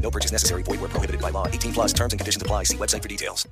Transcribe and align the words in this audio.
No 0.00 0.10
purchase 0.10 0.32
necessary. 0.32 0.62
Void 0.62 0.80
where 0.80 0.88
prohibited 0.88 1.20
by 1.20 1.30
law. 1.30 1.46
18 1.46 1.72
plus 1.72 1.92
terms 1.92 2.12
and 2.12 2.20
conditions 2.20 2.42
apply. 2.42 2.64
See 2.64 2.76
website 2.76 3.02
for 3.02 3.08
details. 3.08 3.46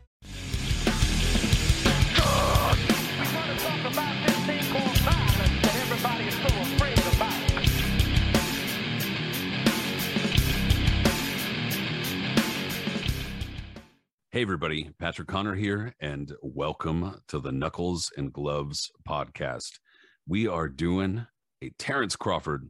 Hey, 14.30 14.42
everybody, 14.42 14.91
Patrick 15.01 15.27
Connor 15.27 15.55
here, 15.55 15.95
and 16.01 16.33
welcome 16.42 17.20
to 17.28 17.41
the 17.41 17.51
Knuckles 17.51 18.12
and 18.17 18.33
Gloves 18.33 18.92
podcast. 19.09 19.80
We 20.28 20.47
are 20.47 20.69
doing 20.69 21.27
a 21.62 21.70
Terence 21.78 22.15
Crawford 22.15 22.69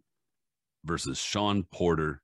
versus 0.85 1.19
Shawn 1.19 1.65
Porter 1.71 2.23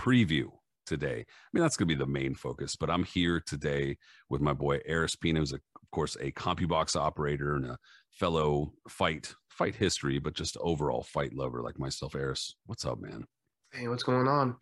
preview 0.00 0.57
today. 0.88 1.20
I 1.20 1.48
mean, 1.52 1.62
that's 1.62 1.76
going 1.76 1.88
to 1.88 1.94
be 1.94 1.98
the 1.98 2.06
main 2.06 2.34
focus, 2.34 2.76
but 2.76 2.90
I'm 2.90 3.04
here 3.04 3.40
today 3.40 3.96
with 4.28 4.40
my 4.40 4.52
boy 4.52 4.80
Aris 4.88 5.16
Pina, 5.16 5.40
who's, 5.40 5.52
a, 5.52 5.56
of 5.56 5.90
course, 5.92 6.16
a 6.16 6.32
CompuBox 6.32 6.96
operator 6.96 7.54
and 7.54 7.66
a 7.66 7.78
fellow 8.10 8.72
fight 8.88 9.34
fight 9.50 9.74
history, 9.74 10.18
but 10.18 10.34
just 10.34 10.56
overall 10.60 11.02
fight 11.02 11.34
lover 11.34 11.62
like 11.62 11.78
myself. 11.78 12.14
Aris, 12.14 12.54
what's 12.66 12.84
up, 12.84 13.00
man? 13.00 13.26
Hey, 13.72 13.88
what's 13.88 14.04
going 14.04 14.28
on? 14.28 14.56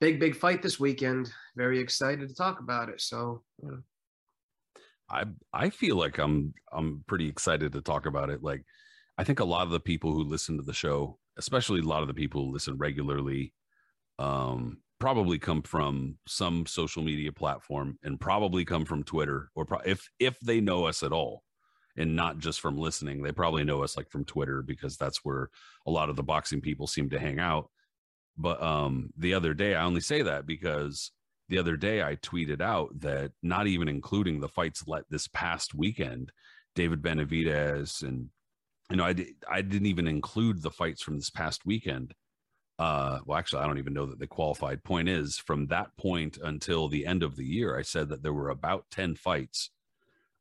Big, 0.00 0.20
big 0.20 0.36
fight 0.36 0.62
this 0.62 0.78
weekend. 0.78 1.32
Very 1.56 1.80
excited 1.80 2.28
to 2.28 2.34
talk 2.34 2.60
about 2.60 2.88
it. 2.88 3.00
So, 3.00 3.42
you 3.62 3.70
know. 3.70 3.78
I 5.10 5.24
I 5.52 5.70
feel 5.70 5.96
like 5.96 6.18
I'm 6.18 6.54
I'm 6.70 7.02
pretty 7.06 7.28
excited 7.28 7.72
to 7.72 7.80
talk 7.80 8.06
about 8.06 8.30
it. 8.30 8.42
Like, 8.42 8.64
I 9.16 9.24
think 9.24 9.40
a 9.40 9.44
lot 9.44 9.62
of 9.62 9.70
the 9.70 9.80
people 9.80 10.12
who 10.12 10.22
listen 10.22 10.56
to 10.58 10.62
the 10.62 10.74
show, 10.74 11.18
especially 11.38 11.80
a 11.80 11.84
lot 11.84 12.02
of 12.02 12.08
the 12.08 12.14
people 12.14 12.44
who 12.44 12.52
listen 12.52 12.76
regularly, 12.76 13.54
um, 14.18 14.78
probably 14.98 15.38
come 15.38 15.62
from 15.62 16.16
some 16.26 16.66
social 16.66 17.02
media 17.02 17.32
platform 17.32 17.98
and 18.02 18.20
probably 18.20 18.64
come 18.64 18.84
from 18.84 19.02
Twitter 19.02 19.50
or 19.54 19.64
pro- 19.64 19.78
if 19.80 20.08
if 20.18 20.38
they 20.40 20.60
know 20.60 20.86
us 20.86 21.02
at 21.02 21.12
all 21.12 21.42
and 21.96 22.16
not 22.16 22.38
just 22.38 22.60
from 22.60 22.76
listening 22.76 23.22
they 23.22 23.32
probably 23.32 23.64
know 23.64 23.82
us 23.82 23.96
like 23.96 24.10
from 24.10 24.24
Twitter 24.24 24.62
because 24.62 24.96
that's 24.96 25.24
where 25.24 25.50
a 25.86 25.90
lot 25.90 26.08
of 26.08 26.16
the 26.16 26.22
boxing 26.22 26.60
people 26.60 26.86
seem 26.86 27.10
to 27.10 27.18
hang 27.18 27.38
out. 27.38 27.70
But 28.36 28.62
um 28.62 29.10
the 29.16 29.34
other 29.34 29.54
day 29.54 29.74
I 29.74 29.84
only 29.84 30.00
say 30.00 30.22
that 30.22 30.46
because 30.46 31.12
the 31.48 31.58
other 31.58 31.76
day 31.76 32.02
I 32.02 32.16
tweeted 32.16 32.60
out 32.60 33.00
that 33.00 33.32
not 33.42 33.66
even 33.66 33.88
including 33.88 34.40
the 34.40 34.48
fights 34.48 34.84
let 34.86 35.04
this 35.08 35.28
past 35.28 35.74
weekend 35.74 36.32
David 36.74 37.02
Benavidez 37.02 38.02
and 38.02 38.28
you 38.90 38.96
know 38.96 39.04
I 39.04 39.14
I 39.48 39.62
didn't 39.62 39.86
even 39.86 40.08
include 40.08 40.62
the 40.62 40.70
fights 40.70 41.02
from 41.02 41.16
this 41.16 41.30
past 41.30 41.64
weekend 41.64 42.14
uh, 42.78 43.18
well, 43.26 43.38
actually, 43.38 43.62
I 43.62 43.66
don't 43.66 43.78
even 43.78 43.92
know 43.92 44.06
that 44.06 44.20
they 44.20 44.26
qualified. 44.26 44.84
Point 44.84 45.08
is, 45.08 45.36
from 45.38 45.66
that 45.66 45.96
point 45.96 46.38
until 46.42 46.88
the 46.88 47.06
end 47.06 47.22
of 47.22 47.36
the 47.36 47.44
year, 47.44 47.76
I 47.76 47.82
said 47.82 48.08
that 48.10 48.22
there 48.22 48.32
were 48.32 48.50
about 48.50 48.84
10 48.90 49.16
fights 49.16 49.70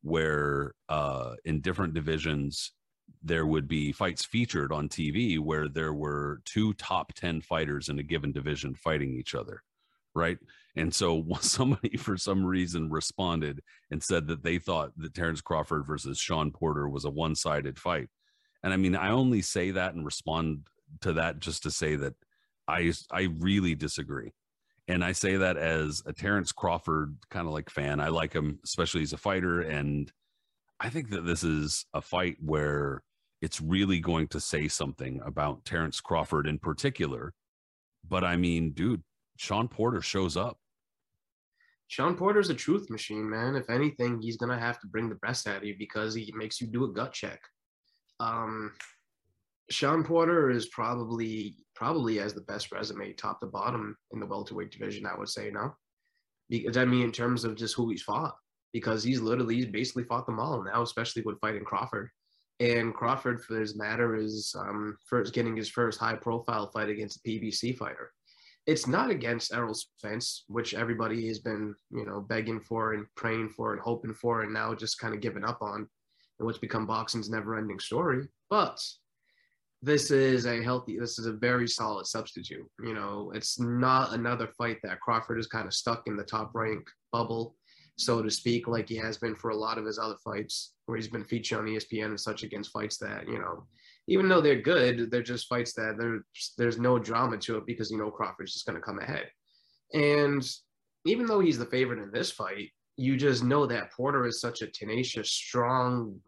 where 0.04 0.76
uh, 0.88 1.34
in 1.46 1.62
different 1.62 1.96
divisions, 1.96 2.74
there 3.24 3.46
would 3.46 3.68
be 3.68 3.92
fights 3.92 4.24
featured 4.24 4.72
on 4.72 4.88
TV 4.88 5.40
where 5.40 5.68
there 5.68 5.94
were 5.94 6.42
two 6.46 6.74
top 6.74 7.14
10 7.14 7.42
fighters 7.42 7.90
in 7.90 7.98
a 7.98 8.04
given 8.04 8.32
division 8.32 8.76
fighting 8.76 9.14
each 9.14 9.34
other. 9.34 9.64
Right. 10.14 10.38
And 10.76 10.94
so 10.94 11.26
somebody, 11.42 11.98
for 11.98 12.18
some 12.18 12.46
reason, 12.46 12.92
responded 12.92 13.64
and 13.90 14.04
said 14.04 14.28
that 14.28 14.44
they 14.44 14.60
thought 14.60 14.92
that 14.98 15.16
Terence 15.16 15.42
Crawford 15.42 15.88
versus 15.88 16.20
Shawn 16.20 16.52
Porter 16.52 16.88
was 16.88 17.06
a 17.06 17.10
one 17.10 17.34
sided 17.34 17.80
fight. 17.80 18.10
And 18.64 18.74
I 18.74 18.78
mean, 18.78 18.96
I 18.96 19.10
only 19.10 19.42
say 19.42 19.72
that 19.72 19.96
and 19.96 20.06
respond 20.06 20.68
to 21.02 21.14
that 21.14 21.40
just 21.40 21.64
to 21.64 21.72
say 21.72 21.96
that 21.96 22.14
I 22.68 22.94
I 23.12 23.30
really 23.40 23.76
disagree. 23.76 24.34
And 24.88 25.04
I 25.04 25.12
say 25.12 25.36
that 25.38 25.58
as 25.58 26.02
a 26.06 26.14
Terence 26.14 26.52
Crawford 26.52 27.18
kind 27.30 27.46
of 27.46 27.54
like 27.54 27.70
fan. 27.70 28.00
I 28.00 28.08
like 28.08 28.34
him, 28.34 28.60
especially 28.64 29.02
as 29.02 29.12
a 29.12 29.18
fighter. 29.18 29.62
And 29.62 30.12
I 30.80 30.90
think 30.90 31.10
that 31.10 31.26
this 31.26 31.44
is 31.44 31.86
a 31.94 32.02
fight 32.02 32.38
where 32.40 33.04
it's 33.42 33.62
really 33.62 34.00
going 34.00 34.28
to 34.30 34.40
say 34.40 34.68
something 34.68 35.22
about 35.26 35.66
Terence 35.66 36.00
Crawford 36.00 36.48
in 36.48 36.58
particular. 36.58 37.34
But 38.08 38.24
I 38.24 38.38
mean, 38.38 38.72
dude, 38.72 39.04
Shawn 39.38 39.68
Porter 39.68 40.02
shows 40.02 40.38
up. 40.38 40.58
Shawn 41.88 42.16
Porter's 42.16 42.50
a 42.50 42.54
truth 42.54 42.90
machine, 42.90 43.30
man. 43.30 43.56
If 43.56 43.70
anything, 43.70 44.22
he's 44.22 44.38
gonna 44.38 44.60
have 44.60 44.80
to 44.82 44.88
bring 44.88 45.10
the 45.10 45.16
best 45.16 45.48
out 45.48 45.58
of 45.58 45.64
you 45.64 45.76
because 45.78 46.14
he 46.14 46.32
makes 46.36 46.60
you 46.60 46.68
do 46.68 46.86
a 46.86 46.92
gut 46.92 47.14
check. 47.14 47.40
Um, 48.20 48.74
Shawn 49.70 50.04
Porter 50.04 50.50
is 50.50 50.68
probably 50.68 51.56
probably 51.76 52.18
has 52.18 52.34
the 52.34 52.42
best 52.42 52.72
resume, 52.72 53.14
top 53.14 53.40
to 53.42 53.48
bottom, 53.48 53.96
in 54.12 54.20
the 54.20 54.26
welterweight 54.26 54.72
division. 54.72 55.06
I 55.06 55.18
would 55.18 55.30
say 55.30 55.52
no, 55.52 55.76
because 56.50 56.78
I 56.78 56.86
mean 56.86 57.04
in 57.04 57.12
terms 57.12 57.44
of 57.44 57.56
just 57.56 57.76
who 57.76 57.90
he's 57.90 58.02
fought, 58.02 58.36
because 58.74 59.04
he's 59.04 59.20
literally 59.20 59.56
he's 59.56 59.66
basically 59.66 60.04
fought 60.04 60.26
them 60.26 60.40
all 60.40 60.64
now, 60.64 60.82
especially 60.82 61.22
with 61.24 61.40
fighting 61.40 61.66
Crawford. 61.66 62.10
And 62.60 62.94
Crawford, 62.94 63.44
for 63.44 63.60
this 63.60 63.76
matter, 63.76 64.16
is 64.16 64.56
um, 64.58 64.98
first 65.06 65.34
getting 65.34 65.56
his 65.56 65.70
first 65.70 66.00
high 66.00 66.16
profile 66.16 66.72
fight 66.72 66.90
against 66.90 67.18
a 67.18 67.30
PBC 67.30 67.78
fighter. 67.78 68.12
It's 68.66 68.88
not 68.88 69.12
against 69.12 69.54
Errol 69.54 69.76
Spence, 69.76 70.44
which 70.48 70.74
everybody 70.74 71.28
has 71.28 71.40
been, 71.40 71.76
you 71.92 72.06
know, 72.06 72.20
begging 72.20 72.60
for 72.60 72.94
and 72.94 73.06
praying 73.16 73.50
for 73.50 73.74
and 73.74 73.82
hoping 73.82 74.14
for, 74.14 74.42
and 74.42 74.54
now 74.54 74.74
just 74.74 75.00
kind 75.00 75.14
of 75.14 75.22
giving 75.22 75.46
up 75.46 75.62
on, 75.62 75.88
and 76.40 76.46
what's 76.46 76.58
become 76.58 76.88
boxing's 76.88 77.30
never-ending 77.30 77.80
story. 77.80 78.28
But 78.50 78.84
this 79.82 80.12
is 80.12 80.46
a 80.46 80.62
healthy, 80.64 80.98
this 81.00 81.20
is 81.20 81.28
a 81.28 81.34
very 81.34 81.68
solid 81.68 82.06
substitute. 82.06 82.66
You 82.84 82.94
know, 82.94 83.32
it's 83.36 83.60
not 83.60 84.14
another 84.14 84.48
fight 84.58 84.78
that 84.84 85.00
Crawford 85.00 85.40
is 85.40 85.48
kind 85.48 85.68
of 85.68 85.74
stuck 85.74 86.08
in 86.08 86.18
the 86.18 86.24
top 86.24 86.52
rank 86.54 86.88
bubble, 87.12 87.56
so 87.98 88.22
to 88.22 88.30
speak, 88.30 88.68
like 88.68 88.90
he 88.90 88.96
has 88.98 89.18
been 89.18 89.36
for 89.36 89.50
a 89.50 89.56
lot 89.56 89.78
of 89.78 89.86
his 89.86 90.00
other 90.00 90.18
fights 90.24 90.74
where 90.86 90.98
he's 90.98 91.08
been 91.08 91.26
featured 91.26 91.60
on 91.60 91.66
ESPN 91.66 92.06
and 92.06 92.20
such 92.20 92.44
against 92.44 92.72
fights 92.72 92.98
that, 92.98 93.28
you 93.28 93.40
know, 93.40 93.66
even 94.08 94.30
though 94.30 94.42
they're 94.42 94.62
good, 94.62 95.12
they're 95.12 95.22
just 95.22 95.48
fights 95.48 95.74
that 95.74 95.98
there's 95.98 96.24
there's 96.58 96.80
no 96.80 96.98
drama 96.98 97.38
to 97.38 97.58
it 97.58 97.66
because 97.66 97.92
you 97.92 97.98
know 97.98 98.10
Crawford's 98.10 98.54
just 98.54 98.66
gonna 98.66 98.80
come 98.80 99.00
ahead. 99.00 99.30
And 99.94 100.48
even 101.06 101.26
though 101.26 101.40
he's 101.40 101.58
the 101.58 101.66
favorite 101.66 102.02
in 102.02 102.12
this 102.12 102.32
fight, 102.32 102.72
you 102.96 103.18
just 103.18 103.44
know 103.44 103.66
that 103.66 103.92
Porter 103.92 104.26
is 104.26 104.40
such 104.40 104.62
a 104.62 104.68
tenacious, 104.68 105.30
strong, 105.30 106.20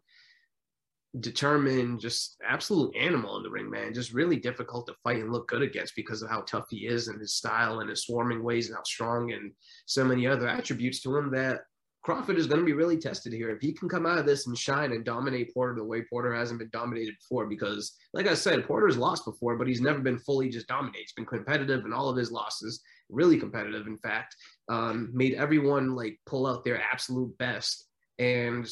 determined, 1.18 1.98
just 2.00 2.36
absolute 2.46 2.94
animal 2.94 3.36
in 3.36 3.42
the 3.42 3.50
ring, 3.50 3.68
man. 3.68 3.92
Just 3.92 4.12
really 4.12 4.36
difficult 4.36 4.86
to 4.86 4.94
fight 5.02 5.20
and 5.20 5.32
look 5.32 5.48
good 5.48 5.62
against 5.62 5.96
because 5.96 6.22
of 6.22 6.30
how 6.30 6.42
tough 6.42 6.66
he 6.70 6.86
is 6.86 7.08
and 7.08 7.20
his 7.20 7.34
style 7.34 7.80
and 7.80 7.90
his 7.90 8.04
swarming 8.04 8.44
ways 8.44 8.68
and 8.68 8.76
how 8.76 8.82
strong 8.84 9.32
and 9.32 9.52
so 9.86 10.04
many 10.04 10.26
other 10.26 10.48
attributes 10.48 11.00
to 11.02 11.16
him 11.16 11.32
that 11.32 11.60
Crawford 12.02 12.38
is 12.38 12.46
going 12.46 12.60
to 12.60 12.66
be 12.66 12.72
really 12.72 12.96
tested 12.96 13.32
here. 13.32 13.50
If 13.50 13.60
he 13.60 13.72
can 13.72 13.88
come 13.88 14.06
out 14.06 14.18
of 14.18 14.24
this 14.24 14.46
and 14.46 14.56
shine 14.56 14.92
and 14.92 15.04
dominate 15.04 15.52
Porter 15.52 15.74
the 15.74 15.84
way 15.84 16.02
Porter 16.02 16.34
hasn't 16.34 16.58
been 16.58 16.70
dominated 16.72 17.14
before, 17.18 17.46
because 17.46 17.94
like 18.14 18.26
I 18.26 18.34
said, 18.34 18.66
Porter's 18.66 18.96
lost 18.96 19.26
before, 19.26 19.56
but 19.56 19.66
he's 19.66 19.82
never 19.82 19.98
been 19.98 20.18
fully 20.18 20.48
just 20.48 20.66
dominated. 20.66 21.00
He's 21.00 21.12
been 21.12 21.26
competitive 21.26 21.84
in 21.84 21.92
all 21.92 22.08
of 22.08 22.16
his 22.16 22.32
losses, 22.32 22.80
really 23.10 23.38
competitive, 23.38 23.86
in 23.86 23.98
fact, 23.98 24.34
um, 24.70 25.10
made 25.12 25.34
everyone 25.34 25.94
like 25.94 26.18
pull 26.24 26.46
out 26.46 26.64
their 26.64 26.80
absolute 26.80 27.36
best. 27.36 27.86
And 28.18 28.66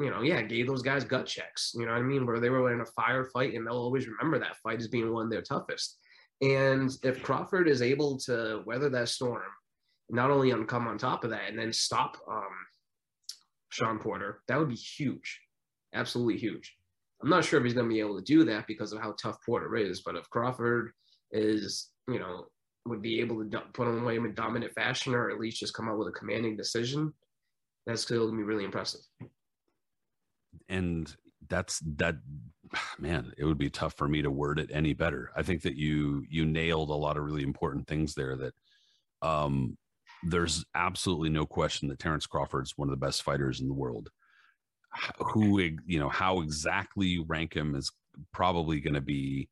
you 0.00 0.10
know, 0.10 0.22
yeah, 0.22 0.40
gave 0.40 0.66
those 0.66 0.82
guys 0.82 1.04
gut 1.04 1.26
checks. 1.26 1.72
You 1.74 1.84
know 1.84 1.92
what 1.92 2.00
I 2.00 2.02
mean? 2.02 2.24
Where 2.24 2.40
they 2.40 2.48
were 2.48 2.72
in 2.72 2.80
a 2.80 3.00
firefight 3.00 3.54
and 3.54 3.66
they'll 3.66 3.74
always 3.74 4.08
remember 4.08 4.38
that 4.38 4.56
fight 4.56 4.80
as 4.80 4.88
being 4.88 5.12
one 5.12 5.26
of 5.26 5.30
their 5.30 5.42
toughest. 5.42 5.98
And 6.40 6.90
if 7.02 7.22
Crawford 7.22 7.68
is 7.68 7.82
able 7.82 8.16
to 8.20 8.62
weather 8.64 8.88
that 8.88 9.10
storm, 9.10 9.42
not 10.08 10.30
only 10.30 10.52
on 10.52 10.66
come 10.66 10.88
on 10.88 10.96
top 10.96 11.22
of 11.22 11.30
that 11.30 11.50
and 11.50 11.58
then 11.58 11.72
stop 11.72 12.16
um, 12.28 12.48
Shawn 13.68 13.98
Porter, 13.98 14.40
that 14.48 14.58
would 14.58 14.70
be 14.70 14.74
huge, 14.74 15.38
absolutely 15.94 16.38
huge. 16.38 16.74
I'm 17.22 17.28
not 17.28 17.44
sure 17.44 17.58
if 17.58 17.64
he's 17.64 17.74
going 17.74 17.86
to 17.86 17.94
be 17.94 18.00
able 18.00 18.16
to 18.16 18.24
do 18.24 18.44
that 18.44 18.66
because 18.66 18.92
of 18.92 19.02
how 19.02 19.14
tough 19.20 19.36
Porter 19.44 19.76
is. 19.76 20.00
But 20.00 20.16
if 20.16 20.30
Crawford 20.30 20.92
is, 21.30 21.90
you 22.08 22.18
know, 22.18 22.46
would 22.86 23.02
be 23.02 23.20
able 23.20 23.44
to 23.44 23.62
put 23.74 23.86
him 23.86 24.02
away 24.02 24.16
in 24.16 24.34
dominant 24.34 24.72
fashion 24.72 25.14
or 25.14 25.30
at 25.30 25.38
least 25.38 25.60
just 25.60 25.74
come 25.74 25.90
out 25.90 25.98
with 25.98 26.08
a 26.08 26.12
commanding 26.12 26.56
decision, 26.56 27.12
that's 27.86 28.00
still 28.00 28.26
going 28.26 28.38
to 28.38 28.38
be 28.38 28.44
really 28.44 28.64
impressive 28.64 29.02
and 30.68 31.14
that's 31.48 31.80
that 31.96 32.16
man 32.98 33.32
it 33.36 33.44
would 33.44 33.58
be 33.58 33.70
tough 33.70 33.94
for 33.94 34.08
me 34.08 34.22
to 34.22 34.30
word 34.30 34.58
it 34.58 34.70
any 34.72 34.94
better. 34.94 35.30
I 35.36 35.42
think 35.42 35.62
that 35.62 35.76
you 35.76 36.24
you 36.30 36.46
nailed 36.46 36.90
a 36.90 36.94
lot 36.94 37.16
of 37.16 37.24
really 37.24 37.42
important 37.42 37.86
things 37.86 38.14
there 38.14 38.36
that 38.36 38.54
um 39.22 39.76
there's 40.22 40.64
absolutely 40.74 41.30
no 41.30 41.46
question 41.46 41.88
that 41.88 41.98
Terence 41.98 42.26
Crawford's 42.26 42.76
one 42.76 42.88
of 42.88 42.92
the 42.92 43.04
best 43.04 43.22
fighters 43.22 43.60
in 43.60 43.68
the 43.68 43.74
world. 43.74 44.10
Who 45.32 45.58
you 45.58 45.98
know 45.98 46.08
how 46.08 46.40
exactly 46.40 47.06
you 47.06 47.24
rank 47.24 47.54
him 47.54 47.74
is 47.74 47.90
probably 48.32 48.80
going 48.80 48.94
to 48.94 49.00
be 49.00 49.48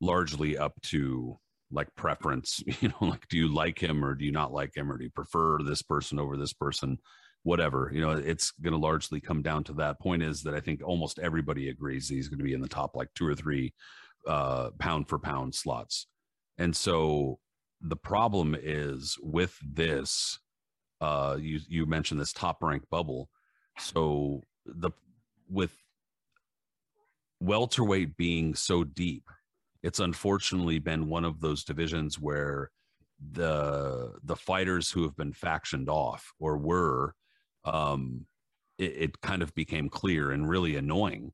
largely 0.00 0.56
up 0.56 0.80
to 0.82 1.38
like 1.70 1.94
preference. 1.96 2.62
You 2.80 2.88
know 2.88 3.08
like 3.08 3.28
do 3.28 3.36
you 3.36 3.52
like 3.52 3.82
him 3.82 4.04
or 4.04 4.14
do 4.14 4.24
you 4.24 4.32
not 4.32 4.52
like 4.52 4.76
him 4.76 4.90
or 4.90 4.98
do 4.98 5.04
you 5.04 5.10
prefer 5.10 5.58
this 5.62 5.82
person 5.82 6.18
over 6.18 6.36
this 6.36 6.52
person 6.52 6.98
whatever 7.44 7.90
you 7.94 8.00
know 8.00 8.10
it's 8.10 8.50
going 8.62 8.72
to 8.72 8.78
largely 8.78 9.20
come 9.20 9.42
down 9.42 9.62
to 9.62 9.72
that. 9.74 10.00
Point 10.00 10.22
is 10.22 10.42
that 10.42 10.54
i 10.54 10.60
think 10.60 10.82
almost 10.82 11.18
everybody 11.18 11.68
agrees 11.68 12.08
he's 12.08 12.28
going 12.28 12.38
to 12.38 12.44
be 12.44 12.54
in 12.54 12.60
the 12.60 12.68
top 12.68 12.96
like 12.96 13.08
two 13.14 13.26
or 13.26 13.34
three 13.34 13.72
uh 14.26 14.70
pound 14.78 15.08
for 15.08 15.18
pound 15.18 15.54
slots. 15.54 16.06
And 16.58 16.74
so 16.74 17.38
the 17.80 17.96
problem 17.96 18.56
is 18.60 19.16
with 19.22 19.56
this 19.62 20.38
uh 21.00 21.36
you 21.38 21.60
you 21.68 21.86
mentioned 21.86 22.20
this 22.20 22.32
top 22.32 22.62
rank 22.62 22.82
bubble. 22.90 23.28
So 23.78 24.42
the 24.66 24.90
with 25.48 25.76
welterweight 27.40 28.16
being 28.16 28.54
so 28.54 28.84
deep 28.84 29.28
it's 29.82 30.00
unfortunately 30.00 30.78
been 30.78 31.10
one 31.10 31.26
of 31.26 31.42
those 31.42 31.62
divisions 31.62 32.18
where 32.18 32.70
the 33.32 34.14
the 34.24 34.34
fighters 34.34 34.90
who 34.90 35.02
have 35.02 35.14
been 35.14 35.32
factioned 35.32 35.88
off 35.88 36.32
or 36.40 36.56
were 36.56 37.14
um 37.64 38.26
it, 38.78 38.92
it 38.96 39.20
kind 39.20 39.42
of 39.42 39.54
became 39.54 39.88
clear 39.88 40.32
and 40.32 40.48
really 40.48 40.76
annoying 40.76 41.32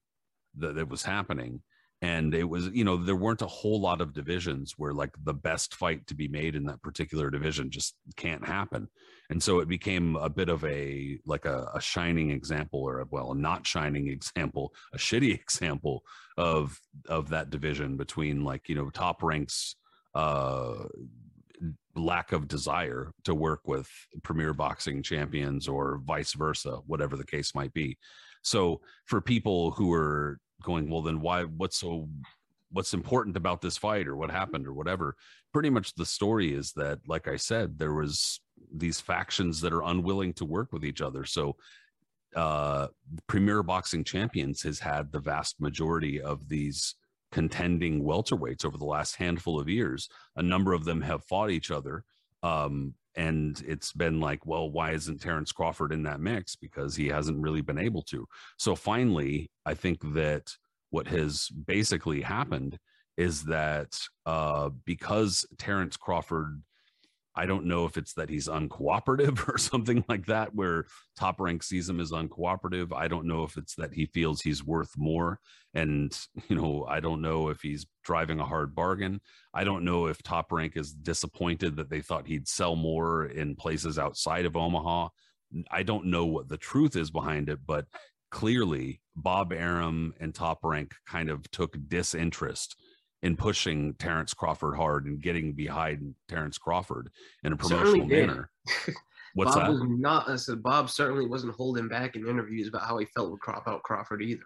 that 0.57 0.77
it 0.77 0.89
was 0.89 1.03
happening. 1.03 1.63
And 2.03 2.35
it 2.35 2.49
was 2.49 2.69
you 2.69 2.83
know 2.83 2.97
there 2.97 3.15
weren't 3.15 3.43
a 3.43 3.47
whole 3.47 3.79
lot 3.79 4.01
of 4.01 4.15
divisions 4.15 4.73
where 4.79 4.95
like 4.95 5.11
the 5.23 5.35
best 5.35 5.75
fight 5.75 6.07
to 6.07 6.15
be 6.15 6.29
made 6.29 6.57
in 6.57 6.65
that 6.65 6.81
particular 6.81 7.31
division 7.31 7.71
just 7.71 7.95
can't 8.17 8.47
happen. 8.47 8.89
And 9.29 9.43
so 9.43 9.61
it 9.61 9.69
became 9.69 10.17
a 10.17 10.31
bit 10.31 10.49
of 10.49 10.65
a 10.65 11.19
like 11.27 11.45
a, 11.45 11.71
a 11.75 11.81
shining 11.81 12.31
example 12.31 12.81
or 12.81 13.01
a, 13.01 13.07
well 13.11 13.33
a 13.33 13.35
not 13.35 13.67
shining 13.67 14.09
example 14.17 14.73
a 14.95 14.99
shitty 14.99 15.35
example 15.41 16.03
of 16.39 16.81
of 17.07 17.29
that 17.29 17.51
division 17.51 17.99
between 17.99 18.45
like 18.45 18.71
you 18.71 18.75
know 18.75 18.89
top 18.89 19.23
ranks 19.23 19.77
uh 20.15 20.85
lack 21.97 22.33
of 22.33 22.47
desire 22.47 23.13
to 23.25 23.35
work 23.35 23.67
with 23.67 23.89
premier 24.23 24.55
boxing 24.55 25.03
champions 25.03 25.67
or 25.67 26.01
vice 26.05 26.35
versa 26.35 26.79
whatever 26.87 27.17
the 27.17 27.27
case 27.27 27.55
might 27.55 27.73
be 27.73 27.99
so 28.43 28.81
for 29.07 29.21
people 29.21 29.73
who 29.73 29.93
are 29.93 30.39
going, 30.63 30.91
well, 30.91 31.03
then 31.03 31.21
why? 31.21 31.45
What's 31.45 31.79
so? 31.79 32.09
What's 32.73 32.95
important 32.95 33.37
about 33.37 33.61
this 33.61 33.77
fight, 33.77 34.07
or 34.07 34.15
what 34.15 34.31
happened, 34.31 34.67
or 34.67 34.73
whatever? 34.73 35.17
Pretty 35.53 35.71
much 35.71 35.95
the 35.95 36.07
story 36.07 36.55
is 36.55 36.73
that, 36.75 37.01
like 37.09 37.27
I 37.27 37.37
said, 37.37 37.79
there 37.79 37.95
was 37.95 38.41
these 38.73 39.01
factions 39.01 39.61
that 39.63 39.73
are 39.73 39.83
unwilling 39.83 40.33
to 40.35 40.45
work 40.45 40.73
with 40.73 40.85
each 40.85 41.01
other. 41.01 41.25
So, 41.25 41.57
uh, 42.37 42.87
Premier 43.27 43.65
Boxing 43.65 44.05
Champions 44.05 44.63
has 44.63 44.79
had 44.79 45.11
the 45.11 45.19
vast 45.19 45.61
majority 45.61 46.21
of 46.21 46.49
these 46.49 46.95
contending 47.33 48.03
welterweights 48.03 48.65
over 48.65 48.77
the 48.77 48.85
last 48.85 49.17
handful 49.17 49.61
of 49.61 49.69
years. 49.69 50.09
A 50.37 50.43
number 50.43 50.73
of 50.73 50.85
them 50.85 51.01
have 51.03 51.25
fought 51.25 51.51
each 51.51 51.71
other. 51.71 52.05
Um, 52.43 52.95
and 53.17 53.63
it's 53.67 53.93
been 53.93 54.21
like, 54.21 54.47
well, 54.47 54.71
why 54.71 54.93
isn't 54.93 55.21
Terence 55.21 55.53
Crawford 55.53 55.93
in 55.93 56.05
that 56.05 56.21
mix? 56.21 56.57
Because 56.57 56.95
he 56.95 57.09
hasn't 57.09 57.41
really 57.43 57.61
been 57.61 57.79
able 57.79 58.03
to. 58.03 58.27
So 58.57 58.75
finally, 58.75 59.51
I 59.67 59.75
think 59.75 60.01
that 60.15 60.55
what 60.91 61.09
has 61.09 61.49
basically 61.49 62.21
happened 62.21 62.79
is 63.17 63.45
that 63.45 63.99
uh, 64.27 64.71
because 64.85 65.45
Terence 65.59 65.97
Crawford 65.97 66.63
I 67.37 67.47
don't 67.47 67.67
know 67.67 67.85
if 67.85 67.97
it's 67.97 68.15
that 68.15 68.29
he's 68.29 68.49
uncooperative 68.49 69.49
or 69.53 69.59
something 69.59 70.05
like 70.09 70.27
that, 70.27 70.55
where 70.55 70.87
top 71.19 71.41
rank 71.41 71.63
sees 71.63 71.89
him 71.89 72.01
as 72.01 72.11
uncooperative. 72.11 72.93
I 72.95 73.09
don't 73.09 73.27
know 73.27 73.45
if 73.45 73.57
it's 73.57 73.75
that 73.77 73.95
he 73.95 74.07
feels 74.07 74.41
he's 74.41 74.65
worth 74.65 74.93
more. 74.97 75.39
And, 75.75 76.17
you 76.49 76.57
know, 76.57 76.87
I 76.89 77.01
don't 77.01 77.23
know 77.23 77.49
if 77.49 77.61
he's 77.61 77.87
driving 78.05 78.41
a 78.41 78.47
hard 78.47 78.75
bargain. 78.75 79.21
I 79.55 79.65
don't 79.65 79.85
know 79.85 80.07
if 80.07 80.23
top 80.23 80.53
rank 80.53 80.77
is 80.77 80.93
disappointed 80.93 81.77
that 81.77 81.91
they 81.91 82.01
thought 82.01 82.27
he'd 82.27 82.49
sell 82.49 82.77
more 82.77 83.27
in 83.27 83.57
places 83.57 83.99
outside 83.99 84.47
of 84.47 84.57
Omaha. 84.57 85.09
I 85.71 85.83
don't 85.83 86.07
know 86.07 86.27
what 86.27 86.49
the 86.49 86.57
truth 86.57 86.97
is 86.97 87.11
behind 87.11 87.49
it, 87.49 87.61
but 87.67 87.87
clearly 88.31 89.01
Bob 89.17 89.53
Arum 89.53 90.15
and 90.21 90.35
top 90.35 90.61
rank 90.63 90.95
kind 91.07 91.29
of 91.29 91.51
took 91.51 91.77
disinterest 91.89 92.77
in 93.23 93.37
pushing 93.37 93.95
Terence 93.95 94.33
Crawford 94.33 94.77
hard 94.77 95.07
and 95.07 95.21
getting 95.21 95.53
behind 95.53 96.15
Terence 96.29 96.59
Crawford 96.59 97.11
in 97.45 97.53
a 97.53 97.57
promotional 97.57 98.07
manner. 98.07 98.51
What's 99.35 99.55
Bob 99.55 99.67
that? 99.67 99.73
Was 99.73 99.83
not, 99.85 100.29
I 100.29 100.37
said 100.37 100.63
Bob 100.63 100.91
certainly 100.91 101.27
wasn't 101.27 101.55
holding 101.55 101.89
back 101.89 102.17
in 102.17 102.27
interviews 102.27 102.69
about 102.69 102.83
how 102.83 102.99
he 102.99 103.07
felt 103.07 103.31
with 103.31 103.41
crop 103.41 103.69
out 103.69 103.83
Crawford 103.83 104.23
either. 104.23 104.43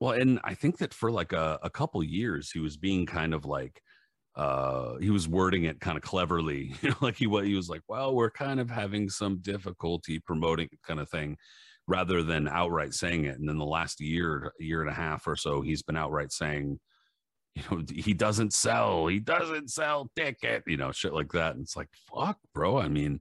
Well, 0.00 0.12
and 0.12 0.40
I 0.44 0.54
think 0.54 0.78
that 0.78 0.92
for 0.92 1.10
like 1.10 1.32
a, 1.32 1.58
a 1.62 1.70
couple 1.70 2.02
years, 2.02 2.50
he 2.50 2.58
was 2.58 2.76
being 2.76 3.06
kind 3.06 3.32
of 3.32 3.46
like, 3.46 3.80
uh, 4.34 4.96
he 4.98 5.08
was 5.08 5.26
wording 5.26 5.64
it 5.64 5.80
kind 5.80 5.96
of 5.96 6.02
cleverly, 6.02 6.74
you 6.82 6.90
know, 6.90 6.96
like 7.00 7.16
he, 7.16 7.24
he 7.24 7.54
was 7.54 7.68
like, 7.70 7.82
well, 7.88 8.14
we're 8.14 8.30
kind 8.30 8.60
of 8.60 8.68
having 8.68 9.08
some 9.08 9.38
difficulty 9.38 10.18
promoting 10.18 10.68
kind 10.86 11.00
of 11.00 11.08
thing 11.08 11.36
rather 11.88 12.22
than 12.22 12.48
outright 12.48 12.92
saying 12.92 13.24
it. 13.24 13.38
And 13.38 13.48
then 13.48 13.58
the 13.58 13.64
last 13.64 14.00
year, 14.00 14.52
year 14.58 14.82
and 14.82 14.90
a 14.90 14.94
half 14.94 15.26
or 15.26 15.36
so, 15.36 15.62
he's 15.62 15.82
been 15.82 15.96
outright 15.96 16.32
saying, 16.32 16.78
you 17.56 17.62
know, 17.70 17.82
he 17.94 18.12
doesn't 18.12 18.52
sell, 18.52 19.06
he 19.06 19.18
doesn't 19.18 19.70
sell 19.70 20.10
ticket, 20.14 20.62
you 20.66 20.76
know, 20.76 20.92
shit 20.92 21.14
like 21.14 21.32
that. 21.32 21.54
And 21.54 21.62
it's 21.62 21.76
like, 21.76 21.88
fuck, 22.12 22.38
bro. 22.52 22.78
I 22.78 22.88
mean, 22.88 23.20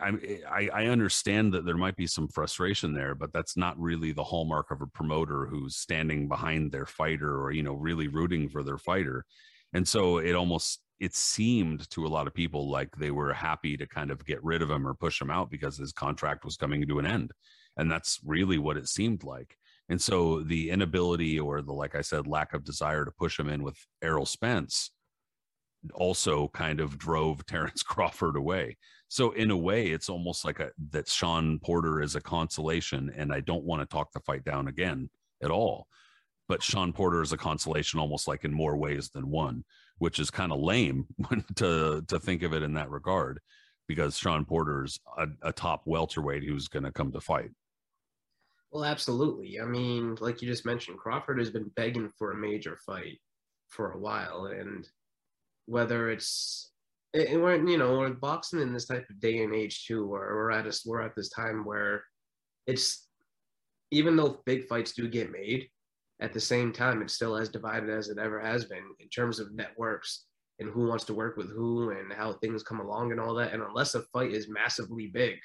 I, 0.00 0.10
eh, 0.26 0.38
I, 0.50 0.68
I 0.72 0.86
understand 0.86 1.54
that 1.54 1.64
there 1.64 1.76
might 1.76 1.96
be 1.96 2.06
some 2.06 2.28
frustration 2.28 2.92
there, 2.92 3.14
but 3.14 3.32
that's 3.32 3.56
not 3.56 3.78
really 3.78 4.12
the 4.12 4.24
hallmark 4.24 4.70
of 4.70 4.82
a 4.82 4.86
promoter 4.86 5.46
who's 5.46 5.76
standing 5.76 6.28
behind 6.28 6.72
their 6.72 6.84
fighter 6.84 7.40
or 7.40 7.52
you 7.52 7.62
know 7.62 7.74
really 7.74 8.08
rooting 8.08 8.48
for 8.48 8.62
their 8.62 8.78
fighter. 8.78 9.24
And 9.72 9.86
so 9.86 10.18
it 10.18 10.34
almost 10.34 10.80
it 11.00 11.14
seemed 11.14 11.88
to 11.90 12.06
a 12.06 12.08
lot 12.08 12.26
of 12.26 12.34
people 12.34 12.70
like 12.70 12.94
they 12.96 13.10
were 13.10 13.32
happy 13.32 13.76
to 13.76 13.86
kind 13.86 14.10
of 14.10 14.24
get 14.26 14.42
rid 14.44 14.62
of 14.62 14.70
him 14.70 14.86
or 14.86 14.94
push 14.94 15.20
him 15.20 15.30
out 15.30 15.50
because 15.50 15.76
his 15.76 15.92
contract 15.92 16.44
was 16.44 16.56
coming 16.56 16.86
to 16.86 16.98
an 16.98 17.06
end. 17.06 17.32
And 17.76 17.90
that's 17.90 18.20
really 18.24 18.58
what 18.58 18.76
it 18.76 18.88
seemed 18.88 19.24
like. 19.24 19.56
And 19.88 20.00
so 20.00 20.42
the 20.42 20.70
inability 20.70 21.38
or 21.38 21.60
the, 21.60 21.72
like 21.72 21.94
I 21.94 22.00
said, 22.00 22.26
lack 22.26 22.54
of 22.54 22.64
desire 22.64 23.04
to 23.04 23.10
push 23.10 23.38
him 23.38 23.48
in 23.48 23.62
with 23.62 23.76
Errol 24.02 24.26
Spence 24.26 24.90
also 25.94 26.48
kind 26.48 26.80
of 26.80 26.98
drove 26.98 27.44
Terence 27.46 27.82
Crawford 27.82 28.36
away. 28.36 28.76
So 29.08 29.32
in 29.32 29.50
a 29.50 29.56
way, 29.56 29.88
it's 29.88 30.08
almost 30.08 30.44
like 30.44 30.60
a, 30.60 30.70
that 30.90 31.08
Shawn 31.08 31.58
Porter 31.58 32.00
is 32.00 32.14
a 32.14 32.20
consolation, 32.20 33.12
and 33.14 33.32
I 33.32 33.40
don't 33.40 33.64
want 33.64 33.82
to 33.82 33.86
talk 33.86 34.12
the 34.12 34.20
fight 34.20 34.44
down 34.44 34.68
again 34.68 35.10
at 35.42 35.50
all. 35.50 35.86
But 36.48 36.62
Shawn 36.62 36.92
Porter 36.92 37.22
is 37.22 37.32
a 37.32 37.36
consolation, 37.36 38.00
almost 38.00 38.26
like 38.26 38.44
in 38.44 38.52
more 38.52 38.76
ways 38.76 39.10
than 39.10 39.30
one, 39.30 39.64
which 39.98 40.18
is 40.18 40.30
kind 40.30 40.52
of 40.52 40.60
lame 40.60 41.06
to 41.56 42.02
to 42.08 42.18
think 42.18 42.42
of 42.42 42.52
it 42.52 42.62
in 42.62 42.74
that 42.74 42.90
regard, 42.90 43.40
because 43.86 44.16
Shawn 44.16 44.44
Porter's 44.44 44.98
a, 45.18 45.26
a 45.42 45.52
top 45.52 45.82
welterweight 45.86 46.44
who's 46.44 46.68
going 46.68 46.84
to 46.84 46.92
come 46.92 47.12
to 47.12 47.20
fight. 47.20 47.50
Well, 48.72 48.84
absolutely. 48.84 49.60
I 49.60 49.64
mean, 49.66 50.16
like 50.20 50.40
you 50.40 50.48
just 50.48 50.64
mentioned, 50.64 50.98
Crawford 50.98 51.38
has 51.38 51.50
been 51.50 51.70
begging 51.76 52.10
for 52.18 52.32
a 52.32 52.36
major 52.36 52.78
fight 52.86 53.18
for 53.68 53.92
a 53.92 53.98
while, 53.98 54.46
and 54.46 54.88
whether 55.66 56.10
it's 56.10 56.72
and 57.14 57.42
we're 57.42 57.56
you 57.68 57.76
know 57.76 57.98
we're 57.98 58.10
boxing 58.10 58.60
in 58.60 58.72
this 58.72 58.86
type 58.86 59.06
of 59.10 59.20
day 59.20 59.42
and 59.42 59.54
age 59.54 59.84
too, 59.86 60.06
where 60.06 60.34
we're 60.34 60.50
at 60.50 60.66
us 60.66 60.86
we're 60.86 61.02
at 61.02 61.14
this 61.14 61.28
time 61.28 61.64
where 61.64 62.02
it's 62.66 63.08
even 63.90 64.16
though 64.16 64.40
big 64.46 64.66
fights 64.66 64.92
do 64.92 65.06
get 65.06 65.30
made, 65.30 65.68
at 66.20 66.32
the 66.32 66.40
same 66.40 66.72
time 66.72 67.02
it's 67.02 67.12
still 67.14 67.36
as 67.36 67.50
divided 67.50 67.90
as 67.90 68.08
it 68.08 68.18
ever 68.18 68.40
has 68.40 68.64
been 68.64 68.84
in 69.00 69.08
terms 69.10 69.38
of 69.38 69.54
networks 69.54 70.24
and 70.60 70.70
who 70.70 70.86
wants 70.86 71.04
to 71.04 71.14
work 71.14 71.36
with 71.36 71.50
who 71.50 71.90
and 71.90 72.10
how 72.12 72.32
things 72.34 72.62
come 72.62 72.80
along 72.80 73.10
and 73.10 73.20
all 73.20 73.34
that. 73.34 73.52
And 73.52 73.62
unless 73.62 73.94
a 73.94 74.02
fight 74.14 74.32
is 74.32 74.48
massively 74.48 75.08
big, 75.08 75.38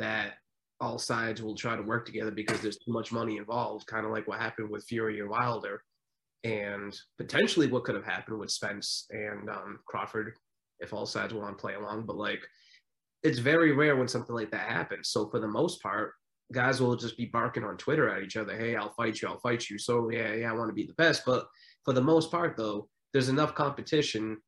that 0.00 0.34
all 0.80 0.98
sides 0.98 1.42
will 1.42 1.56
try 1.56 1.76
to 1.76 1.82
work 1.82 2.06
together 2.06 2.30
because 2.30 2.60
there's 2.60 2.78
too 2.78 2.92
much 2.92 3.12
money 3.12 3.36
involved, 3.36 3.86
kind 3.86 4.06
of 4.06 4.12
like 4.12 4.28
what 4.28 4.40
happened 4.40 4.70
with 4.70 4.84
Fury 4.84 5.20
and 5.20 5.28
Wilder, 5.28 5.82
and 6.44 6.96
potentially 7.16 7.66
what 7.66 7.84
could 7.84 7.94
have 7.94 8.04
happened 8.04 8.38
with 8.38 8.50
Spence 8.50 9.06
and 9.10 9.50
um, 9.50 9.80
Crawford 9.86 10.34
if 10.80 10.92
all 10.92 11.06
sides 11.06 11.34
want 11.34 11.56
to 11.56 11.60
play 11.60 11.74
along. 11.74 12.06
But 12.06 12.16
like, 12.16 12.40
it's 13.24 13.40
very 13.40 13.72
rare 13.72 13.96
when 13.96 14.06
something 14.06 14.34
like 14.34 14.52
that 14.52 14.70
happens. 14.70 15.08
So 15.10 15.28
for 15.28 15.40
the 15.40 15.48
most 15.48 15.82
part, 15.82 16.12
guys 16.52 16.80
will 16.80 16.96
just 16.96 17.16
be 17.16 17.26
barking 17.26 17.64
on 17.64 17.76
Twitter 17.76 18.08
at 18.08 18.22
each 18.22 18.36
other, 18.36 18.56
"Hey, 18.56 18.76
I'll 18.76 18.94
fight 18.94 19.20
you, 19.20 19.28
I'll 19.28 19.40
fight 19.40 19.68
you." 19.68 19.78
So 19.78 20.10
yeah, 20.10 20.32
yeah, 20.34 20.50
I 20.50 20.54
want 20.54 20.68
to 20.68 20.74
be 20.74 20.86
the 20.86 20.94
best. 20.94 21.24
But 21.26 21.46
for 21.84 21.92
the 21.92 22.00
most 22.00 22.30
part, 22.30 22.56
though, 22.56 22.88
there's 23.12 23.28
enough 23.28 23.54
competition 23.54 24.38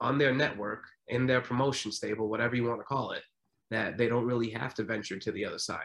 on 0.00 0.18
their 0.18 0.34
network 0.34 0.84
in 1.08 1.26
their 1.26 1.40
promotion 1.40 1.92
stable, 1.92 2.28
whatever 2.28 2.56
you 2.56 2.64
want 2.64 2.80
to 2.80 2.84
call 2.84 3.12
it, 3.12 3.22
that 3.70 3.96
they 3.98 4.08
don't 4.08 4.26
really 4.26 4.50
have 4.50 4.74
to 4.74 4.84
venture 4.84 5.18
to 5.18 5.32
the 5.32 5.44
other 5.44 5.58
side. 5.58 5.80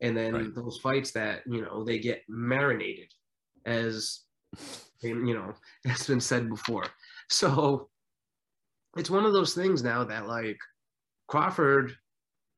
And 0.00 0.16
then 0.16 0.34
right. 0.34 0.54
those 0.54 0.78
fights 0.78 1.12
that, 1.12 1.42
you 1.46 1.62
know, 1.62 1.84
they 1.84 1.98
get 1.98 2.22
marinated 2.28 3.10
as, 3.64 4.20
you 5.02 5.34
know, 5.34 5.54
has 5.86 6.06
been 6.06 6.20
said 6.20 6.48
before. 6.48 6.84
So 7.28 7.88
it's 8.96 9.10
one 9.10 9.24
of 9.24 9.32
those 9.32 9.54
things 9.54 9.82
now 9.82 10.04
that, 10.04 10.26
like, 10.26 10.58
Crawford, 11.28 11.92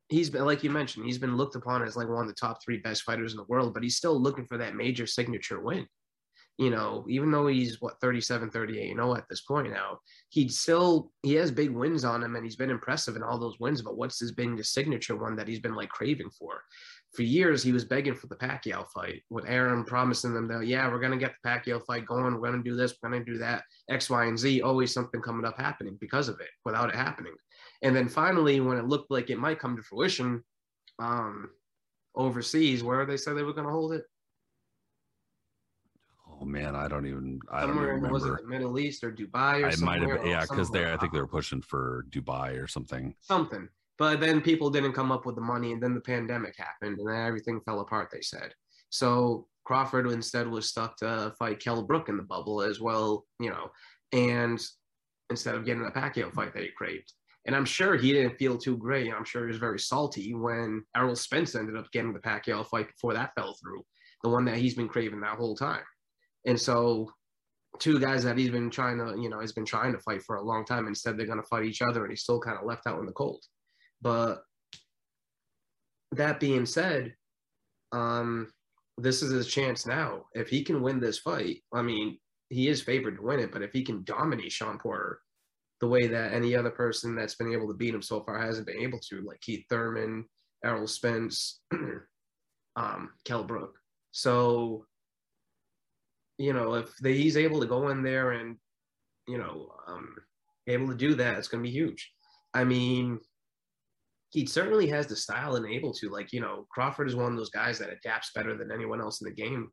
he's 0.08 0.30
been 0.30 0.44
like 0.44 0.62
you 0.62 0.70
mentioned, 0.70 1.06
he's 1.06 1.18
been 1.18 1.36
looked 1.36 1.56
upon 1.56 1.82
as 1.82 1.96
like 1.96 2.08
one 2.08 2.22
of 2.22 2.28
the 2.28 2.34
top 2.34 2.62
three 2.62 2.78
best 2.78 3.02
fighters 3.02 3.32
in 3.32 3.38
the 3.38 3.44
world, 3.48 3.74
but 3.74 3.82
he's 3.82 3.96
still 3.96 4.20
looking 4.20 4.46
for 4.46 4.58
that 4.58 4.74
major 4.74 5.06
signature 5.06 5.60
win. 5.60 5.86
You 6.58 6.70
know, 6.70 7.04
even 7.08 7.30
though 7.30 7.46
he's 7.46 7.80
what 7.80 8.00
37, 8.00 8.50
38, 8.50 8.88
you 8.88 8.96
know, 8.96 9.16
at 9.16 9.28
this 9.28 9.42
point 9.42 9.70
now, 9.70 10.00
he'd 10.30 10.52
still 10.52 11.12
he 11.22 11.34
has 11.34 11.52
big 11.52 11.70
wins 11.70 12.04
on 12.04 12.22
him 12.22 12.34
and 12.34 12.44
he's 12.44 12.56
been 12.56 12.70
impressive 12.70 13.14
in 13.14 13.22
all 13.22 13.38
those 13.38 13.60
wins. 13.60 13.80
But 13.80 13.96
what's 13.96 14.18
his 14.18 14.32
been 14.32 14.56
the 14.56 14.64
signature 14.64 15.16
one 15.16 15.36
that 15.36 15.46
he's 15.46 15.60
been 15.60 15.76
like 15.76 15.88
craving 15.88 16.30
for? 16.30 16.64
For 17.14 17.22
years, 17.22 17.62
he 17.62 17.72
was 17.72 17.84
begging 17.84 18.14
for 18.14 18.26
the 18.26 18.36
Pacquiao 18.36 18.86
fight 18.88 19.22
with 19.30 19.48
Arum 19.48 19.84
promising 19.84 20.34
them 20.34 20.48
that, 20.48 20.66
yeah, 20.66 20.88
we're 20.88 21.00
gonna 21.00 21.16
get 21.16 21.32
the 21.42 21.48
Pacquiao 21.48 21.84
fight 21.86 22.04
going, 22.04 22.34
we're 22.34 22.50
gonna 22.50 22.62
do 22.62 22.76
this, 22.76 22.94
we're 23.02 23.10
gonna 23.10 23.24
do 23.24 23.38
that, 23.38 23.62
X, 23.88 24.10
Y, 24.10 24.24
and 24.24 24.38
Z, 24.38 24.60
always 24.60 24.92
something 24.92 25.22
coming 25.22 25.46
up 25.46 25.58
happening 25.58 25.96
because 26.00 26.28
of 26.28 26.40
it, 26.40 26.50
without 26.64 26.90
it 26.90 26.96
happening. 26.96 27.34
And 27.82 27.94
then 27.94 28.08
finally, 28.08 28.60
when 28.60 28.78
it 28.78 28.86
looked 28.86 29.10
like 29.10 29.30
it 29.30 29.38
might 29.38 29.60
come 29.60 29.76
to 29.76 29.82
fruition, 29.82 30.42
um, 30.98 31.50
overseas, 32.14 32.82
where 32.82 33.06
they 33.06 33.16
said 33.16 33.36
they 33.36 33.42
were 33.42 33.54
going 33.54 33.66
to 33.66 33.72
hold 33.72 33.92
it. 33.92 34.04
Oh 36.40 36.44
man, 36.44 36.76
I 36.76 36.88
don't 36.88 37.06
even. 37.06 37.40
I 37.50 37.62
somewhere 37.62 37.86
don't 37.86 37.94
remember. 37.96 38.12
was 38.12 38.24
it 38.24 38.42
the 38.42 38.48
Middle 38.48 38.78
East 38.78 39.02
or 39.02 39.10
Dubai 39.12 39.62
or 39.62 39.68
I 39.68 39.76
might 39.76 40.02
have, 40.02 40.26
yeah, 40.26 40.42
because 40.42 40.70
they. 40.70 40.92
I 40.92 40.96
think 40.96 41.12
they 41.12 41.20
were 41.20 41.26
pushing 41.26 41.62
for 41.62 42.04
Dubai 42.10 42.62
or 42.62 42.66
something. 42.66 43.14
something. 43.20 43.68
But 43.98 44.20
then 44.20 44.40
people 44.40 44.70
didn't 44.70 44.92
come 44.92 45.10
up 45.10 45.26
with 45.26 45.34
the 45.34 45.40
money, 45.40 45.72
and 45.72 45.82
then 45.82 45.94
the 45.94 46.00
pandemic 46.00 46.54
happened, 46.56 46.98
and 46.98 47.08
then 47.08 47.26
everything 47.26 47.60
fell 47.60 47.80
apart. 47.80 48.10
They 48.12 48.22
said 48.22 48.54
so. 48.90 49.46
Crawford 49.64 50.06
instead 50.10 50.48
was 50.48 50.66
stuck 50.66 50.96
to 50.96 51.34
fight 51.38 51.60
Kell 51.60 51.82
Brook 51.82 52.08
in 52.08 52.16
the 52.16 52.22
bubble 52.22 52.62
as 52.62 52.80
well, 52.80 53.26
you 53.38 53.50
know, 53.50 53.70
and 54.12 54.58
instead 55.28 55.56
of 55.56 55.66
getting 55.66 55.84
a 55.84 55.90
Pacquiao 55.90 56.32
fight 56.32 56.54
that 56.54 56.62
he 56.62 56.70
craved. 56.70 57.12
And 57.44 57.54
I'm 57.54 57.66
sure 57.66 57.94
he 57.94 58.12
didn't 58.12 58.38
feel 58.38 58.56
too 58.56 58.78
great. 58.78 59.12
I'm 59.12 59.26
sure 59.26 59.42
he 59.42 59.48
was 59.48 59.58
very 59.58 59.78
salty 59.78 60.32
when 60.32 60.84
Errol 60.96 61.14
Spence 61.16 61.54
ended 61.54 61.76
up 61.76 61.90
getting 61.92 62.14
the 62.14 62.18
Pacquiao 62.18 62.66
fight 62.66 62.88
before 62.88 63.12
that 63.12 63.34
fell 63.34 63.56
through, 63.60 63.84
the 64.22 64.30
one 64.30 64.46
that 64.46 64.56
he's 64.56 64.74
been 64.74 64.88
craving 64.88 65.20
that 65.20 65.36
whole 65.36 65.54
time. 65.54 65.82
And 66.48 66.58
so, 66.58 67.12
two 67.78 68.00
guys 68.00 68.24
that 68.24 68.38
he's 68.38 68.50
been 68.50 68.70
trying 68.70 68.96
to, 68.96 69.20
you 69.20 69.28
know, 69.28 69.38
he's 69.38 69.52
been 69.52 69.66
trying 69.66 69.92
to 69.92 69.98
fight 69.98 70.22
for 70.22 70.36
a 70.36 70.42
long 70.42 70.64
time. 70.64 70.86
Instead, 70.86 71.18
they're 71.18 71.26
going 71.26 71.42
to 71.42 71.46
fight 71.46 71.66
each 71.66 71.82
other, 71.82 72.02
and 72.02 72.10
he's 72.10 72.22
still 72.22 72.40
kind 72.40 72.56
of 72.58 72.64
left 72.64 72.86
out 72.86 72.98
in 72.98 73.04
the 73.04 73.12
cold. 73.12 73.44
But 74.00 74.42
that 76.12 76.40
being 76.40 76.64
said, 76.64 77.14
um, 77.92 78.50
this 78.96 79.22
is 79.22 79.30
his 79.30 79.46
chance 79.46 79.86
now. 79.86 80.22
If 80.32 80.48
he 80.48 80.64
can 80.64 80.80
win 80.80 81.00
this 81.00 81.18
fight, 81.18 81.58
I 81.74 81.82
mean, 81.82 82.18
he 82.48 82.68
is 82.68 82.80
favored 82.80 83.18
to 83.18 83.22
win 83.22 83.40
it, 83.40 83.52
but 83.52 83.60
if 83.60 83.72
he 83.74 83.84
can 83.84 84.02
dominate 84.04 84.50
Shawn 84.50 84.78
Porter 84.78 85.20
the 85.82 85.88
way 85.88 86.06
that 86.06 86.32
any 86.32 86.56
other 86.56 86.70
person 86.70 87.14
that's 87.14 87.34
been 87.34 87.52
able 87.52 87.68
to 87.68 87.74
beat 87.74 87.94
him 87.94 88.00
so 88.00 88.22
far 88.22 88.40
hasn't 88.40 88.66
been 88.66 88.80
able 88.80 89.00
to, 89.10 89.20
like 89.20 89.40
Keith 89.42 89.66
Thurman, 89.68 90.24
Errol 90.64 90.86
Spence, 90.86 91.60
um, 92.76 93.10
Kell 93.26 93.44
Brook. 93.44 93.76
So, 94.12 94.86
you 96.38 96.52
know, 96.52 96.74
if 96.74 96.96
they, 96.98 97.14
he's 97.14 97.36
able 97.36 97.60
to 97.60 97.66
go 97.66 97.88
in 97.88 98.02
there 98.02 98.32
and, 98.32 98.56
you 99.26 99.38
know, 99.38 99.72
um, 99.86 100.14
able 100.66 100.88
to 100.88 100.94
do 100.94 101.14
that, 101.16 101.36
it's 101.36 101.48
going 101.48 101.62
to 101.62 101.68
be 101.68 101.74
huge. 101.74 102.12
I 102.54 102.64
mean, 102.64 103.18
he 104.30 104.46
certainly 104.46 104.88
has 104.88 105.06
the 105.06 105.16
style 105.16 105.56
and 105.56 105.66
able 105.66 105.92
to. 105.94 106.08
Like, 106.10 106.32
you 106.32 106.40
know, 106.40 106.66
Crawford 106.70 107.08
is 107.08 107.16
one 107.16 107.32
of 107.32 107.38
those 107.38 107.50
guys 107.50 107.78
that 107.78 107.92
adapts 107.92 108.30
better 108.34 108.56
than 108.56 108.70
anyone 108.70 109.00
else 109.00 109.20
in 109.20 109.26
the 109.26 109.34
game. 109.34 109.70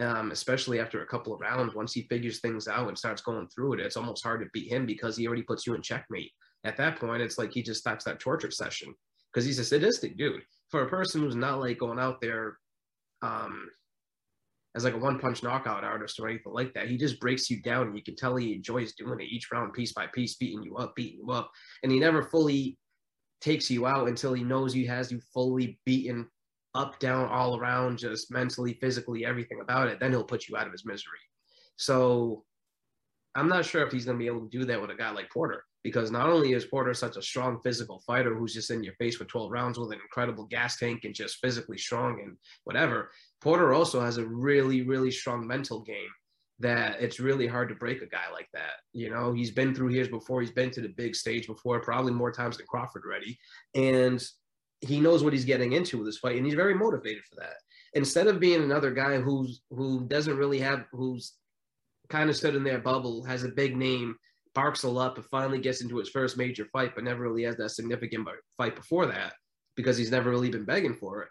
Um, 0.00 0.30
especially 0.30 0.78
after 0.78 1.02
a 1.02 1.06
couple 1.06 1.34
of 1.34 1.40
rounds, 1.40 1.74
once 1.74 1.92
he 1.92 2.02
figures 2.02 2.40
things 2.40 2.68
out 2.68 2.86
and 2.86 2.96
starts 2.96 3.20
going 3.20 3.48
through 3.48 3.74
it, 3.74 3.80
it's 3.80 3.96
almost 3.96 4.22
hard 4.22 4.40
to 4.40 4.46
beat 4.52 4.70
him 4.70 4.86
because 4.86 5.16
he 5.16 5.26
already 5.26 5.42
puts 5.42 5.66
you 5.66 5.74
in 5.74 5.82
checkmate. 5.82 6.30
At 6.62 6.76
that 6.76 7.00
point, 7.00 7.20
it's 7.20 7.36
like 7.36 7.52
he 7.52 7.62
just 7.62 7.80
stops 7.80 8.04
that 8.04 8.20
torture 8.20 8.52
session 8.52 8.94
because 9.32 9.44
he's 9.44 9.58
a 9.58 9.64
sadistic 9.64 10.16
dude. 10.16 10.42
For 10.70 10.82
a 10.82 10.88
person 10.88 11.20
who's 11.20 11.34
not 11.34 11.58
like 11.58 11.78
going 11.78 11.98
out 11.98 12.20
there 12.20 12.58
um, 13.22 13.68
as 14.78 14.84
like 14.84 14.94
a 14.94 14.98
one 14.98 15.18
punch 15.18 15.42
knockout 15.42 15.82
artist 15.82 16.20
or 16.20 16.28
anything 16.28 16.52
like 16.52 16.72
that, 16.72 16.86
he 16.86 16.96
just 16.96 17.18
breaks 17.18 17.50
you 17.50 17.60
down 17.60 17.88
and 17.88 17.96
you 17.96 18.02
can 18.02 18.14
tell 18.14 18.36
he 18.36 18.54
enjoys 18.54 18.92
doing 18.92 19.18
it 19.18 19.24
each 19.24 19.50
round, 19.50 19.72
piece 19.72 19.92
by 19.92 20.06
piece, 20.06 20.36
beating 20.36 20.62
you 20.62 20.76
up, 20.76 20.94
beating 20.94 21.18
you 21.18 21.32
up. 21.32 21.50
And 21.82 21.90
he 21.90 21.98
never 21.98 22.22
fully 22.22 22.78
takes 23.40 23.68
you 23.68 23.86
out 23.86 24.06
until 24.06 24.32
he 24.32 24.44
knows 24.44 24.72
he 24.72 24.86
has 24.86 25.10
you 25.10 25.20
fully 25.34 25.80
beaten 25.84 26.28
up, 26.76 27.00
down, 27.00 27.28
all 27.28 27.58
around, 27.58 27.98
just 27.98 28.30
mentally, 28.30 28.74
physically, 28.74 29.26
everything 29.26 29.60
about 29.60 29.88
it. 29.88 29.98
Then 29.98 30.12
he'll 30.12 30.22
put 30.22 30.46
you 30.46 30.56
out 30.56 30.66
of 30.66 30.72
his 30.72 30.86
misery. 30.86 31.18
So 31.74 32.44
I'm 33.34 33.48
not 33.48 33.64
sure 33.64 33.84
if 33.84 33.92
he's 33.92 34.04
going 34.04 34.16
to 34.16 34.22
be 34.22 34.28
able 34.28 34.42
to 34.42 34.58
do 34.58 34.64
that 34.64 34.80
with 34.80 34.90
a 34.90 34.94
guy 34.94 35.10
like 35.10 35.28
Porter 35.30 35.64
because 35.82 36.10
not 36.10 36.28
only 36.28 36.52
is 36.52 36.64
Porter 36.64 36.94
such 36.94 37.16
a 37.16 37.22
strong 37.22 37.60
physical 37.62 38.00
fighter 38.06 38.34
who's 38.34 38.54
just 38.54 38.70
in 38.70 38.84
your 38.84 38.94
face 38.94 39.16
for 39.16 39.24
12 39.24 39.50
rounds 39.50 39.78
with 39.78 39.90
an 39.90 40.00
incredible 40.00 40.44
gas 40.44 40.76
tank 40.76 41.04
and 41.04 41.14
just 41.14 41.38
physically 41.38 41.78
strong 41.78 42.20
and 42.20 42.36
whatever, 42.64 43.10
Porter 43.40 43.72
also 43.72 44.00
has 44.00 44.18
a 44.18 44.26
really, 44.26 44.82
really 44.82 45.10
strong 45.10 45.46
mental 45.46 45.80
game 45.80 46.10
that 46.60 47.00
it's 47.00 47.20
really 47.20 47.46
hard 47.46 47.68
to 47.68 47.74
break 47.74 48.02
a 48.02 48.06
guy 48.06 48.30
like 48.32 48.48
that. 48.52 48.80
You 48.92 49.10
know, 49.10 49.32
he's 49.32 49.52
been 49.52 49.74
through 49.74 49.90
years 49.90 50.08
before, 50.08 50.40
he's 50.40 50.50
been 50.50 50.70
to 50.72 50.80
the 50.80 50.88
big 50.88 51.14
stage 51.14 51.46
before, 51.46 51.80
probably 51.80 52.12
more 52.12 52.32
times 52.32 52.56
than 52.56 52.66
Crawford 52.66 53.02
already. 53.06 53.38
And 53.74 54.22
he 54.80 55.00
knows 55.00 55.22
what 55.22 55.32
he's 55.32 55.44
getting 55.44 55.72
into 55.72 55.98
with 55.98 56.06
this 56.06 56.18
fight, 56.18 56.36
and 56.36 56.44
he's 56.44 56.54
very 56.54 56.74
motivated 56.74 57.22
for 57.24 57.36
that. 57.36 57.54
Instead 57.94 58.26
of 58.26 58.40
being 58.40 58.62
another 58.62 58.90
guy 58.90 59.20
who's 59.20 59.62
who 59.70 60.06
doesn't 60.06 60.36
really 60.36 60.58
have 60.58 60.84
who's 60.92 61.34
kind 62.08 62.30
of 62.30 62.36
stood 62.36 62.54
in 62.54 62.64
their 62.64 62.78
bubble, 62.78 63.22
has 63.24 63.44
a 63.44 63.48
big 63.48 63.76
name, 63.76 64.16
barks 64.54 64.82
a 64.82 64.88
lot, 64.88 65.14
but 65.14 65.24
finally 65.26 65.58
gets 65.58 65.80
into 65.80 65.98
his 65.98 66.08
first 66.08 66.36
major 66.36 66.66
fight, 66.66 66.94
but 66.94 67.04
never 67.04 67.22
really 67.22 67.42
has 67.42 67.56
that 67.56 67.70
significant 67.70 68.26
fight 68.56 68.76
before 68.76 69.06
that 69.06 69.34
because 69.76 69.96
he's 69.96 70.10
never 70.10 70.30
really 70.30 70.50
been 70.50 70.64
begging 70.64 70.94
for 70.94 71.22
it. 71.22 71.28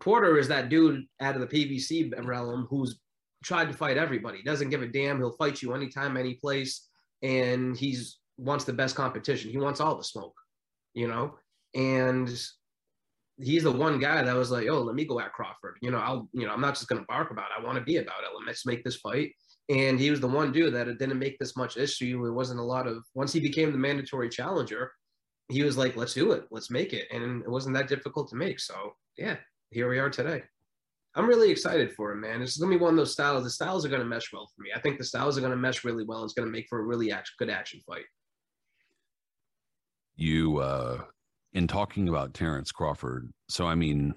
Porter 0.00 0.38
is 0.38 0.48
that 0.48 0.68
dude 0.68 1.04
out 1.20 1.36
of 1.36 1.40
the 1.40 1.46
PBC 1.46 2.12
realm 2.26 2.66
who's 2.68 2.98
tried 3.44 3.66
to 3.66 3.76
fight 3.76 3.96
everybody. 3.96 4.42
Doesn't 4.42 4.70
give 4.70 4.82
a 4.82 4.86
damn. 4.86 5.18
He'll 5.18 5.36
fight 5.36 5.62
you 5.62 5.74
anytime, 5.74 6.16
any 6.16 6.34
place, 6.34 6.88
and 7.22 7.76
he's 7.76 8.18
wants 8.36 8.64
the 8.64 8.72
best 8.72 8.96
competition. 8.96 9.50
He 9.50 9.58
wants 9.58 9.80
all 9.80 9.96
the 9.96 10.04
smoke, 10.04 10.34
you 10.94 11.06
know. 11.06 11.36
And 11.74 12.28
he's 13.40 13.64
the 13.64 13.72
one 13.72 13.98
guy 13.98 14.22
that 14.22 14.36
was 14.36 14.50
like, 14.50 14.68
"Oh, 14.68 14.82
let 14.82 14.94
me 14.94 15.04
go 15.04 15.20
at 15.20 15.32
Crawford." 15.32 15.76
You 15.82 15.90
know, 15.90 15.98
I'll, 15.98 16.28
you 16.32 16.46
know, 16.46 16.52
I'm 16.52 16.60
not 16.60 16.74
just 16.74 16.88
gonna 16.88 17.04
bark 17.08 17.30
about 17.30 17.50
it. 17.50 17.60
I 17.60 17.64
want 17.64 17.78
to 17.78 17.84
be 17.84 17.96
about 17.96 18.22
it. 18.22 18.46
Let's 18.46 18.66
make 18.66 18.84
this 18.84 18.96
fight. 18.96 19.32
And 19.68 19.98
he 19.98 20.10
was 20.10 20.20
the 20.20 20.28
one 20.28 20.52
dude 20.52 20.74
that 20.74 20.88
it 20.88 20.98
didn't 20.98 21.18
make 21.18 21.38
this 21.38 21.56
much 21.56 21.76
issue. 21.76 22.26
It 22.26 22.32
wasn't 22.32 22.60
a 22.60 22.64
lot 22.64 22.86
of. 22.86 23.04
Once 23.14 23.32
he 23.32 23.40
became 23.40 23.72
the 23.72 23.78
mandatory 23.78 24.28
challenger, 24.28 24.92
he 25.48 25.62
was 25.62 25.76
like, 25.76 25.96
"Let's 25.96 26.14
do 26.14 26.32
it. 26.32 26.46
Let's 26.50 26.70
make 26.70 26.92
it." 26.92 27.08
And 27.10 27.42
it 27.42 27.50
wasn't 27.50 27.74
that 27.76 27.88
difficult 27.88 28.28
to 28.30 28.36
make. 28.36 28.60
So 28.60 28.94
yeah, 29.16 29.36
here 29.74 29.88
we 29.88 29.98
are 29.98 30.08
today. 30.08 30.40
I'm 31.16 31.26
really 31.26 31.50
excited 31.50 31.92
for 31.92 32.12
him, 32.12 32.20
man. 32.20 32.40
It's 32.40 32.56
gonna 32.56 32.70
be 32.70 32.80
one 32.80 32.92
of 32.92 32.96
those 32.96 33.12
styles. 33.12 33.42
The 33.42 33.50
styles 33.50 33.84
are 33.84 33.88
gonna 33.88 34.04
mesh 34.04 34.32
well 34.32 34.48
for 34.54 34.62
me. 34.62 34.70
I 34.74 34.78
think 34.78 34.98
the 34.98 35.04
styles 35.04 35.36
are 35.36 35.40
gonna 35.40 35.56
mesh 35.56 35.84
really 35.84 36.04
well. 36.04 36.22
It's 36.24 36.32
gonna 36.32 36.50
make 36.50 36.66
for 36.68 36.78
a 36.78 36.84
really 36.84 37.12
good 37.38 37.50
action 37.50 37.80
fight. 37.84 38.04
You, 40.14 40.58
uh, 40.58 41.02
in 41.54 41.66
talking 41.66 42.08
about 42.08 42.34
Terence 42.34 42.70
Crawford, 42.70 43.32
so 43.48 43.66
I 43.66 43.74
mean, 43.74 44.14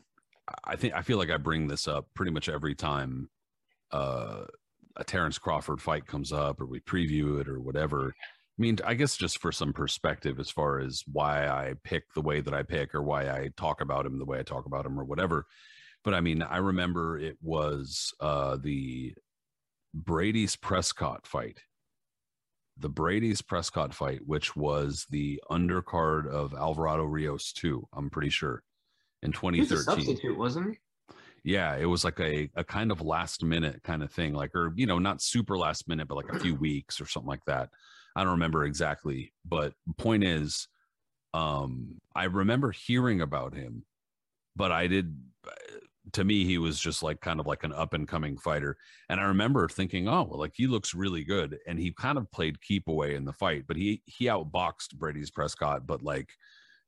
I 0.63 0.75
think 0.75 0.93
I 0.93 1.01
feel 1.01 1.17
like 1.17 1.31
I 1.31 1.37
bring 1.37 1.67
this 1.67 1.87
up 1.87 2.07
pretty 2.13 2.31
much 2.31 2.49
every 2.49 2.75
time 2.75 3.27
uh, 3.91 4.43
a 4.95 5.03
Terence 5.03 5.39
Crawford 5.39 5.81
fight 5.81 6.05
comes 6.05 6.31
up, 6.31 6.61
or 6.61 6.67
we 6.67 6.81
preview 6.81 7.41
it, 7.41 7.47
or 7.47 7.59
whatever. 7.59 8.13
I 8.57 8.61
mean, 8.61 8.77
I 8.83 8.95
guess 8.95 9.15
just 9.15 9.39
for 9.39 9.51
some 9.51 9.71
perspective 9.71 10.39
as 10.39 10.49
far 10.49 10.79
as 10.79 11.03
why 11.11 11.47
I 11.47 11.75
pick 11.83 12.11
the 12.13 12.21
way 12.21 12.41
that 12.41 12.53
I 12.53 12.63
pick, 12.63 12.95
or 12.95 13.03
why 13.03 13.29
I 13.29 13.51
talk 13.55 13.81
about 13.81 14.05
him 14.05 14.17
the 14.17 14.25
way 14.25 14.39
I 14.39 14.43
talk 14.43 14.65
about 14.65 14.85
him, 14.85 14.99
or 14.99 15.03
whatever. 15.03 15.45
But 16.03 16.13
I 16.15 16.21
mean, 16.21 16.41
I 16.41 16.57
remember 16.57 17.19
it 17.19 17.37
was 17.41 18.13
uh, 18.19 18.57
the 18.61 19.13
Breidis 19.95 20.59
Prescott 20.59 21.27
fight. 21.27 21.59
The 22.79 22.89
Breidis 22.89 23.45
Prescott 23.45 23.93
fight, 23.93 24.21
which 24.25 24.55
was 24.55 25.05
the 25.09 25.41
undercard 25.51 26.27
of 26.27 26.53
Alvarado 26.53 27.03
Rios 27.03 27.51
2, 27.53 27.87
I'm 27.93 28.09
pretty 28.09 28.29
sure, 28.29 28.63
in 29.23 29.31
He 29.31 29.61
was 29.61 29.71
a 29.71 29.75
2013. 29.75 29.83
substitute, 29.85 30.37
wasn't 30.37 30.71
he? 30.71 30.79
Yeah, 31.43 31.75
it 31.75 31.85
was 31.85 32.03
like 32.03 32.19
a, 32.19 32.49
a 32.55 32.63
kind 32.63 32.91
of 32.91 33.01
last 33.01 33.43
minute 33.43 33.81
kind 33.83 34.03
of 34.03 34.11
thing, 34.11 34.33
like, 34.33 34.53
or, 34.55 34.73
you 34.75 34.85
know, 34.85 34.99
not 34.99 35.21
super 35.21 35.57
last 35.57 35.87
minute, 35.87 36.07
but 36.07 36.15
like 36.15 36.31
a 36.31 36.39
few 36.39 36.55
weeks 36.55 36.99
or 37.01 37.07
something 37.07 37.29
like 37.29 37.45
that. 37.45 37.69
I 38.17 38.24
don't 38.24 38.31
remember 38.31 38.65
exactly. 38.65 39.31
But 39.45 39.74
point 39.97 40.24
is, 40.24 40.67
um, 41.36 42.01
I 42.15 42.24
remember 42.24 42.71
hearing 42.71 43.21
about 43.21 43.53
him, 43.53 43.86
but 44.55 44.71
I 44.71 44.88
did, 44.88 45.15
to 46.13 46.24
me, 46.24 46.43
he 46.43 46.57
was 46.57 46.79
just 46.79 47.03
like 47.03 47.21
kind 47.21 47.39
of 47.39 47.45
like 47.45 47.63
an 47.63 47.74
up 47.74 47.93
and 47.93 48.07
coming 48.07 48.36
fighter. 48.39 48.75
And 49.07 49.19
I 49.19 49.25
remember 49.25 49.69
thinking, 49.69 50.07
oh, 50.07 50.24
well, 50.24 50.39
like 50.39 50.53
he 50.55 50.65
looks 50.65 50.95
really 50.95 51.24
good. 51.24 51.59
And 51.67 51.77
he 51.77 51.91
kind 51.91 52.17
of 52.17 52.31
played 52.31 52.59
keep 52.59 52.88
away 52.88 53.13
in 53.13 53.24
the 53.24 53.33
fight, 53.33 53.65
but 53.67 53.77
he, 53.77 54.01
he 54.05 54.25
outboxed 54.25 54.95
Breidis 54.97 55.31
Prescott, 55.31 55.86
but 55.86 56.01
like, 56.01 56.31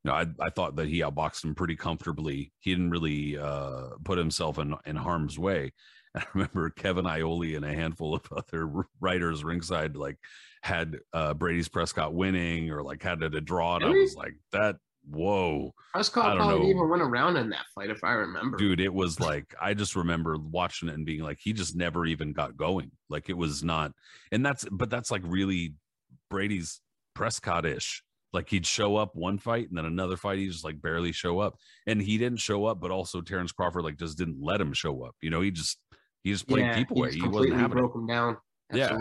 you 0.04 0.10
know, 0.10 0.16
I, 0.16 0.26
I 0.40 0.50
thought 0.50 0.78
that 0.78 0.88
he 0.88 1.02
outboxed 1.02 1.46
him 1.46 1.54
pretty 1.54 1.76
comfortably. 1.76 2.52
He 2.58 2.72
didn't 2.72 2.90
really 2.90 3.38
uh, 3.38 3.90
put 4.04 4.18
himself 4.18 4.58
in, 4.58 4.74
in 4.88 4.96
harm's 4.96 5.38
way. 5.38 5.74
I 6.16 6.24
remember 6.34 6.72
Kevin 6.72 7.06
Iole 7.06 7.56
and 7.56 7.66
a 7.66 7.76
handful 7.76 8.16
of 8.16 8.24
other 8.36 8.68
writers 9.00 9.44
ringside 9.44 9.96
like 9.96 10.18
had 10.62 10.98
uh, 11.14 11.34
Breidis 11.34 11.72
Prescott 11.72 12.14
winning 12.14 12.70
or 12.72 12.84
like 12.84 13.02
had 13.02 13.24
it 13.24 13.36
a 13.36 13.42
draw, 13.42 13.76
and 13.76 13.86
I 13.86 13.90
was 13.90 14.16
like, 14.16 14.36
that 14.52 14.76
whoa. 15.10 15.74
Prescott 15.94 16.38
probably 16.38 16.70
even 16.70 16.90
went 16.90 17.02
around 17.02 17.38
in 17.38 17.50
that 17.50 17.66
fight, 17.74 17.90
if 17.90 18.04
I 18.04 18.12
remember. 18.12 18.58
Dude, 18.58 18.80
it 18.80 18.94
was 18.94 19.20
like 19.20 19.56
I 19.62 19.74
just 19.74 19.96
remember 19.96 20.38
watching 20.38 20.90
it 20.90 20.96
and 20.96 21.06
being 21.06 21.22
like, 21.22 21.40
he 21.42 21.54
just 21.54 21.76
never 21.76 22.06
even 22.06 22.34
got 22.34 22.58
going. 22.58 22.92
Like 23.10 23.30
it 23.30 23.38
was 23.38 23.64
not, 23.64 23.94
and 24.32 24.46
that's 24.46 24.66
but 24.72 24.90
that's 24.90 25.12
like 25.12 25.22
really 25.26 25.76
Breidis 26.32 26.80
Prescott 27.16 27.66
ish. 27.66 28.04
Like 28.32 28.50
he'd 28.50 28.66
show 28.66 28.96
up 28.96 29.16
one 29.16 29.40
fight 29.40 29.70
and 29.70 29.78
then 29.78 29.86
another 29.86 30.16
fight, 30.16 30.38
he 30.38 30.48
just 30.48 30.64
like 30.64 30.80
barely 30.82 31.12
show 31.12 31.40
up. 31.40 31.58
And 31.88 32.00
he 32.00 32.20
didn't 32.20 32.40
show 32.40 32.66
up, 32.66 32.80
but 32.80 32.92
also 32.92 33.22
Terence 33.22 33.52
Crawford 33.52 33.84
like 33.84 33.98
just 33.98 34.18
didn't 34.20 34.38
let 34.40 34.62
him 34.62 34.72
show 34.74 35.04
up. 35.04 35.16
You 35.22 35.32
know, 35.32 35.42
he 35.42 35.50
just 35.50 35.80
he 36.24 36.32
just 36.32 36.48
played 36.48 36.66
yeah, 36.66 36.76
keep 36.76 36.92
away. 36.92 37.12
He, 37.12 37.22
he 37.22 37.28
wasn't 37.28 37.56
having 37.56 37.78
broke 37.78 37.96
it. 37.96 38.00
him 38.00 38.08
down. 38.08 38.38
Yeah, 38.72 39.00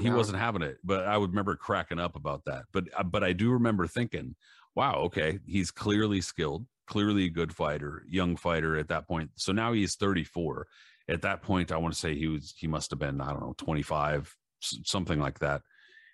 he 0.00 0.10
wasn't 0.10 0.38
having 0.38 0.62
it. 0.62 0.78
But 0.84 1.06
I 1.06 1.16
would 1.16 1.30
remember 1.30 1.56
cracking 1.56 1.98
up 1.98 2.14
about 2.16 2.44
that. 2.46 2.64
But 2.72 2.84
uh, 2.96 3.02
but 3.02 3.24
I 3.24 3.32
do 3.32 3.50
remember 3.50 3.86
thinking, 3.86 4.36
wow, 4.74 4.94
okay, 5.06 5.40
he's 5.46 5.70
clearly 5.70 6.20
skilled, 6.20 6.66
clearly 6.86 7.24
a 7.24 7.30
good 7.30 7.52
fighter, 7.52 8.04
young 8.08 8.36
fighter 8.36 8.76
at 8.76 8.88
that 8.88 9.08
point. 9.08 9.30
So 9.36 9.52
now 9.52 9.72
he's 9.72 9.96
34. 9.96 10.66
At 11.08 11.22
that 11.22 11.42
point, 11.42 11.72
I 11.72 11.78
want 11.78 11.94
to 11.94 11.98
say 11.98 12.14
he 12.14 12.28
was 12.28 12.54
he 12.56 12.66
must 12.66 12.90
have 12.90 13.00
been 13.00 13.20
I 13.20 13.30
don't 13.30 13.40
know 13.40 13.54
25, 13.58 14.36
something 14.60 15.18
like 15.18 15.40
that. 15.40 15.62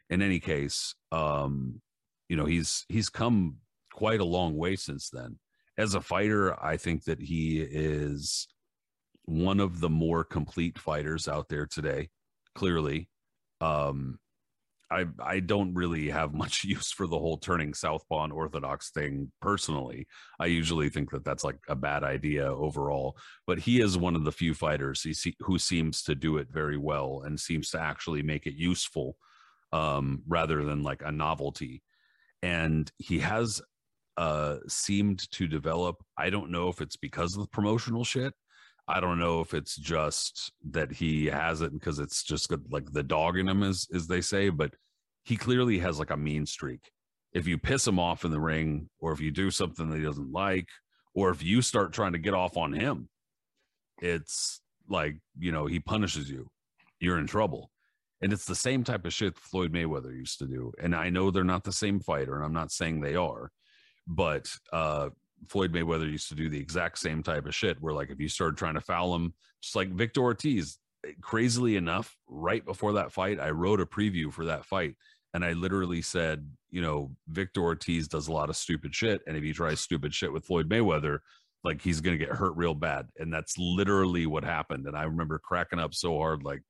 In 0.08 0.22
any 0.22 0.40
case, 0.40 0.94
um, 1.12 1.80
you 2.28 2.36
know 2.36 2.46
he's 2.46 2.86
he's 2.88 3.08
come 3.08 3.56
quite 3.92 4.20
a 4.20 4.24
long 4.24 4.56
way 4.56 4.76
since 4.76 5.10
then. 5.10 5.38
As 5.76 5.94
a 5.94 6.00
fighter, 6.00 6.62
I 6.62 6.76
think 6.76 7.04
that 7.04 7.20
he 7.20 7.60
is 7.60 8.46
one 9.24 9.60
of 9.60 9.80
the 9.80 9.88
more 9.88 10.22
complete 10.24 10.78
fighters 10.78 11.26
out 11.26 11.48
there 11.48 11.66
today. 11.66 12.10
Clearly, 12.54 13.08
um, 13.60 14.18
I 14.90 15.06
I 15.18 15.40
don't 15.40 15.74
really 15.74 16.10
have 16.10 16.34
much 16.44 16.64
use 16.64 16.92
for 16.92 17.06
the 17.06 17.18
whole 17.18 17.38
turning 17.38 17.74
southpaw 17.74 18.24
and 18.24 18.32
orthodox 18.32 18.90
thing 18.90 19.32
personally. 19.40 20.06
I 20.38 20.46
usually 20.46 20.88
think 20.88 21.10
that 21.10 21.24
that's 21.24 21.44
like 21.44 21.58
a 21.68 21.74
bad 21.74 22.04
idea 22.04 22.46
overall. 22.46 23.16
But 23.46 23.58
he 23.58 23.80
is 23.80 23.98
one 23.98 24.16
of 24.16 24.24
the 24.24 24.32
few 24.32 24.54
fighters 24.54 25.06
who 25.40 25.58
seems 25.58 26.02
to 26.04 26.14
do 26.14 26.36
it 26.38 26.48
very 26.50 26.78
well 26.78 27.22
and 27.24 27.38
seems 27.38 27.70
to 27.70 27.80
actually 27.80 28.22
make 28.22 28.46
it 28.46 28.54
useful 28.54 29.16
um, 29.72 30.22
rather 30.28 30.64
than 30.64 30.82
like 30.82 31.02
a 31.04 31.12
novelty. 31.12 31.82
And 32.42 32.90
he 32.98 33.20
has 33.20 33.62
uh, 34.16 34.58
seemed 34.68 35.30
to 35.32 35.46
develop. 35.46 35.96
I 36.16 36.30
don't 36.30 36.50
know 36.50 36.68
if 36.68 36.80
it's 36.80 36.96
because 36.96 37.34
of 37.34 37.42
the 37.42 37.48
promotional 37.48 38.04
shit. 38.04 38.34
I 38.86 39.00
don't 39.00 39.18
know 39.18 39.40
if 39.40 39.54
it's 39.54 39.76
just 39.76 40.52
that 40.70 40.92
he 40.92 41.26
has 41.26 41.62
it 41.62 41.72
because 41.72 41.98
it's 41.98 42.22
just 42.22 42.48
got, 42.48 42.60
like 42.70 42.92
the 42.92 43.02
dog 43.02 43.38
in 43.38 43.48
him, 43.48 43.62
as 43.62 43.86
as 43.94 44.06
they 44.06 44.20
say. 44.20 44.50
But 44.50 44.74
he 45.24 45.36
clearly 45.36 45.78
has 45.78 45.98
like 45.98 46.10
a 46.10 46.16
mean 46.16 46.46
streak. 46.46 46.90
If 47.32 47.46
you 47.46 47.58
piss 47.58 47.86
him 47.86 47.98
off 47.98 48.24
in 48.24 48.30
the 48.30 48.40
ring, 48.40 48.90
or 49.00 49.12
if 49.12 49.20
you 49.20 49.30
do 49.30 49.50
something 49.50 49.88
that 49.88 49.96
he 49.96 50.04
doesn't 50.04 50.32
like, 50.32 50.68
or 51.14 51.30
if 51.30 51.42
you 51.42 51.62
start 51.62 51.92
trying 51.92 52.12
to 52.12 52.18
get 52.18 52.34
off 52.34 52.56
on 52.56 52.72
him, 52.72 53.08
it's 54.02 54.60
like 54.88 55.16
you 55.38 55.50
know 55.50 55.66
he 55.66 55.80
punishes 55.80 56.30
you. 56.30 56.50
You're 57.00 57.18
in 57.18 57.26
trouble. 57.26 57.70
And 58.20 58.32
it's 58.32 58.46
the 58.46 58.54
same 58.54 58.84
type 58.84 59.04
of 59.04 59.12
shit 59.12 59.36
Floyd 59.36 59.72
Mayweather 59.72 60.16
used 60.16 60.38
to 60.38 60.46
do. 60.46 60.72
And 60.80 60.94
I 60.94 61.10
know 61.10 61.30
they're 61.30 61.44
not 61.44 61.64
the 61.64 61.72
same 61.72 62.00
fighter, 62.00 62.36
and 62.36 62.44
I'm 62.44 62.54
not 62.54 62.72
saying 62.72 63.00
they 63.00 63.16
are, 63.16 63.50
but 64.06 64.48
uh, 64.72 65.10
Floyd 65.48 65.72
Mayweather 65.72 66.10
used 66.10 66.28
to 66.28 66.34
do 66.34 66.48
the 66.48 66.58
exact 66.58 66.98
same 66.98 67.22
type 67.22 67.46
of 67.46 67.54
shit 67.54 67.80
where, 67.80 67.94
like, 67.94 68.10
if 68.10 68.20
you 68.20 68.28
started 68.28 68.56
trying 68.56 68.74
to 68.74 68.80
foul 68.80 69.14
him, 69.14 69.34
just 69.62 69.76
like 69.76 69.90
Victor 69.90 70.22
Ortiz, 70.22 70.78
eh, 71.06 71.12
crazily 71.20 71.76
enough, 71.76 72.16
right 72.28 72.64
before 72.64 72.92
that 72.94 73.12
fight, 73.12 73.40
I 73.40 73.50
wrote 73.50 73.80
a 73.80 73.86
preview 73.86 74.32
for 74.32 74.44
that 74.46 74.64
fight. 74.64 74.96
And 75.32 75.44
I 75.44 75.52
literally 75.52 76.00
said, 76.00 76.48
you 76.70 76.80
know, 76.80 77.10
Victor 77.28 77.62
Ortiz 77.62 78.06
does 78.06 78.28
a 78.28 78.32
lot 78.32 78.50
of 78.50 78.56
stupid 78.56 78.94
shit. 78.94 79.20
And 79.26 79.36
if 79.36 79.42
he 79.42 79.52
tries 79.52 79.80
stupid 79.80 80.14
shit 80.14 80.32
with 80.32 80.44
Floyd 80.44 80.68
Mayweather, 80.68 81.18
like 81.64 81.82
he's 81.82 82.00
to 82.00 82.16
get 82.16 82.28
hurt 82.28 82.54
real 82.56 82.74
bad. 82.74 83.08
And 83.18 83.32
that's 83.32 83.58
literally 83.58 84.26
what 84.26 84.44
happened. 84.44 84.86
And 84.86 84.96
I 84.96 85.04
remember 85.04 85.38
cracking 85.38 85.80
up 85.80 85.94
so 85.94 86.18
hard, 86.18 86.44
like, 86.44 86.62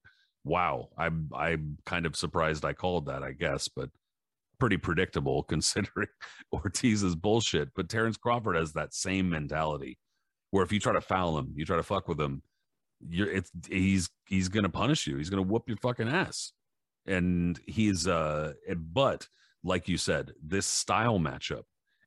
wow, 0.44 0.88
I'm 0.96 1.28
I'm 1.34 1.78
kind 1.84 2.06
of 2.06 2.16
surprised 2.16 2.64
I 2.64 2.72
called 2.72 3.06
that, 3.06 3.22
I 3.22 3.32
guess, 3.32 3.68
but 3.68 3.90
pretty 4.64 4.78
predictable 4.78 5.42
considering 5.48 6.08
Ortiz's 6.50 7.14
bullshit. 7.14 7.68
But 7.76 7.90
Terence 7.90 8.16
Crawford 8.16 8.56
has 8.56 8.72
that 8.72 8.94
same 8.94 9.28
mentality 9.28 9.98
where 10.52 10.64
if 10.64 10.72
you 10.72 10.80
try 10.80 10.94
to 10.94 11.02
foul 11.02 11.36
him, 11.36 11.52
you 11.54 11.66
try 11.66 11.76
to 11.76 11.82
fuck 11.82 12.08
with 12.08 12.18
him, 12.18 12.42
you're 13.06 13.30
it's 13.30 13.50
he's 13.68 14.08
he's 14.26 14.48
gonna 14.48 14.70
punish 14.70 15.06
you. 15.06 15.18
He's 15.18 15.28
gonna 15.28 15.42
whoop 15.42 15.64
your 15.68 15.76
fucking 15.76 16.08
ass. 16.08 16.52
And 17.06 17.60
he's 17.66 18.08
uh 18.08 18.54
but 18.74 19.28
like 19.62 19.86
you 19.86 19.98
said, 19.98 20.32
this 20.42 20.66
style 20.66 21.18
matchup, 21.18 21.64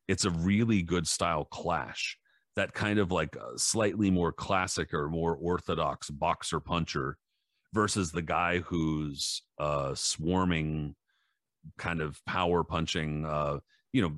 it's 0.08 0.24
a 0.24 0.30
really 0.30 0.82
good 0.82 1.06
style 1.06 1.44
clash. 1.44 2.18
That 2.56 2.74
kind 2.74 2.98
of 2.98 3.12
like 3.12 3.36
a 3.36 3.56
slightly 3.56 4.10
more 4.10 4.32
classic 4.32 4.92
or 4.92 5.08
more 5.08 5.36
orthodox 5.36 6.10
boxer 6.10 6.58
puncher 6.58 7.18
versus 7.72 8.10
the 8.10 8.22
guy 8.22 8.58
who's 8.58 9.42
uh 9.58 9.94
swarming 9.94 10.96
kind 11.76 12.00
of 12.00 12.24
power 12.24 12.64
punching 12.64 13.24
uh 13.24 13.58
you 13.92 14.02
know 14.02 14.12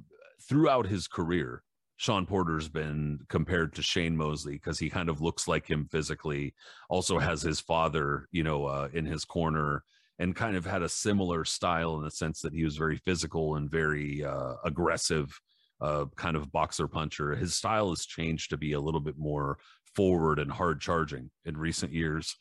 throughout 0.48 0.86
his 0.86 1.06
career 1.06 1.62
Shawn 1.96 2.24
Porter's 2.24 2.70
been 2.70 3.18
compared 3.28 3.74
to 3.74 3.82
Shane 3.82 4.16
Mosley 4.16 4.54
because 4.54 4.78
he 4.78 4.88
kind 4.88 5.10
of 5.10 5.20
looks 5.20 5.46
like 5.46 5.68
him 5.68 5.86
physically 5.90 6.54
also 6.88 7.18
has 7.18 7.42
his 7.42 7.60
father 7.60 8.26
you 8.32 8.42
know 8.42 8.66
uh 8.66 8.88
in 8.92 9.04
his 9.04 9.24
corner 9.24 9.82
and 10.18 10.36
kind 10.36 10.56
of 10.56 10.66
had 10.66 10.82
a 10.82 10.88
similar 10.88 11.44
style 11.44 11.96
in 11.96 12.04
the 12.04 12.10
sense 12.10 12.40
that 12.42 12.54
he 12.54 12.64
was 12.64 12.76
very 12.76 12.96
physical 12.96 13.56
and 13.56 13.70
very 13.70 14.24
uh 14.24 14.54
aggressive 14.64 15.38
uh 15.80 16.04
kind 16.16 16.36
of 16.36 16.52
boxer 16.52 16.86
puncher. 16.88 17.34
His 17.34 17.54
style 17.54 17.90
has 17.90 18.04
changed 18.04 18.50
to 18.50 18.56
be 18.56 18.72
a 18.72 18.80
little 18.80 19.00
bit 19.00 19.18
more 19.18 19.58
forward 19.94 20.38
and 20.38 20.50
hard 20.50 20.80
charging 20.80 21.30
in 21.44 21.56
recent 21.56 21.92
years 21.92 22.36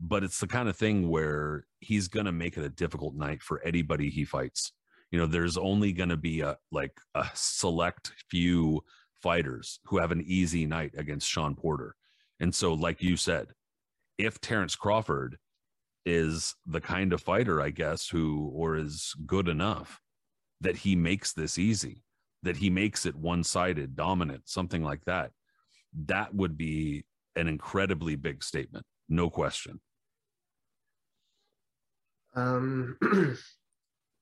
but 0.00 0.22
it's 0.22 0.40
the 0.40 0.46
kind 0.46 0.68
of 0.68 0.76
thing 0.76 1.08
where 1.08 1.66
he's 1.80 2.08
going 2.08 2.26
to 2.26 2.32
make 2.32 2.56
it 2.56 2.64
a 2.64 2.68
difficult 2.68 3.14
night 3.14 3.42
for 3.42 3.62
anybody 3.62 4.10
he 4.10 4.24
fights. 4.24 4.72
You 5.10 5.18
know, 5.18 5.26
there's 5.26 5.56
only 5.56 5.92
going 5.92 6.10
to 6.10 6.16
be 6.16 6.40
a 6.40 6.56
like 6.70 6.92
a 7.14 7.26
select 7.34 8.12
few 8.30 8.82
fighters 9.22 9.80
who 9.84 9.98
have 9.98 10.12
an 10.12 10.22
easy 10.26 10.66
night 10.66 10.92
against 10.96 11.28
Shawn 11.28 11.54
Porter. 11.56 11.96
And 12.40 12.54
so 12.54 12.74
like 12.74 13.02
you 13.02 13.16
said, 13.16 13.48
if 14.18 14.40
Terence 14.40 14.76
Crawford 14.76 15.38
is 16.06 16.54
the 16.66 16.80
kind 16.80 17.12
of 17.12 17.20
fighter, 17.20 17.60
I 17.60 17.70
guess, 17.70 18.08
who 18.08 18.50
or 18.54 18.76
is 18.76 19.14
good 19.26 19.48
enough 19.48 20.00
that 20.60 20.76
he 20.76 20.94
makes 20.96 21.32
this 21.32 21.58
easy, 21.58 22.02
that 22.42 22.56
he 22.56 22.70
makes 22.70 23.06
it 23.06 23.16
one-sided, 23.16 23.96
dominant, 23.96 24.48
something 24.48 24.82
like 24.82 25.04
that, 25.06 25.32
that 26.06 26.34
would 26.34 26.56
be 26.56 27.04
an 27.36 27.48
incredibly 27.48 28.16
big 28.16 28.42
statement, 28.42 28.84
no 29.08 29.30
question. 29.30 29.80
Um, 32.38 32.96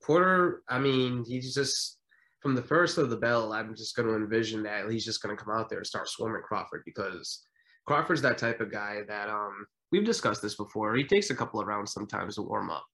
Porter, 0.03 0.63
I 0.69 0.79
mean, 0.79 1.25
he's 1.27 1.55
just 1.55 1.99
from 2.41 2.55
the 2.55 2.63
first 2.63 2.99
of 2.99 3.11
the 3.11 3.17
bell. 3.17 3.53
I'm 3.53 3.75
just 3.75 3.97
going 3.97 4.09
to 4.09 4.15
envision 4.15 4.63
that 4.63 4.89
he's 4.91 5.05
just 5.05 5.23
going 5.23 5.37
to 5.37 5.43
come 5.43 5.55
out 5.55 5.69
there 5.69 5.79
and 5.79 5.87
start 5.87 6.09
swarming 6.09 6.43
Crawford 6.43 6.83
because 6.85 7.45
Crawford's 7.87 8.23
that 8.23 8.39
type 8.39 8.61
of 8.61 8.71
guy 8.71 9.01
that 9.09 9.29
um 9.29 9.67
we've 9.93 10.05
discussed 10.05 10.43
this 10.43 10.57
before. 10.57 10.95
He 10.95 11.05
takes 11.05 11.31
a 11.31 11.35
couple 11.35 11.61
of 11.61 11.67
rounds 11.67 11.93
sometimes 11.93 12.37
to 12.37 12.43
warm 12.43 12.71
up. 12.71 12.85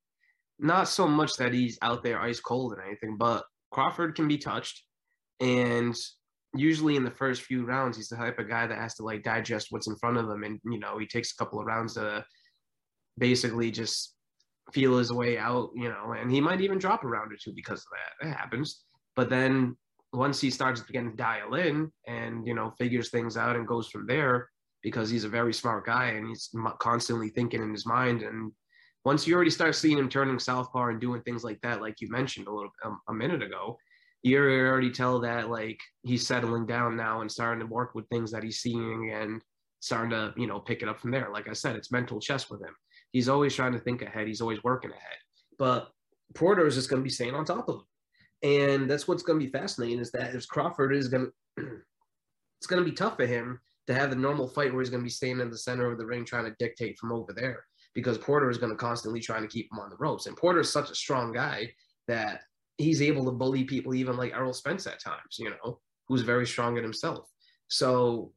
Not 0.59 0.89
so 0.89 1.07
much 1.07 1.35
that 1.37 1.53
he's 1.53 1.79
out 1.83 2.03
there 2.03 2.21
ice 2.21 2.41
cold 2.41 2.73
or 2.73 2.83
anything, 2.83 3.17
but 3.19 3.45
Crawford 3.71 4.15
can 4.15 4.29
be 4.29 4.39
touched, 4.39 4.85
and 5.41 5.95
usually 6.55 6.97
in 6.97 7.05
the 7.05 7.11
first 7.11 7.43
few 7.43 7.65
rounds, 7.65 7.97
he's 7.97 8.09
the 8.09 8.17
type 8.17 8.39
of 8.39 8.49
guy 8.49 8.67
that 8.67 8.79
has 8.79 8.95
to 8.97 9.03
like 9.03 9.23
digest 9.23 9.69
what's 9.71 9.89
in 9.89 9.97
front 9.97 10.19
of 10.19 10.31
him, 10.31 10.45
and 10.45 10.61
you 10.65 10.79
know 10.79 10.99
he 10.99 11.07
takes 11.07 11.33
a 11.33 11.37
couple 11.37 11.59
of 11.59 11.67
rounds 11.67 11.95
to 11.95 12.25
basically 13.19 13.71
just 13.71 14.15
feel 14.73 14.99
his 14.99 15.13
way 15.13 15.39
out, 15.39 15.71
you 15.75 15.89
know, 15.89 16.13
and 16.19 16.31
he 16.31 16.41
might 16.41 16.61
even 16.61 16.79
drop 16.79 17.05
a 17.05 17.07
round 17.07 17.33
or 17.33 17.37
two 17.37 17.53
because 17.55 17.81
of 17.81 17.87
that. 17.93 18.29
It 18.29 18.33
happens. 18.33 18.85
But 19.17 19.29
then 19.29 19.77
once 20.13 20.41
he 20.41 20.51
starts 20.51 20.81
begin 20.81 21.11
to 21.11 21.17
dial 21.17 21.55
in 21.55 21.91
and, 22.07 22.47
you 22.47 22.55
know, 22.55 22.73
figures 22.79 23.11
things 23.11 23.37
out 23.37 23.57
and 23.57 23.67
goes 23.67 23.89
from 23.89 24.07
there 24.07 24.49
because 24.83 25.09
he's 25.09 25.25
a 25.25 25.29
very 25.29 25.55
smart 25.55 25.87
guy 25.87 26.09
and 26.11 26.29
he's 26.29 26.51
constantly 26.79 27.29
thinking 27.29 27.63
in 27.63 27.71
his 27.71 27.87
mind. 27.87 28.23
And 28.23 28.53
once 29.05 29.27
you 29.27 29.35
already 29.35 29.51
start 29.51 29.75
seeing 29.75 29.99
him 29.99 30.09
turning 30.09 30.39
southpaw 30.39 30.89
and 30.89 31.01
doing 31.01 31.23
things 31.23 31.45
like 31.45 31.61
that, 31.63 31.81
like 31.81 32.01
you 32.01 32.11
mentioned 32.11 32.47
a 32.47 32.53
little 32.53 32.71
um, 32.85 33.01
a 33.09 33.15
minute 33.15 33.43
ago, 33.43 33.79
you 34.23 34.39
already 34.39 34.91
tell 34.91 35.19
that 35.21 35.51
like 35.51 35.81
he's 36.03 36.27
settling 36.27 36.67
down 36.67 36.97
now 36.97 37.23
and 37.23 37.31
starting 37.31 37.61
to 37.61 37.73
work 37.73 37.95
with 37.95 38.09
things 38.09 38.31
that 38.31 38.45
he's 38.45 38.61
seeing 38.61 39.13
and 39.13 39.43
starting 39.81 40.11
to, 40.11 40.33
you 40.37 40.47
know, 40.47 40.61
pick 40.61 40.83
it 40.83 40.89
up 40.89 41.01
from 41.01 41.11
there. 41.11 41.29
Like 41.33 41.49
I 41.49 41.55
said, 41.55 41.75
it's 41.75 41.91
mental 41.91 42.21
chess 42.21 42.49
with 42.49 42.61
him. 42.61 42.75
He's 43.13 43.29
always 43.29 43.55
trying 43.55 43.73
to 43.73 43.79
think 43.79 44.03
ahead. 44.03 44.27
He's 44.27 44.41
always 44.41 44.65
working 44.65 44.91
ahead. 44.91 45.19
But 45.59 45.91
Porter 46.35 46.67
is 46.67 46.75
just 46.75 46.91
going 46.91 47.01
to 47.01 47.05
be 47.05 47.11
staying 47.11 47.35
on 47.35 47.45
top 47.45 47.69
of 47.69 47.77
him. 47.77 47.83
And 48.43 48.91
that's 48.91 49.07
what's 49.07 49.23
going 49.23 49.39
to 49.39 49.45
be 49.45 49.53
fascinating 49.53 50.01
is 50.01 50.11
that 50.13 50.35
if 50.35 50.49
Crawford 50.49 50.95
is 50.95 51.09
going 51.09 51.31
to, 51.59 51.63
it's 52.59 52.67
going 52.67 52.83
to 52.83 52.89
be 52.89 52.97
tough 52.97 53.17
for 53.17 53.27
him 53.27 53.61
to 53.87 53.95
have 53.95 54.11
the 54.11 54.17
normal 54.17 54.49
fight 54.49 54.73
where 54.73 54.81
he's 54.81 54.91
going 54.91 55.03
to 55.03 55.07
be 55.07 55.11
staying 55.11 55.41
in 55.41 55.51
the 55.51 55.59
center 55.59 55.91
of 55.91 55.99
the 55.99 56.07
ring 56.07 56.25
trying 56.25 56.45
to 56.45 56.57
dictate 56.59 56.99
from 56.99 57.13
over 57.13 57.33
there 57.33 57.65
because 57.95 58.19
Porter 58.19 58.49
is 58.51 58.59
going 58.59 58.73
to 58.73 58.77
constantly 58.77 59.21
trying 59.21 59.43
to 59.43 59.49
keep 59.49 59.69
him 59.73 59.79
on 59.79 59.91
the 59.91 59.97
ropes. 59.99 60.27
And 60.27 60.37
Porter 60.37 60.61
is 60.61 60.73
such 60.73 60.91
a 60.91 60.95
strong 60.95 61.33
guy 61.33 61.71
that 62.09 62.41
he's 62.79 63.03
able 63.03 63.25
to 63.27 63.33
bully 63.33 63.65
people, 63.65 63.95
even 63.95 64.17
like 64.17 64.33
Errol 64.33 64.53
Spence 64.53 64.87
at 64.87 65.01
times, 65.01 65.39
you 65.39 65.51
know, 65.51 65.79
who's 66.09 66.23
very 66.23 66.47
strong 66.47 66.77
in 66.77 66.83
himself. 66.83 67.29
So 67.69 68.33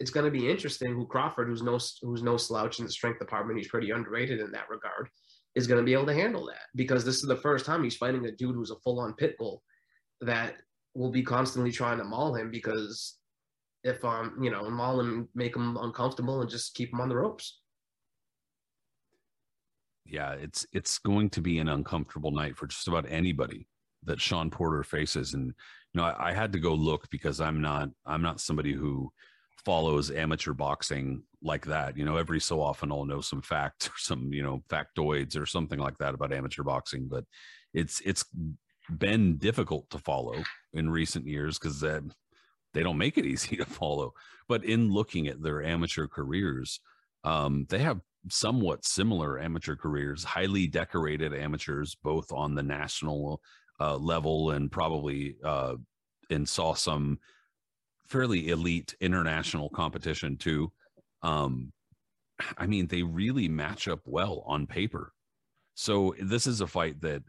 it's 0.00 0.10
going 0.10 0.24
to 0.24 0.32
be 0.32 0.50
interesting 0.50 0.94
who 0.94 1.06
Crawford, 1.06 1.48
who's 1.48 1.62
no 1.62 1.78
who's 2.00 2.22
no 2.22 2.38
slouch 2.38 2.78
in 2.78 2.86
the 2.86 2.90
strength 2.92 3.18
department, 3.18 3.58
he's 3.58 3.68
pretty 3.68 3.90
underrated 3.90 4.40
in 4.40 4.50
that 4.52 4.70
regard, 4.70 5.08
is 5.54 5.66
going 5.66 5.78
to 5.78 5.84
be 5.84 5.92
able 5.92 6.06
to 6.06 6.14
handle 6.14 6.46
that 6.46 6.62
because 6.74 7.04
this 7.04 7.16
is 7.16 7.28
the 7.28 7.36
first 7.36 7.66
time 7.66 7.84
he's 7.84 7.96
fighting 7.96 8.24
a 8.24 8.32
dude 8.32 8.54
who's 8.54 8.70
a 8.70 8.80
full 8.82 8.98
on 8.98 9.12
pit 9.14 9.36
bull 9.38 9.62
that 10.22 10.54
will 10.94 11.10
be 11.10 11.22
constantly 11.22 11.70
trying 11.70 11.98
to 11.98 12.04
maul 12.04 12.34
him 12.34 12.50
because 12.50 13.18
if 13.84 14.04
um 14.04 14.38
you 14.42 14.50
know 14.50 14.68
maul 14.70 15.00
him, 15.00 15.28
make 15.34 15.54
him 15.54 15.76
uncomfortable, 15.76 16.40
and 16.40 16.50
just 16.50 16.74
keep 16.74 16.92
him 16.92 17.00
on 17.00 17.10
the 17.10 17.16
ropes. 17.16 17.60
Yeah, 20.06 20.32
it's 20.32 20.66
it's 20.72 20.98
going 20.98 21.28
to 21.30 21.42
be 21.42 21.58
an 21.58 21.68
uncomfortable 21.68 22.30
night 22.30 22.56
for 22.56 22.66
just 22.66 22.88
about 22.88 23.04
anybody 23.06 23.68
that 24.04 24.20
Shawn 24.20 24.50
Porter 24.50 24.82
faces, 24.82 25.34
and 25.34 25.48
you 25.48 26.00
know 26.00 26.04
I, 26.04 26.30
I 26.30 26.32
had 26.32 26.52
to 26.54 26.58
go 26.58 26.72
look 26.72 27.10
because 27.10 27.38
I'm 27.38 27.60
not 27.60 27.90
I'm 28.06 28.22
not 28.22 28.40
somebody 28.40 28.72
who 28.72 29.12
follows 29.64 30.10
amateur 30.10 30.52
boxing 30.52 31.22
like 31.42 31.66
that. 31.66 31.96
You 31.96 32.04
know, 32.04 32.16
every 32.16 32.40
so 32.40 32.60
often 32.60 32.90
I'll 32.92 33.04
know 33.04 33.20
some 33.20 33.42
facts 33.42 33.86
or 33.88 33.92
some, 33.96 34.32
you 34.32 34.42
know, 34.42 34.62
factoids 34.68 35.38
or 35.38 35.46
something 35.46 35.78
like 35.78 35.98
that 35.98 36.14
about 36.14 36.32
amateur 36.32 36.62
boxing, 36.62 37.08
but 37.08 37.24
it's 37.72 38.00
it's 38.04 38.24
been 38.98 39.36
difficult 39.36 39.88
to 39.90 39.98
follow 39.98 40.42
in 40.72 40.90
recent 40.90 41.26
years 41.26 41.58
because 41.58 41.82
uh, 41.84 42.00
they 42.74 42.82
don't 42.82 42.98
make 42.98 43.18
it 43.18 43.26
easy 43.32 43.56
to 43.56 43.64
follow. 43.64 44.12
But 44.48 44.64
in 44.64 44.92
looking 44.92 45.28
at 45.28 45.42
their 45.42 45.62
amateur 45.62 46.06
careers, 46.06 46.80
um, 47.24 47.66
they 47.68 47.78
have 47.78 48.00
somewhat 48.28 48.84
similar 48.84 49.40
amateur 49.40 49.76
careers, 49.76 50.24
highly 50.24 50.66
decorated 50.66 51.34
amateurs, 51.34 51.96
both 52.02 52.32
on 52.32 52.54
the 52.54 52.62
national 52.62 53.40
uh, 53.80 53.96
level 53.96 54.50
and 54.50 54.70
probably 54.70 55.36
uh, 55.44 55.74
and 56.30 56.48
saw 56.48 56.74
some 56.74 57.18
fairly 58.10 58.50
elite 58.50 58.94
international 59.00 59.70
competition 59.70 60.36
too. 60.36 60.72
Um, 61.22 61.72
I 62.58 62.66
mean, 62.66 62.88
they 62.88 63.02
really 63.02 63.48
match 63.48 63.86
up 63.88 64.00
well 64.04 64.42
on 64.46 64.66
paper. 64.66 65.12
So 65.74 66.14
this 66.20 66.46
is 66.46 66.60
a 66.60 66.66
fight 66.66 67.00
that 67.02 67.22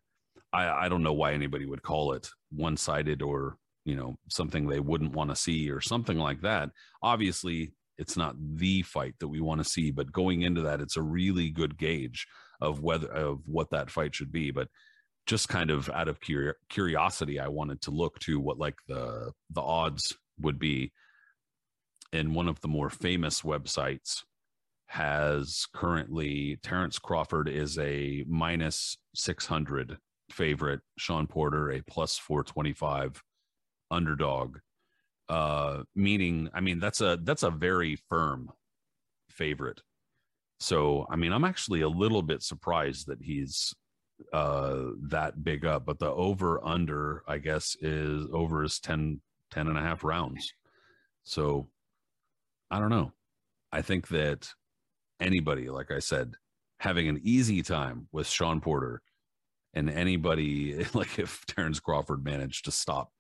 I, 0.52 0.67
I 0.67 0.89
don't 0.89 1.04
know 1.04 1.13
why 1.13 1.34
anybody 1.34 1.65
would 1.65 1.84
call 1.84 2.13
it 2.13 2.30
one 2.52 2.78
sided 2.78 3.22
or, 3.22 3.58
you 3.86 3.96
know, 3.96 4.15
something 4.30 4.67
they 4.67 4.80
wouldn't 4.80 5.13
want 5.13 5.30
to 5.30 5.36
see 5.36 5.70
or 5.70 5.82
something 5.82 6.17
like 6.17 6.41
that. 6.41 6.70
Obviously, 7.02 7.74
it's 7.98 8.17
not 8.17 8.36
the 8.39 8.82
fight 8.82 9.13
that 9.20 9.28
we 9.28 9.39
want 9.39 9.62
to 9.62 9.70
see, 9.70 9.91
but 9.91 10.12
going 10.12 10.41
into 10.41 10.62
that, 10.62 10.82
it's 10.82 10.98
a 10.98 11.02
really 11.02 11.52
good 11.52 11.78
gauge 11.78 12.28
of 12.60 12.82
whether 12.82 13.08
of 13.12 13.39
what 13.46 13.70
that 13.72 13.91
fight 13.91 14.15
should 14.15 14.32
be. 14.32 14.52
But 14.52 14.70
just 15.28 15.50
kind 15.50 15.70
of 15.70 15.89
out 15.89 16.08
of 16.08 16.20
curiosity, 16.70 17.39
I 17.39 17.48
wanted 17.48 17.82
to 17.84 17.91
look 17.91 18.17
to 18.20 18.39
what 18.39 18.58
like 18.58 18.76
the 18.88 19.32
the 19.52 19.62
odds 19.62 20.15
would 20.42 20.60
be 20.60 20.92
in 22.14 22.34
one 22.34 22.48
of 22.48 22.60
the 22.62 22.68
more 22.68 22.90
famous 22.90 23.42
websites 23.42 24.24
has 24.88 25.68
currently 25.74 26.60
Terence 26.64 27.00
Crawford 27.00 27.48
is 27.48 27.78
a 27.80 28.26
minus 28.28 28.98
600 29.16 29.98
favorite, 30.30 30.82
Shawn 30.98 31.28
Porter 31.28 31.72
a 31.72 31.82
plus 31.82 32.18
425 32.18 33.24
underdog. 33.90 34.58
Uh, 35.30 35.84
meaning, 35.96 36.50
I 36.54 36.60
mean, 36.60 36.80
that's 36.80 37.00
a 37.00 37.18
that's 37.24 37.44
a 37.44 37.50
very 37.50 37.98
firm 38.10 38.52
favorite. 39.30 39.82
So, 40.60 41.08
I 41.10 41.16
mean, 41.16 41.32
I'm 41.32 41.46
actually 41.46 41.82
a 41.82 41.90
little 41.90 42.22
bit 42.22 42.44
surprised 42.44 43.08
that 43.08 43.22
he's 43.22 43.74
uh 44.34 44.88
that 45.08 45.42
big 45.44 45.66
up, 45.66 45.86
but 45.86 46.00
the 46.00 46.12
over 46.12 46.64
under, 46.66 47.24
I 47.28 47.38
guess, 47.38 47.78
is 47.80 48.28
over 48.34 48.66
is 48.66 48.80
10 48.82 49.22
10 49.52 49.68
and 49.68 49.78
a 49.78 49.82
half 49.82 50.04
rounds. 50.04 50.54
So 51.24 51.68
I 52.70 52.80
don't 52.80 52.90
know. 52.90 53.12
I 53.72 53.82
think 53.82 54.08
that 54.10 54.50
anybody, 55.20 55.70
like 55.70 55.92
I 55.92 56.00
said, 56.00 56.34
having 56.80 57.08
an 57.08 57.20
easy 57.24 57.62
time 57.62 58.08
with 58.12 58.28
Shawn 58.28 58.60
Porter 58.62 59.02
and 59.74 59.90
anybody, 59.90 60.84
like 60.94 61.20
if 61.20 61.46
Terence 61.46 61.80
Crawford 61.80 62.24
managed 62.24 62.66
to 62.66 62.72
stop 62.72 63.12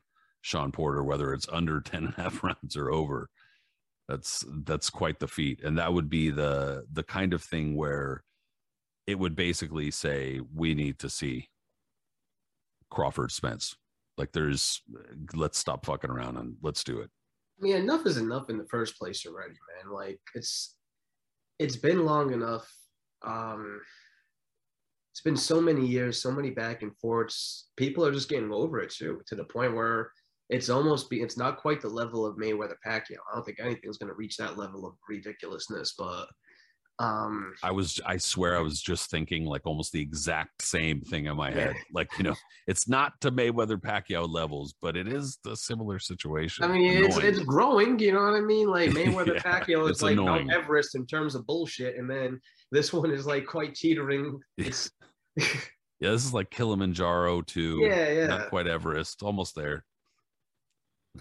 Shawn 0.41 0.71
Porter, 0.71 1.03
whether 1.03 1.33
it's 1.33 1.47
under 1.51 1.79
10 1.79 2.05
and 2.05 2.13
a 2.17 2.21
half 2.21 2.43
rounds 2.43 2.75
or 2.75 2.91
over, 2.91 3.29
that's 4.07 4.43
that's 4.65 4.89
quite 4.89 5.19
the 5.19 5.27
feat. 5.27 5.63
And 5.63 5.77
that 5.77 5.93
would 5.93 6.09
be 6.09 6.31
the 6.31 6.85
the 6.91 7.03
kind 7.03 7.33
of 7.33 7.41
thing 7.41 7.77
where 7.77 8.23
it 9.07 9.17
would 9.17 9.35
basically 9.35 9.91
say 9.91 10.41
we 10.53 10.73
need 10.73 10.99
to 10.99 11.09
see 11.09 11.49
Crawford 12.89 13.31
Spence 13.31 13.77
like 14.21 14.31
there's 14.33 14.83
let's 15.33 15.57
stop 15.57 15.83
fucking 15.83 16.11
around 16.11 16.37
and 16.37 16.55
let's 16.61 16.83
do 16.83 16.99
it. 16.99 17.09
I 17.59 17.63
mean, 17.63 17.75
enough 17.75 18.05
is 18.05 18.17
enough 18.17 18.51
in 18.51 18.59
the 18.59 18.67
first 18.69 18.95
place 18.99 19.25
already, 19.25 19.55
man. 19.83 19.91
Like 19.91 20.19
it's 20.35 20.75
it's 21.57 21.75
been 21.75 22.05
long 22.05 22.31
enough. 22.31 22.71
Um 23.25 23.81
it's 25.11 25.21
been 25.21 25.35
so 25.35 25.59
many 25.59 25.87
years, 25.87 26.21
so 26.21 26.31
many 26.31 26.51
back 26.51 26.83
and 26.83 26.95
forths. 27.01 27.69
People 27.77 28.05
are 28.05 28.13
just 28.13 28.29
getting 28.29 28.53
over 28.53 28.79
it 28.79 28.91
too, 28.91 29.21
to 29.25 29.35
the 29.35 29.43
point 29.43 29.75
where 29.75 30.11
it's 30.49 30.69
almost 30.69 31.09
be 31.09 31.21
it's 31.21 31.37
not 31.37 31.57
quite 31.57 31.81
the 31.81 31.89
level 31.89 32.23
of 32.23 32.37
Mayweather 32.37 32.75
Pacquiao. 32.85 33.17
I 33.31 33.33
don't 33.35 33.43
think 33.43 33.59
anything's 33.59 33.97
gonna 33.97 34.13
reach 34.13 34.37
that 34.37 34.59
level 34.59 34.85
of 34.85 34.93
ridiculousness, 35.09 35.95
but 35.97 36.27
um, 37.01 37.53
I 37.63 37.71
was, 37.71 37.99
I 38.05 38.17
swear, 38.17 38.55
I 38.55 38.61
was 38.61 38.79
just 38.79 39.09
thinking 39.09 39.45
like 39.45 39.65
almost 39.65 39.91
the 39.91 39.99
exact 39.99 40.61
same 40.61 41.01
thing 41.01 41.25
in 41.25 41.35
my 41.35 41.49
yeah. 41.49 41.55
head. 41.55 41.75
Like, 41.91 42.09
you 42.19 42.23
know, 42.23 42.35
it's 42.67 42.87
not 42.87 43.19
to 43.21 43.31
Mayweather 43.31 43.81
Pacquiao 43.81 44.31
levels, 44.31 44.75
but 44.83 44.95
it 44.95 45.07
is 45.07 45.39
a 45.47 45.55
similar 45.55 45.97
situation. 45.97 46.63
I 46.63 46.67
mean, 46.67 47.03
it's, 47.03 47.17
it's 47.17 47.39
growing, 47.39 47.97
you 47.97 48.11
know 48.13 48.21
what 48.21 48.35
I 48.35 48.41
mean? 48.41 48.61
Like 48.71 48.91
Mayweather 48.91 49.35
yeah, 49.35 49.41
Pacquiao 49.41 49.89
is 49.89 50.01
like 50.01 50.13
annoying. 50.13 50.47
Mount 50.47 50.63
Everest 50.63 50.95
in 50.95 51.05
terms 51.05 51.35
of 51.35 51.45
bullshit, 51.45 51.97
and 51.97 52.09
then 52.09 52.39
this 52.71 52.93
one 52.93 53.11
is 53.11 53.25
like 53.25 53.45
quite 53.45 53.75
teetering. 53.75 54.39
It's 54.57 54.89
yeah, 55.35 55.45
this 55.99 56.23
is 56.23 56.33
like 56.33 56.51
Kilimanjaro 56.51 57.41
to 57.41 57.79
yeah, 57.81 58.11
yeah, 58.11 58.27
not 58.27 58.49
quite 58.49 58.67
Everest, 58.67 59.23
almost 59.23 59.55
there 59.55 59.83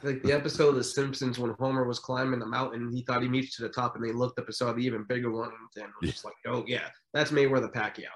like 0.03 0.22
the 0.22 0.33
episode 0.33 0.70
of 0.70 0.74
The 0.76 0.85
Simpsons 0.85 1.38
when 1.38 1.55
Homer 1.59 1.85
was 1.85 1.98
climbing 1.98 2.40
the 2.40 2.46
mountain, 2.46 2.92
he 2.92 3.03
thought 3.03 3.22
he 3.22 3.29
reached 3.29 3.57
to 3.57 3.62
the 3.62 3.68
top, 3.68 3.96
and 3.96 4.05
they 4.05 4.12
looked 4.12 4.38
up 4.38 4.46
and 4.46 4.55
saw 4.55 4.72
the 4.72 4.85
even 4.85 5.05
bigger 5.09 5.31
one, 5.31 5.50
and 5.76 5.92
was 6.00 6.11
just 6.11 6.24
like, 6.24 6.35
"Oh 6.46 6.64
yeah, 6.66 6.88
that's 7.12 7.33
Mayweather 7.33 7.62
the 7.62 7.79
Pacquiao." 7.79 8.07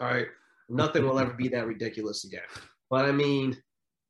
All 0.00 0.08
right, 0.08 0.28
nothing 0.68 1.04
will 1.04 1.18
ever 1.18 1.32
be 1.32 1.48
that 1.48 1.66
ridiculous 1.66 2.24
again. 2.24 2.42
But 2.88 3.04
I 3.04 3.12
mean, 3.12 3.60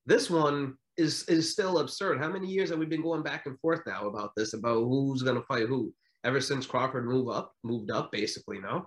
this 0.07 0.29
one 0.29 0.77
is 0.97 1.25
is 1.25 1.51
still 1.51 1.79
absurd. 1.79 2.19
How 2.19 2.29
many 2.29 2.49
years 2.49 2.71
have 2.71 2.79
we 2.79 2.87
been 2.87 3.03
going 3.03 3.23
back 3.23 3.47
and 3.47 3.59
forth 3.61 3.81
now 3.87 4.07
about 4.07 4.33
this, 4.37 4.53
about 4.53 4.85
who's 4.85 5.23
gonna 5.23 5.43
fight 5.43 5.67
who? 5.67 5.93
Ever 6.25 6.41
since 6.41 6.67
Crawford 6.67 7.07
moved 7.07 7.31
up, 7.31 7.55
moved 7.65 7.91
up 7.91 8.13
basically, 8.13 8.59
no, 8.59 8.87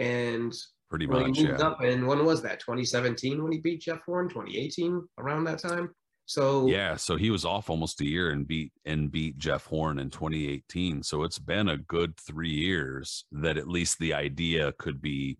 and 0.00 0.52
pretty 0.88 1.06
much 1.06 1.36
he 1.38 1.46
moved 1.46 1.60
yeah. 1.60 1.66
up. 1.66 1.80
And 1.82 2.06
when 2.06 2.24
was 2.24 2.42
that? 2.42 2.58
2017 2.58 3.42
when 3.42 3.52
he 3.52 3.58
beat 3.58 3.82
Jeff 3.82 4.02
Horn. 4.04 4.28
2018 4.28 5.06
around 5.18 5.44
that 5.44 5.60
time. 5.60 5.94
So 6.30 6.68
yeah, 6.68 6.94
so 6.94 7.16
he 7.16 7.28
was 7.28 7.44
off 7.44 7.68
almost 7.68 8.00
a 8.00 8.06
year 8.06 8.30
and 8.30 8.46
beat 8.46 8.70
and 8.84 9.10
beat 9.10 9.36
Jeff 9.36 9.66
Horn 9.66 9.98
in 9.98 10.10
2018. 10.10 11.02
So 11.02 11.24
it's 11.24 11.40
been 11.40 11.68
a 11.68 11.76
good 11.76 12.16
three 12.16 12.52
years 12.52 13.24
that 13.32 13.56
at 13.56 13.66
least 13.66 13.98
the 13.98 14.14
idea 14.14 14.70
could 14.78 15.02
be 15.02 15.38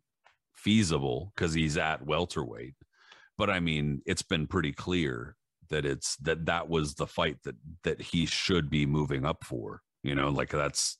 feasible 0.57 1.33
because 1.33 1.55
he's 1.55 1.77
at 1.77 2.05
welterweight. 2.05 2.75
But 3.39 3.51
I 3.51 3.61
mean, 3.61 4.03
it's 4.05 4.23
been 4.23 4.49
pretty 4.49 4.73
clear 4.73 5.37
that 5.69 5.87
it's 5.87 6.17
that 6.17 6.47
that 6.47 6.69
was 6.69 6.97
the 6.97 7.07
fight 7.07 7.37
that 7.45 7.55
that 7.85 8.03
he 8.03 8.27
should 8.27 8.69
be 8.69 8.85
moving 8.85 9.25
up 9.25 9.45
for. 9.45 9.83
You 10.03 10.17
know, 10.17 10.31
like 10.31 10.51
that's 10.51 10.99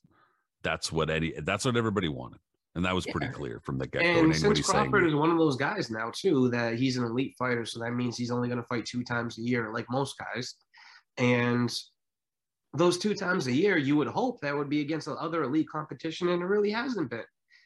that's 0.63 0.89
what 0.89 1.09
Eddie 1.09 1.33
that's 1.43 1.65
what 1.65 1.75
everybody 1.75 2.07
wanted 2.07 2.39
and 2.75 2.85
that 2.85 2.95
was 2.95 3.05
pretty 3.05 3.27
clear 3.27 3.59
from 3.63 3.77
the 3.77 3.87
get 3.87 4.01
go. 4.01 4.07
And 4.07 4.35
since 4.35 4.61
Crawford 4.61 5.05
is 5.05 5.13
one 5.13 5.29
of 5.29 5.37
those 5.37 5.57
guys 5.57 5.91
now 5.91 6.11
too, 6.13 6.49
that 6.49 6.75
he's 6.75 6.97
an 6.97 7.03
elite 7.03 7.35
fighter, 7.37 7.65
so 7.65 7.79
that 7.79 7.91
means 7.91 8.17
he's 8.17 8.31
only 8.31 8.47
going 8.47 8.61
to 8.61 8.67
fight 8.67 8.85
two 8.85 9.03
times 9.03 9.37
a 9.37 9.41
year, 9.41 9.71
like 9.73 9.85
most 9.89 10.15
guys. 10.17 10.55
And 11.17 11.73
those 12.73 12.97
two 12.97 13.13
times 13.13 13.47
a 13.47 13.51
year, 13.51 13.77
you 13.77 13.97
would 13.97 14.07
hope 14.07 14.39
that 14.41 14.55
would 14.55 14.69
be 14.69 14.81
against 14.81 15.07
other 15.07 15.43
elite 15.43 15.67
competition, 15.69 16.29
and 16.29 16.41
it 16.41 16.45
really 16.45 16.71
hasn't 16.71 17.09
been. 17.09 17.25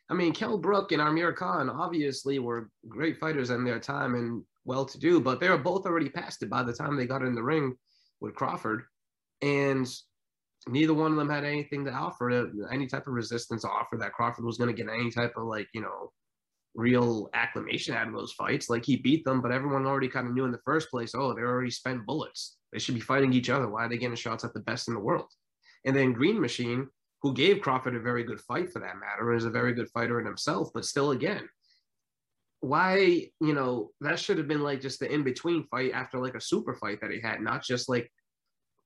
I 0.10 0.13
mean, 0.13 0.34
Kell 0.34 0.58
Brook 0.58 0.91
and 0.91 1.02
Amir 1.02 1.34
Khan 1.34 1.70
obviously 1.70 2.39
were 2.39 2.70
great 2.88 3.20
fighters 3.20 3.50
in 3.50 3.63
their 3.63 3.80
time 3.80 4.15
and 4.15 4.44
well 4.63 4.86
to 4.86 5.00
do, 5.00 5.20
but 5.20 5.39
they 5.39 5.50
were 5.50 5.58
both 5.58 5.86
already 5.86 6.10
past 6.10 6.44
it 6.44 6.50
by 6.50 6.63
the 6.63 6.74
time 6.74 6.96
they 6.96 7.08
got 7.08 7.24
in 7.24 7.36
the 7.36 7.44
ring 7.44 7.76
with 8.20 8.36
Crawford. 8.36 8.84
And 9.41 9.88
neither 10.67 10.93
one 10.93 11.12
of 11.12 11.17
them 11.17 11.30
had 11.30 11.43
anything 11.43 11.86
to 11.86 11.91
offer, 11.91 12.30
to, 12.30 12.67
any 12.71 12.88
type 12.88 13.08
of 13.08 13.13
resistance 13.13 13.62
to 13.62 13.69
offer 13.69 13.97
that 13.97 14.13
Crawford 14.13 14.45
was 14.45 14.58
going 14.58 14.73
to 14.73 14.84
get 14.84 14.91
any 14.91 15.12
type 15.12 15.34
of 15.38 15.45
like, 15.45 15.67
you 15.73 15.82
know, 15.82 16.12
real 16.73 17.30
acclamation 17.34 17.95
out 17.95 18.08
of 18.08 18.13
those 18.13 18.34
fights. 18.34 18.69
Like 18.69 18.86
he 18.86 18.97
beat 18.97 19.23
them, 19.23 19.41
but 19.41 19.51
everyone 19.51 19.86
already 19.86 20.10
kind 20.10 20.28
of 20.28 20.34
knew 20.34 20.45
in 20.45 20.51
the 20.51 20.60
first 20.65 20.89
place, 20.89 21.13
oh, 21.15 21.34
they 21.34 21.41
already 21.41 21.71
spent 21.71 22.06
bullets. 22.06 22.58
They 22.73 22.80
should 22.80 22.95
be 22.95 23.01
fighting 23.01 23.34
each 23.34 23.49
other. 23.49 23.69
Why 23.69 23.86
are 23.86 23.89
they 23.89 23.97
getting 23.97 24.15
shots 24.15 24.43
at 24.43 24.54
the 24.54 24.60
best 24.62 24.88
in 24.88 24.93
the 24.93 24.99
world? 24.99 25.32
And 25.86 25.95
then 25.95 26.13
Green 26.13 26.41
Machine, 26.41 26.88
who 27.21 27.34
gave 27.34 27.62
Crawford 27.62 27.95
a 27.95 27.99
very 27.99 28.23
good 28.23 28.41
fight 28.41 28.71
for 28.71 28.80
that 28.80 28.99
matter, 28.99 29.34
is 29.34 29.45
a 29.45 29.49
very 29.49 29.73
good 29.73 29.89
fighter 29.89 30.19
in 30.19 30.25
himself, 30.25 30.69
but 30.73 30.86
still, 30.86 31.12
again, 31.12 31.47
why, 32.60 33.30
you 33.39 33.54
know, 33.54 33.91
that 34.01 34.19
should 34.19 34.38
have 34.38 34.47
been 34.47 34.63
like 34.63 34.82
just 34.82 34.99
the 34.99 35.12
in 35.12 35.23
between 35.23 35.67
fight 35.67 35.91
after 35.93 36.17
like 36.19 36.36
a 36.36 36.41
super 36.41 36.73
fight 36.73 36.99
that 37.01 37.12
he 37.12 37.21
had, 37.21 37.39
not 37.41 37.63
just 37.63 37.88
like 37.88 38.12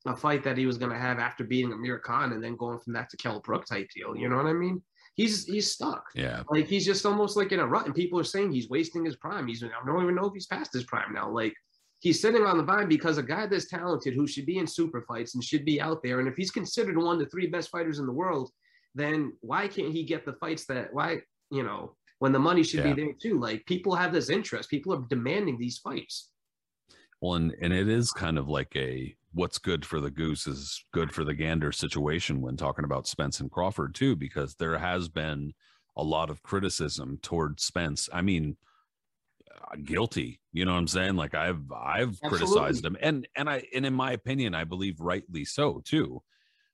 a 0.06 0.16
fight 0.16 0.44
that 0.44 0.58
he 0.58 0.66
was 0.66 0.78
going 0.78 0.92
to 0.92 0.98
have 0.98 1.20
after 1.20 1.44
beating 1.44 1.74
Amir 1.74 2.00
Khan 2.00 2.32
and 2.34 2.44
then 2.44 2.56
going 2.56 2.80
from 2.80 2.94
that 2.94 3.10
to 3.10 3.18
Kell 3.18 3.42
Brook 3.42 3.66
type 3.66 3.90
deal. 3.94 4.16
You 4.16 4.30
know 4.30 4.38
what 4.38 4.46
I 4.46 4.54
mean? 4.54 4.82
He's 5.16 5.46
he's 5.46 5.72
stuck. 5.74 6.06
Yeah. 6.16 6.44
Like 6.50 6.68
he's 6.68 6.86
just 6.86 7.06
almost 7.06 7.36
like 7.36 7.52
in 7.52 7.60
a 7.60 7.68
rut, 7.68 7.86
and 7.86 7.94
people 7.94 8.18
are 8.20 8.24
saying 8.24 8.54
he's 8.54 8.70
wasting 8.70 9.04
his 9.04 9.18
prime. 9.18 9.48
He's 9.48 9.62
I 9.64 9.68
don't 9.86 10.02
even 10.02 10.16
know 10.16 10.28
if 10.28 10.34
he's 10.34 10.48
past 10.48 10.72
his 10.72 10.86
prime 10.86 11.14
now. 11.14 11.30
Like 11.30 11.54
he's 12.00 12.22
sitting 12.22 12.44
on 12.44 12.58
the 12.58 12.64
vine 12.64 12.88
because 12.88 13.18
a 13.18 13.24
guy 13.24 13.46
that's 13.46 13.68
talented 13.68 14.14
who 14.14 14.26
should 14.28 14.46
be 14.46 14.60
in 14.60 14.68
super 14.68 15.02
fights 15.02 15.36
and 15.36 15.44
should 15.44 15.66
be 15.66 15.82
out 15.82 16.02
there. 16.02 16.20
And 16.20 16.30
if 16.30 16.38
he's 16.38 16.52
considered 16.52 16.98
one 16.98 17.16
of 17.16 17.20
the 17.20 17.26
three 17.30 17.48
best 17.48 17.70
fighters 17.70 18.00
in 18.00 18.06
the 18.06 18.14
world, 18.14 18.50
then 18.96 19.34
why 19.42 19.68
can't 19.68 19.92
he 19.92 20.04
get 20.04 20.26
the 20.26 20.34
fights 20.34 20.66
that 20.68 20.94
why 20.94 21.20
you 21.52 21.64
know 21.64 21.96
when 22.20 22.32
the 22.32 22.40
money 22.40 22.64
should 22.64 22.86
Yeah. 22.86 22.94
be 22.94 23.02
there 23.04 23.14
too? 23.22 23.38
Like 23.40 23.66
people 23.66 23.96
have 23.96 24.14
this 24.14 24.30
interest. 24.30 24.70
People 24.70 24.94
are 24.94 25.04
demanding 25.10 25.58
these 25.58 25.80
fights. 25.80 26.30
Well, 27.20 27.34
and, 27.34 27.54
and 27.62 27.74
it 27.74 27.90
is 27.90 28.12
kind 28.12 28.38
of 28.38 28.48
like 28.48 28.74
a 28.78 29.14
what's 29.34 29.60
good 29.60 29.86
for 29.86 30.00
the 30.00 30.12
goose 30.12 30.48
is 30.48 30.84
good 30.92 31.12
for 31.12 31.24
the 31.24 31.34
gander 31.34 31.72
situation 31.72 32.42
when 32.42 32.58
talking 32.58 32.86
about 32.86 33.08
Spence 33.08 33.40
and 33.40 33.52
Crawford 33.52 33.94
too, 33.94 34.16
because 34.16 34.56
there 34.56 34.78
has 34.78 35.08
been 35.08 35.54
a 35.96 36.04
lot 36.04 36.30
of 36.30 36.42
criticism 36.44 37.20
toward 37.22 37.60
Spence. 37.60 38.10
I 38.12 38.22
mean, 38.22 38.58
uh, 39.62 39.76
guilty. 39.84 40.40
You 40.52 40.66
know 40.66 40.74
what 40.74 40.80
I'm 40.80 40.88
saying? 40.88 41.16
Like 41.16 41.36
I've 41.36 41.72
I've 41.72 42.20
criticized 42.22 42.86
him, 42.86 42.98
and 43.02 43.28
and 43.36 43.50
I 43.50 43.64
and 43.76 43.86
in 43.86 43.94
my 43.94 44.14
opinion, 44.14 44.56
I 44.56 44.64
believe 44.64 45.00
rightly 45.00 45.46
so 45.46 45.82
too. 45.86 46.22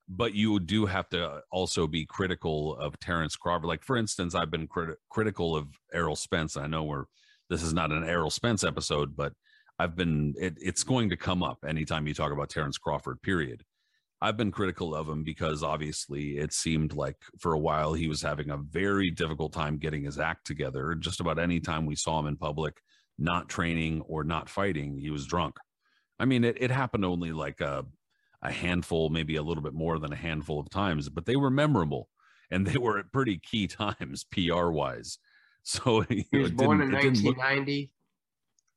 But 0.08 0.36
you 0.36 0.60
do 0.60 0.86
have 0.86 1.10
to 1.10 1.42
also 1.52 1.88
be 1.88 2.06
critical 2.06 2.78
of 2.78 3.00
Terence 3.00 3.36
Crawford. 3.36 3.68
Like 3.68 3.84
for 3.84 3.98
instance, 3.98 4.36
I've 4.36 4.52
been 4.52 4.68
crit- 4.68 5.00
critical 5.10 5.56
of 5.56 5.68
Errol 5.92 6.16
Spence. 6.16 6.56
I 6.56 6.68
know 6.68 6.84
we're 6.84 7.06
this 7.50 7.64
is 7.64 7.74
not 7.74 7.92
an 7.92 8.04
Errol 8.04 8.30
Spence 8.30 8.64
episode, 8.64 9.16
but 9.16 9.34
I've 9.80 9.96
been 9.96 10.34
it, 10.40 10.58
it's 10.62 10.84
going 10.84 11.10
to 11.10 11.18
come 11.18 11.44
up 11.44 11.60
anytime 11.68 12.08
you 12.08 12.14
talk 12.14 12.32
about 12.32 12.50
Terence 12.50 12.78
Crawford. 12.78 13.22
Period. 13.22 13.64
I've 14.22 14.38
been 14.38 14.52
critical 14.52 14.96
of 14.96 15.08
him 15.10 15.24
because 15.24 15.62
obviously 15.62 16.38
it 16.38 16.54
seemed 16.54 16.94
like 16.94 17.18
for 17.40 17.54
a 17.54 17.60
while 17.60 17.94
he 17.94 18.08
was 18.08 18.22
having 18.22 18.50
a 18.50 18.58
very 18.58 19.12
difficult 19.12 19.52
time 19.54 19.78
getting 19.78 20.04
his 20.06 20.18
act 20.18 20.48
together. 20.48 20.96
Just 20.96 21.20
about 21.20 21.38
any 21.38 21.60
time 21.60 21.86
we 21.86 21.96
saw 21.96 22.20
him 22.20 22.26
in 22.28 22.38
public, 22.38 22.78
not 23.20 23.50
training 23.50 24.02
or 24.08 24.24
not 24.24 24.50
fighting, 24.50 24.98
he 24.98 25.10
was 25.12 25.26
drunk. 25.26 25.58
I 26.18 26.26
mean, 26.26 26.46
it, 26.46 26.58
it 26.60 26.72
happened 26.72 27.04
only 27.04 27.34
like 27.34 27.60
a, 27.60 27.86
a 28.42 28.52
handful, 28.52 29.10
maybe 29.10 29.36
a 29.36 29.44
little 29.44 29.62
bit 29.62 29.74
more 29.74 30.00
than 30.00 30.14
a 30.14 30.18
handful 30.18 30.62
of 30.62 30.70
times, 30.70 31.10
but 31.10 31.26
they 31.26 31.36
were 31.36 31.52
memorable 31.52 32.08
and 32.50 32.66
they 32.66 32.78
were 32.78 32.98
at 32.98 33.12
pretty 33.12 33.38
key 33.38 33.68
times 34.00 34.24
PR 34.32 34.70
wise. 34.70 35.18
So 35.64 36.02
He 36.10 36.26
was 36.32 36.52
born 36.52 36.80
in 36.82 36.90
didn't- 36.92 37.00
it 37.00 37.02
didn't 37.16 37.26
look- 37.26 37.38
1990. 37.38 37.92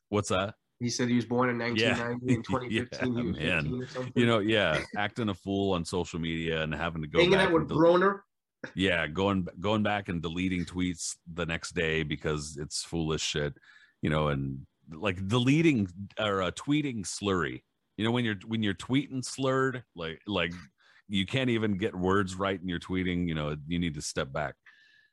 what's 0.08 0.30
that? 0.30 0.56
He 0.80 0.88
said 0.90 1.08
he 1.08 1.16
was 1.16 1.24
born 1.26 1.48
in 1.50 1.56
Yeah. 1.76 1.98
1990 1.98 2.34
and 2.34 2.44
2015 2.44 3.12
Yeah, 3.16 3.22
he 3.22 3.28
was 3.28 3.36
man. 3.38 3.62
15 3.62 3.82
or 3.82 3.86
something. 3.88 4.12
You 4.14 4.26
know, 4.26 4.38
yeah, 4.38 4.80
acting 4.96 5.28
a 5.28 5.34
fool 5.34 5.72
on 5.74 5.84
social 5.84 6.18
media 6.20 6.62
and 6.62 6.74
having 6.74 7.02
to 7.02 7.08
go 7.08 7.18
hanging 7.18 7.32
back 7.34 7.48
out 7.48 7.52
with 7.54 7.68
del- 7.68 7.78
Broner. 7.78 8.20
yeah 8.74 9.06
going 9.06 9.46
going 9.60 9.82
back 9.82 10.08
and 10.08 10.20
deleting 10.22 10.64
tweets 10.64 11.16
the 11.34 11.46
next 11.46 11.74
day 11.74 12.02
because 12.02 12.56
it's 12.60 12.82
foolish 12.84 13.22
shit 13.22 13.54
you 14.02 14.10
know 14.10 14.28
and 14.28 14.66
like 14.92 15.24
deleting 15.28 15.86
or 16.18 16.42
uh, 16.42 16.50
tweeting 16.52 17.02
slurry 17.06 17.62
you 17.96 18.04
know 18.04 18.10
when 18.10 18.24
you're 18.24 18.34
when 18.48 18.60
you're 18.64 18.74
tweeting 18.74 19.24
slurred 19.24 19.84
like 19.94 20.20
like 20.26 20.52
you 21.08 21.24
can't 21.24 21.50
even 21.50 21.76
get 21.78 21.94
words 21.94 22.34
right 22.34 22.58
and 22.60 22.68
you're 22.68 22.80
tweeting 22.80 23.28
you 23.28 23.34
know 23.34 23.54
you 23.68 23.78
need 23.78 23.94
to 23.94 24.02
step 24.02 24.32
back 24.32 24.54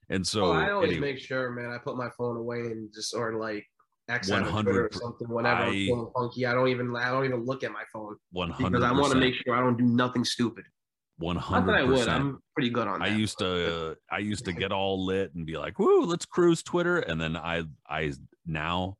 and 0.09 0.25
so 0.25 0.45
oh, 0.47 0.51
I 0.53 0.71
always 0.71 0.91
anyway, 0.93 1.13
make 1.13 1.19
sure, 1.19 1.49
man. 1.51 1.71
I 1.71 1.77
put 1.77 1.97
my 1.97 2.09
phone 2.17 2.37
away 2.37 2.59
and 2.61 2.91
just 2.93 3.13
or 3.15 3.33
like 3.35 3.65
X 4.07 4.29
out 4.31 4.41
of 4.41 4.45
100 4.45 4.63
Twitter 4.63 4.85
or 4.85 4.89
something. 4.91 5.27
Whenever 5.27 5.63
I, 5.63 5.67
am 5.67 5.73
feeling 5.73 6.11
funky, 6.15 6.45
I 6.45 6.53
don't 6.53 6.67
even 6.67 6.95
I 6.95 7.09
don't 7.09 7.25
even 7.25 7.43
look 7.45 7.63
at 7.63 7.71
my 7.71 7.83
phone 7.91 8.15
100 8.31 8.71
because 8.71 8.83
I 8.83 8.91
want 8.91 9.13
to 9.13 9.19
make 9.19 9.33
sure 9.35 9.55
I 9.55 9.61
don't 9.61 9.77
do 9.77 9.85
nothing 9.85 10.23
stupid. 10.23 10.65
I 11.19 11.23
would. 11.23 11.37
100 11.37 12.07
I'm 12.09 12.39
pretty 12.53 12.69
good 12.69 12.87
on 12.87 12.99
that. 12.99 13.09
I 13.09 13.15
used 13.15 13.39
to 13.39 13.91
uh, 13.91 13.95
I 14.11 14.19
used 14.19 14.45
to 14.45 14.53
get 14.53 14.71
all 14.71 15.05
lit 15.05 15.33
and 15.33 15.45
be 15.45 15.57
like, 15.57 15.79
"Woo, 15.79 16.01
let's 16.01 16.25
cruise 16.25 16.61
Twitter." 16.61 16.99
And 16.99 17.19
then 17.19 17.35
I 17.35 17.63
I 17.89 18.13
now 18.45 18.97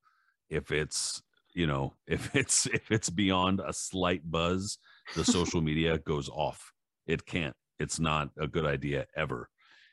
if 0.49 0.71
it's, 0.71 1.21
you 1.53 1.67
know, 1.67 1.93
if 2.07 2.35
it's 2.35 2.65
if 2.67 2.91
it's 2.91 3.09
beyond 3.09 3.61
a 3.65 3.73
slight 3.73 4.29
buzz, 4.29 4.77
the 5.15 5.25
social 5.25 5.61
media 5.69 5.97
goes 5.99 6.29
off. 6.29 6.71
It 7.07 7.25
can't. 7.25 7.55
It's 7.79 7.99
not 7.99 8.29
a 8.39 8.47
good 8.47 8.65
idea 8.65 9.05
ever. 9.15 9.49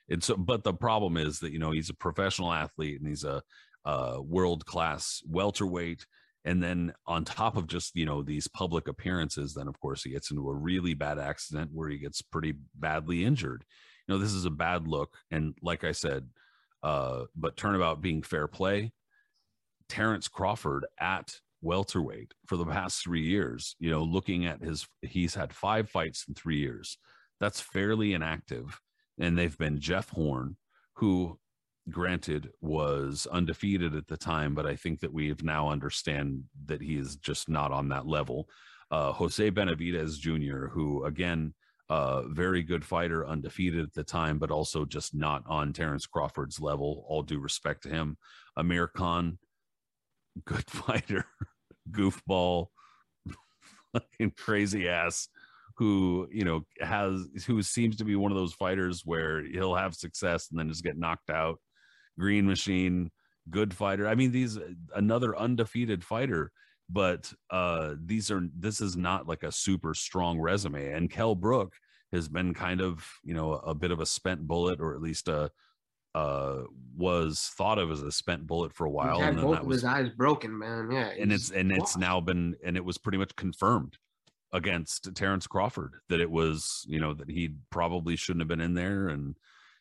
And 0.09 0.23
so 0.23 0.37
but 0.37 0.65
the 0.65 0.75
problem 0.75 1.17
is 1.17 1.39
that, 1.41 1.53
you 1.53 1.59
know, 1.59 1.71
he's 1.71 1.91
a 1.91 1.95
professional 1.95 2.53
athlete 2.53 3.01
and 3.01 3.09
he's 3.09 3.25
a 3.25 3.43
uh 3.85 4.19
world-class 4.23 5.23
welterweight 5.29 6.07
and 6.45 6.63
then 6.63 6.93
on 7.07 7.25
top 7.25 7.57
of 7.57 7.67
just 7.67 7.95
you 7.95 8.07
know 8.07 8.23
these 8.23 8.49
public 8.49 8.89
appearances 8.89 9.55
then 9.55 9.69
of 9.69 9.79
course 9.81 10.03
he 10.03 10.11
gets 10.11 10.31
into 10.31 10.49
a 10.49 10.55
really 10.55 10.95
bad 10.95 11.19
accident 11.19 11.71
where 11.73 11.89
he 11.89 11.99
gets 11.99 12.23
pretty 12.23 12.55
badly 12.75 13.25
injured. 13.25 13.65
You 14.07 14.15
know 14.15 14.21
this 14.21 14.33
is 14.33 14.45
a 14.45 14.51
bad 14.51 14.89
look 14.89 15.17
and 15.31 15.55
like 15.63 15.85
i 15.85 15.93
said 15.93 16.29
uh 16.83 17.25
but 17.37 17.57
turnabout 17.57 18.01
being 18.01 18.23
fair 18.23 18.49
play 18.49 18.93
terence 19.89 20.27
crawford 20.27 20.87
at 20.99 21.37
welterweight 21.61 22.35
for 22.47 22.57
the 22.57 22.67
past 22.67 23.03
three 23.03 23.23
years 23.23 23.77
you 23.79 23.91
know 23.91 24.03
looking 24.03 24.45
at 24.47 24.61
his 24.61 24.87
he's 25.03 25.35
had 25.35 25.53
five 25.53 25.89
fights 25.89 26.25
in 26.29 26.35
three 26.35 26.59
years. 26.59 26.99
That's 27.41 27.61
fairly 27.61 28.15
inactive 28.15 28.81
and 29.19 29.39
they've 29.39 29.57
been 29.59 29.81
jeff 29.81 30.09
horn 30.11 30.57
who 30.95 31.39
granted 31.91 32.51
was 32.61 33.27
undefeated 33.33 33.95
at 33.97 34.07
the 34.07 34.17
time 34.17 34.55
but 34.55 34.67
i 34.67 34.77
think 34.77 35.01
that 35.01 35.13
we've 35.13 35.43
now 35.43 35.69
understand 35.69 36.43
that 36.67 36.81
he 36.81 36.97
is 36.97 37.17
just 37.17 37.49
not 37.49 37.73
on 37.73 37.89
that 37.89 38.07
level. 38.07 38.49
Uh 38.91 39.13
jose 39.13 39.51
benavidez 39.51 40.19
jr 40.19 40.67
who 40.67 41.05
again 41.05 41.53
uh 41.89 42.23
very 42.29 42.63
good 42.63 42.85
fighter 42.85 43.27
undefeated 43.27 43.83
at 43.83 43.93
the 43.95 44.05
time 44.05 44.39
but 44.39 44.51
also 44.51 44.85
just 44.85 45.15
not 45.15 45.43
on 45.47 45.73
terence 45.73 46.07
crawford's 46.07 46.61
level 46.61 47.05
all 47.09 47.23
due 47.23 47.41
respect 47.41 47.83
to 47.83 47.89
him. 47.89 48.17
Amir 48.57 48.87
khan 48.87 49.39
good 50.45 50.69
fighter 50.71 51.27
goofball 51.91 52.69
crazy 54.37 54.89
ass 54.89 55.29
who 55.77 56.29
you 56.31 56.45
know 56.45 56.65
has 56.81 57.27
who 57.47 57.63
seems 57.63 57.97
to 57.97 58.05
be 58.05 58.15
one 58.15 58.31
of 58.31 58.39
those 58.39 58.53
fighters 58.53 59.03
where 59.05 59.43
he'll 59.43 59.75
have 59.75 59.95
success 59.95 60.49
and 60.51 60.59
then 60.59 60.69
just 60.69 60.85
get 60.85 60.99
knocked 60.99 61.31
out 61.31 61.59
green 62.19 62.47
machine 62.47 63.11
good 63.51 63.75
fighter. 63.75 64.07
I 64.07 64.15
mean 64.15 64.33
these 64.33 64.59
another 64.95 65.37
undefeated 65.37 66.05
fighter 66.05 66.53
but 66.89 67.33
uh 67.51 67.95
these 68.05 68.31
are 68.31 68.43
this 68.57 68.81
is 68.81 68.97
not 68.97 69.27
like 69.27 69.43
a 69.43 69.53
super 69.53 69.95
strong 69.95 70.39
resume. 70.39 70.93
And 70.93 71.11
Kell 71.11 71.35
Brook 71.35 71.75
has 72.13 72.29
been 72.29 72.55
kind 72.55 72.81
of 72.81 73.07
you 73.25 73.35
know 73.35 73.55
a 73.55 73.75
bit 73.75 73.91
of 73.91 74.01
a 74.01 74.07
spent 74.07 74.47
bullet 74.47 74.81
or 74.81 74.95
at 74.95 75.01
least 75.01 75.29
a 75.29 75.51
uh 76.15 76.63
was 76.95 77.51
thought 77.57 77.79
of 77.79 77.91
as 77.91 78.03
a 78.03 78.13
spent 78.13 78.47
bullet 78.47 78.75
for 78.75 78.85
a 78.85 78.91
while. 78.91 79.19
had 79.19 79.31
and 79.31 79.39
then 79.39 79.45
both 79.47 79.61
of 79.61 79.67
was 79.67 79.77
his 79.77 79.85
eyes 79.85 80.11
broken, 80.11 80.57
man. 80.57 80.91
Yeah, 80.91 81.11
and 81.19 81.33
it's 81.33 81.51
and 81.51 81.73
it's 81.73 81.97
now 81.97 82.21
been 82.21 82.55
and 82.63 82.77
it 82.77 82.85
was 82.85 82.99
pretty 82.99 83.19
much 83.19 83.35
confirmed 83.37 83.97
against 84.53 85.15
Terence 85.15 85.47
Crawford 85.47 85.95
that 86.11 86.21
it 86.21 86.31
was 86.31 86.85
you 86.87 87.01
know 87.01 87.15
that 87.15 87.31
he 87.31 87.55
probably 87.71 88.17
shouldn't 88.17 88.43
have 88.43 88.49
been 88.49 88.61
in 88.61 88.75
there. 88.75 89.09
And 89.09 89.37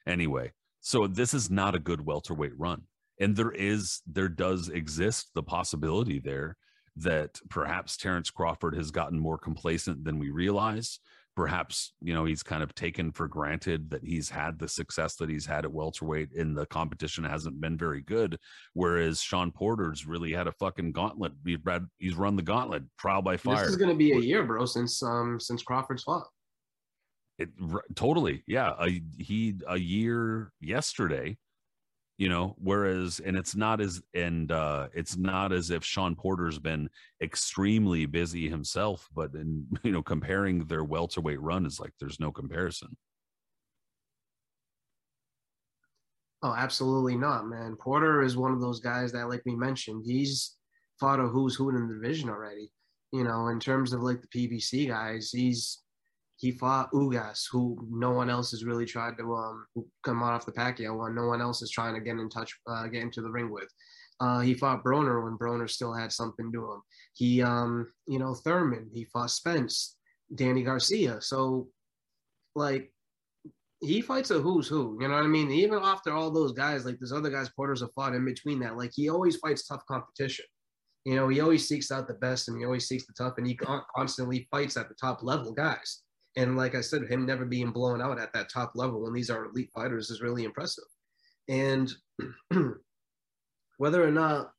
anyway 0.08 0.54
so 0.82 1.06
this 1.08 1.34
is 1.34 1.50
not 1.50 1.76
a 1.76 1.80
good 1.80 2.06
welterweight 2.06 2.58
run. 2.58 2.82
And 3.20 3.36
there 3.36 3.52
is 3.52 4.02
there 4.08 4.30
does 4.30 4.70
exist 4.70 5.30
the 5.36 5.44
possibility 5.44 6.20
there 6.20 6.58
that 6.98 7.39
perhaps 7.50 7.96
Terrence 7.96 8.32
Crawford 8.32 8.76
has 8.76 8.91
gotten 8.91 9.20
more 9.20 9.38
complacent 9.38 10.04
than 10.04 10.17
we 10.17 10.32
realize. 10.32 11.00
Perhaps 11.36 11.94
you 12.02 12.13
know 12.13 12.26
he's 12.26 12.44
kind 12.44 12.62
of 12.62 12.74
taken 12.74 13.12
for 13.12 13.28
granted 13.28 13.91
that 13.91 14.04
he's 14.04 14.30
had 14.30 14.60
the 14.60 14.67
success 14.67 15.15
that 15.15 15.30
he's 15.30 15.46
had 15.46 15.65
at 15.65 15.72
welterweight 15.72 16.34
and 16.34 16.58
the 16.58 16.65
competition 16.65 17.24
hasn't 17.24 17.62
been 17.62 17.78
very 17.78 18.02
good. 18.02 18.38
Whereas 18.74 19.22
Shawn 19.22 19.52
Porter's 19.52 20.06
really 20.06 20.34
had 20.34 20.48
a 20.48 20.52
fucking 20.54 20.91
gauntlet. 20.91 21.34
He's, 21.46 21.60
read, 21.63 21.86
he's 22.00 22.15
run 22.15 22.36
the 22.36 22.41
gauntlet 22.41 22.84
trial 23.00 23.22
by 23.22 23.38
fire 23.38 23.62
This 23.62 23.70
is 23.70 23.78
gonna 23.78 23.96
be 23.96 24.13
a 24.13 24.20
year, 24.20 24.44
bro, 24.44 24.65
since 24.65 25.02
um 25.04 25.39
since 25.39 25.62
Crawford's 25.62 26.04
fought. 26.04 26.28
It 27.38 27.50
totally 27.96 28.44
yeah 28.46 28.74
a, 28.80 29.02
he 29.17 29.56
a 29.67 29.78
year 29.78 30.52
yesterday 30.60 31.38
you 32.17 32.30
know 32.30 32.56
whereas 32.60 33.20
and 33.26 33.36
it's 33.36 33.56
not 33.56 33.82
as 33.82 34.00
and 34.13 34.52
uh 34.52 34.89
it's 34.94 35.17
not 35.17 35.52
as 35.52 35.72
if 35.72 35.84
shawn 35.84 36.15
porter's 36.15 36.60
been 36.60 36.88
extremely 37.24 38.06
busy 38.06 38.48
himself 38.48 39.10
but 39.15 39.34
in 39.34 39.65
you 39.84 39.91
know 39.91 40.04
comparing 40.04 40.65
their 40.65 40.84
welterweight 40.84 41.41
run 41.41 41.65
is 41.65 41.80
like 41.80 41.94
there's 42.00 42.20
no 42.20 42.32
comparison 42.32 42.96
Oh, 46.44 46.56
absolutely 46.58 47.15
not, 47.15 47.48
man. 47.48 47.76
Porter 47.76 48.24
is 48.24 48.36
one 48.36 48.52
of 48.52 48.62
those 48.62 48.80
guys 48.80 49.12
that, 49.12 49.30
like 49.30 49.44
we 49.46 49.56
mentioned, 49.56 50.04
he's 50.06 50.58
fought 51.00 51.20
a 51.20 51.28
who's 51.28 51.56
who 51.56 51.70
in 51.70 51.88
the 51.88 51.94
division 51.94 52.30
already. 52.30 52.72
You 53.12 53.24
know, 53.24 53.50
in 53.50 53.60
terms 53.60 53.94
of 53.94 54.02
like 54.02 54.22
the 54.22 54.28
PBC 54.28 54.88
guys, 54.88 55.30
he's 55.32 55.84
he 56.41 56.51
fought 56.51 56.91
Ugas, 56.91 57.43
who 57.51 57.77
no 57.89 58.10
one 58.12 58.30
else 58.30 58.49
has 58.49 58.65
really 58.65 58.86
tried 58.86 59.15
to 59.19 59.34
um 59.34 59.65
come 60.04 60.23
out 60.23 60.34
off 60.34 60.45
the 60.45 60.51
Pacquiao 60.51 60.97
one. 60.97 61.15
No 61.15 61.27
one 61.27 61.41
else 61.41 61.62
is 61.62 61.69
trying 61.69 61.93
to 61.93 62.01
get 62.01 62.17
in 62.17 62.30
touch, 62.30 62.51
uh, 62.67 62.88
get 62.88 63.04
into 63.04 63.21
the 63.21 63.30
ring 63.30 63.51
with. 63.51 63.69
Uh, 64.19 64.39
he 64.39 64.54
fought 64.54 64.84
Broner 64.84 65.23
when 65.23 65.38
Broner 65.38 65.69
still 65.69 65.93
had 65.93 66.12
something 66.12 66.51
to 66.51 66.71
him. 66.71 66.82
He, 67.13 67.41
um, 67.41 67.91
you 68.08 68.19
know, 68.19 68.34
Thurman. 68.34 68.89
He 68.93 69.06
fought 69.06 69.32
Spence. 69.32 69.97
Danny 70.34 70.63
Garcia. 70.63 71.21
So, 71.21 71.67
like, 72.56 72.91
he 73.82 74.01
fights 74.01 74.32
a 74.32 74.39
who's 74.39 74.67
who. 74.67 74.97
You 75.01 75.08
know 75.08 75.15
what 75.15 75.23
I 75.23 75.27
mean? 75.27 75.51
Even 75.51 75.80
after 75.84 76.12
all 76.12 76.32
those 76.32 76.54
guys, 76.54 76.86
like 76.86 76.97
there's 76.99 77.12
other 77.12 77.30
guys 77.30 77.49
Porter's 77.49 77.82
have 77.82 77.93
fought 77.93 78.13
in 78.13 78.25
between 78.25 78.60
that. 78.60 78.77
Like 78.77 78.91
he 78.93 79.10
always 79.10 79.38
fights 79.38 79.67
tough 79.67 79.86
competition. 79.88 80.45
You 81.04 81.15
know, 81.15 81.27
he 81.30 81.39
always 81.39 81.67
seeks 81.67 81.91
out 81.91 82.08
the 82.08 82.13
best 82.13 82.47
and 82.47 82.58
he 82.58 82.65
always 82.65 82.88
seeks 82.88 83.08
the 83.08 83.13
tough, 83.17 83.34
and 83.38 83.47
he 83.47 83.58
constantly 83.95 84.47
fights 84.51 84.77
at 84.77 84.88
the 84.88 84.95
top 84.95 85.23
level 85.23 85.51
guys. 85.51 86.04
And 86.38 86.56
like 86.56 86.76
I 86.76 86.82
said, 86.82 87.04
him 87.10 87.26
never 87.26 87.46
being 87.46 87.72
blown 87.72 88.02
out 88.02 88.20
at 88.20 88.34
that 88.34 88.50
top 88.50 88.72
level 88.76 89.02
when 89.02 89.13
these 89.13 89.30
are 89.30 89.46
elite 89.46 89.72
fighters 89.74 90.10
is 90.10 90.22
really 90.22 90.46
impressive. 90.46 90.86
And 91.50 91.91
whether 93.78 94.04
or 94.04 94.12
not 94.12 94.54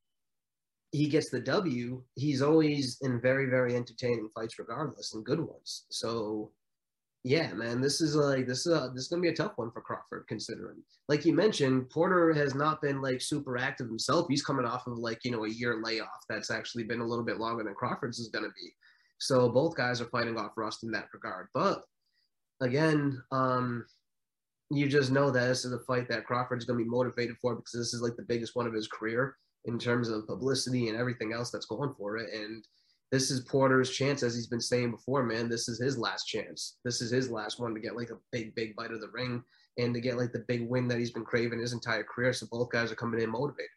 he 0.92 1.08
gets 1.08 1.30
the 1.30 1.40
W, 1.40 2.02
he's 2.16 2.42
always 2.42 2.98
in 3.00 3.20
very, 3.20 3.46
very 3.46 3.74
entertaining 3.74 4.28
fights, 4.34 4.58
regardless, 4.58 5.14
and 5.14 5.24
good 5.24 5.40
ones. 5.40 5.86
So, 5.88 6.52
yeah, 7.24 7.52
man, 7.54 7.80
this 7.80 8.02
is 8.02 8.14
like 8.14 8.46
this 8.46 8.66
is 8.66 8.74
a, 8.74 8.90
this 8.92 9.04
is 9.04 9.08
gonna 9.08 9.22
be 9.22 9.28
a 9.28 9.34
tough 9.34 9.52
one 9.56 9.70
for 9.70 9.80
Crawford, 9.80 10.26
considering, 10.28 10.82
like 11.08 11.24
you 11.24 11.32
mentioned, 11.32 11.88
Porter 11.88 12.34
has 12.34 12.54
not 12.54 12.82
been 12.82 13.00
like 13.00 13.22
super 13.22 13.56
active 13.56 13.86
himself. 13.86 14.26
He's 14.28 14.44
coming 14.44 14.66
off 14.66 14.86
of 14.86 14.98
like 14.98 15.24
you 15.24 15.30
know 15.30 15.44
a 15.44 15.50
year 15.50 15.80
layoff 15.82 16.08
that's 16.28 16.50
actually 16.50 16.84
been 16.84 17.00
a 17.00 17.06
little 17.06 17.24
bit 17.24 17.38
longer 17.38 17.64
than 17.64 17.74
Crawford's 17.74 18.18
is 18.18 18.28
gonna 18.28 18.48
be. 18.48 18.74
So 19.22 19.48
both 19.48 19.76
guys 19.76 20.00
are 20.00 20.06
fighting 20.06 20.36
off 20.36 20.56
rust 20.56 20.82
in 20.82 20.90
that 20.92 21.06
regard. 21.14 21.46
But 21.54 21.84
again, 22.60 23.22
um, 23.30 23.86
you 24.68 24.88
just 24.88 25.12
know 25.12 25.30
that 25.30 25.46
this 25.46 25.64
is 25.64 25.72
a 25.72 25.78
fight 25.80 26.08
that 26.08 26.24
Crawford's 26.24 26.64
going 26.64 26.76
to 26.76 26.84
be 26.84 26.90
motivated 26.90 27.36
for 27.40 27.54
because 27.54 27.72
this 27.72 27.94
is 27.94 28.02
like 28.02 28.16
the 28.16 28.24
biggest 28.24 28.56
one 28.56 28.66
of 28.66 28.74
his 28.74 28.88
career 28.88 29.36
in 29.66 29.78
terms 29.78 30.08
of 30.08 30.26
publicity 30.26 30.88
and 30.88 30.98
everything 30.98 31.32
else 31.32 31.52
that's 31.52 31.66
going 31.66 31.94
for 31.96 32.16
it. 32.16 32.34
And 32.34 32.64
this 33.12 33.30
is 33.30 33.40
Porter's 33.40 33.90
chance, 33.90 34.24
as 34.24 34.34
he's 34.34 34.48
been 34.48 34.60
saying 34.60 34.90
before, 34.90 35.22
man. 35.22 35.48
This 35.48 35.68
is 35.68 35.80
his 35.80 35.96
last 35.96 36.24
chance. 36.24 36.78
This 36.84 37.00
is 37.00 37.12
his 37.12 37.30
last 37.30 37.60
one 37.60 37.74
to 37.74 37.80
get 37.80 37.94
like 37.94 38.10
a 38.10 38.18
big, 38.32 38.56
big 38.56 38.74
bite 38.74 38.90
of 38.90 39.00
the 39.00 39.10
ring 39.10 39.44
and 39.78 39.94
to 39.94 40.00
get 40.00 40.16
like 40.16 40.32
the 40.32 40.44
big 40.48 40.68
win 40.68 40.88
that 40.88 40.98
he's 40.98 41.12
been 41.12 41.24
craving 41.24 41.60
his 41.60 41.74
entire 41.74 42.02
career. 42.02 42.32
So 42.32 42.46
both 42.50 42.70
guys 42.70 42.90
are 42.90 42.96
coming 42.96 43.20
in 43.20 43.30
motivated. 43.30 43.70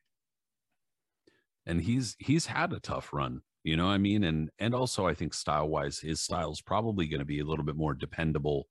And 1.67 1.81
he's 1.81 2.15
he's 2.17 2.47
had 2.47 2.73
a 2.73 2.79
tough 2.79 3.13
run 3.13 3.41
you 3.65 3.75
know 3.75 3.87
what 3.87 3.93
I 3.93 3.97
mean? 3.97 4.23
And 4.23 4.51
and 4.59 4.75
also 4.75 5.07
I 5.07 5.15
think 5.15 5.33
style 5.33 5.67
wise, 5.67 5.99
his 5.99 6.21
style 6.21 6.51
is 6.51 6.61
probably 6.61 7.07
going 7.07 7.19
to 7.19 7.25
be 7.25 7.39
a 7.39 7.45
little 7.45 7.65
bit 7.65 7.75
more 7.75 7.93
dependable 7.93 8.67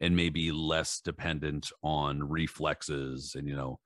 and 0.00 0.14
maybe 0.14 0.52
less 0.52 1.00
dependent 1.00 1.72
on 1.82 2.22
reflexes 2.28 3.34
and 3.36 3.48
you 3.48 3.56
know 3.56 3.80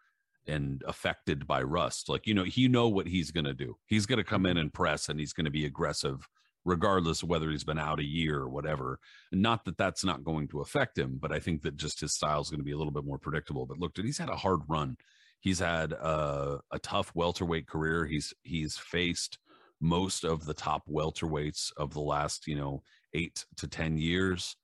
and 0.49 0.83
affected 0.87 1.47
by 1.47 1.63
rust. 1.63 2.09
Like, 2.09 2.27
you 2.27 2.35
know, 2.35 2.45
he 2.45 2.69
know 2.69 2.89
what 2.89 3.07
he's 3.07 3.31
going 3.31 3.45
to 3.45 3.55
do. 3.55 3.77
He's 3.87 4.07
going 4.07 4.17
to 4.17 4.25
come 4.25 4.47
in 4.47 4.53
mm-hmm. 4.53 4.61
and 4.61 4.75
press 4.75 5.09
and 5.09 5.21
he's 5.21 5.33
going 5.33 5.45
to 5.45 5.51
be 5.51 5.67
aggressive 5.67 6.27
regardless 6.65 7.23
of 7.23 7.29
whether 7.29 7.51
he's 7.51 7.65
been 7.65 7.79
out 7.79 8.01
a 8.01 8.05
year 8.05 8.39
or 8.39 8.49
whatever. 8.49 8.99
Not 9.31 9.65
that 9.67 9.79
that's 9.79 10.05
not 10.05 10.25
going 10.25 10.49
to 10.49 10.61
affect 10.61 10.99
him, 10.99 11.19
but 11.21 11.33
I 11.33 11.39
think 11.39 11.63
that 11.63 11.77
just 11.77 12.01
his 12.01 12.15
style 12.15 12.41
is 12.41 12.51
going 12.51 12.61
to 12.61 12.65
be 12.65 12.73
a 12.73 12.77
little 12.77 12.93
bit 12.93 13.05
more 13.05 13.19
predictable. 13.19 13.65
But 13.65 13.79
look, 13.79 13.95
dude, 13.95 14.07
he's 14.07 14.19
had 14.19 14.29
a 14.29 14.37
hard 14.37 14.61
run. 14.69 14.97
He's 15.41 15.61
had 15.61 15.93
a, 15.93 16.61
a 16.73 16.79
tough 16.81 17.13
welterweight 17.15 17.69
career. 17.69 18.07
He's 18.07 18.35
he's 18.43 18.77
faced 18.77 19.39
most 19.81 20.25
of 20.25 20.45
the 20.45 20.55
top 20.55 20.83
welterweights 20.89 21.73
of 21.77 21.93
the 21.93 22.01
last, 22.01 22.47
you 22.47 22.57
know, 22.57 22.83
eight 23.15 23.45
to 23.57 23.69
10 23.69 23.99
years. 23.99 24.57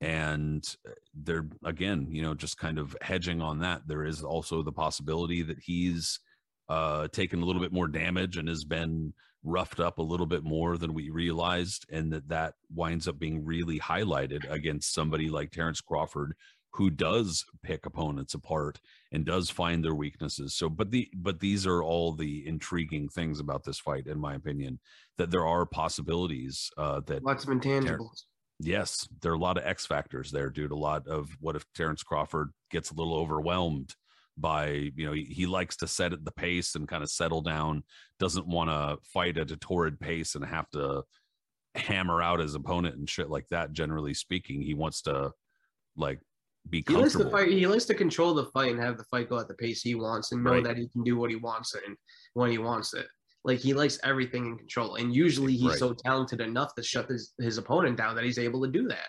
And 0.00 0.64
uh, 0.86 0.92
they're, 1.14 1.46
again, 1.64 2.06
you 2.10 2.22
know, 2.22 2.34
just 2.34 2.58
kind 2.58 2.78
of 2.78 2.96
hedging 3.00 3.42
on 3.42 3.60
that. 3.60 3.82
There 3.86 4.04
is 4.04 4.22
also 4.22 4.62
the 4.62 4.72
possibility 4.72 5.42
that 5.42 5.58
he's 5.58 6.20
uh, 6.68 7.08
taken 7.08 7.42
a 7.42 7.44
little 7.44 7.62
bit 7.62 7.72
more 7.72 7.88
damage 7.88 8.36
and 8.36 8.48
has 8.48 8.64
been 8.64 9.12
roughed 9.42 9.80
up 9.80 9.98
a 9.98 10.02
little 10.02 10.26
bit 10.26 10.44
more 10.44 10.76
than 10.76 10.94
we 10.94 11.10
realized. 11.10 11.86
And 11.90 12.12
that 12.12 12.28
that 12.28 12.54
winds 12.72 13.08
up 13.08 13.18
being 13.18 13.44
really 13.44 13.80
highlighted 13.80 14.48
against 14.50 14.94
somebody 14.94 15.28
like 15.28 15.50
Terence 15.50 15.80
Crawford, 15.80 16.34
who 16.72 16.90
does 16.90 17.44
pick 17.62 17.86
opponents 17.86 18.34
apart 18.34 18.78
and 19.12 19.24
does 19.24 19.50
find 19.50 19.84
their 19.84 19.94
weaknesses. 19.94 20.54
So, 20.54 20.68
but 20.68 20.90
the 20.90 21.08
but 21.16 21.40
these 21.40 21.66
are 21.66 21.82
all 21.82 22.12
the 22.12 22.46
intriguing 22.46 23.08
things 23.08 23.40
about 23.40 23.64
this 23.64 23.78
fight, 23.78 24.06
in 24.06 24.18
my 24.18 24.34
opinion, 24.34 24.78
that 25.16 25.30
there 25.30 25.46
are 25.46 25.66
possibilities 25.66 26.70
uh, 26.76 27.00
that 27.06 27.24
lots 27.24 27.44
of 27.44 27.50
intangibles. 27.50 28.24
yes, 28.60 29.08
there 29.22 29.32
are 29.32 29.36
a 29.36 29.38
lot 29.38 29.58
of 29.58 29.64
X 29.64 29.86
factors 29.86 30.30
there, 30.30 30.50
dude. 30.50 30.72
A 30.72 30.76
lot 30.76 31.06
of 31.08 31.30
what 31.40 31.56
if 31.56 31.64
Terence 31.74 32.02
Crawford 32.02 32.50
gets 32.70 32.90
a 32.90 32.94
little 32.94 33.14
overwhelmed 33.14 33.94
by 34.36 34.90
you 34.94 35.06
know 35.06 35.12
he, 35.12 35.24
he 35.24 35.46
likes 35.46 35.76
to 35.78 35.88
set 35.88 36.12
at 36.12 36.24
the 36.24 36.32
pace 36.32 36.74
and 36.74 36.86
kind 36.86 37.02
of 37.02 37.10
settle 37.10 37.40
down, 37.40 37.82
doesn't 38.20 38.46
want 38.46 38.70
to 38.70 38.98
fight 39.02 39.38
at 39.38 39.50
a 39.50 39.56
torrid 39.56 39.98
pace 39.98 40.34
and 40.34 40.44
have 40.44 40.68
to 40.70 41.02
hammer 41.74 42.22
out 42.22 42.40
his 42.40 42.54
opponent 42.54 42.96
and 42.96 43.08
shit 43.08 43.30
like 43.30 43.48
that. 43.48 43.72
Generally 43.72 44.14
speaking, 44.14 44.62
he 44.62 44.74
wants 44.74 45.02
to 45.02 45.32
like 45.96 46.20
be 46.70 46.84
he 46.86 46.94
likes 46.94 47.14
to 47.14 47.30
fight. 47.30 47.48
He 47.48 47.66
likes 47.66 47.84
to 47.86 47.94
control 47.94 48.34
the 48.34 48.46
fight 48.46 48.72
and 48.72 48.80
have 48.80 48.98
the 48.98 49.04
fight 49.04 49.28
go 49.28 49.38
at 49.38 49.48
the 49.48 49.54
pace 49.54 49.82
he 49.82 49.94
wants, 49.94 50.32
and 50.32 50.42
know 50.42 50.52
right. 50.52 50.64
that 50.64 50.76
he 50.76 50.88
can 50.88 51.02
do 51.02 51.16
what 51.16 51.30
he 51.30 51.36
wants 51.36 51.74
and 51.74 51.96
when 52.34 52.50
he 52.50 52.58
wants 52.58 52.94
it. 52.94 53.06
Like 53.44 53.58
he 53.58 53.72
likes 53.72 53.98
everything 54.04 54.46
in 54.46 54.58
control, 54.58 54.96
and 54.96 55.14
usually 55.14 55.54
he's 55.54 55.70
right. 55.70 55.78
so 55.78 55.94
talented 55.94 56.40
enough 56.40 56.74
to 56.74 56.82
shut 56.82 57.08
his, 57.08 57.32
his 57.38 57.58
opponent 57.58 57.96
down 57.96 58.14
that 58.16 58.24
he's 58.24 58.38
able 58.38 58.62
to 58.62 58.70
do 58.70 58.88
that. 58.88 59.08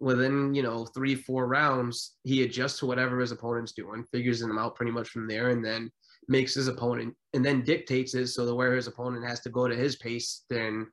Within 0.00 0.54
you 0.54 0.62
know 0.62 0.86
three 0.86 1.14
four 1.14 1.46
rounds, 1.48 2.16
he 2.24 2.42
adjusts 2.44 2.78
to 2.80 2.86
whatever 2.86 3.18
his 3.18 3.32
opponent's 3.32 3.72
doing, 3.72 4.04
figures 4.12 4.40
them 4.40 4.58
out 4.58 4.76
pretty 4.76 4.92
much 4.92 5.08
from 5.08 5.26
there, 5.26 5.50
and 5.50 5.64
then 5.64 5.90
makes 6.28 6.54
his 6.54 6.68
opponent 6.68 7.14
and 7.32 7.44
then 7.44 7.62
dictates 7.62 8.14
it 8.14 8.28
so 8.28 8.44
that 8.44 8.54
where 8.54 8.74
his 8.74 8.86
opponent 8.86 9.26
has 9.26 9.40
to 9.40 9.50
go 9.50 9.66
to 9.66 9.74
his 9.74 9.96
pace, 9.96 10.44
then 10.50 10.86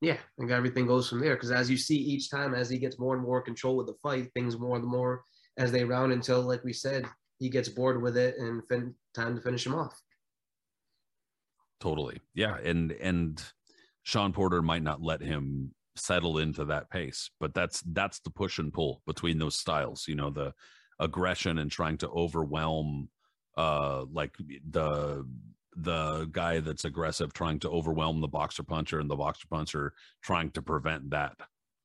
yeah, 0.00 0.16
think 0.38 0.50
everything 0.50 0.86
goes 0.86 1.08
from 1.08 1.20
there. 1.20 1.34
Because 1.34 1.50
as 1.50 1.70
you 1.70 1.76
see 1.76 1.96
each 1.96 2.30
time, 2.30 2.54
as 2.54 2.70
he 2.70 2.78
gets 2.78 2.98
more 2.98 3.14
and 3.14 3.22
more 3.22 3.42
control 3.42 3.76
with 3.76 3.86
the 3.86 3.96
fight, 4.02 4.32
things 4.34 4.58
more 4.58 4.76
and 4.76 4.84
more 4.84 5.22
as 5.58 5.70
they 5.70 5.84
round 5.84 6.12
until, 6.12 6.40
like 6.40 6.64
we 6.64 6.72
said, 6.72 7.04
he 7.38 7.48
gets 7.48 7.68
bored 7.68 8.00
with 8.00 8.16
it 8.16 8.36
and 8.38 8.62
fin- 8.68 8.94
time 9.14 9.36
to 9.36 9.42
finish 9.42 9.66
him 9.66 9.74
off. 9.74 9.98
Totally, 11.80 12.20
yeah, 12.34 12.56
and 12.58 12.92
and 12.92 13.42
Shawn 14.02 14.32
Porter 14.32 14.60
might 14.60 14.82
not 14.82 15.02
let 15.02 15.22
him 15.22 15.74
settle 15.96 16.38
into 16.38 16.64
that 16.66 16.90
pace, 16.90 17.30
but 17.40 17.54
that's 17.54 17.82
that's 17.86 18.20
the 18.20 18.30
push 18.30 18.58
and 18.58 18.72
pull 18.72 19.02
between 19.06 19.38
those 19.38 19.58
styles. 19.58 20.06
You 20.06 20.14
know, 20.14 20.30
the 20.30 20.52
aggression 20.98 21.58
and 21.58 21.70
trying 21.70 21.96
to 21.98 22.08
overwhelm, 22.10 23.08
uh, 23.56 24.04
like 24.12 24.34
the 24.70 25.26
the 25.82 26.28
guy 26.32 26.60
that's 26.60 26.84
aggressive 26.84 27.32
trying 27.32 27.58
to 27.60 27.70
overwhelm 27.70 28.20
the 28.20 28.28
boxer 28.28 28.62
puncher 28.62 29.00
and 29.00 29.10
the 29.10 29.16
boxer 29.16 29.46
puncher 29.48 29.92
trying 30.22 30.50
to 30.52 30.62
prevent 30.62 31.10
that 31.10 31.36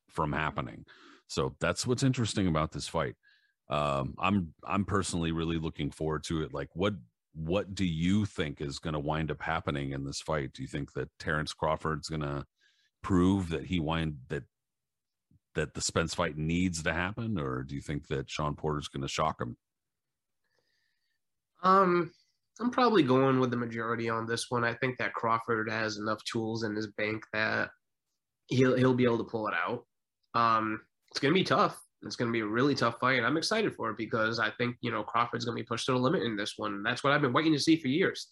from 0.09 0.33
happening. 0.33 0.85
So 1.27 1.55
that's 1.59 1.87
what's 1.87 2.03
interesting 2.03 2.47
about 2.47 2.71
this 2.71 2.87
fight. 2.87 3.15
Um, 3.69 4.15
I'm 4.19 4.53
I'm 4.63 4.85
personally 4.85 5.31
really 5.31 5.57
looking 5.57 5.89
forward 5.89 6.23
to 6.25 6.43
it. 6.43 6.53
Like, 6.53 6.69
what 6.73 6.93
what 7.33 7.75
do 7.75 7.85
you 7.85 8.25
think 8.25 8.61
is 8.61 8.79
going 8.79 8.93
to 8.93 8.99
wind 8.99 9.31
up 9.31 9.41
happening 9.41 9.91
in 9.91 10.05
this 10.05 10.21
fight? 10.21 10.53
Do 10.53 10.61
you 10.61 10.67
think 10.67 10.93
that 10.93 11.09
Terence 11.19 11.53
Crawford's 11.53 12.07
going 12.07 12.21
to 12.21 12.45
prove 13.01 13.49
that 13.49 13.65
he 13.65 13.79
wind 13.79 14.17
that 14.29 14.43
that 15.55 15.73
the 15.73 15.81
Spence 15.81 16.13
fight 16.13 16.37
needs 16.37 16.83
to 16.83 16.93
happen, 16.93 17.39
or 17.39 17.63
do 17.63 17.75
you 17.75 17.81
think 17.81 18.07
that 18.07 18.29
Shawn 18.29 18.55
Porter's 18.55 18.87
going 18.87 19.01
to 19.01 19.07
shock 19.07 19.41
him? 19.41 19.57
Um, 21.63 22.11
I'm 22.59 22.71
probably 22.71 23.03
going 23.03 23.39
with 23.39 23.51
the 23.51 23.57
majority 23.57 24.09
on 24.09 24.25
this 24.25 24.49
one. 24.49 24.63
I 24.63 24.73
think 24.75 24.97
that 24.97 25.13
Crawford 25.13 25.69
has 25.69 25.97
enough 25.97 26.23
tools 26.23 26.63
in 26.63 26.75
his 26.75 26.87
bank 26.87 27.23
that 27.33 27.69
he'll 28.47 28.77
he'll 28.77 28.93
be 28.93 29.03
able 29.03 29.17
to 29.17 29.23
pull 29.25 29.47
it 29.47 29.53
out. 29.53 29.85
Um, 30.33 30.81
it's 31.11 31.19
gonna 31.19 31.33
be 31.33 31.43
tough. 31.43 31.79
It's 32.03 32.15
gonna 32.15 32.31
be 32.31 32.41
a 32.41 32.45
really 32.45 32.75
tough 32.75 32.97
fight. 32.99 33.23
I'm 33.23 33.37
excited 33.37 33.75
for 33.75 33.89
it 33.89 33.97
because 33.97 34.39
I 34.39 34.51
think 34.51 34.77
you 34.81 34.91
know 34.91 35.03
Crawford's 35.03 35.43
gonna 35.43 35.55
be 35.55 35.63
pushed 35.63 35.85
to 35.87 35.91
the 35.91 35.97
limit 35.97 36.23
in 36.23 36.37
this 36.37 36.53
one. 36.57 36.81
That's 36.81 37.03
what 37.03 37.11
I've 37.11 37.21
been 37.21 37.33
waiting 37.33 37.53
to 37.53 37.59
see 37.59 37.75
for 37.77 37.89
years. 37.89 38.29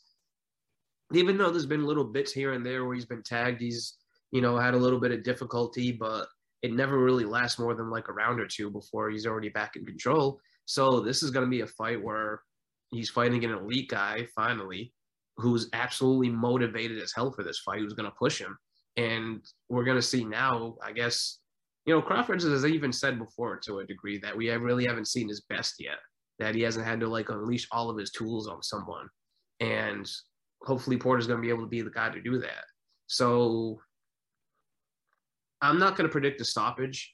Even 1.12 1.38
though 1.38 1.50
there's 1.50 1.66
been 1.66 1.86
little 1.86 2.06
bits 2.06 2.32
here 2.32 2.54
and 2.54 2.66
there 2.66 2.86
where 2.86 2.96
he's 2.96 3.06
been 3.06 3.24
tagged, 3.24 3.62
he's 3.62 3.98
you 4.32 4.42
know 4.42 4.58
had 4.58 4.74
a 4.74 4.78
little 4.78 5.00
bit 5.00 5.12
of 5.12 5.24
difficulty, 5.24 5.92
but 5.92 6.28
it 6.62 6.72
never 6.72 6.98
really 6.98 7.26
lasts 7.26 7.60
more 7.60 7.76
than 7.76 7.90
like 7.90 8.08
a 8.08 8.14
round 8.14 8.40
or 8.40 8.48
two 8.48 8.70
before 8.70 9.10
he's 9.10 9.26
already 9.26 9.50
back 9.50 9.76
in 9.76 9.86
control. 9.86 10.40
So 10.66 11.02
this 11.02 11.24
is 11.24 11.32
gonna 11.32 11.48
be 11.48 11.62
a 11.62 11.68
fight 11.68 12.02
where 12.02 12.42
he's 12.94 13.10
fighting 13.10 13.44
an 13.44 13.52
elite 13.52 13.90
guy 13.90 14.28
finally 14.36 14.94
who's 15.38 15.70
absolutely 15.74 16.30
motivated 16.30 17.02
as 17.02 17.12
hell 17.16 17.32
for 17.32 17.44
this 17.44 17.60
fight 17.60 17.80
who's 17.80 17.94
going 17.94 18.10
to 18.10 18.16
push 18.18 18.40
him. 18.40 18.58
And 18.98 19.42
we're 19.70 19.84
going 19.84 19.98
to 19.98 20.02
see 20.04 20.24
now 20.24 20.76
i 20.84 20.92
guess 20.92 21.40
you 21.86 21.94
know 21.94 22.02
crawford 22.02 22.42
has 22.42 22.66
even 22.66 22.94
said 22.94 23.18
before 23.18 23.58
to 23.58 23.80
a 23.80 23.86
degree 23.86 24.20
that 24.20 24.38
we 24.38 24.52
really 24.52 24.86
haven't 24.86 25.08
seen 25.08 25.28
his 25.28 25.42
best 25.50 25.76
yet 25.80 25.98
that 26.40 26.54
he 26.56 26.62
hasn't 26.62 26.86
had 26.86 27.00
to 27.00 27.08
like 27.08 27.30
unleash 27.30 27.68
all 27.72 27.90
of 27.90 27.98
his 27.98 28.12
tools 28.12 28.48
on 28.48 28.62
someone. 28.62 29.08
And 29.60 30.10
hopefully 30.62 30.98
porter's 30.98 31.28
going 31.28 31.38
to 31.38 31.46
be 31.46 31.50
able 31.50 31.64
to 31.64 31.70
be 31.70 31.82
the 31.82 31.90
guy 31.90 32.10
to 32.10 32.22
do 32.22 32.38
that. 32.40 32.66
So 33.08 33.80
i'm 35.64 35.80
not 35.80 35.96
going 35.96 36.08
to 36.08 36.12
predict 36.12 36.42
a 36.42 36.46
stoppage 36.46 37.14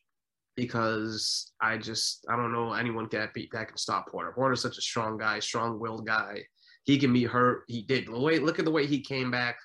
because 0.59 1.51
I 1.61 1.77
just 1.77 2.25
I 2.29 2.35
don't 2.35 2.51
know 2.51 2.73
anyone 2.73 3.07
can 3.07 3.29
beat 3.33 3.51
that 3.53 3.67
can 3.67 3.77
stop 3.77 4.09
Porter. 4.09 4.31
Porter's 4.31 4.61
such 4.61 4.77
a 4.77 4.81
strong 4.81 5.17
guy, 5.17 5.39
strong-willed 5.39 6.05
guy. 6.05 6.43
He 6.83 6.97
can 6.97 7.13
be 7.13 7.23
hurt. 7.23 7.63
He 7.67 7.81
did. 7.83 8.07
The 8.07 8.19
way 8.19 8.39
look 8.39 8.59
at 8.59 8.65
the 8.65 8.71
way 8.71 8.85
he 8.85 9.01
came 9.01 9.29
back 9.31 9.57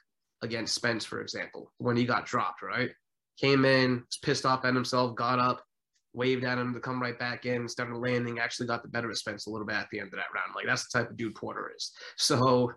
against 0.42 0.74
Spence, 0.74 1.04
for 1.04 1.20
example, 1.20 1.72
when 1.78 1.96
he 1.96 2.04
got 2.04 2.26
dropped, 2.26 2.62
right? 2.62 2.90
came 3.36 3.64
in, 3.64 3.96
was 3.96 4.18
pissed 4.22 4.46
off 4.46 4.64
at 4.64 4.74
himself, 4.74 5.14
got 5.16 5.38
up, 5.38 5.62
waved 6.12 6.44
at 6.44 6.58
him 6.58 6.72
to 6.72 6.80
come 6.80 7.02
right 7.02 7.18
back 7.18 7.46
in, 7.46 7.68
started 7.68 7.96
landing, 7.96 8.38
actually 8.38 8.66
got 8.66 8.82
the 8.82 8.88
better 8.88 9.10
of 9.10 9.18
Spence 9.18 9.46
a 9.46 9.50
little 9.50 9.66
bit 9.66 9.76
at 9.76 9.88
the 9.90 9.98
end 9.98 10.08
of 10.08 10.18
that 10.18 10.32
round. 10.34 10.52
Like 10.54 10.66
that's 10.66 10.88
the 10.88 10.98
type 10.98 11.10
of 11.10 11.16
dude 11.16 11.34
Porter 11.34 11.72
is. 11.76 11.92
So 12.16 12.72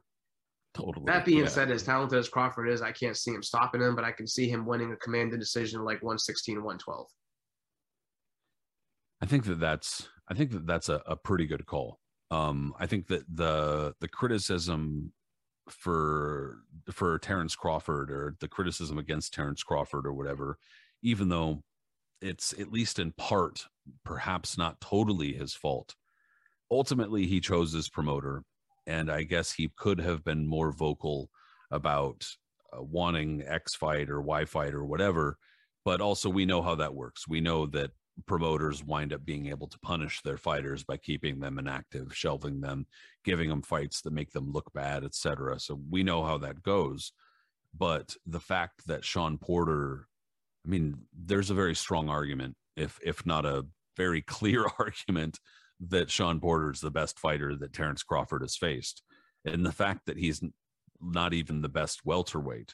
Totally. 0.74 1.06
that 1.08 1.26
being 1.26 1.44
yeah. 1.44 1.48
said, 1.48 1.72
as 1.72 1.84
talented 1.84 2.18
as 2.18 2.30
Crawford 2.30 2.70
is, 2.70 2.82
I 2.82 2.92
can't 2.92 3.18
see 3.18 3.32
him 3.32 3.44
stopping 3.44 3.82
him, 3.82 3.96
but 3.96 4.04
I 4.04 4.12
can 4.12 4.28
see 4.28 4.50
him 4.50 4.66
winning 4.66 4.92
a 4.92 4.98
commanded 4.98 5.40
decision 5.40 5.84
like 5.84 6.02
116, 6.02 6.56
112. 6.56 7.08
I 9.22 9.26
think 9.26 9.46
that 9.46 9.60
that's 9.60 10.08
I 10.30 10.34
think 10.34 10.52
that 10.52 10.68
that's 10.68 10.90
a, 10.90 11.02
a 11.06 11.16
pretty 11.16 11.46
good 11.46 11.66
call. 11.66 12.00
Um, 12.30 12.74
I 12.80 12.86
think 12.86 13.08
that 13.08 13.24
the 13.34 13.94
the 14.00 14.08
criticism 14.08 15.14
for 15.70 16.58
for 16.92 17.18
Terence 17.20 17.56
Crawford 17.56 18.12
or 18.12 18.36
the 18.40 18.48
criticism 18.48 18.98
against 18.98 19.34
Terence 19.34 19.64
Crawford 19.64 20.06
or 20.06 20.14
whatever, 20.14 20.58
even 21.02 21.30
though 21.30 21.64
it's 22.22 22.54
at 22.54 22.72
least 22.72 23.00
in 23.00 23.12
part 23.14 23.66
perhaps 24.04 24.58
not 24.58 24.82
totally 24.82 25.34
his 25.34 25.54
fault. 25.54 25.96
Ultimately, 26.70 27.26
he 27.28 27.40
chose 27.40 27.72
his 27.72 27.90
promoter, 27.90 28.44
and 28.86 29.10
I 29.10 29.24
guess 29.24 29.54
he 29.54 29.72
could 29.78 30.00
have 30.00 30.24
been 30.24 30.48
more 30.48 30.72
vocal 30.72 31.30
about 31.72 32.28
uh, 32.74 32.82
wanting 32.82 33.44
X 33.46 33.76
fight 33.76 34.10
or 34.10 34.22
Y 34.22 34.46
fight 34.46 34.74
or 34.74 34.86
whatever. 34.86 35.38
But 35.86 36.02
also, 36.02 36.30
we 36.30 36.46
know 36.46 36.62
how 36.62 36.76
that 36.76 36.96
works. 36.96 37.28
We 37.28 37.40
know 37.40 37.66
that 37.68 37.92
promoters 38.26 38.84
wind 38.84 39.14
up 39.14 39.24
being 39.26 39.48
able 39.48 39.68
to 39.68 39.80
punish 39.80 40.22
their 40.22 40.38
fighters 40.38 40.84
by 40.84 40.98
keeping 40.98 41.40
them 41.40 41.60
inactive, 41.60 42.16
shelving 42.16 42.62
them, 42.62 42.88
giving 43.24 43.50
them 43.50 43.62
fights 43.62 44.02
that 44.02 44.14
make 44.14 44.32
them 44.32 44.52
look 44.52 44.72
bad, 44.74 45.04
etc. 45.04 45.60
So 45.60 45.80
we 45.90 46.04
know 46.04 46.24
how 46.24 46.38
that 46.40 46.64
goes. 46.64 47.12
But 47.78 48.16
the 48.26 48.40
fact 48.40 48.88
that 48.88 49.06
Shawn 49.06 49.38
Porter, 49.38 50.08
I 50.66 50.70
mean, 50.70 50.96
there's 51.14 51.52
a 51.52 51.56
very 51.56 51.76
strong 51.76 52.10
argument, 52.10 52.56
if 52.76 53.00
if 53.04 53.26
not 53.26 53.46
a 53.46 53.66
very 53.96 54.22
clear 54.38 54.66
argument, 54.80 55.40
that 55.80 56.10
Shawn 56.10 56.40
Porter 56.40 56.72
is 56.72 56.82
the 56.82 56.92
best 56.92 57.20
fighter 57.20 57.56
that 57.56 57.74
Terence 57.74 58.04
Crawford 58.04 58.42
has 58.42 58.56
faced. 58.56 59.04
And 59.46 59.66
the 59.66 59.72
fact 59.72 60.08
that 60.08 60.18
he's 60.18 60.42
not 61.00 61.34
even 61.34 61.62
the 61.62 61.70
best 61.70 62.06
welterweight 62.06 62.74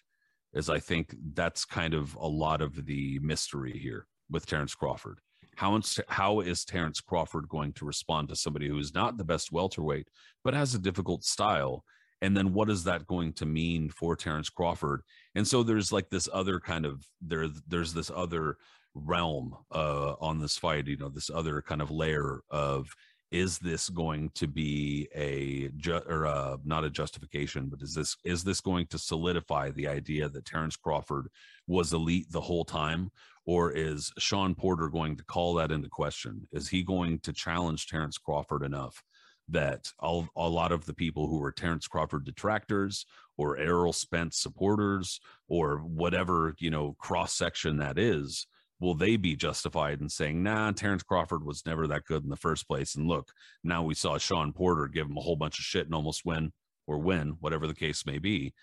is 0.53 0.69
I 0.69 0.79
think 0.79 1.15
that's 1.33 1.65
kind 1.65 1.93
of 1.93 2.15
a 2.15 2.27
lot 2.27 2.61
of 2.61 2.85
the 2.85 3.19
mystery 3.19 3.77
here 3.77 4.07
with 4.29 4.45
Terence 4.45 4.75
Crawford. 4.75 5.19
How 5.55 5.79
how 6.07 6.39
is 6.39 6.65
Terence 6.65 7.01
Crawford 7.01 7.47
going 7.47 7.73
to 7.73 7.85
respond 7.85 8.29
to 8.29 8.35
somebody 8.35 8.67
who 8.67 8.77
is 8.77 8.93
not 8.93 9.17
the 9.17 9.23
best 9.23 9.51
welterweight, 9.51 10.07
but 10.43 10.53
has 10.53 10.75
a 10.75 10.79
difficult 10.79 11.23
style? 11.23 11.83
And 12.21 12.35
then 12.37 12.53
what 12.53 12.69
is 12.69 12.85
that 12.85 13.05
going 13.07 13.33
to 13.33 13.45
mean 13.45 13.89
for 13.89 14.15
Terence 14.15 14.49
Crawford? 14.49 15.01
And 15.35 15.45
so 15.47 15.61
there's 15.61 15.91
like 15.91 16.09
this 16.09 16.29
other 16.31 16.59
kind 16.59 16.85
of 16.85 17.05
there 17.21 17.47
there's 17.67 17.93
this 17.93 18.11
other 18.13 18.57
realm 18.95 19.55
uh, 19.71 20.13
on 20.19 20.39
this 20.39 20.57
fight, 20.57 20.87
you 20.87 20.97
know, 20.97 21.09
this 21.09 21.29
other 21.29 21.61
kind 21.61 21.81
of 21.81 21.91
layer 21.91 22.41
of 22.49 22.87
is 23.33 23.57
this 23.57 23.89
going 23.89 24.29
to 24.35 24.45
be 24.45 25.07
a 25.15 25.67
ju- 25.75 26.01
or 26.07 26.27
uh, 26.27 26.55
not 26.63 26.83
a 26.83 26.89
justification, 26.89 27.65
but 27.65 27.81
is 27.81 27.95
this 27.95 28.15
is 28.23 28.43
this 28.43 28.61
going 28.61 28.85
to 28.87 28.99
solidify 28.99 29.71
the 29.71 29.87
idea 29.87 30.29
that 30.29 30.45
Terence 30.45 30.75
Crawford 30.75 31.27
was 31.67 31.93
elite 31.93 32.31
the 32.31 32.41
whole 32.41 32.63
time, 32.63 33.11
or 33.45 33.71
is 33.71 34.11
Shawn 34.17 34.55
Porter 34.55 34.89
going 34.89 35.17
to 35.17 35.23
call 35.25 35.55
that 35.55 35.71
into 35.71 35.89
question? 35.89 36.47
Is 36.51 36.69
he 36.69 36.83
going 36.83 37.19
to 37.19 37.33
challenge 37.33 37.87
Terence 37.87 38.17
Crawford 38.17 38.63
enough 38.63 39.03
that 39.49 39.91
all, 39.99 40.27
a 40.37 40.47
lot 40.47 40.71
of 40.71 40.85
the 40.85 40.93
people 40.93 41.27
who 41.27 41.39
were 41.39 41.51
Terence 41.51 41.87
Crawford 41.87 42.23
detractors 42.25 43.05
or 43.37 43.57
Errol 43.57 43.93
Spence 43.93 44.37
supporters 44.37 45.19
or 45.49 45.79
whatever 45.79 46.55
you 46.59 46.69
know 46.69 46.95
cross 46.99 47.33
section 47.33 47.77
that 47.77 47.97
is? 47.97 48.47
will 48.83 48.93
they 48.93 49.15
be 49.15 49.35
justified 49.35 50.01
in 50.01 50.09
saying, 50.09 50.43
nah, 50.43 50.69
Terence 50.71 51.03
Crawford 51.03 51.43
was 51.45 51.65
never 51.65 51.87
that 51.87 52.03
good 52.03 52.23
in 52.23 52.29
the 52.29 52.35
first 52.35 52.67
place? 52.67 52.95
And 52.95 53.07
look, 53.07 53.31
now 53.63 53.81
we 53.81 53.95
saw 53.95 54.17
Shawn 54.17 54.51
Porter 54.51 54.87
give 54.87 55.07
him 55.07 55.17
a 55.17 55.21
whole 55.21 55.37
bunch 55.37 55.57
of 55.57 55.63
shit 55.63 55.85
and 55.85 55.95
almost 55.95 56.25
win 56.25 56.51
or 56.85 56.97
win, 56.97 57.37
whatever 57.39 57.65
the 57.65 57.73
case 57.73 58.05
may 58.05 58.17
be. 58.17 58.53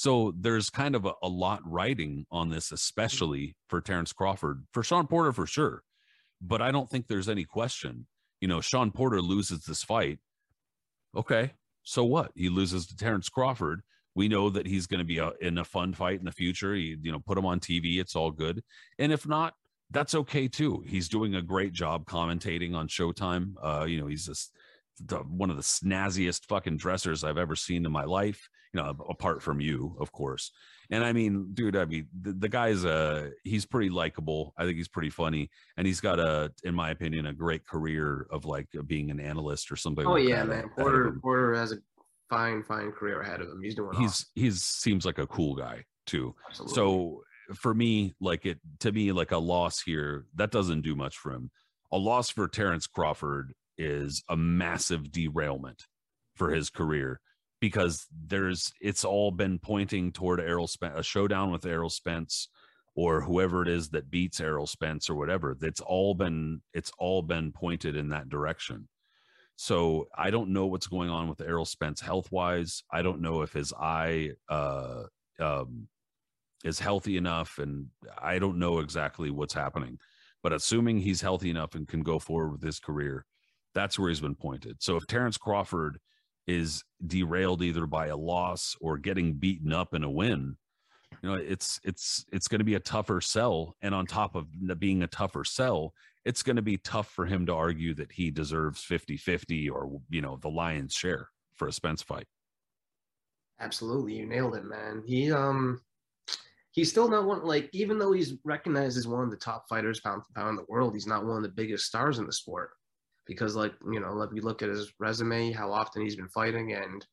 So 0.00 0.32
there's 0.34 0.70
kind 0.70 0.94
of 0.94 1.04
a, 1.04 1.12
a 1.22 1.28
lot 1.28 1.60
writing 1.62 2.24
on 2.30 2.48
this, 2.48 2.72
especially 2.72 3.54
for 3.68 3.82
Terence 3.82 4.14
Crawford, 4.14 4.64
for 4.72 4.82
Shawn 4.82 5.06
Porter 5.06 5.30
for 5.30 5.46
sure. 5.46 5.82
But 6.40 6.62
I 6.62 6.70
don't 6.70 6.88
think 6.88 7.06
there's 7.06 7.28
any 7.28 7.44
question. 7.44 8.06
You 8.40 8.48
know, 8.48 8.62
Shawn 8.62 8.92
Porter 8.92 9.20
loses 9.20 9.62
this 9.64 9.82
fight. 9.82 10.18
Okay, 11.14 11.52
so 11.82 12.02
what? 12.02 12.32
He 12.34 12.48
loses 12.48 12.86
to 12.86 12.96
Terence 12.96 13.28
Crawford. 13.28 13.82
We 14.14 14.26
know 14.26 14.48
that 14.48 14.66
he's 14.66 14.86
going 14.86 15.00
to 15.00 15.04
be 15.04 15.18
a, 15.18 15.32
in 15.42 15.58
a 15.58 15.64
fun 15.64 15.92
fight 15.92 16.18
in 16.18 16.24
the 16.24 16.32
future. 16.32 16.74
You, 16.74 16.96
you 17.02 17.12
know, 17.12 17.20
put 17.20 17.36
him 17.36 17.44
on 17.44 17.60
TV. 17.60 18.00
It's 18.00 18.16
all 18.16 18.30
good. 18.30 18.62
And 18.98 19.12
if 19.12 19.28
not, 19.28 19.52
that's 19.90 20.14
okay 20.14 20.48
too. 20.48 20.82
He's 20.86 21.10
doing 21.10 21.34
a 21.34 21.42
great 21.42 21.74
job 21.74 22.06
commentating 22.06 22.74
on 22.74 22.88
Showtime. 22.88 23.52
Uh, 23.62 23.84
you 23.84 24.00
know, 24.00 24.06
he's 24.06 24.24
just 24.24 24.56
the, 24.98 25.18
one 25.18 25.50
of 25.50 25.56
the 25.56 25.62
snazziest 25.62 26.46
fucking 26.46 26.78
dressers 26.78 27.22
I've 27.22 27.36
ever 27.36 27.54
seen 27.54 27.84
in 27.84 27.92
my 27.92 28.04
life. 28.04 28.48
You 28.72 28.80
know, 28.80 28.94
apart 29.08 29.42
from 29.42 29.60
you, 29.60 29.96
of 29.98 30.12
course. 30.12 30.52
And 30.90 31.04
I 31.04 31.12
mean, 31.12 31.50
dude, 31.54 31.76
I 31.76 31.84
mean, 31.86 32.06
the, 32.20 32.32
the 32.32 32.48
guy's 32.48 32.84
uh 32.84 33.30
he's 33.42 33.66
pretty 33.66 33.90
likable. 33.90 34.54
I 34.56 34.64
think 34.64 34.76
he's 34.76 34.88
pretty 34.88 35.10
funny, 35.10 35.50
and 35.76 35.86
he's 35.86 36.00
got 36.00 36.20
a, 36.20 36.52
in 36.62 36.74
my 36.74 36.90
opinion, 36.90 37.26
a 37.26 37.32
great 37.32 37.66
career 37.66 38.26
of 38.30 38.44
like 38.44 38.68
being 38.86 39.10
an 39.10 39.18
analyst 39.18 39.72
or 39.72 39.76
something. 39.76 40.06
Oh 40.06 40.12
like 40.12 40.28
yeah, 40.28 40.44
that 40.44 40.48
man. 40.48 40.70
Porter 40.76 41.18
Porter 41.20 41.54
has 41.54 41.72
a 41.72 41.78
fine, 42.28 42.62
fine 42.62 42.92
career 42.92 43.20
ahead 43.20 43.40
of 43.40 43.48
him. 43.48 43.60
He's 43.62 43.74
doing. 43.74 43.96
He's 43.98 44.10
awesome. 44.10 44.28
he's 44.34 44.62
seems 44.62 45.04
like 45.04 45.18
a 45.18 45.26
cool 45.26 45.54
guy 45.54 45.84
too. 46.06 46.34
Absolutely. 46.48 46.74
So 46.74 47.22
for 47.54 47.74
me, 47.74 48.14
like 48.20 48.46
it 48.46 48.58
to 48.80 48.92
me, 48.92 49.12
like 49.12 49.32
a 49.32 49.38
loss 49.38 49.80
here, 49.80 50.26
that 50.36 50.50
doesn't 50.50 50.82
do 50.82 50.94
much 50.94 51.16
for 51.16 51.32
him. 51.32 51.50
A 51.92 51.98
loss 51.98 52.30
for 52.30 52.46
Terence 52.48 52.86
Crawford 52.86 53.52
is 53.76 54.22
a 54.28 54.36
massive 54.36 55.10
derailment 55.10 55.86
for 56.36 56.50
his 56.50 56.70
career 56.70 57.20
because 57.60 58.06
there's 58.26 58.72
it's 58.80 59.04
all 59.04 59.30
been 59.30 59.58
pointing 59.58 60.12
toward 60.12 60.40
Errol 60.40 60.66
Spence, 60.66 60.98
a 60.98 61.02
showdown 61.02 61.50
with 61.52 61.66
Errol 61.66 61.90
Spence 61.90 62.48
or 62.94 63.20
whoever 63.20 63.62
it 63.62 63.68
is 63.68 63.90
that 63.90 64.10
beats 64.10 64.40
Errol 64.40 64.66
Spence 64.66 65.08
or 65.08 65.14
whatever. 65.14 65.56
That's 65.58 65.80
all 65.80 66.14
been 66.14 66.62
it's 66.72 66.92
all 66.98 67.22
been 67.22 67.52
pointed 67.52 67.96
in 67.96 68.08
that 68.08 68.28
direction. 68.28 68.88
So 69.56 70.08
I 70.16 70.30
don't 70.30 70.54
know 70.54 70.66
what's 70.66 70.86
going 70.86 71.10
on 71.10 71.28
with 71.28 71.42
Errol 71.42 71.66
Spence 71.66 72.00
health 72.00 72.32
wise. 72.32 72.82
I 72.90 73.02
don't 73.02 73.20
know 73.20 73.42
if 73.42 73.52
his 73.52 73.74
eye 73.74 74.30
uh, 74.48 75.02
um, 75.38 75.86
is 76.64 76.78
healthy 76.78 77.18
enough, 77.18 77.58
and 77.58 77.88
I 78.18 78.38
don't 78.38 78.58
know 78.58 78.78
exactly 78.78 79.30
what's 79.30 79.52
happening. 79.52 79.98
But 80.42 80.54
assuming 80.54 80.98
he's 80.98 81.20
healthy 81.20 81.50
enough 81.50 81.74
and 81.74 81.86
can 81.86 82.00
go 82.00 82.18
forward 82.18 82.52
with 82.52 82.62
his 82.62 82.80
career, 82.80 83.26
that's 83.74 83.98
where 83.98 84.08
he's 84.08 84.20
been 84.20 84.34
pointed. 84.34 84.82
So 84.82 84.96
if 84.96 85.06
Terence 85.06 85.36
Crawford 85.36 85.98
is 86.50 86.82
derailed 87.06 87.62
either 87.62 87.86
by 87.86 88.08
a 88.08 88.16
loss 88.16 88.76
or 88.80 88.98
getting 88.98 89.34
beaten 89.34 89.72
up 89.72 89.94
in 89.94 90.02
a 90.02 90.10
win, 90.10 90.56
you 91.22 91.28
know, 91.28 91.34
it's 91.36 91.80
it's 91.84 92.24
it's 92.32 92.48
going 92.48 92.58
to 92.58 92.64
be 92.64 92.74
a 92.74 92.80
tougher 92.80 93.20
sell. 93.20 93.76
And 93.82 93.94
on 93.94 94.06
top 94.06 94.34
of 94.34 94.46
being 94.78 95.02
a 95.02 95.06
tougher 95.06 95.44
sell, 95.44 95.94
it's 96.24 96.42
going 96.42 96.56
to 96.56 96.62
be 96.62 96.76
tough 96.78 97.08
for 97.10 97.24
him 97.24 97.46
to 97.46 97.54
argue 97.54 97.94
that 97.94 98.12
he 98.12 98.30
deserves 98.30 98.84
50-50 98.84 99.70
or 99.70 100.00
you 100.10 100.22
know 100.22 100.38
the 100.40 100.48
lion's 100.48 100.92
share 100.92 101.28
for 101.54 101.68
a 101.68 101.72
Spence 101.72 102.02
fight. 102.02 102.26
Absolutely, 103.60 104.14
you 104.14 104.26
nailed 104.26 104.56
it, 104.56 104.64
man. 104.64 105.02
He 105.06 105.30
um 105.30 105.80
he's 106.72 106.90
still 106.90 107.08
not 107.08 107.26
one 107.26 107.44
like 107.44 107.68
even 107.72 107.98
though 107.98 108.12
he's 108.12 108.34
recognized 108.44 108.98
as 108.98 109.06
one 109.06 109.22
of 109.22 109.30
the 109.30 109.36
top 109.36 109.68
fighters 109.68 110.00
pound 110.00 110.22
for 110.24 110.32
pound 110.34 110.50
in 110.50 110.56
the 110.56 110.66
world, 110.68 110.94
he's 110.94 111.06
not 111.06 111.24
one 111.24 111.36
of 111.36 111.42
the 111.42 111.48
biggest 111.48 111.86
stars 111.86 112.18
in 112.18 112.26
the 112.26 112.32
sport. 112.32 112.70
Because 113.30 113.54
like, 113.54 113.72
you 113.92 114.00
know, 114.00 114.12
like 114.12 114.32
we 114.32 114.40
look 114.40 114.60
at 114.60 114.68
his 114.68 114.92
resume, 114.98 115.52
how 115.52 115.72
often 115.72 116.02
he's 116.02 116.16
been 116.16 116.28
fighting 116.28 116.72
and 116.72 117.06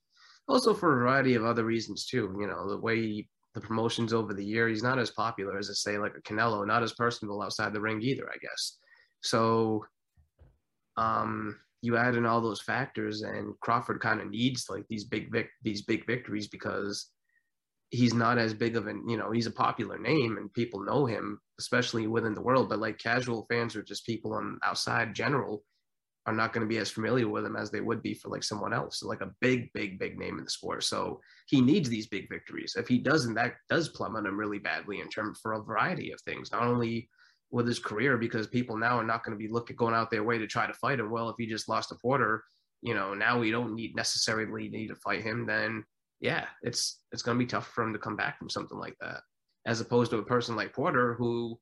also 0.47 0.73
for 0.73 0.91
a 0.91 0.99
variety 1.03 1.35
of 1.35 1.45
other 1.45 1.63
reasons 1.63 2.07
too. 2.07 2.35
You 2.41 2.47
know, 2.47 2.67
the 2.67 2.79
way 2.79 2.95
he, 2.95 3.29
the 3.53 3.61
promotions 3.61 4.13
over 4.13 4.33
the 4.33 4.43
year, 4.43 4.67
he's 4.67 4.81
not 4.81 4.97
as 4.97 5.11
popular 5.11 5.59
as 5.59 5.69
a 5.69 5.75
say 5.75 5.99
like 5.99 6.15
a 6.17 6.21
Canelo, 6.21 6.65
not 6.65 6.81
as 6.81 6.93
personable 6.93 7.43
outside 7.43 7.71
the 7.71 7.79
ring 7.79 8.01
either, 8.01 8.27
I 8.27 8.37
guess. 8.41 8.77
So 9.21 9.85
um 10.97 11.59
you 11.83 11.95
add 11.95 12.15
in 12.15 12.25
all 12.25 12.41
those 12.41 12.61
factors 12.61 13.21
and 13.21 13.53
Crawford 13.61 14.01
kind 14.01 14.19
of 14.19 14.31
needs 14.31 14.65
like 14.67 14.85
these 14.89 15.05
big 15.05 15.31
vic- 15.31 15.51
these 15.61 15.83
big 15.83 16.07
victories 16.07 16.47
because 16.47 17.11
he's 17.91 18.13
not 18.13 18.37
as 18.37 18.53
big 18.53 18.75
of 18.75 18.87
an 18.87 19.07
you 19.07 19.17
know 19.17 19.31
he's 19.31 19.45
a 19.45 19.51
popular 19.51 19.97
name 19.97 20.37
and 20.37 20.53
people 20.53 20.83
know 20.83 21.05
him 21.05 21.39
especially 21.59 22.07
within 22.07 22.33
the 22.33 22.41
world 22.41 22.67
but 22.67 22.79
like 22.79 22.97
casual 22.97 23.45
fans 23.49 23.75
or 23.75 23.83
just 23.83 24.05
people 24.05 24.33
on 24.33 24.59
outside 24.63 25.15
general 25.15 25.63
are 26.27 26.33
not 26.33 26.53
going 26.53 26.61
to 26.61 26.69
be 26.69 26.77
as 26.77 26.91
familiar 26.91 27.27
with 27.27 27.45
him 27.45 27.55
as 27.55 27.71
they 27.71 27.81
would 27.81 28.03
be 28.03 28.13
for 28.13 28.29
like 28.29 28.43
someone 28.43 28.73
else. 28.73 29.01
Like 29.01 29.21
a 29.21 29.31
big 29.41 29.73
big 29.73 29.97
big 29.97 30.19
name 30.19 30.37
in 30.37 30.43
the 30.43 30.49
sport. 30.49 30.83
So 30.83 31.19
he 31.47 31.61
needs 31.61 31.89
these 31.89 32.07
big 32.07 32.29
victories. 32.29 32.75
If 32.77 32.87
he 32.87 32.99
doesn't 32.99 33.33
that 33.35 33.55
does 33.69 33.89
plummet 33.89 34.25
him 34.25 34.37
really 34.37 34.59
badly 34.59 34.99
in 34.99 35.09
terms 35.09 35.39
for 35.41 35.53
a 35.53 35.63
variety 35.63 36.11
of 36.11 36.21
things 36.21 36.51
not 36.51 36.63
only 36.63 37.09
with 37.49 37.65
his 37.65 37.79
career 37.79 38.17
because 38.17 38.45
people 38.47 38.77
now 38.77 38.99
are 38.99 39.05
not 39.05 39.23
going 39.23 39.37
to 39.37 39.43
be 39.43 39.51
looking 39.51 39.77
going 39.77 39.95
out 39.95 40.11
their 40.11 40.23
way 40.23 40.37
to 40.37 40.47
try 40.47 40.67
to 40.67 40.73
fight 40.73 40.99
him. 40.99 41.09
Well 41.09 41.29
if 41.29 41.35
he 41.39 41.47
just 41.47 41.69
lost 41.69 41.89
to 41.89 41.95
porter 41.95 42.43
you 42.83 42.93
know 42.93 43.15
now 43.15 43.39
we 43.39 43.49
don't 43.49 43.73
need 43.73 43.95
necessarily 43.95 44.69
need 44.69 44.89
to 44.89 44.95
fight 44.95 45.23
him 45.23 45.47
then 45.47 45.83
yeah, 46.19 46.45
it's 46.63 47.01
it's 47.11 47.21
going 47.21 47.37
to 47.37 47.43
be 47.43 47.49
tough 47.49 47.67
for 47.67 47.83
him 47.83 47.93
to 47.93 47.99
come 47.99 48.15
back 48.15 48.39
from 48.39 48.49
something 48.49 48.77
like 48.77 48.95
that. 49.01 49.21
as 49.65 49.81
opposed 49.81 50.11
to 50.11 50.17
a 50.17 50.23
person 50.23 50.55
like 50.55 50.73
Porter 50.73 51.13
who 51.13 51.59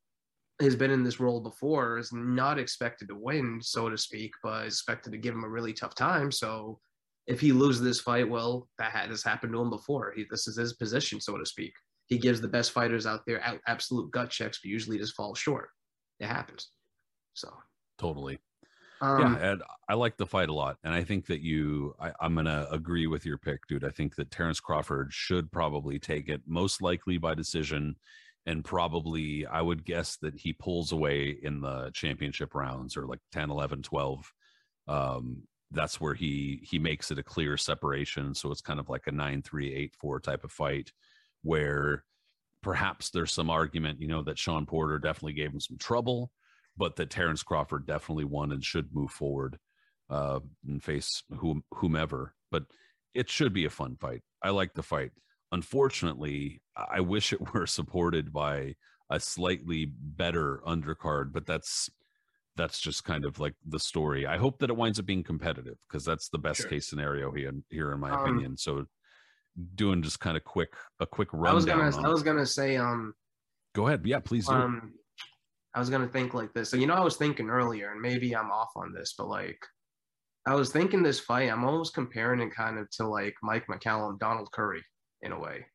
has 0.61 0.75
been 0.75 0.91
in 0.91 1.03
this 1.03 1.19
role 1.19 1.41
before, 1.41 1.97
is 1.97 2.13
not 2.13 2.57
expected 2.57 3.09
to 3.09 3.15
win, 3.15 3.59
so 3.61 3.89
to 3.89 3.97
speak, 3.97 4.31
but 4.41 4.65
expected 4.65 5.11
to 5.11 5.17
give 5.17 5.33
him 5.33 5.43
a 5.43 5.49
really 5.49 5.73
tough 5.73 5.95
time. 5.95 6.31
So 6.31 6.79
if 7.27 7.39
he 7.39 7.51
loses 7.51 7.81
this 7.81 7.99
fight, 7.99 8.29
well, 8.29 8.67
that 8.77 8.91
has 8.91 9.23
happened 9.23 9.53
to 9.53 9.61
him 9.61 9.69
before. 9.69 10.13
He, 10.15 10.25
this 10.29 10.47
is 10.47 10.57
his 10.57 10.73
position, 10.73 11.19
so 11.19 11.37
to 11.37 11.45
speak. 11.45 11.73
He 12.07 12.17
gives 12.17 12.39
the 12.39 12.47
best 12.47 12.71
fighters 12.71 13.05
out 13.05 13.21
there 13.25 13.59
absolute 13.67 14.11
gut 14.11 14.29
checks, 14.29 14.59
but 14.61 14.69
usually 14.69 14.97
just 14.97 15.15
falls 15.15 15.39
short. 15.39 15.69
It 16.19 16.27
happens. 16.27 16.69
So 17.33 17.51
totally. 17.97 18.39
Um, 19.01 19.19
yeah, 19.19 19.51
and 19.51 19.63
I 19.89 19.95
like 19.95 20.15
the 20.15 20.25
fight 20.25 20.47
a 20.47 20.53
lot, 20.53 20.77
and 20.85 20.93
I 20.93 21.03
think 21.03 21.25
that 21.25 21.41
you, 21.41 21.95
I, 21.99 22.13
I'm 22.21 22.33
gonna 22.33 22.65
agree 22.71 23.07
with 23.07 23.25
your 23.25 23.37
pick, 23.37 23.67
dude. 23.67 23.83
I 23.83 23.89
think 23.89 24.15
that 24.15 24.31
Terence 24.31 24.61
Crawford 24.61 25.11
should 25.11 25.51
probably 25.51 25.99
take 25.99 26.29
it, 26.29 26.41
most 26.47 26.81
likely 26.81 27.17
by 27.17 27.33
decision, 27.33 27.97
and 28.45 28.63
probably 28.63 29.45
I 29.45 29.61
would 29.61 29.85
guess 29.85 30.17
that 30.17 30.35
he 30.35 30.53
pulls 30.53 30.91
away 30.91 31.37
in 31.41 31.61
the 31.61 31.91
championship 31.93 32.53
rounds 32.53 32.97
or 32.97 33.07
like 33.07 33.19
10, 33.31 33.49
11, 33.49 33.83
12. 33.83 34.31
Um, 34.87 35.43
that's 35.71 35.99
where 35.99 36.13
he 36.13 36.61
he 36.63 36.77
makes 36.77 37.09
it 37.11 37.17
a 37.19 37.23
clear 37.23 37.57
separation, 37.57 38.35
so 38.35 38.51
it's 38.51 38.61
kind 38.61 38.79
of 38.79 38.87
like 38.87 39.07
a 39.07 39.11
nine 39.11 39.41
three 39.41 39.73
eight 39.73 39.95
four 39.99 40.19
type 40.19 40.43
of 40.43 40.51
fight, 40.51 40.91
where 41.41 42.03
perhaps 42.61 43.09
there's 43.09 43.33
some 43.33 43.49
argument, 43.49 43.99
you 43.99 44.07
know, 44.07 44.21
that 44.23 44.37
Shawn 44.37 44.65
Porter 44.67 44.99
definitely 44.99 45.33
gave 45.33 45.51
him 45.51 45.59
some 45.59 45.77
trouble 45.77 46.31
but 46.77 46.95
that 46.97 47.09
Terence 47.09 47.43
Crawford 47.43 47.85
definitely 47.85 48.25
won 48.25 48.51
and 48.51 48.63
should 48.63 48.93
move 48.93 49.11
forward 49.11 49.57
uh, 50.09 50.39
and 50.67 50.83
face 50.83 51.23
whom, 51.37 51.63
whomever. 51.71 52.33
But 52.51 52.63
it 53.13 53.29
should 53.29 53.53
be 53.53 53.65
a 53.65 53.69
fun 53.69 53.95
fight. 53.95 54.21
I 54.43 54.49
like 54.49 54.73
the 54.73 54.83
fight. 54.83 55.11
Unfortunately, 55.51 56.61
I 56.75 56.99
wish 57.01 57.33
it 57.33 57.39
were 57.53 57.67
supported 57.67 58.33
by 58.33 58.75
a 59.09 59.19
slightly 59.19 59.85
better 59.85 60.61
undercard, 60.65 61.31
but 61.31 61.45
that's 61.45 61.89
that's 62.57 62.79
just 62.79 63.03
kind 63.03 63.25
of 63.25 63.39
like 63.39 63.53
the 63.67 63.79
story. 63.79 64.25
I 64.25 64.37
hope 64.37 64.59
that 64.59 64.69
it 64.69 64.77
winds 64.77 64.99
up 64.99 65.05
being 65.05 65.23
competitive 65.23 65.77
because 65.87 66.05
that's 66.05 66.29
the 66.29 66.37
best 66.37 66.61
sure. 66.61 66.69
case 66.69 66.87
scenario 66.87 67.31
here, 67.31 67.51
here 67.69 67.91
in 67.91 67.99
my 67.99 68.11
um, 68.11 68.21
opinion. 68.21 68.57
So 68.57 68.85
doing 69.75 70.01
just 70.01 70.19
kind 70.19 70.37
of 70.37 70.43
quick 70.43 70.73
a 70.99 71.05
quick 71.05 71.29
run. 71.33 71.51
I 71.51 71.55
was 71.55 71.65
gonna 71.65 72.05
I 72.05 72.09
was 72.09 72.23
gonna 72.23 72.45
say 72.45 72.77
um 72.77 73.13
go 73.73 73.87
ahead. 73.87 74.01
Yeah, 74.05 74.19
please 74.19 74.47
do. 74.47 74.53
Um 74.53 74.93
I 75.73 75.79
was 75.79 75.89
gonna 75.89 76.07
think 76.07 76.33
like 76.33 76.53
this. 76.53 76.69
So 76.69 76.77
you 76.77 76.87
know, 76.87 76.95
I 76.95 77.03
was 77.03 77.17
thinking 77.17 77.49
earlier, 77.49 77.91
and 77.91 78.01
maybe 78.01 78.35
I'm 78.35 78.51
off 78.51 78.71
on 78.75 78.93
this, 78.93 79.13
but 79.17 79.27
like 79.27 79.59
I 80.47 80.55
was 80.55 80.71
thinking 80.71 81.03
this 81.03 81.19
fight, 81.19 81.51
I'm 81.51 81.65
almost 81.65 81.93
comparing 81.93 82.39
it 82.39 82.53
kind 82.55 82.77
of 82.77 82.89
to 82.91 83.07
like 83.07 83.35
Mike 83.43 83.67
McCallum, 83.67 84.19
Donald 84.19 84.51
Curry 84.51 84.83
in 85.21 85.31
a 85.31 85.39
way. 85.39 85.65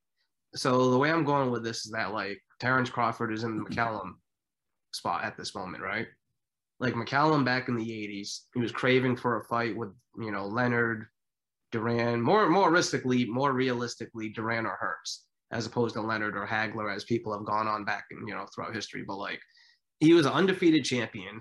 So 0.55 0.91
the 0.91 0.99
way 0.99 1.11
I'm 1.11 1.25
going 1.25 1.51
with 1.51 1.65
this 1.65 1.87
is 1.87 1.93
that 1.93 2.13
like 2.13 2.41
Terence 2.59 2.91
Crawford 2.91 3.33
is 3.33 3.45
in 3.45 3.57
the 3.57 3.65
McCallum 3.65 4.15
spot 4.93 5.25
at 5.25 5.37
this 5.37 5.55
moment, 5.55 5.83
right? 5.83 6.07
Like 6.81 6.95
McCallum 6.95 7.45
back 7.45 7.69
in 7.69 7.77
the 7.77 7.89
80s, 7.89 8.41
he 8.55 8.61
was 8.61 8.73
craving 8.73 9.17
for 9.17 9.41
a 9.41 9.45
fight 9.45 9.77
with, 9.77 9.91
you 10.19 10.31
know, 10.33 10.47
Leonard, 10.47 11.07
Duran, 11.73 12.21
more 12.21 12.49
more 12.49 12.71
realistically, 12.71 13.25
more 13.27 13.53
realistically, 13.53 14.29
Duran 14.31 14.67
or 14.67 14.79
Hearns, 14.83 15.21
as 15.53 15.67
opposed 15.67 15.95
to 15.95 16.01
Leonard 16.01 16.37
or 16.37 16.47
Hagler, 16.47 16.95
as 16.95 17.05
people 17.05 17.33
have 17.33 17.47
gone 17.47 17.69
on 17.69 17.85
back 17.85 18.07
and 18.11 18.27
you 18.29 18.35
know 18.35 18.47
throughout 18.53 18.75
history. 18.75 19.05
But 19.07 19.19
like 19.19 19.41
he 20.01 20.13
was 20.13 20.27
an 20.27 20.33
undefeated 20.33 20.85
champion, 20.85 21.41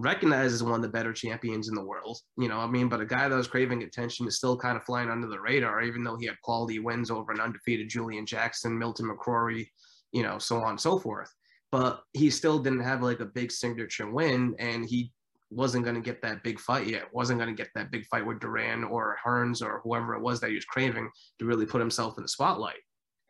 recognized 0.00 0.54
as 0.54 0.62
one 0.62 0.74
of 0.74 0.82
the 0.82 0.88
better 0.88 1.12
champions 1.12 1.68
in 1.68 1.74
the 1.74 1.84
world. 1.84 2.18
You 2.36 2.48
know, 2.48 2.58
I 2.58 2.66
mean, 2.66 2.88
but 2.88 3.00
a 3.00 3.06
guy 3.06 3.28
that 3.28 3.36
was 3.36 3.48
craving 3.48 3.82
attention 3.82 4.26
is 4.26 4.36
still 4.36 4.56
kind 4.56 4.76
of 4.76 4.84
flying 4.84 5.10
under 5.10 5.28
the 5.28 5.40
radar, 5.40 5.82
even 5.82 6.04
though 6.04 6.16
he 6.16 6.26
had 6.26 6.40
quality 6.42 6.78
wins 6.78 7.10
over 7.10 7.32
an 7.32 7.40
undefeated 7.40 7.88
Julian 7.88 8.26
Jackson, 8.26 8.78
Milton 8.78 9.08
McCrory, 9.08 9.68
you 10.12 10.22
know, 10.22 10.38
so 10.38 10.56
on 10.58 10.70
and 10.70 10.80
so 10.80 10.98
forth. 10.98 11.32
But 11.70 12.02
he 12.12 12.30
still 12.30 12.58
didn't 12.58 12.80
have 12.80 13.02
like 13.02 13.20
a 13.20 13.26
big 13.26 13.52
signature 13.52 14.10
win, 14.10 14.54
and 14.58 14.84
he 14.84 15.12
wasn't 15.50 15.84
going 15.84 15.96
to 15.96 16.02
get 16.02 16.22
that 16.22 16.42
big 16.42 16.60
fight 16.60 16.86
yet. 16.86 17.12
wasn't 17.12 17.38
going 17.38 17.54
to 17.54 17.62
get 17.62 17.70
that 17.74 17.90
big 17.90 18.06
fight 18.06 18.26
with 18.26 18.40
Duran 18.40 18.84
or 18.84 19.16
Hearns 19.24 19.62
or 19.62 19.80
whoever 19.82 20.14
it 20.14 20.22
was 20.22 20.40
that 20.40 20.50
he 20.50 20.56
was 20.56 20.64
craving 20.64 21.10
to 21.38 21.46
really 21.46 21.66
put 21.66 21.80
himself 21.80 22.18
in 22.18 22.22
the 22.22 22.28
spotlight. 22.28 22.80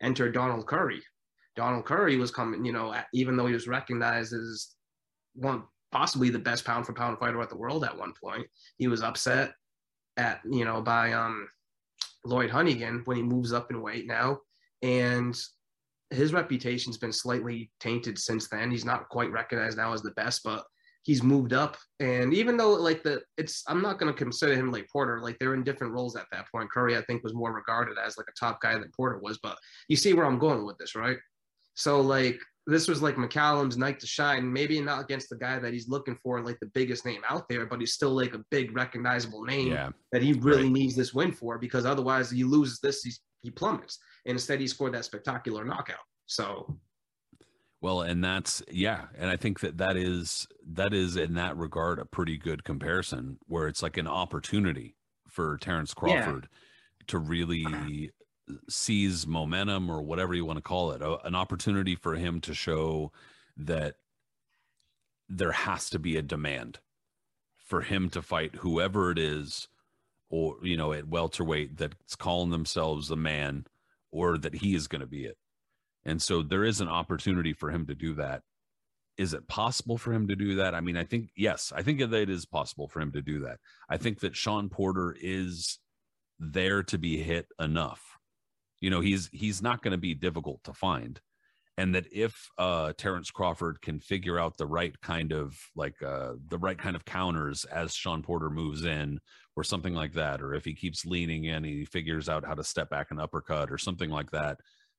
Enter 0.02 0.30
Donald 0.30 0.66
Curry, 0.66 1.02
Donald 1.58 1.84
Curry 1.84 2.16
was 2.16 2.30
coming, 2.30 2.64
you 2.64 2.72
know, 2.72 2.94
even 3.12 3.36
though 3.36 3.46
he 3.46 3.52
was 3.52 3.66
recognized 3.66 4.32
as 4.32 4.74
one 5.34 5.64
possibly 5.92 6.30
the 6.30 6.38
best 6.38 6.64
pound 6.64 6.86
for 6.86 6.92
pound 6.92 7.18
fighter 7.18 7.40
at 7.40 7.50
the 7.50 7.56
world 7.56 7.84
at 7.84 7.96
one 7.96 8.12
point, 8.22 8.46
he 8.76 8.88
was 8.88 9.02
upset 9.02 9.52
at, 10.16 10.40
you 10.50 10.64
know, 10.64 10.80
by 10.80 11.12
um 11.12 11.48
Lloyd 12.24 12.50
Honeyghan 12.50 13.06
when 13.06 13.16
he 13.16 13.22
moves 13.22 13.52
up 13.52 13.70
in 13.70 13.80
weight 13.80 14.06
now. 14.06 14.40
And 14.82 15.38
his 16.10 16.32
reputation's 16.32 16.98
been 16.98 17.12
slightly 17.12 17.70
tainted 17.80 18.18
since 18.18 18.48
then. 18.48 18.70
He's 18.70 18.84
not 18.84 19.08
quite 19.08 19.30
recognized 19.30 19.76
now 19.76 19.92
as 19.92 20.02
the 20.02 20.12
best, 20.12 20.42
but 20.44 20.64
he's 21.02 21.22
moved 21.22 21.52
up. 21.52 21.76
And 22.00 22.34
even 22.34 22.56
though 22.56 22.72
like 22.72 23.02
the 23.02 23.22
it's 23.36 23.62
I'm 23.68 23.82
not 23.82 23.98
gonna 23.98 24.12
consider 24.12 24.54
him 24.54 24.70
like 24.70 24.88
Porter, 24.92 25.20
like 25.20 25.38
they're 25.38 25.54
in 25.54 25.64
different 25.64 25.92
roles 25.92 26.16
at 26.16 26.26
that 26.32 26.46
point. 26.52 26.70
Curry, 26.70 26.96
I 26.96 27.02
think, 27.02 27.22
was 27.22 27.34
more 27.34 27.52
regarded 27.52 27.96
as 27.98 28.16
like 28.16 28.26
a 28.28 28.38
top 28.38 28.60
guy 28.60 28.74
than 28.74 28.90
Porter 28.96 29.18
was, 29.18 29.38
but 29.42 29.56
you 29.88 29.96
see 29.96 30.14
where 30.14 30.26
I'm 30.26 30.38
going 30.38 30.64
with 30.64 30.78
this, 30.78 30.94
right? 30.94 31.18
So 31.74 32.00
like 32.00 32.40
this 32.68 32.86
was 32.86 33.00
like 33.00 33.16
McCallum's 33.16 33.78
night 33.78 33.98
to 34.00 34.06
shine. 34.06 34.52
Maybe 34.52 34.78
not 34.80 35.02
against 35.02 35.30
the 35.30 35.36
guy 35.36 35.58
that 35.58 35.72
he's 35.72 35.88
looking 35.88 36.16
for, 36.16 36.42
like 36.42 36.60
the 36.60 36.70
biggest 36.74 37.06
name 37.06 37.22
out 37.28 37.48
there, 37.48 37.64
but 37.64 37.80
he's 37.80 37.94
still 37.94 38.14
like 38.14 38.34
a 38.34 38.44
big 38.50 38.76
recognizable 38.76 39.42
name 39.42 39.68
yeah. 39.68 39.90
that 40.12 40.22
he 40.22 40.34
really 40.34 40.64
right. 40.64 40.72
needs 40.72 40.94
this 40.94 41.14
win 41.14 41.32
for 41.32 41.58
because 41.58 41.86
otherwise 41.86 42.30
he 42.30 42.44
loses 42.44 42.78
this, 42.80 43.02
he's, 43.02 43.20
he 43.42 43.50
plummets. 43.50 43.98
And 44.26 44.34
instead 44.34 44.60
he 44.60 44.66
scored 44.66 44.92
that 44.92 45.06
spectacular 45.06 45.64
knockout. 45.64 45.96
So 46.26 46.78
well, 47.80 48.02
and 48.02 48.22
that's 48.22 48.62
yeah, 48.70 49.06
and 49.16 49.30
I 49.30 49.36
think 49.36 49.60
that 49.60 49.78
that 49.78 49.96
is 49.96 50.48
that 50.72 50.92
is 50.92 51.16
in 51.16 51.34
that 51.34 51.56
regard 51.56 51.98
a 51.98 52.04
pretty 52.04 52.36
good 52.36 52.64
comparison 52.64 53.38
where 53.46 53.68
it's 53.68 53.82
like 53.82 53.96
an 53.96 54.08
opportunity 54.08 54.96
for 55.28 55.56
Terence 55.58 55.94
Crawford 55.94 56.48
yeah. 56.50 57.04
to 57.06 57.18
really 57.18 57.64
uh-huh. 57.64 58.08
Sees 58.68 59.26
momentum 59.26 59.90
or 59.90 60.02
whatever 60.02 60.34
you 60.34 60.44
want 60.44 60.58
to 60.58 60.62
call 60.62 60.92
it, 60.92 61.02
an 61.24 61.34
opportunity 61.34 61.94
for 61.94 62.14
him 62.14 62.40
to 62.42 62.54
show 62.54 63.12
that 63.56 63.96
there 65.28 65.52
has 65.52 65.90
to 65.90 65.98
be 65.98 66.16
a 66.16 66.22
demand 66.22 66.78
for 67.56 67.82
him 67.82 68.08
to 68.10 68.22
fight 68.22 68.56
whoever 68.56 69.10
it 69.10 69.18
is 69.18 69.68
or 70.30 70.56
you 70.62 70.76
know 70.76 70.92
at 70.92 71.08
welterweight 71.08 71.76
that's 71.76 72.16
calling 72.16 72.50
themselves 72.50 73.08
the 73.08 73.16
man 73.16 73.66
or 74.10 74.38
that 74.38 74.54
he 74.54 74.74
is 74.74 74.88
going 74.88 75.00
to 75.00 75.06
be 75.06 75.24
it. 75.24 75.36
And 76.04 76.22
so 76.22 76.42
there 76.42 76.64
is 76.64 76.80
an 76.80 76.88
opportunity 76.88 77.52
for 77.52 77.70
him 77.70 77.86
to 77.86 77.94
do 77.94 78.14
that. 78.14 78.42
Is 79.18 79.34
it 79.34 79.48
possible 79.48 79.98
for 79.98 80.12
him 80.14 80.28
to 80.28 80.36
do 80.36 80.56
that? 80.56 80.74
I 80.74 80.80
mean 80.80 80.96
i 80.96 81.04
think 81.04 81.30
yes 81.36 81.72
i 81.76 81.82
think 81.82 82.00
that 82.00 82.12
it 82.14 82.30
is 82.30 82.46
possible 82.46 82.88
for 82.88 83.00
him 83.00 83.12
to 83.12 83.22
do 83.22 83.40
that. 83.40 83.58
I 83.88 83.98
think 83.98 84.20
that 84.20 84.36
shawn 84.36 84.68
porter 84.68 85.14
is 85.20 85.78
there 86.38 86.82
to 86.84 86.98
be 86.98 87.22
hit 87.22 87.48
enough 87.58 88.17
you 88.80 88.90
know, 88.90 89.00
he's 89.00 89.28
he's 89.32 89.62
not 89.62 89.82
going 89.82 89.92
to 89.92 89.98
be 89.98 90.14
difficult 90.14 90.62
to 90.64 90.72
find. 90.72 91.20
And 91.76 91.94
that 91.94 92.06
if 92.12 92.34
uh, 92.58 92.92
Terence 92.98 93.30
Crawford 93.30 93.80
can 93.80 94.00
figure 94.00 94.36
out 94.36 94.56
the 94.56 94.66
right 94.66 95.00
kind 95.00 95.32
of 95.32 95.56
like 95.76 96.02
uh, 96.02 96.32
the 96.48 96.58
right 96.58 96.78
kind 96.78 96.96
of 96.96 97.04
counters 97.04 97.64
as 97.66 97.94
Shawn 97.94 98.22
Porter 98.22 98.50
moves 98.50 98.84
in, 98.84 99.20
or 99.58 99.64
something 99.64 99.94
like 99.94 100.12
that, 100.14 100.40
or 100.40 100.54
if 100.54 100.64
he 100.64 100.74
keeps 100.74 101.04
leaning 101.04 101.44
in, 101.44 101.64
he 101.64 101.84
figures 101.84 102.28
out 102.28 102.44
how 102.44 102.54
to 102.54 102.62
step 102.62 102.90
back 102.90 103.10
and 103.10 103.20
uppercut 103.20 103.70
or 103.70 103.78
something 103.78 104.10
like 104.10 104.30
that. 104.30 104.58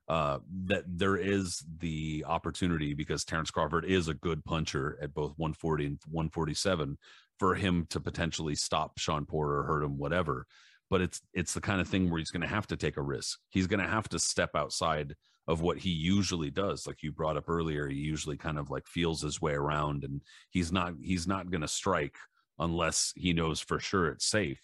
Uh, 0.10 0.40
that 0.66 0.84
there 0.88 1.16
is 1.16 1.64
the 1.78 2.26
opportunity 2.28 2.94
because 2.94 3.24
Terence 3.24 3.52
Crawford 3.52 3.86
is 3.86 4.08
a 4.08 4.14
good 4.14 4.44
puncher 4.44 4.98
at 5.02 5.14
both 5.14 5.34
140 5.38 5.86
and 5.86 6.00
147 6.08 6.98
for 7.38 7.56
him 7.56 7.86
to 7.92 8.00
potentially 8.00 8.56
stop 8.56 8.98
Shawn 8.98 9.26
Porter, 9.26 9.64
hurt 9.64 9.84
him, 9.84 9.98
whatever 9.98 10.48
but 10.90 11.02
it's 11.02 11.22
it's 11.34 11.54
the 11.54 11.62
kind 11.62 11.80
of 11.82 11.88
thing 11.88 12.10
where 12.10 12.20
he's 12.20 12.32
going 12.32 12.42
to 12.42 12.48
have 12.48 12.68
to 12.68 12.78
take 12.78 12.98
a 12.98 13.02
risk. 13.02 13.40
He's 13.50 13.68
going 13.68 13.80
to 13.80 13.88
have 13.88 14.10
to 14.10 14.20
step 14.20 14.52
outside 14.56 15.16
of 15.48 15.62
what 15.62 15.80
he 15.80 15.90
usually 15.90 16.52
does. 16.52 16.86
Like 16.86 17.02
you 17.02 17.12
brought 17.12 17.38
up 17.38 17.50
earlier, 17.50 17.88
he 17.88 17.98
usually 17.98 18.38
kind 18.38 18.58
of 18.60 18.70
like 18.70 18.88
feels 18.88 19.22
his 19.22 19.42
way 19.42 19.54
around, 19.54 20.04
and 20.04 20.22
he's 20.50 20.72
not 20.72 20.94
he's 21.02 21.28
not 21.28 21.50
going 21.50 21.62
to 21.62 21.68
strike 21.68 22.16
unless 22.60 23.14
he 23.16 23.34
knows 23.34 23.60
for 23.60 23.80
sure 23.80 24.08
it's 24.08 24.26
safe. 24.26 24.60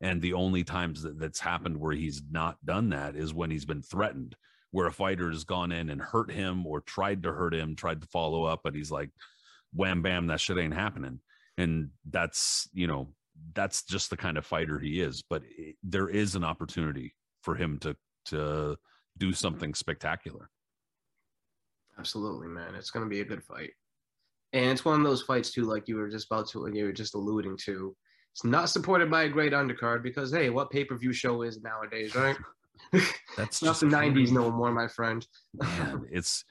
And 0.00 0.22
the 0.22 0.34
only 0.34 0.64
times 0.64 1.02
that 1.02 1.18
that's 1.18 1.40
happened 1.40 1.76
where 1.76 1.92
he's 1.92 2.22
not 2.30 2.56
done 2.64 2.90
that 2.90 3.16
is 3.16 3.34
when 3.34 3.50
he's 3.50 3.66
been 3.66 3.82
threatened, 3.82 4.36
where 4.70 4.86
a 4.86 4.92
fighter 4.92 5.30
has 5.30 5.44
gone 5.44 5.72
in 5.72 5.90
and 5.90 6.00
hurt 6.00 6.30
him 6.30 6.66
or 6.66 6.80
tried 6.80 7.22
to 7.24 7.32
hurt 7.32 7.54
him, 7.54 7.76
tried 7.76 8.00
to 8.00 8.06
follow 8.06 8.44
up, 8.44 8.60
but 8.64 8.74
he's 8.74 8.90
like, 8.90 9.10
wham 9.74 10.00
bam, 10.00 10.28
that 10.28 10.40
shit 10.40 10.58
ain't 10.58 10.74
happening. 10.74 11.20
And 11.58 11.90
that's 12.08 12.68
you 12.72 12.86
know 12.86 13.08
that's 13.54 13.82
just 13.82 14.10
the 14.10 14.16
kind 14.16 14.38
of 14.38 14.46
fighter 14.46 14.78
he 14.78 15.00
is. 15.00 15.22
But 15.28 15.42
it, 15.56 15.76
there 15.82 16.08
is 16.08 16.34
an 16.34 16.44
opportunity 16.44 17.14
for 17.42 17.54
him 17.54 17.78
to 17.78 17.96
to 18.26 18.76
do 19.18 19.32
something 19.32 19.74
spectacular. 19.74 20.50
Absolutely, 21.98 22.48
man. 22.48 22.74
It's 22.74 22.90
going 22.90 23.04
to 23.04 23.10
be 23.10 23.20
a 23.20 23.24
good 23.24 23.42
fight, 23.42 23.72
and 24.52 24.70
it's 24.70 24.84
one 24.84 25.00
of 25.00 25.06
those 25.06 25.22
fights 25.22 25.50
too, 25.52 25.64
like 25.64 25.88
you 25.88 25.96
were 25.96 26.08
just 26.08 26.26
about 26.30 26.48
to, 26.50 26.66
and 26.66 26.76
you 26.76 26.84
were 26.84 26.92
just 26.92 27.14
alluding 27.14 27.56
to. 27.64 27.94
It's 28.32 28.44
not 28.44 28.70
supported 28.70 29.10
by 29.10 29.24
a 29.24 29.28
great 29.28 29.52
undercard 29.52 30.02
because 30.02 30.32
hey, 30.32 30.50
what 30.50 30.70
pay 30.70 30.84
per 30.84 30.96
view 30.96 31.12
show 31.12 31.42
is 31.42 31.60
nowadays, 31.62 32.14
right? 32.14 32.36
That's 33.36 33.62
not 33.62 33.80
the 33.80 33.86
'90s 33.86 34.30
no 34.30 34.50
more, 34.50 34.72
my 34.72 34.88
friend. 34.88 35.26
man, 35.54 36.06
it's 36.10 36.44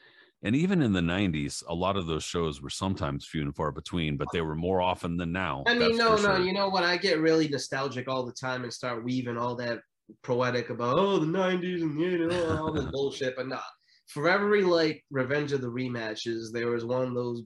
and 0.43 0.55
even 0.55 0.81
in 0.81 0.93
the 0.93 1.01
90s 1.01 1.63
a 1.67 1.73
lot 1.73 1.97
of 1.97 2.07
those 2.07 2.23
shows 2.23 2.61
were 2.61 2.69
sometimes 2.69 3.25
few 3.25 3.41
and 3.41 3.55
far 3.55 3.71
between 3.71 4.17
but 4.17 4.27
they 4.31 4.41
were 4.41 4.55
more 4.55 4.81
often 4.81 5.17
than 5.17 5.31
now 5.31 5.63
I 5.67 5.73
mean, 5.73 5.97
no, 5.97 6.15
no. 6.15 6.17
sure. 6.17 6.39
You 6.39 6.53
know 6.53 6.69
what? 6.69 6.83
I 6.83 6.97
get 6.97 7.19
really 7.19 7.47
nostalgic 7.47 8.07
all 8.07 8.25
the 8.25 8.31
time 8.31 8.63
and 8.63 8.73
start 8.73 9.03
weaving 9.03 9.37
all 9.37 9.55
that 9.55 9.79
poetic 10.23 10.69
about 10.69 10.97
oh 10.97 11.19
the 11.19 11.25
'90s 11.25 11.81
and 11.81 11.99
you 11.99 12.27
know 12.27 12.57
all 12.57 12.73
this 12.73 12.85
bullshit. 12.91 13.35
But 13.35 13.47
not. 13.47 13.63
for 14.07 14.29
every 14.29 14.63
like 14.63 15.03
Revenge 15.11 15.51
of 15.51 15.61
the 15.61 15.67
rematches, 15.67 16.51
there 16.51 16.71
was 16.71 16.85
one 16.85 17.07
of 17.07 17.13
those 17.13 17.43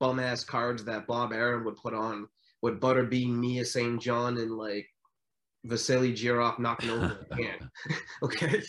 bum 0.00 0.18
ass 0.20 0.44
cards 0.44 0.84
that 0.84 1.06
Bob 1.06 1.32
Arum 1.32 1.64
would 1.64 1.76
put 1.76 1.94
on 1.94 2.26
with 2.62 2.80
Butterbean, 2.80 3.36
Mia 3.36 3.64
St. 3.64 4.00
John, 4.00 4.38
and 4.38 4.52
like 4.52 4.86
Vasily 5.64 6.12
Jirov 6.12 6.58
knocking 6.58 6.90
over 6.90 7.26
a 7.30 7.36
can. 7.36 7.70
okay. 8.22 8.62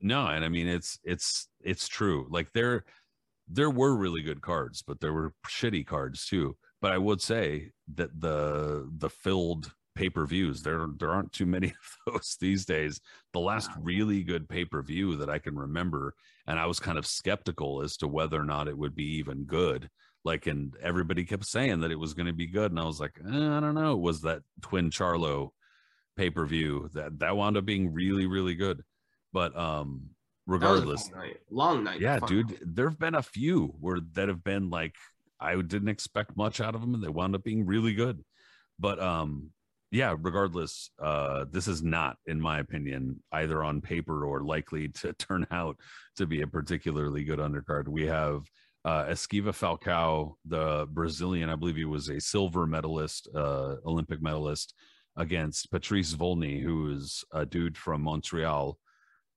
no 0.00 0.26
and 0.28 0.42
i 0.42 0.48
mean 0.48 0.66
it's 0.66 0.98
it's 1.04 1.48
it's 1.64 1.88
true. 1.88 2.26
Like 2.30 2.52
there 2.52 2.84
there 3.48 3.70
were 3.70 3.94
really 3.94 4.22
good 4.22 4.40
cards 4.40 4.82
but 4.82 5.00
there 5.00 5.12
were 5.12 5.32
shitty 5.46 5.86
cards 5.86 6.26
too. 6.26 6.56
But 6.80 6.92
i 6.92 6.98
would 6.98 7.20
say 7.20 7.70
that 7.94 8.20
the 8.20 8.88
the 8.98 9.10
filled 9.10 9.72
pay-per-views 9.94 10.62
there 10.62 10.86
there 10.98 11.10
aren't 11.10 11.32
too 11.32 11.46
many 11.46 11.68
of 12.06 12.12
those 12.14 12.36
these 12.40 12.64
days. 12.64 13.00
The 13.32 13.40
last 13.40 13.70
really 13.80 14.22
good 14.24 14.48
pay-per-view 14.48 15.16
that 15.16 15.30
i 15.30 15.38
can 15.38 15.56
remember 15.56 16.14
and 16.46 16.58
i 16.58 16.66
was 16.66 16.80
kind 16.80 16.98
of 16.98 17.06
skeptical 17.06 17.82
as 17.82 17.96
to 17.98 18.08
whether 18.08 18.38
or 18.40 18.44
not 18.44 18.68
it 18.68 18.76
would 18.78 18.94
be 18.94 19.16
even 19.18 19.44
good. 19.44 19.88
Like 20.24 20.46
and 20.46 20.74
everybody 20.82 21.24
kept 21.24 21.44
saying 21.46 21.80
that 21.80 21.90
it 21.92 21.98
was 21.98 22.14
going 22.14 22.26
to 22.26 22.32
be 22.32 22.46
good 22.46 22.70
and 22.72 22.80
i 22.80 22.84
was 22.84 23.00
like 23.00 23.18
eh, 23.24 23.56
i 23.56 23.60
don't 23.60 23.74
know. 23.74 23.96
Was 23.96 24.22
that 24.22 24.42
twin 24.62 24.90
charlo 24.90 25.50
pay-per-view? 26.16 26.90
That 26.94 27.18
that 27.20 27.36
wound 27.36 27.56
up 27.56 27.64
being 27.66 27.92
really 27.92 28.26
really 28.26 28.54
good. 28.54 28.82
But 29.32 29.56
um 29.56 29.88
That 29.90 29.98
was 29.98 30.10
a 30.10 30.13
regardless 30.46 31.08
fun 31.08 31.18
night. 31.20 31.36
long 31.50 31.84
night. 31.84 32.00
yeah 32.00 32.18
Fun. 32.18 32.28
dude 32.28 32.58
there 32.62 32.88
have 32.88 32.98
been 32.98 33.14
a 33.14 33.22
few 33.22 33.74
where 33.80 33.98
that 34.12 34.28
have 34.28 34.44
been 34.44 34.70
like 34.70 34.94
i 35.40 35.54
didn't 35.54 35.88
expect 35.88 36.36
much 36.36 36.60
out 36.60 36.74
of 36.74 36.80
them 36.80 36.94
and 36.94 37.02
they 37.02 37.08
wound 37.08 37.34
up 37.34 37.42
being 37.42 37.66
really 37.66 37.94
good 37.94 38.22
but 38.78 39.00
um 39.00 39.50
yeah 39.90 40.14
regardless 40.20 40.90
uh 41.02 41.44
this 41.50 41.68
is 41.68 41.82
not 41.82 42.16
in 42.26 42.40
my 42.40 42.58
opinion 42.58 43.22
either 43.32 43.62
on 43.62 43.80
paper 43.80 44.24
or 44.26 44.40
likely 44.42 44.88
to 45.00 45.12
turn 45.14 45.46
out 45.50 45.76
to 46.16 46.26
be 46.26 46.42
a 46.42 46.46
particularly 46.46 47.24
good 47.24 47.38
undercard 47.38 47.88
we 47.88 48.06
have 48.06 48.42
uh 48.84 49.04
esquiva 49.04 49.52
falcao 49.52 50.34
the 50.44 50.86
brazilian 50.90 51.48
i 51.48 51.56
believe 51.56 51.76
he 51.76 51.84
was 51.84 52.08
a 52.08 52.20
silver 52.20 52.66
medalist 52.66 53.28
uh 53.34 53.76
olympic 53.86 54.20
medalist 54.20 54.74
against 55.16 55.70
patrice 55.70 56.12
volny 56.12 56.62
who 56.62 56.92
is 56.92 57.24
a 57.32 57.46
dude 57.46 57.78
from 57.78 58.02
montreal 58.02 58.76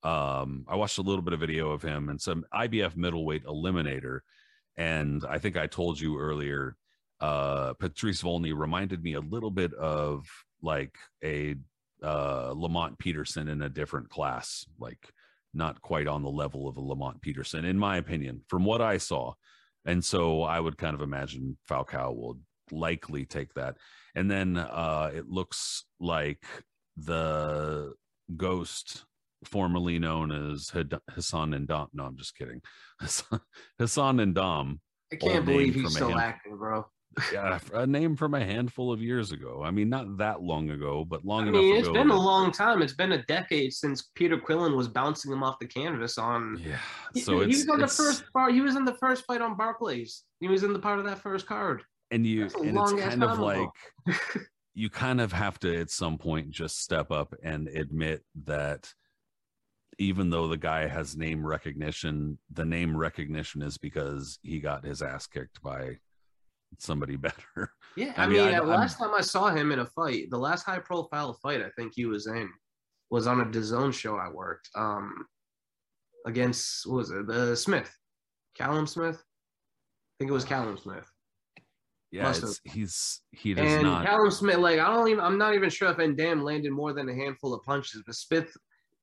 um 0.03 0.65
i 0.67 0.75
watched 0.75 0.97
a 0.97 1.01
little 1.01 1.21
bit 1.21 1.33
of 1.33 1.39
video 1.39 1.71
of 1.71 1.81
him 1.81 2.09
and 2.09 2.21
some 2.21 2.45
ibf 2.53 2.95
middleweight 2.95 3.43
eliminator 3.45 4.19
and 4.77 5.25
i 5.27 5.37
think 5.37 5.57
i 5.57 5.65
told 5.67 5.99
you 5.99 6.19
earlier 6.19 6.75
uh 7.19 7.73
patrice 7.73 8.21
volny 8.21 8.55
reminded 8.55 9.01
me 9.03 9.13
a 9.13 9.19
little 9.19 9.51
bit 9.51 9.73
of 9.73 10.27
like 10.61 10.95
a 11.23 11.55
uh 12.03 12.51
lamont 12.55 12.97
peterson 12.99 13.47
in 13.47 13.63
a 13.63 13.69
different 13.69 14.09
class 14.09 14.65
like 14.79 15.11
not 15.53 15.81
quite 15.81 16.07
on 16.07 16.21
the 16.21 16.29
level 16.29 16.67
of 16.67 16.77
a 16.77 16.81
lamont 16.81 17.21
peterson 17.21 17.65
in 17.65 17.77
my 17.77 17.97
opinion 17.97 18.41
from 18.47 18.63
what 18.63 18.81
i 18.81 18.97
saw. 18.97 19.33
And 19.85 20.03
so 20.03 20.43
i 20.43 20.59
would 20.59 20.77
kind 20.77 20.93
of 20.93 21.01
imagine 21.01 21.57
falcao 21.69 22.15
will 22.15 22.39
likely 22.71 23.25
take 23.25 23.53
that. 23.53 23.77
And 24.15 24.29
then 24.29 24.57
uh 24.57 25.11
it 25.13 25.27
looks 25.27 25.85
like 25.99 26.43
the 26.97 27.93
ghost 28.35 29.05
formerly 29.45 29.99
known 29.99 30.31
as 30.31 30.71
Hassan 31.11 31.51
N'Dam. 31.51 31.87
No, 31.93 32.05
I'm 32.05 32.17
just 32.17 32.35
kidding. 32.35 32.61
Hassan, 32.99 34.17
N'Dam. 34.17 34.79
I 35.11 35.15
can't 35.15 35.45
believe 35.45 35.75
he's 35.75 35.93
still 35.93 36.09
hand- 36.09 36.19
active, 36.21 36.57
bro. 36.57 36.85
Yeah, 37.33 37.57
a 37.73 37.87
name 37.87 38.15
from 38.15 38.35
a 38.35 38.45
handful 38.45 38.91
of 38.93 39.01
years 39.01 39.31
ago. 39.31 39.63
I 39.65 39.71
mean, 39.71 39.89
not 39.89 40.17
that 40.17 40.43
long 40.43 40.69
ago, 40.69 41.03
but 41.03 41.25
long 41.25 41.45
I 41.45 41.47
enough 41.47 41.61
mean, 41.61 41.75
it's 41.77 41.87
ago. 41.87 41.93
been 41.93 42.11
a 42.11 42.19
long 42.19 42.51
time. 42.51 42.83
It's 42.83 42.93
been 42.93 43.13
a 43.13 43.23
decade 43.23 43.73
since 43.73 44.11
Peter 44.13 44.37
Quillin 44.37 44.77
was 44.77 44.87
bouncing 44.87 45.31
him 45.31 45.41
off 45.41 45.57
the 45.59 45.65
canvas 45.65 46.19
on. 46.19 46.61
Yeah. 46.63 46.77
So 47.19 47.39
he 47.39 47.49
it's, 47.49 47.65
was 47.65 47.69
on 47.69 47.79
the 47.79 47.87
first 47.87 48.23
part. 48.33 48.53
He 48.53 48.61
was 48.61 48.75
in 48.75 48.85
the 48.85 48.93
first 48.93 49.25
fight 49.25 49.41
on 49.41 49.57
Barclays. 49.57 50.25
He 50.41 50.47
was 50.47 50.61
in 50.61 50.73
the 50.73 50.79
part 50.79 50.99
of 50.99 51.05
that 51.05 51.17
first 51.17 51.47
card. 51.47 51.81
and 52.11 52.23
you 52.23 52.43
and 52.43 52.77
it's 52.77 52.91
kind 52.93 53.23
of 53.23 53.39
like 53.39 53.69
you 54.75 54.89
kind 54.91 55.19
of 55.19 55.31
have 55.33 55.59
to 55.61 55.75
at 55.75 55.89
some 55.89 56.19
point 56.19 56.51
just 56.51 56.79
step 56.83 57.09
up 57.11 57.33
and 57.43 57.67
admit 57.67 58.21
that 58.45 58.93
even 59.99 60.29
though 60.29 60.47
the 60.47 60.57
guy 60.57 60.85
has 60.87 61.17
name 61.17 61.45
recognition 61.45 62.37
the 62.53 62.65
name 62.65 62.95
recognition 62.95 63.61
is 63.61 63.77
because 63.77 64.37
he 64.43 64.59
got 64.59 64.85
his 64.85 65.01
ass 65.01 65.25
kicked 65.27 65.61
by 65.61 65.97
somebody 66.77 67.15
better 67.27 67.71
Yeah, 67.95 68.13
I 68.17 68.23
I, 68.23 68.27
mean, 68.27 68.37
mean, 68.45 68.53
I- 68.55 68.57
I'm- 68.57 68.67
last 68.67 68.97
time 68.99 69.13
I 69.15 69.21
saw 69.21 69.49
him 69.49 69.71
in 69.71 69.79
a 69.79 69.85
fight, 69.85 70.29
the 70.29 70.37
last 70.37 70.63
high 70.63 70.79
profile 70.79 71.33
fight 71.41 71.61
I 71.61 71.69
think 71.77 71.93
he 71.95 72.05
was 72.05 72.27
in 72.27 72.49
was 73.09 73.25
on 73.25 73.39
a 73.41 73.45
DAZN 73.45 73.93
show 73.93 74.15
I 74.17 74.29
worked 74.29 74.69
um 74.75 75.25
against 76.25 76.85
what 76.87 76.97
was 76.97 77.11
it 77.11 77.25
the 77.27 77.55
Smith, 77.55 77.89
Callum 78.55 78.85
Smith. 78.87 79.15
I 79.17 80.13
think 80.19 80.29
it 80.29 80.33
was 80.33 80.45
Callum 80.45 80.77
Smith. 80.77 81.05
yeah 82.11 82.33
he's 82.65 83.21
he 83.31 83.53
does 83.53 83.71
and 83.71 83.83
not 83.83 84.05
Callum 84.05 84.31
Smith, 84.31 84.57
like 84.57 84.79
I 84.79 84.93
don't 84.93 85.07
even, 85.07 85.23
I'm 85.23 85.37
not 85.37 85.55
even 85.55 85.69
sure 85.69 85.89
if 85.91 85.97
Van 85.97 86.15
Dam 86.15 86.43
landed 86.43 86.71
more 86.71 86.93
than 86.93 87.07
a 87.09 87.15
handful 87.15 87.53
of 87.53 87.63
punches, 87.63 88.03
but 88.05 88.15
Smith 88.15 88.51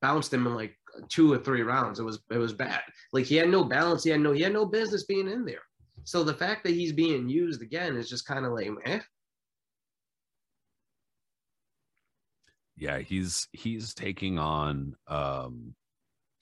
bounced 0.05 0.35
him 0.35 0.47
in 0.47 0.55
like 0.55 0.77
two 1.09 1.33
or 1.33 1.39
three 1.39 1.63
rounds. 1.63 1.99
It 1.99 2.03
was 2.03 2.19
it 2.31 2.37
was 2.37 2.53
bad. 2.53 2.83
Like 3.15 3.25
he 3.25 3.37
had 3.37 3.49
no 3.49 3.65
balance. 3.65 4.05
He 4.05 4.11
had 4.11 4.21
no 4.21 4.33
he 4.33 4.43
had 4.43 4.53
no 4.53 4.67
business 4.67 5.05
being 5.05 5.31
in 5.31 5.47
there. 5.47 5.65
So 6.05 6.23
the 6.23 6.35
fact 6.35 6.63
that 6.65 6.75
he's 6.75 6.93
being 6.93 7.27
used 7.27 7.63
again 7.63 7.97
is 7.97 8.11
just 8.11 8.27
kind 8.27 8.45
of 8.45 8.53
like, 8.53 8.69
eh. 8.85 9.01
yeah 12.77 12.99
he's 12.99 13.49
he's 13.53 13.95
taking 13.95 14.39
on 14.39 14.95
um 15.07 15.75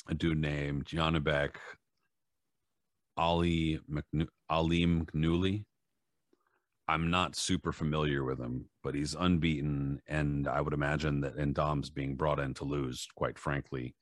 a 0.08 0.14
dude 0.14 0.38
named 0.38 0.86
Janibek 0.86 1.54
Ali 3.16 3.78
McNu- 3.88 4.34
Alimkhanuly. 4.50 5.64
I'm 6.88 7.10
not 7.10 7.36
super 7.36 7.72
familiar 7.72 8.24
with 8.24 8.40
him, 8.40 8.66
but 8.82 8.94
he's 8.94 9.14
unbeaten, 9.14 10.00
and 10.08 10.48
I 10.48 10.60
would 10.60 10.74
imagine 10.74 11.20
that 11.20 11.36
N'Dam's 11.36 11.90
being 11.90 12.16
brought 12.16 12.40
in 12.40 12.54
to 12.54 12.64
lose, 12.64 13.06
quite 13.14 13.38
frankly. 13.38 13.94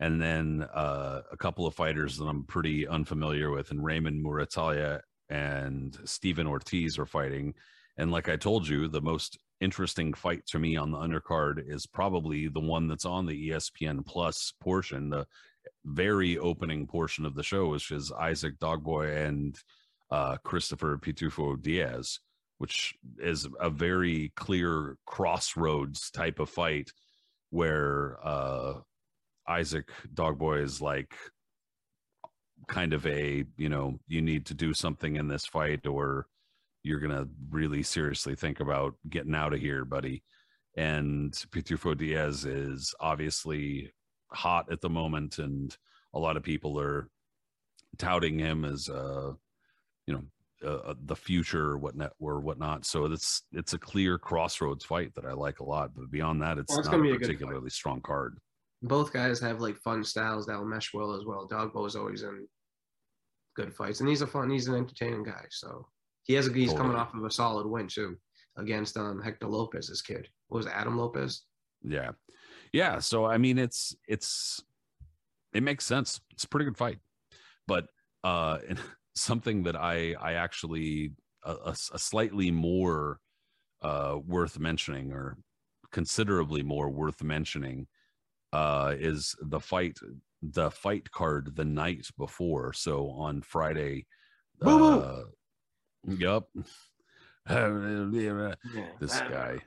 And 0.00 0.20
then 0.20 0.66
uh, 0.74 1.22
a 1.30 1.36
couple 1.36 1.66
of 1.66 1.74
fighters 1.74 2.18
that 2.18 2.24
I'm 2.24 2.44
pretty 2.44 2.86
unfamiliar 2.86 3.50
with, 3.50 3.70
and 3.70 3.82
Raymond 3.82 4.24
Muratalla 4.24 5.00
and 5.30 5.96
Stephen 6.04 6.46
Ortiz 6.46 6.98
are 6.98 7.06
fighting. 7.06 7.54
And 7.96 8.10
like 8.10 8.28
I 8.28 8.36
told 8.36 8.68
you, 8.68 8.88
the 8.88 9.00
most 9.00 9.38
interesting 9.60 10.12
fight 10.12 10.44
to 10.46 10.58
me 10.58 10.76
on 10.76 10.90
the 10.90 10.98
undercard 10.98 11.62
is 11.66 11.86
probably 11.86 12.48
the 12.48 12.60
one 12.60 12.88
that's 12.88 13.06
on 13.06 13.24
the 13.24 13.50
ESPN 13.50 14.04
Plus 14.04 14.52
portion, 14.60 15.08
the 15.08 15.26
very 15.84 16.38
opening 16.38 16.86
portion 16.86 17.24
of 17.24 17.34
the 17.34 17.42
show, 17.42 17.68
which 17.68 17.90
is 17.90 18.12
Isaac 18.12 18.58
Dogboe 18.58 19.26
and 19.26 19.58
uh, 20.10 20.36
Christopher 20.44 20.98
Pitufo 20.98 21.60
Diaz, 21.60 22.20
which 22.58 22.94
is 23.18 23.46
a 23.60 23.70
very 23.70 24.32
clear 24.36 24.96
crossroads 25.06 26.10
type 26.10 26.38
of 26.38 26.48
fight 26.48 26.90
where 27.50 28.18
uh, 28.22 28.74
Isaac 29.48 29.90
Dogboe 30.14 30.62
is 30.62 30.80
like 30.80 31.14
kind 32.68 32.92
of 32.92 33.06
a, 33.06 33.44
you 33.56 33.68
know, 33.68 33.98
you 34.08 34.20
need 34.22 34.46
to 34.46 34.54
do 34.54 34.74
something 34.74 35.16
in 35.16 35.28
this 35.28 35.46
fight 35.46 35.86
or 35.86 36.26
you're 36.82 37.00
going 37.00 37.16
to 37.16 37.28
really 37.50 37.82
seriously 37.82 38.34
think 38.34 38.60
about 38.60 38.94
getting 39.08 39.34
out 39.34 39.52
of 39.52 39.60
here, 39.60 39.84
buddy. 39.84 40.22
And 40.76 41.32
Pitufo 41.32 41.96
Diaz 41.96 42.44
is 42.44 42.94
obviously 43.00 43.92
hot 44.30 44.70
at 44.70 44.80
the 44.80 44.90
moment, 44.90 45.38
and 45.38 45.76
a 46.14 46.18
lot 46.18 46.36
of 46.36 46.42
people 46.42 46.78
are 46.78 47.08
touting 47.98 48.38
him 48.38 48.64
as, 48.64 48.88
uh, 48.88 49.32
you 50.06 50.14
know, 50.14 50.22
uh, 50.66 50.94
the 51.04 51.16
future 51.16 51.70
or 51.70 51.78
whatnot 51.78 52.12
or 52.18 52.40
whatnot. 52.40 52.84
So 52.84 53.04
it's 53.04 53.42
it's 53.52 53.74
a 53.74 53.78
clear 53.78 54.18
crossroads 54.18 54.84
fight 54.84 55.14
that 55.14 55.24
I 55.24 55.32
like 55.32 55.60
a 55.60 55.64
lot. 55.64 55.90
But 55.94 56.10
beyond 56.10 56.40
that, 56.42 56.58
it's 56.58 56.70
Well, 56.70 56.80
it's 56.80 56.88
not 56.88 57.00
a 57.00 57.02
be 57.02 57.12
a 57.12 57.18
particularly 57.18 57.70
strong 57.70 58.00
card. 58.00 58.38
Both 58.82 59.12
guys 59.12 59.40
have 59.40 59.60
like 59.60 59.76
fun 59.76 60.04
styles 60.04 60.46
that 60.46 60.58
will 60.58 60.66
mesh 60.66 60.92
well 60.94 61.14
as 61.14 61.24
well. 61.24 61.46
Dogboe 61.48 61.86
is 61.86 61.96
always 61.96 62.22
in 62.22 62.46
good 63.54 63.74
fights, 63.74 64.00
and 64.00 64.08
he's 64.08 64.22
a 64.22 64.26
fun, 64.26 64.50
he's 64.50 64.68
an 64.68 64.74
entertaining 64.74 65.24
guy. 65.24 65.44
So 65.50 65.86
he 66.24 66.34
has 66.34 66.48
a 66.48 66.52
he's 66.52 66.72
coming 66.72 66.96
off 66.96 67.14
of 67.14 67.24
a 67.24 67.30
solid 67.30 67.66
win 67.66 67.88
too 67.88 68.16
against 68.56 68.96
um 68.96 69.20
Hector 69.22 69.46
Lopez's 69.46 70.02
kid. 70.02 70.28
What 70.48 70.58
was 70.58 70.66
it, 70.66 70.72
Adam 70.74 70.96
Lopez? 70.96 71.42
Yeah. 71.82 72.12
Yeah. 72.72 72.98
So 72.98 73.26
I 73.26 73.38
mean 73.38 73.58
it's 73.58 73.94
it's 74.08 74.62
it 75.52 75.62
makes 75.62 75.84
sense. 75.84 76.20
It's 76.32 76.44
a 76.44 76.48
pretty 76.48 76.64
good 76.64 76.76
fight. 76.76 76.98
But 77.66 77.86
uh 78.24 78.58
and 78.68 78.78
something 79.16 79.64
that 79.64 79.76
I 79.76 80.14
I 80.20 80.34
actually 80.34 81.12
a, 81.44 81.52
a, 81.52 81.70
a 81.94 81.98
slightly 81.98 82.50
more 82.50 83.20
uh 83.82 84.18
worth 84.26 84.58
mentioning 84.58 85.12
or 85.12 85.38
considerably 85.92 86.62
more 86.62 86.90
worth 86.90 87.22
mentioning 87.22 87.86
uh 88.52 88.94
is 88.98 89.34
the 89.42 89.60
fight 89.60 89.98
the 90.42 90.70
fight 90.70 91.10
card 91.10 91.56
the 91.56 91.64
night 91.64 92.06
before. 92.18 92.72
So 92.72 93.10
on 93.10 93.42
Friday, 93.42 94.06
Boo-boo. 94.60 95.00
uh, 95.00 95.24
yep. 96.06 96.44
This 99.00 99.20
guy. 99.28 99.60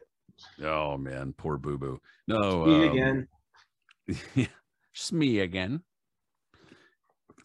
Oh 0.62 0.98
man, 0.98 1.34
poor 1.34 1.58
Boo 1.58 1.78
Boo. 1.78 2.00
No, 2.28 2.66
Me 2.66 2.84
um, 2.84 2.90
again. 2.90 3.28
yeah, 4.36 4.48
just 4.94 5.14
me 5.14 5.40
again. 5.40 5.82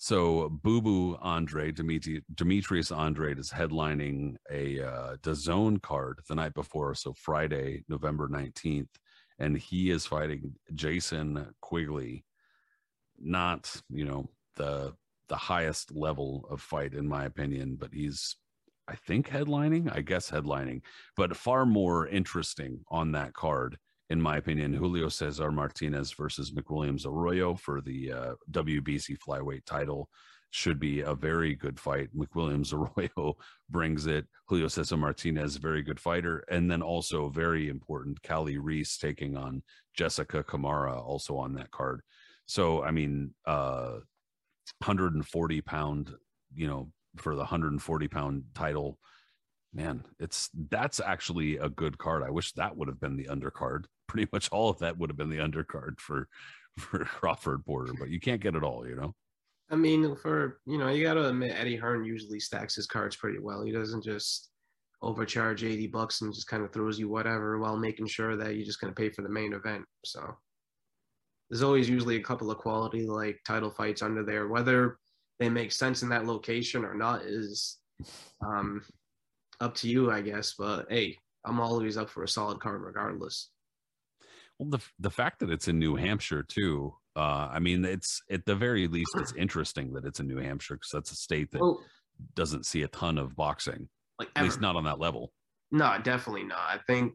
So 0.04 0.50
Boo 0.50 0.82
Boo 0.82 1.16
Andrade 1.24 1.76
Demetrius 1.76 2.92
Andrade 2.92 3.38
is 3.38 3.50
headlining 3.50 4.36
a 4.50 4.82
uh, 4.82 5.16
DAZN 5.22 5.80
card 5.80 6.20
the 6.28 6.34
night 6.34 6.52
before, 6.52 6.94
so 6.94 7.14
Friday, 7.14 7.84
November 7.88 8.28
nineteenth, 8.28 8.90
and 9.38 9.56
he 9.56 9.90
is 9.90 10.04
fighting 10.04 10.56
Jason 10.74 11.46
Quigley. 11.62 12.26
Not 13.18 13.80
you 13.88 14.04
know 14.04 14.28
the 14.56 14.92
the 15.28 15.36
highest 15.36 15.96
level 15.96 16.46
of 16.50 16.60
fight 16.60 16.92
in 16.92 17.08
my 17.08 17.24
opinion, 17.24 17.78
but 17.80 17.94
he's 17.94 18.36
I 18.86 18.96
think 18.96 19.30
headlining, 19.30 19.90
I 19.90 20.02
guess 20.02 20.30
headlining, 20.30 20.82
but 21.16 21.34
far 21.34 21.64
more 21.64 22.06
interesting 22.08 22.84
on 22.90 23.12
that 23.12 23.32
card 23.32 23.78
in 24.14 24.22
my 24.22 24.36
opinion, 24.36 24.72
Julio 24.72 25.08
Cesar 25.08 25.50
Martinez 25.50 26.12
versus 26.12 26.52
McWilliams 26.52 27.04
Arroyo 27.04 27.56
for 27.56 27.80
the 27.80 28.12
uh, 28.12 28.34
WBC 28.52 29.18
flyweight 29.18 29.64
title 29.64 30.08
should 30.52 30.78
be 30.78 31.00
a 31.00 31.16
very 31.16 31.56
good 31.56 31.80
fight. 31.80 32.16
McWilliams 32.16 32.72
Arroyo 32.76 33.36
brings 33.68 34.06
it. 34.06 34.28
Julio 34.46 34.68
Cesar 34.68 34.96
Martinez, 34.96 35.56
very 35.56 35.82
good 35.82 35.98
fighter. 35.98 36.44
And 36.48 36.70
then 36.70 36.80
also 36.80 37.28
very 37.28 37.68
important, 37.68 38.22
Kali 38.22 38.56
Reis 38.56 38.96
taking 38.98 39.36
on 39.36 39.64
Jessica 39.94 40.44
Camara, 40.44 40.96
also 40.96 41.36
on 41.36 41.52
that 41.54 41.72
card. 41.72 42.00
So, 42.46 42.84
I 42.84 42.92
mean, 42.92 43.34
uh, 43.46 43.98
140 44.78 45.60
pound, 45.62 46.12
you 46.54 46.68
know, 46.68 46.92
for 47.16 47.34
the 47.34 47.40
140 47.40 48.06
pound 48.06 48.44
title 48.54 48.96
man 49.72 50.04
it's 50.20 50.50
that's 50.68 51.00
actually 51.00 51.56
a 51.56 51.68
good 51.68 51.98
card 51.98 52.22
i 52.22 52.30
wish 52.30 52.52
that 52.52 52.76
would 52.76 52.86
have 52.86 53.00
been 53.00 53.16
the 53.16 53.24
undercard 53.26 53.86
pretty 54.06 54.28
much 54.32 54.48
all 54.50 54.68
of 54.68 54.78
that 54.78 54.98
would 54.98 55.10
have 55.10 55.16
been 55.16 55.30
the 55.30 55.38
undercard 55.38 55.98
for 55.98 56.28
for 56.78 57.04
crawford 57.04 57.64
porter 57.64 57.92
but 57.98 58.10
you 58.10 58.18
can't 58.18 58.40
get 58.40 58.56
it 58.56 58.64
all 58.64 58.86
you 58.86 58.96
know 58.96 59.14
I 59.70 59.76
mean, 59.76 60.14
for 60.16 60.60
you 60.66 60.78
know, 60.78 60.88
you 60.88 61.02
got 61.02 61.14
to 61.14 61.28
admit 61.28 61.56
Eddie 61.58 61.76
Hearn 61.76 62.04
usually 62.04 62.38
stacks 62.38 62.74
his 62.74 62.86
cards 62.86 63.16
pretty 63.16 63.38
well. 63.38 63.64
He 63.64 63.72
doesn't 63.72 64.04
just 64.04 64.50
overcharge 65.02 65.64
80 65.64 65.88
bucks 65.88 66.20
and 66.20 66.32
just 66.32 66.48
kind 66.48 66.62
of 66.62 66.72
throws 66.72 66.98
you 66.98 67.08
whatever 67.08 67.58
while 67.58 67.76
making 67.76 68.06
sure 68.06 68.36
that 68.36 68.54
you're 68.54 68.64
just 68.64 68.80
going 68.80 68.92
to 68.92 69.00
pay 69.00 69.10
for 69.10 69.22
the 69.22 69.28
main 69.28 69.52
event. 69.52 69.84
So 70.04 70.36
there's 71.48 71.62
always 71.62 71.88
usually 71.88 72.16
a 72.16 72.22
couple 72.22 72.50
of 72.50 72.58
quality 72.58 73.06
like 73.06 73.40
title 73.46 73.70
fights 73.70 74.02
under 74.02 74.22
there. 74.22 74.48
Whether 74.48 74.98
they 75.38 75.48
make 75.48 75.72
sense 75.72 76.02
in 76.02 76.08
that 76.10 76.26
location 76.26 76.84
or 76.84 76.94
not 76.94 77.22
is 77.22 77.78
um, 78.44 78.82
up 79.60 79.74
to 79.76 79.88
you, 79.88 80.10
I 80.10 80.20
guess. 80.20 80.54
But 80.58 80.86
hey, 80.90 81.16
I'm 81.44 81.60
always 81.60 81.96
up 81.96 82.10
for 82.10 82.22
a 82.22 82.28
solid 82.28 82.60
card 82.60 82.82
regardless. 82.82 83.50
Well 84.58 84.70
the 84.70 84.80
the 84.98 85.10
fact 85.10 85.40
that 85.40 85.50
it's 85.50 85.68
in 85.68 85.78
new 85.78 85.96
hampshire 85.96 86.42
too 86.42 86.94
uh 87.16 87.48
i 87.50 87.58
mean 87.58 87.84
it's 87.84 88.22
at 88.30 88.44
the 88.46 88.54
very 88.54 88.86
least 88.86 89.10
it's 89.16 89.32
interesting 89.34 89.92
that 89.92 90.04
it's 90.04 90.20
in 90.20 90.26
new 90.26 90.38
hampshire 90.38 90.74
because 90.74 90.90
that's 90.92 91.12
a 91.12 91.16
state 91.16 91.50
that 91.50 91.60
Well, 91.60 91.82
doesn't 92.34 92.66
see 92.66 92.82
a 92.82 92.88
ton 92.88 93.18
of 93.18 93.34
boxing 93.34 93.88
like 94.18 94.28
at 94.36 94.44
least 94.44 94.60
not 94.60 94.76
on 94.76 94.84
that 94.84 95.00
level 95.00 95.32
No, 95.72 95.96
definitely 96.02 96.44
not. 96.44 96.66
I 96.68 96.78
think 96.86 97.14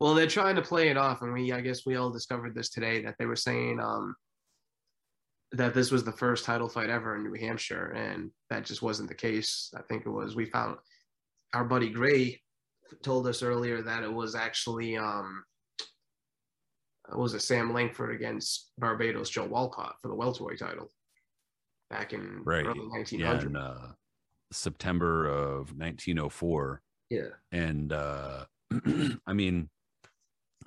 well, 0.00 0.14
they're 0.14 0.28
trying 0.28 0.54
to 0.54 0.62
play 0.62 0.90
it 0.90 0.96
off, 0.96 1.22
and 1.22 1.32
we 1.32 1.50
I 1.52 1.60
guess 1.60 1.84
we 1.84 1.96
all 1.96 2.10
discovered 2.10 2.54
this 2.54 2.70
today 2.70 3.02
that 3.02 3.16
they 3.18 3.26
were 3.26 3.34
saying 3.34 3.80
um 3.80 4.14
that 5.52 5.74
this 5.74 5.90
was 5.90 6.04
the 6.04 6.12
first 6.12 6.44
title 6.44 6.68
fight 6.68 6.90
ever 6.90 7.16
in 7.16 7.24
New 7.24 7.34
Hampshire, 7.34 7.90
and 7.96 8.30
that 8.50 8.64
just 8.64 8.82
wasn't 8.82 9.08
the 9.08 9.14
case. 9.14 9.72
I 9.76 9.82
think 9.88 10.06
it 10.06 10.10
was 10.10 10.36
we 10.36 10.44
found 10.44 10.76
our 11.54 11.64
buddy 11.64 11.90
Gray 11.90 12.40
told 13.02 13.26
us 13.26 13.42
earlier 13.42 13.82
that 13.82 14.04
it 14.04 14.12
was 14.12 14.36
actually 14.36 14.96
um 14.96 15.42
was 17.14 17.34
it 17.34 17.40
Sam 17.40 17.72
Langford 17.72 18.14
against 18.14 18.72
Barbados 18.78 19.30
Joe 19.30 19.46
Walcott 19.46 19.96
for 20.02 20.08
the 20.08 20.14
welterweight 20.14 20.58
title 20.58 20.90
back 21.90 22.12
in 22.12 22.42
right 22.44 22.66
early 22.66 22.80
1900s. 22.80 23.18
yeah 23.18 23.40
in 23.40 23.56
uh 23.56 23.92
september 24.52 25.26
of 25.26 25.72
1904 25.76 26.82
yeah. 27.10 27.22
and 27.52 27.92
uh 27.92 28.44
i 29.26 29.32
mean 29.32 29.68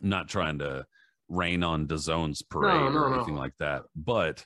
not 0.02 0.28
trying 0.28 0.58
to 0.60 0.86
rain 1.30 1.64
on 1.64 1.88
DAZN's 1.88 2.42
parade 2.42 2.74
No, 2.74 2.90
no, 2.90 3.00
or 3.04 3.10
no. 3.10 3.16
anything 3.18 3.36
like 3.36 3.54
that 3.60 3.84
but 3.96 4.44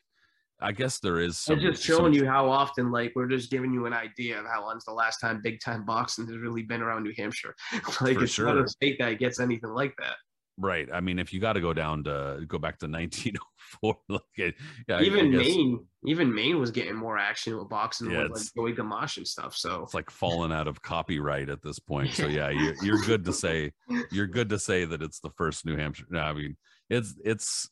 i 0.62 0.72
guess 0.72 1.00
there 1.00 1.20
is 1.20 1.32
I'm 1.50 1.56
some, 1.56 1.60
just 1.62 1.84
some- 1.84 1.98
showing 1.98 2.14
you 2.14 2.26
how 2.26 2.50
often, 2.50 2.92
like, 2.92 3.14
we're 3.16 3.28
just 3.28 3.50
giving 3.52 3.74
you 3.74 3.86
an 3.86 3.94
idea 3.94 4.40
of 4.40 4.46
how 4.46 4.68
when's 4.68 4.86
the 4.86 4.94
last 4.94 5.20
time 5.20 5.42
big 5.42 5.60
time 5.62 5.86
boxing 5.86 6.28
has 6.28 6.38
really 6.38 6.62
been 6.64 6.82
around 6.82 7.04
New 7.04 7.14
Hampshire. 7.18 7.56
like, 8.02 8.18
For 8.18 8.24
it's 8.24 8.40
not 8.40 8.58
a 8.58 8.68
state 8.68 8.98
that 9.00 9.18
gets 9.20 9.40
anything 9.40 9.72
like 9.72 9.94
that. 10.00 10.16
Right 10.58 10.88
i 10.94 11.02
mean 11.02 11.20
if 11.20 11.34
you 11.34 11.40
got 11.40 11.54
to 11.54 11.62
go 11.62 11.74
down 11.74 12.04
to 12.04 12.40
go 12.48 12.58
back 12.58 12.78
to 12.80 12.86
1904 12.88 13.96
like 14.10 14.22
it- 14.38 14.56
yeah, 14.88 15.02
even 15.02 15.32
guess 15.32 15.46
Maine, 15.48 15.86
even 16.06 16.34
Maine 16.34 16.60
was 16.60 16.72
getting 16.72 16.96
more 16.96 17.18
action 17.18 17.58
with 17.58 17.68
boxing 17.68 18.10
Yeah, 18.12 18.24
with 18.24 18.32
like 18.32 18.54
Joey 18.56 18.74
Gamache 18.74 19.18
and 19.18 19.28
stuff. 19.28 19.56
So 19.56 19.84
it's 19.84 19.94
like 19.94 20.10
falling 20.10 20.52
out 20.52 20.68
of 20.68 20.82
copyright 20.82 21.50
at 21.50 21.62
this 21.62 21.80
point 21.80 22.14
so 22.14 22.28
yeah 22.28 22.50
you're, 22.50 22.76
you're 22.84 23.02
good 23.02 23.26
to 23.26 23.34
say 23.34 23.72
you're 24.12 24.28
good 24.28 24.50
to 24.50 24.60
say 24.60 24.86
that 24.86 25.02
it's 25.02 25.20
the 25.20 25.32
first 25.32 25.66
new 25.66 25.76
hampshire 25.76 26.06
no 26.10 26.20
i 26.20 26.34
mean 26.34 26.56
it's 26.90 27.16
it's 27.26 27.70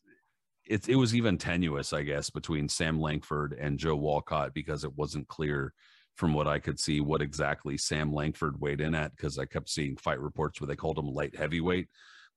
it's 0.66 0.88
it 0.88 0.96
was 0.96 1.16
even 1.16 1.38
tenuous 1.38 1.94
i 1.94 2.02
guess 2.02 2.30
between 2.30 2.68
sam 2.68 3.00
langford 3.00 3.56
and 3.60 3.78
joe 3.78 3.96
walcott 3.96 4.54
because 4.54 4.84
it 4.84 4.96
wasn't 4.98 5.28
clear 5.28 5.74
from 6.16 6.34
what 6.34 6.48
i 6.48 6.58
could 6.60 6.80
see 6.80 7.02
what 7.02 7.22
exactly 7.22 7.78
sam 7.78 8.12
langford 8.14 8.60
weighed 8.60 8.82
in 8.82 8.96
at 8.96 9.12
because 9.16 9.38
i 9.38 9.46
kept 9.46 9.70
seeing 9.70 9.96
fight 9.98 10.20
reports 10.20 10.60
where 10.60 10.68
they 10.68 10.76
called 10.76 10.98
him 10.98 11.08
light 11.14 11.36
heavyweight 11.36 11.88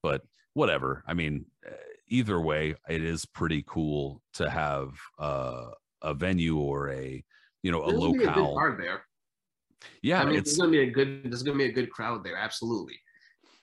but 0.03 0.23
whatever 0.55 1.03
i 1.07 1.15
mean 1.15 1.45
uh, 1.67 1.75
either 2.09 2.41
way 2.41 2.75
it 2.89 3.03
is 3.03 3.25
pretty 3.25 3.65
cool 3.67 4.23
to 4.33 4.49
have 4.49 4.93
uh, 5.19 5.67
a 6.03 6.15
venue 6.15 6.59
or 6.59 6.91
a 6.91 7.23
you 7.63 7.73
know 7.73 7.83
a 7.83 7.91
there's 7.91 8.01
gonna 8.01 8.13
be 8.13 8.25
a 8.25 8.27
good 8.27 8.37
locale 8.37 8.77
there. 8.79 9.03
yeah 10.03 10.23
I 10.23 10.25
mean, 10.25 10.37
it's 10.37 10.51
there's 10.51 10.59
gonna 10.59 10.71
be 10.71 10.81
a 10.81 10.91
good, 10.91 11.23
there's 11.25 11.43
gonna 11.43 11.59
be 11.59 11.65
a 11.65 11.73
good 11.73 11.91
crowd 11.91 12.25
there. 12.25 12.37
Absolutely. 12.37 12.99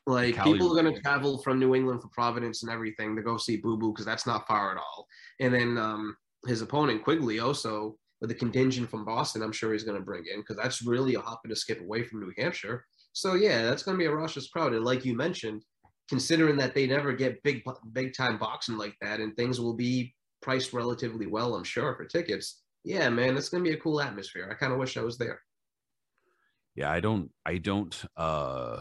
Like 0.05 0.35
Cali- 0.35 0.53
people 0.53 0.71
are 0.71 0.81
gonna 0.81 0.99
travel 0.99 1.41
from 1.41 1.59
New 1.59 1.75
England 1.75 2.01
for 2.01 2.09
Providence 2.09 2.63
and 2.63 2.71
everything 2.71 3.15
to 3.15 3.21
go 3.21 3.37
see 3.37 3.57
Boo 3.57 3.77
Boo 3.77 3.93
because 3.93 4.05
that's 4.05 4.27
not 4.27 4.47
far 4.47 4.71
at 4.71 4.77
all. 4.77 5.07
And 5.39 5.53
then 5.53 5.77
um, 5.77 6.17
his 6.45 6.61
opponent 6.61 7.03
Quigley 7.03 7.39
also 7.39 7.95
with 8.19 8.31
a 8.31 8.35
contingent 8.35 8.89
from 8.89 9.05
Boston, 9.05 9.41
I'm 9.41 9.51
sure 9.51 9.71
he's 9.71 9.83
gonna 9.83 10.01
bring 10.01 10.23
in 10.33 10.41
because 10.41 10.57
that's 10.57 10.81
really 10.81 11.15
a 11.15 11.21
hop 11.21 11.41
and 11.45 11.53
a 11.53 11.55
skip 11.55 11.79
away 11.79 12.03
from 12.03 12.19
New 12.19 12.33
Hampshire. 12.37 12.85
So 13.13 13.35
yeah, 13.35 13.63
that's 13.63 13.83
gonna 13.83 13.97
be 13.97 14.05
a 14.05 14.13
raucous 14.13 14.49
crowd. 14.49 14.73
And 14.73 14.83
like 14.83 15.05
you 15.05 15.15
mentioned, 15.15 15.63
considering 16.09 16.57
that 16.57 16.73
they 16.75 16.87
never 16.87 17.13
get 17.13 17.41
big 17.43 17.63
big 17.93 18.13
time 18.13 18.37
boxing 18.37 18.77
like 18.77 18.95
that, 19.01 19.19
and 19.19 19.35
things 19.35 19.59
will 19.59 19.75
be 19.75 20.13
priced 20.41 20.73
relatively 20.73 21.27
well, 21.27 21.55
I'm 21.55 21.63
sure 21.63 21.95
for 21.95 22.05
tickets. 22.05 22.61
Yeah, 22.83 23.09
man, 23.09 23.37
it's 23.37 23.49
gonna 23.49 23.63
be 23.63 23.71
a 23.73 23.77
cool 23.77 24.01
atmosphere. 24.01 24.47
I 24.51 24.55
kind 24.55 24.73
of 24.73 24.79
wish 24.79 24.97
I 24.97 25.01
was 25.03 25.17
there. 25.17 25.39
yeah 26.75 26.91
i 26.91 26.99
don't 26.99 27.29
i 27.45 27.57
don't 27.57 28.03
uh 28.17 28.79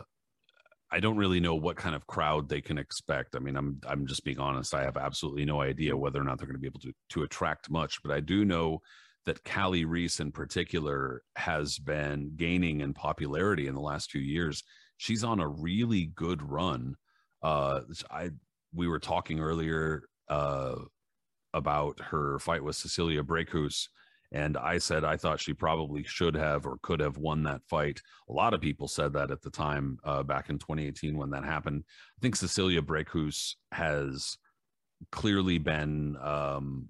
i 0.90 0.98
don't 1.00 1.16
really 1.16 1.40
know 1.40 1.54
what 1.54 1.76
kind 1.76 1.94
of 1.94 2.06
crowd 2.06 2.48
they 2.48 2.60
can 2.60 2.78
expect 2.78 3.36
i 3.36 3.38
mean 3.38 3.56
i'm 3.56 3.78
i'm 3.86 4.06
just 4.06 4.24
being 4.24 4.38
honest 4.38 4.74
i 4.74 4.82
have 4.82 4.96
absolutely 4.96 5.44
no 5.44 5.60
idea 5.60 5.96
whether 5.96 6.20
or 6.20 6.24
not 6.24 6.38
they're 6.38 6.46
going 6.46 6.56
to 6.56 6.60
be 6.60 6.66
able 6.66 6.80
to 6.80 6.92
to 7.10 7.22
attract 7.22 7.70
much 7.70 8.02
but 8.02 8.12
i 8.12 8.20
do 8.20 8.44
know 8.44 8.80
that 9.24 9.44
Kali 9.44 9.84
Reis 9.84 10.18
in 10.18 10.32
particular 10.32 11.22
has 11.36 11.78
been 11.78 12.32
gaining 12.36 12.80
in 12.80 12.92
popularity 12.92 13.68
in 13.68 13.74
the 13.76 13.80
last 13.80 14.10
few 14.10 14.20
years. 14.20 14.64
She's 14.96 15.22
on 15.22 15.38
a 15.38 15.46
really 15.46 16.06
good 16.06 16.42
run. 16.42 16.96
Uh, 17.43 17.80
I 18.11 18.30
we 18.74 18.88
were 18.88 18.99
talking 18.99 19.40
earlier 19.40 20.05
uh, 20.28 20.76
about 21.53 22.01
her 22.01 22.38
fight 22.38 22.64
with 22.64 22.76
Cecilia 22.76 23.22
Braekhus, 23.22 23.88
and 24.32 24.57
I 24.57 24.78
said 24.78 25.05
I 25.05 25.16
thought 25.16 25.40
she 25.40 25.53
probably 25.53 26.05
should 26.05 26.34
have 26.34 26.66
or 26.66 26.78
could 26.82 27.01
have 27.01 27.18
won 27.18 27.43
that 27.45 27.62
fight. 27.68 28.01
A 28.28 28.32
lot 28.32 28.55
of 28.55 28.61
people 28.61 28.88
said 28.88 29.12
that 29.14 29.30
at 29.30 29.43
the 29.43 29.51
time 29.51 29.99
uh, 30.05 30.22
back 30.22 30.49
in 30.49 30.59
2018 30.59 31.16
when 31.16 31.30
that 31.30 31.45
happened. 31.45 31.84
I 31.86 32.20
think 32.20 32.36
Cecilia 32.36 32.82
Braekhus 32.82 33.55
has 33.72 34.38
clearly 35.11 35.59
been 35.59 36.16
um, 36.22 36.88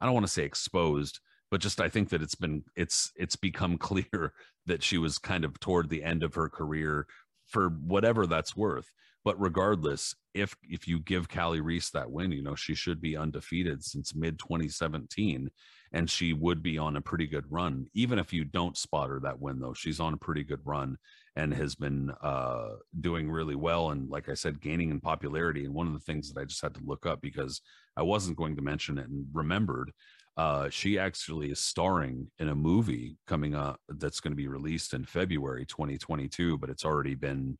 I 0.00 0.06
don't 0.06 0.14
want 0.14 0.26
to 0.26 0.32
say 0.32 0.44
exposed, 0.44 1.20
but 1.50 1.60
just 1.60 1.80
I 1.80 1.88
think 1.88 2.08
that 2.10 2.22
it's 2.22 2.34
been 2.34 2.64
it's 2.76 3.12
it's 3.16 3.36
become 3.36 3.78
clear 3.78 4.32
that 4.66 4.82
she 4.82 4.98
was 4.98 5.18
kind 5.18 5.44
of 5.44 5.58
toward 5.60 5.88
the 5.88 6.02
end 6.02 6.22
of 6.22 6.34
her 6.34 6.48
career 6.48 7.06
for 7.46 7.68
whatever 7.68 8.26
that's 8.26 8.56
worth. 8.56 8.90
But 9.24 9.40
regardless, 9.40 10.14
if 10.34 10.54
if 10.62 10.86
you 10.86 11.00
give 11.00 11.28
Kali 11.28 11.60
Reis 11.60 11.90
that 11.90 12.10
win, 12.10 12.32
you 12.32 12.42
know 12.42 12.54
she 12.54 12.74
should 12.74 13.00
be 13.00 13.16
undefeated 13.16 13.82
since 13.84 14.14
mid 14.14 14.38
2017, 14.38 15.50
and 15.92 16.10
she 16.10 16.32
would 16.32 16.62
be 16.62 16.76
on 16.78 16.96
a 16.96 17.00
pretty 17.00 17.26
good 17.26 17.44
run. 17.50 17.86
Even 17.94 18.18
if 18.18 18.32
you 18.32 18.44
don't 18.44 18.76
spot 18.76 19.08
her 19.10 19.20
that 19.20 19.40
win, 19.40 19.60
though, 19.60 19.74
she's 19.74 20.00
on 20.00 20.14
a 20.14 20.18
pretty 20.18 20.44
good 20.44 20.60
run. 20.64 20.98
and 21.36 21.52
has 21.54 21.74
been 21.74 22.10
uh, 22.22 22.70
doing 23.00 23.30
really 23.30 23.56
well 23.56 23.90
and 23.90 24.08
like 24.08 24.28
i 24.28 24.34
said 24.34 24.60
gaining 24.60 24.90
in 24.90 25.00
popularity 25.00 25.64
and 25.64 25.74
one 25.74 25.86
of 25.86 25.92
the 25.92 25.98
things 25.98 26.32
that 26.32 26.40
i 26.40 26.44
just 26.44 26.62
had 26.62 26.74
to 26.74 26.80
look 26.84 27.06
up 27.06 27.20
because 27.20 27.60
i 27.96 28.02
wasn't 28.02 28.36
going 28.36 28.54
to 28.56 28.62
mention 28.62 28.98
it 28.98 29.08
and 29.08 29.26
remembered 29.32 29.90
uh, 30.36 30.68
she 30.68 30.98
actually 30.98 31.50
is 31.52 31.60
starring 31.60 32.28
in 32.40 32.48
a 32.48 32.54
movie 32.54 33.16
coming 33.26 33.54
up 33.54 33.78
that's 34.00 34.18
going 34.20 34.32
to 34.32 34.36
be 34.36 34.48
released 34.48 34.94
in 34.94 35.04
february 35.04 35.64
2022 35.66 36.56
but 36.58 36.70
it's 36.70 36.84
already 36.84 37.14
been 37.14 37.58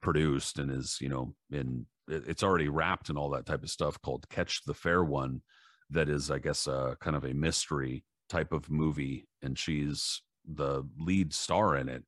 produced 0.00 0.58
and 0.58 0.70
is 0.70 0.98
you 1.00 1.08
know 1.08 1.34
in 1.50 1.86
it's 2.08 2.42
already 2.42 2.68
wrapped 2.68 3.08
and 3.08 3.18
all 3.18 3.30
that 3.30 3.46
type 3.46 3.62
of 3.62 3.70
stuff 3.70 4.00
called 4.00 4.28
catch 4.30 4.62
the 4.64 4.74
fair 4.74 5.04
one 5.04 5.42
that 5.90 6.08
is 6.08 6.30
i 6.30 6.38
guess 6.38 6.66
a 6.66 6.96
kind 7.00 7.16
of 7.16 7.24
a 7.24 7.34
mystery 7.34 8.04
type 8.28 8.52
of 8.52 8.70
movie 8.70 9.26
and 9.42 9.58
she's 9.58 10.22
the 10.54 10.82
lead 10.98 11.32
star 11.32 11.76
in 11.76 11.88
it. 11.88 12.04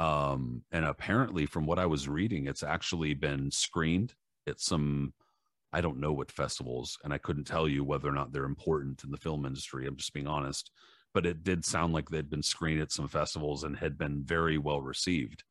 Um 0.00 0.62
and 0.72 0.84
apparently 0.84 1.46
from 1.46 1.66
what 1.66 1.78
i 1.78 1.86
was 1.86 2.08
reading 2.08 2.46
it's 2.46 2.62
actually 2.62 3.14
been 3.14 3.50
screened 3.50 4.14
at 4.48 4.60
some 4.60 5.12
i 5.72 5.80
don't 5.80 6.00
know 6.00 6.12
what 6.12 6.30
festivals 6.30 6.98
and 7.04 7.12
i 7.12 7.18
couldn't 7.18 7.44
tell 7.44 7.68
you 7.68 7.84
whether 7.84 8.08
or 8.08 8.12
not 8.12 8.32
they're 8.32 8.44
important 8.44 9.02
in 9.04 9.10
the 9.10 9.16
film 9.16 9.44
industry 9.44 9.86
i'm 9.86 9.96
just 9.96 10.14
being 10.14 10.28
honest 10.28 10.70
but 11.14 11.26
it 11.26 11.42
did 11.42 11.64
sound 11.64 11.92
like 11.92 12.08
they'd 12.08 12.30
been 12.30 12.42
screened 12.42 12.80
at 12.80 12.92
some 12.92 13.08
festivals 13.08 13.64
and 13.64 13.76
had 13.76 13.98
been 13.98 14.22
very 14.22 14.56
well 14.58 14.80
received 14.80 15.42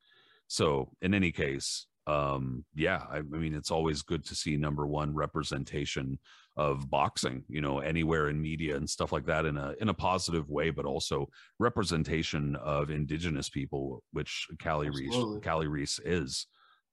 so 0.48 0.90
in 1.00 1.14
any 1.14 1.30
case 1.30 1.86
um 2.06 2.64
yeah 2.74 3.04
I, 3.10 3.18
I 3.18 3.22
mean 3.22 3.54
it's 3.54 3.70
always 3.70 4.02
good 4.02 4.24
to 4.26 4.34
see 4.34 4.56
number 4.56 4.86
one 4.86 5.14
representation 5.14 6.18
of 6.56 6.90
boxing 6.90 7.44
you 7.48 7.60
know 7.60 7.78
anywhere 7.78 8.28
in 8.28 8.40
media 8.40 8.76
and 8.76 8.88
stuff 8.88 9.12
like 9.12 9.26
that 9.26 9.44
in 9.44 9.56
a 9.56 9.74
in 9.80 9.88
a 9.90 9.94
positive 9.94 10.48
way 10.48 10.70
but 10.70 10.86
also 10.86 11.28
representation 11.58 12.56
of 12.56 12.90
indigenous 12.90 13.48
people 13.48 14.02
which 14.12 14.48
kali 14.58 14.88
reis 14.88 15.14
kali 15.42 15.66
reis 15.68 16.00
is 16.04 16.46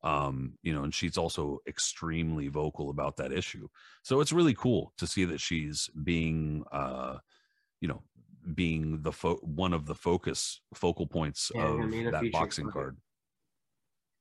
um 0.04 0.54
you 0.62 0.74
know 0.74 0.84
and 0.84 0.94
she's 0.94 1.18
also 1.18 1.60
extremely 1.68 2.48
vocal 2.48 2.90
about 2.90 3.18
that 3.18 3.34
issue. 3.34 3.68
So 4.04 4.22
it's 4.22 4.32
really 4.32 4.54
cool 4.54 4.94
to 4.98 5.08
see 5.08 5.26
that 5.26 5.42
she's 5.42 5.90
being 6.04 6.64
uh 6.72 7.18
you 7.82 7.88
know 7.88 8.04
being 8.54 9.02
the 9.02 9.12
fo- 9.12 9.40
one 9.42 9.74
of 9.74 9.88
the 9.88 9.96
focus 9.96 10.62
focal 10.76 11.08
points 11.08 11.52
yeah, 11.54 11.66
of 11.66 11.92
that 12.12 12.32
boxing 12.32 12.70
card 12.70 12.98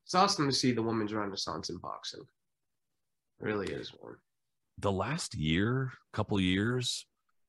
it's 0.04 0.14
awesome 0.14 0.48
to 0.48 0.54
see 0.54 0.72
the 0.72 0.82
women's 0.82 1.12
renaissance 1.12 1.70
in 1.70 1.76
boxing 1.78 2.20
it 2.20 3.44
really 3.44 3.68
is 3.68 3.90
one 3.98 4.16
the 4.78 4.92
last 4.92 5.34
year, 5.34 5.92
couple 6.12 6.40
years 6.40 7.06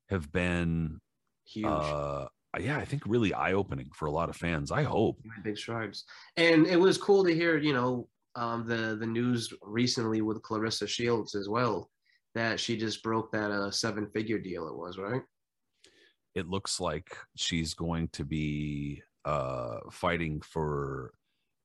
have 0.09 0.31
been 0.31 0.99
huge. 1.45 1.65
Uh, 1.65 2.27
yeah, 2.59 2.77
I 2.77 2.85
think 2.85 3.03
really 3.05 3.33
eye 3.33 3.53
opening 3.53 3.89
for 3.93 4.05
a 4.05 4.11
lot 4.11 4.29
of 4.29 4.35
fans. 4.35 4.71
I 4.71 4.83
hope 4.83 5.19
big 5.43 5.57
strides, 5.57 6.05
and 6.37 6.65
it 6.65 6.79
was 6.79 6.97
cool 6.97 7.23
to 7.25 7.33
hear. 7.33 7.57
You 7.57 7.73
know, 7.73 8.07
um, 8.35 8.65
the 8.65 8.95
the 8.97 9.05
news 9.05 9.51
recently 9.61 10.21
with 10.21 10.41
Claressa 10.41 10.87
Shields 10.87 11.35
as 11.35 11.49
well 11.49 11.89
that 12.33 12.59
she 12.59 12.77
just 12.77 13.01
broke 13.01 13.31
that 13.31 13.51
uh, 13.51 13.71
seven 13.71 14.07
figure 14.07 14.39
deal. 14.39 14.67
It 14.67 14.75
was 14.75 14.97
right. 14.97 15.21
It 16.33 16.47
looks 16.47 16.79
like 16.79 17.17
she's 17.35 17.73
going 17.73 18.09
to 18.09 18.23
be 18.23 19.01
uh, 19.25 19.79
fighting 19.91 20.41
for. 20.41 21.13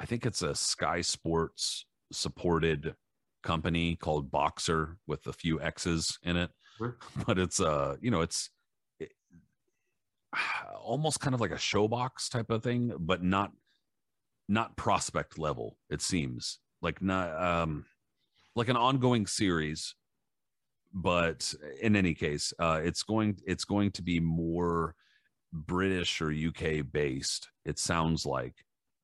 I 0.01 0.07
think 0.07 0.24
it's 0.24 0.42
a 0.42 0.55
Sky 0.55 1.03
Sports 1.03 1.84
supported 2.11 2.94
company 3.42 3.96
called 3.96 4.30
Boxxer 4.30 4.96
with 5.07 5.26
a 5.26 5.32
few 5.32 5.61
X's 5.61 6.18
in 6.22 6.36
it. 6.36 6.51
Sure. 6.78 6.96
But 7.26 7.38
it's 7.38 7.61
uh, 7.61 7.96
you 8.01 8.11
know, 8.11 8.22
it's 8.22 8.51
it, 8.98 9.12
almost 10.82 11.20
kind 11.20 11.34
of 11.34 11.40
like 11.40 11.51
a 11.51 11.57
ShoBox 11.57 12.30
type 12.30 12.51
of 12.51 12.62
thing, 12.62 12.92
but 12.98 13.22
not 13.22 13.53
not 14.48 14.76
prospect 14.76 15.38
level. 15.38 15.76
It 15.90 16.01
seems 16.01 16.59
like 16.80 17.03
not 17.03 17.40
um 17.40 17.84
like 18.57 18.68
an 18.68 18.76
ongoing 18.76 19.26
series. 19.26 19.94
But 20.92 21.55
in 21.80 21.94
any 21.94 22.14
case, 22.14 22.53
uh, 22.59 22.80
it's 22.82 23.05
going 23.05 23.38
it's 23.46 23.64
going 23.64 23.92
to 23.92 24.03
be 24.03 24.18
more 24.18 24.96
British 25.53 26.20
or 26.20 26.32
UK 26.32 26.84
based. 26.90 27.48
It 27.64 27.78
sounds 27.78 28.26
like 28.26 28.57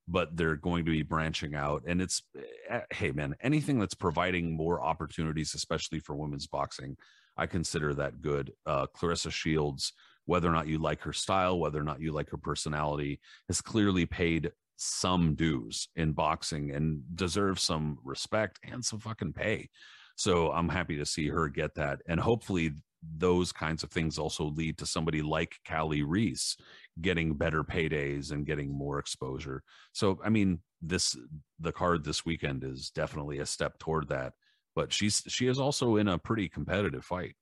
but 0.07 0.35
they're 0.35 0.55
going 0.55 0.85
to 0.85 0.91
be 0.91 1.03
branching 1.03 1.55
out. 1.55 1.83
And 1.85 2.01
it's, 2.01 2.23
eh, 2.69 2.81
hey, 2.91 3.11
man, 3.11 3.35
anything 3.41 3.79
that's 3.79 3.93
providing 3.95 4.55
more 4.55 4.81
opportunities, 4.81 5.53
especially 5.53 5.99
for 5.99 6.15
women's 6.15 6.47
boxing, 6.47 6.97
I 7.35 7.45
consider 7.45 7.93
that 7.95 8.21
good. 8.21 8.53
Uh, 8.65 8.87
Claressa 8.87 9.31
Shields, 9.31 9.93
whether 10.25 10.49
or 10.49 10.53
not 10.53 10.67
you 10.67 10.79
like 10.79 11.01
her 11.01 11.13
style, 11.13 11.59
whether 11.59 11.79
or 11.79 11.83
not 11.83 12.01
you 12.01 12.11
like 12.11 12.29
her 12.29 12.37
personality, 12.37 13.19
has 13.47 13.61
clearly 13.61 14.05
paid 14.05 14.51
some 14.77 15.35
dues 15.35 15.89
in 15.95 16.13
boxing 16.13 16.71
and 16.71 17.01
deserves 17.15 17.63
some 17.63 17.97
respect 18.03 18.59
and 18.63 18.83
some 18.83 18.99
fucking 18.99 19.33
pay. 19.33 19.69
So 20.15 20.51
I'm 20.51 20.69
happy 20.69 20.97
to 20.97 21.05
see 21.05 21.27
her 21.27 21.47
get 21.49 21.75
that. 21.75 22.01
And 22.07 22.19
hopefully 22.19 22.73
those 23.17 23.51
kinds 23.51 23.83
of 23.83 23.91
things 23.91 24.17
also 24.17 24.45
lead 24.45 24.77
to 24.77 24.85
somebody 24.85 25.21
like 25.21 25.59
Kali 25.65 26.03
Reis 26.03 26.57
getting 27.01 27.35
better 27.35 27.63
paydays 27.63 28.31
and 28.31 28.45
getting 28.45 28.71
more 28.71 28.99
exposure. 28.99 29.63
So, 29.93 30.19
I 30.23 30.29
mean, 30.29 30.59
this 30.81 31.17
the 31.59 31.71
card 31.71 32.03
this 32.03 32.25
weekend 32.25 32.63
is 32.63 32.89
definitely 32.89 33.39
a 33.39 33.45
step 33.45 33.79
toward 33.79 34.09
that. 34.09 34.33
But 34.75 34.93
she's 34.93 35.23
she 35.27 35.47
is 35.47 35.59
also 35.59 35.95
in 35.97 36.07
a 36.07 36.17
pretty 36.17 36.49
competitive 36.49 37.03
fight. 37.03 37.35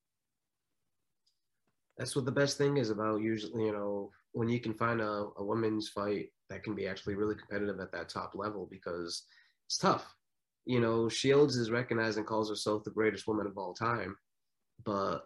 That's 1.97 2.15
what 2.15 2.25
the 2.25 2.31
best 2.31 2.57
thing 2.57 2.77
is 2.77 2.89
about 2.89 3.21
usually, 3.21 3.65
you 3.65 3.71
know, 3.71 4.11
when 4.33 4.49
you 4.49 4.59
can 4.59 4.73
find 4.73 4.99
a, 4.99 5.27
a 5.37 5.43
women's 5.43 5.89
fight 5.89 6.27
that 6.49 6.63
can 6.63 6.75
be 6.75 6.87
actually 6.87 7.15
really 7.15 7.35
competitive 7.35 7.79
at 7.79 7.91
that 7.93 8.09
top 8.09 8.33
level 8.35 8.67
because 8.69 9.23
it's 9.67 9.77
tough. 9.77 10.13
You 10.65 10.81
know, 10.81 11.07
Shields 11.07 11.55
is 11.55 11.71
recognized 11.71 12.17
and 12.17 12.27
calls 12.27 12.49
herself 12.49 12.83
the 12.83 12.91
greatest 12.91 13.27
woman 13.27 13.47
of 13.47 13.57
all 13.57 13.73
time, 13.73 14.15
but 14.83 15.21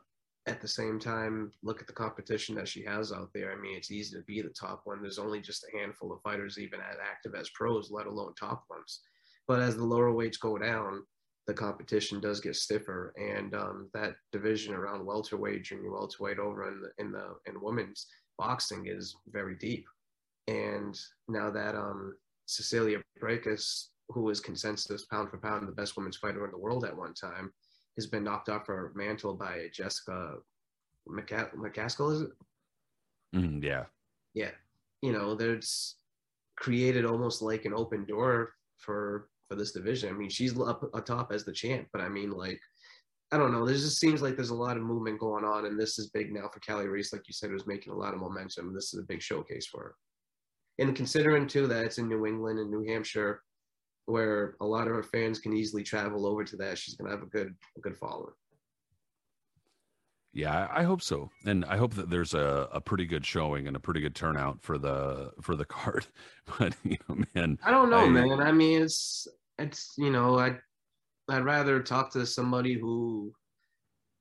at 0.46 0.62
the 0.62 0.68
same 0.68 1.00
time, 1.00 1.52
look 1.64 1.82
at 1.82 1.88
the 1.88 1.94
competition 1.94 2.56
that 2.56 2.68
she 2.68 2.84
has 2.84 3.12
out 3.12 3.30
there. 3.34 3.52
I 3.52 3.62
mean, 3.62 3.76
it's 3.78 3.92
easy 3.92 4.16
to 4.18 4.24
be 4.24 4.42
the 4.42 4.50
top 4.50 4.82
one. 4.86 5.02
There's 5.02 5.20
only 5.20 5.42
just 5.42 5.64
a 5.64 5.78
handful 5.78 6.12
of 6.12 6.22
fighters 6.22 6.58
even 6.58 6.80
as 6.80 6.98
active 7.04 7.36
as 7.36 7.50
pros, 7.50 7.92
let 7.92 8.08
alone 8.08 8.34
top 8.40 8.64
ones. 8.70 9.02
But 9.48 9.62
as 9.62 9.76
the 9.76 9.86
lower 9.86 10.12
weights 10.12 10.38
go 10.38 10.58
down, 10.58 11.04
the 11.48 11.54
competition 11.54 12.20
does 12.20 12.40
get 12.40 12.56
stiffer, 12.56 13.12
and 13.18 13.56
um, 13.56 13.90
that 13.96 14.14
division 14.32 14.76
around 14.76 15.04
welterweight, 15.04 15.64
junior 15.64 15.92
welterweight, 15.92 16.38
over 16.38 16.68
in 16.68 16.80
the 16.80 16.92
in 17.04 17.12
the 17.12 17.36
in 17.48 17.60
women's 17.60 18.06
boxing 18.38 18.86
is 18.86 19.16
very 19.30 19.56
deep. 19.56 19.86
And 20.48 20.96
now 21.28 21.50
that 21.50 21.74
um, 21.74 22.16
Cecilia 22.46 23.02
Braekhus, 23.20 23.88
who 24.10 24.22
was 24.22 24.40
consensus 24.40 25.06
pound 25.06 25.32
for 25.32 25.38
pound 25.38 25.68
the 25.68 25.72
best 25.72 25.98
women's 25.98 26.18
fighter 26.18 26.46
in 26.46 26.52
the 26.52 26.58
world 26.58 26.86
at 26.86 26.96
one 26.96 27.16
time, 27.16 27.52
has 28.00 28.08
been 28.08 28.24
knocked 28.24 28.50
off 28.50 28.68
her 28.68 28.91
mantle 28.95 29.34
by 29.36 29.68
Jessica 29.74 30.36
McCa- 31.08 31.54
McCaskill, 31.56 32.14
is 32.14 32.22
it? 32.22 32.30
Mm, 33.36 33.64
yeah. 33.64 33.86
Yeah. 34.34 34.52
You 35.02 35.12
know, 35.12 35.36
there's 35.36 35.95
created 36.58 37.06
almost 37.06 37.41
like 37.41 37.66
an 37.66 37.74
open 37.74 38.06
door 38.06 38.54
for 38.78 39.30
for 39.47 39.56
this 39.56 39.72
division. 39.72 40.10
I 40.10 40.14
mean, 40.14 40.30
she's 40.30 40.58
up 40.60 40.88
atop 40.93 41.32
as 41.32 41.43
the 41.43 41.52
champ, 41.52 41.88
but 41.91 42.02
I 42.02 42.10
mean, 42.10 42.32
like, 42.32 42.60
I 43.32 43.38
don't 43.38 43.52
know. 43.52 43.66
There 43.66 43.76
just 43.76 44.00
seems 44.00 44.22
like 44.22 44.36
there's 44.36 44.52
a 44.52 44.56
lot 44.56 44.78
of 44.78 44.84
movement 44.84 45.20
going 45.20 45.43
on, 45.43 45.66
and 45.66 45.80
this 45.80 45.97
is 45.97 46.12
big 46.12 46.32
now 46.32 46.50
for 46.54 46.60
Kali 46.60 46.88
Reis, 46.88 47.12
like 47.12 47.28
you 47.28 47.34
said, 47.34 47.52
was 47.52 47.66
making 47.66 47.91
a 47.91 47.97
lot 47.97 48.14
of 48.14 48.20
momentum. 48.20 48.74
This 48.74 48.93
is 48.93 49.00
a 49.00 49.08
big 49.08 49.22
showcase 49.22 49.66
for 49.66 49.82
her. 49.82 49.95
And 50.78 50.95
considering 50.95 51.47
too 51.47 51.68
that 51.68 51.84
it's 51.84 51.97
in 51.97 52.08
New 52.08 52.26
England 52.26 52.60
and 52.60 52.70
New 52.70 52.86
Hampshire, 52.86 53.41
where 54.10 54.55
a 54.62 54.66
lot 54.66 54.88
of 54.88 54.93
her 54.93 55.03
fans 55.03 55.39
can 55.39 55.53
easily 55.53 55.84
travel 55.84 56.26
over 56.26 56.43
to 56.43 56.55
that. 56.57 56.78
She's 56.78 56.95
gonna 56.95 57.12
have 57.12 57.24
a 57.24 57.28
good 57.28 57.55
a 57.78 57.82
good 57.82 57.97
following. 57.97 58.34
Yeah, 60.32 60.68
I 60.72 60.84
hope 60.84 61.01
so, 61.01 61.30
and 61.45 61.66
I 61.66 61.78
hope 61.78 61.95
that 61.95 62.10
there's 62.10 62.36
a, 62.36 62.70
a 62.72 62.80
pretty 62.80 63.05
good 63.05 63.26
showing 63.26 63.68
and 63.68 63.76
a 63.76 63.80
pretty 63.80 63.99
good 63.99 64.16
turnout 64.16 64.62
for 64.62 64.78
the 64.78 65.32
for 65.41 65.55
the 65.55 65.66
card. 65.78 66.05
But 66.57 66.76
you 66.84 66.97
know, 67.07 67.24
man, 67.36 67.57
I 67.64 67.72
don't 67.72 67.89
know, 67.89 68.05
I, 68.05 68.10
man. 68.10 68.39
I 68.39 68.51
mean, 68.51 68.84
it's 68.84 69.28
it's 69.57 69.93
you 69.97 70.12
know, 70.12 70.38
I 70.38 70.47
I'd, 70.47 70.60
I'd 71.30 71.45
rather 71.45 71.82
talk 71.82 72.12
to 72.14 72.26
somebody 72.26 72.74
who 72.74 73.34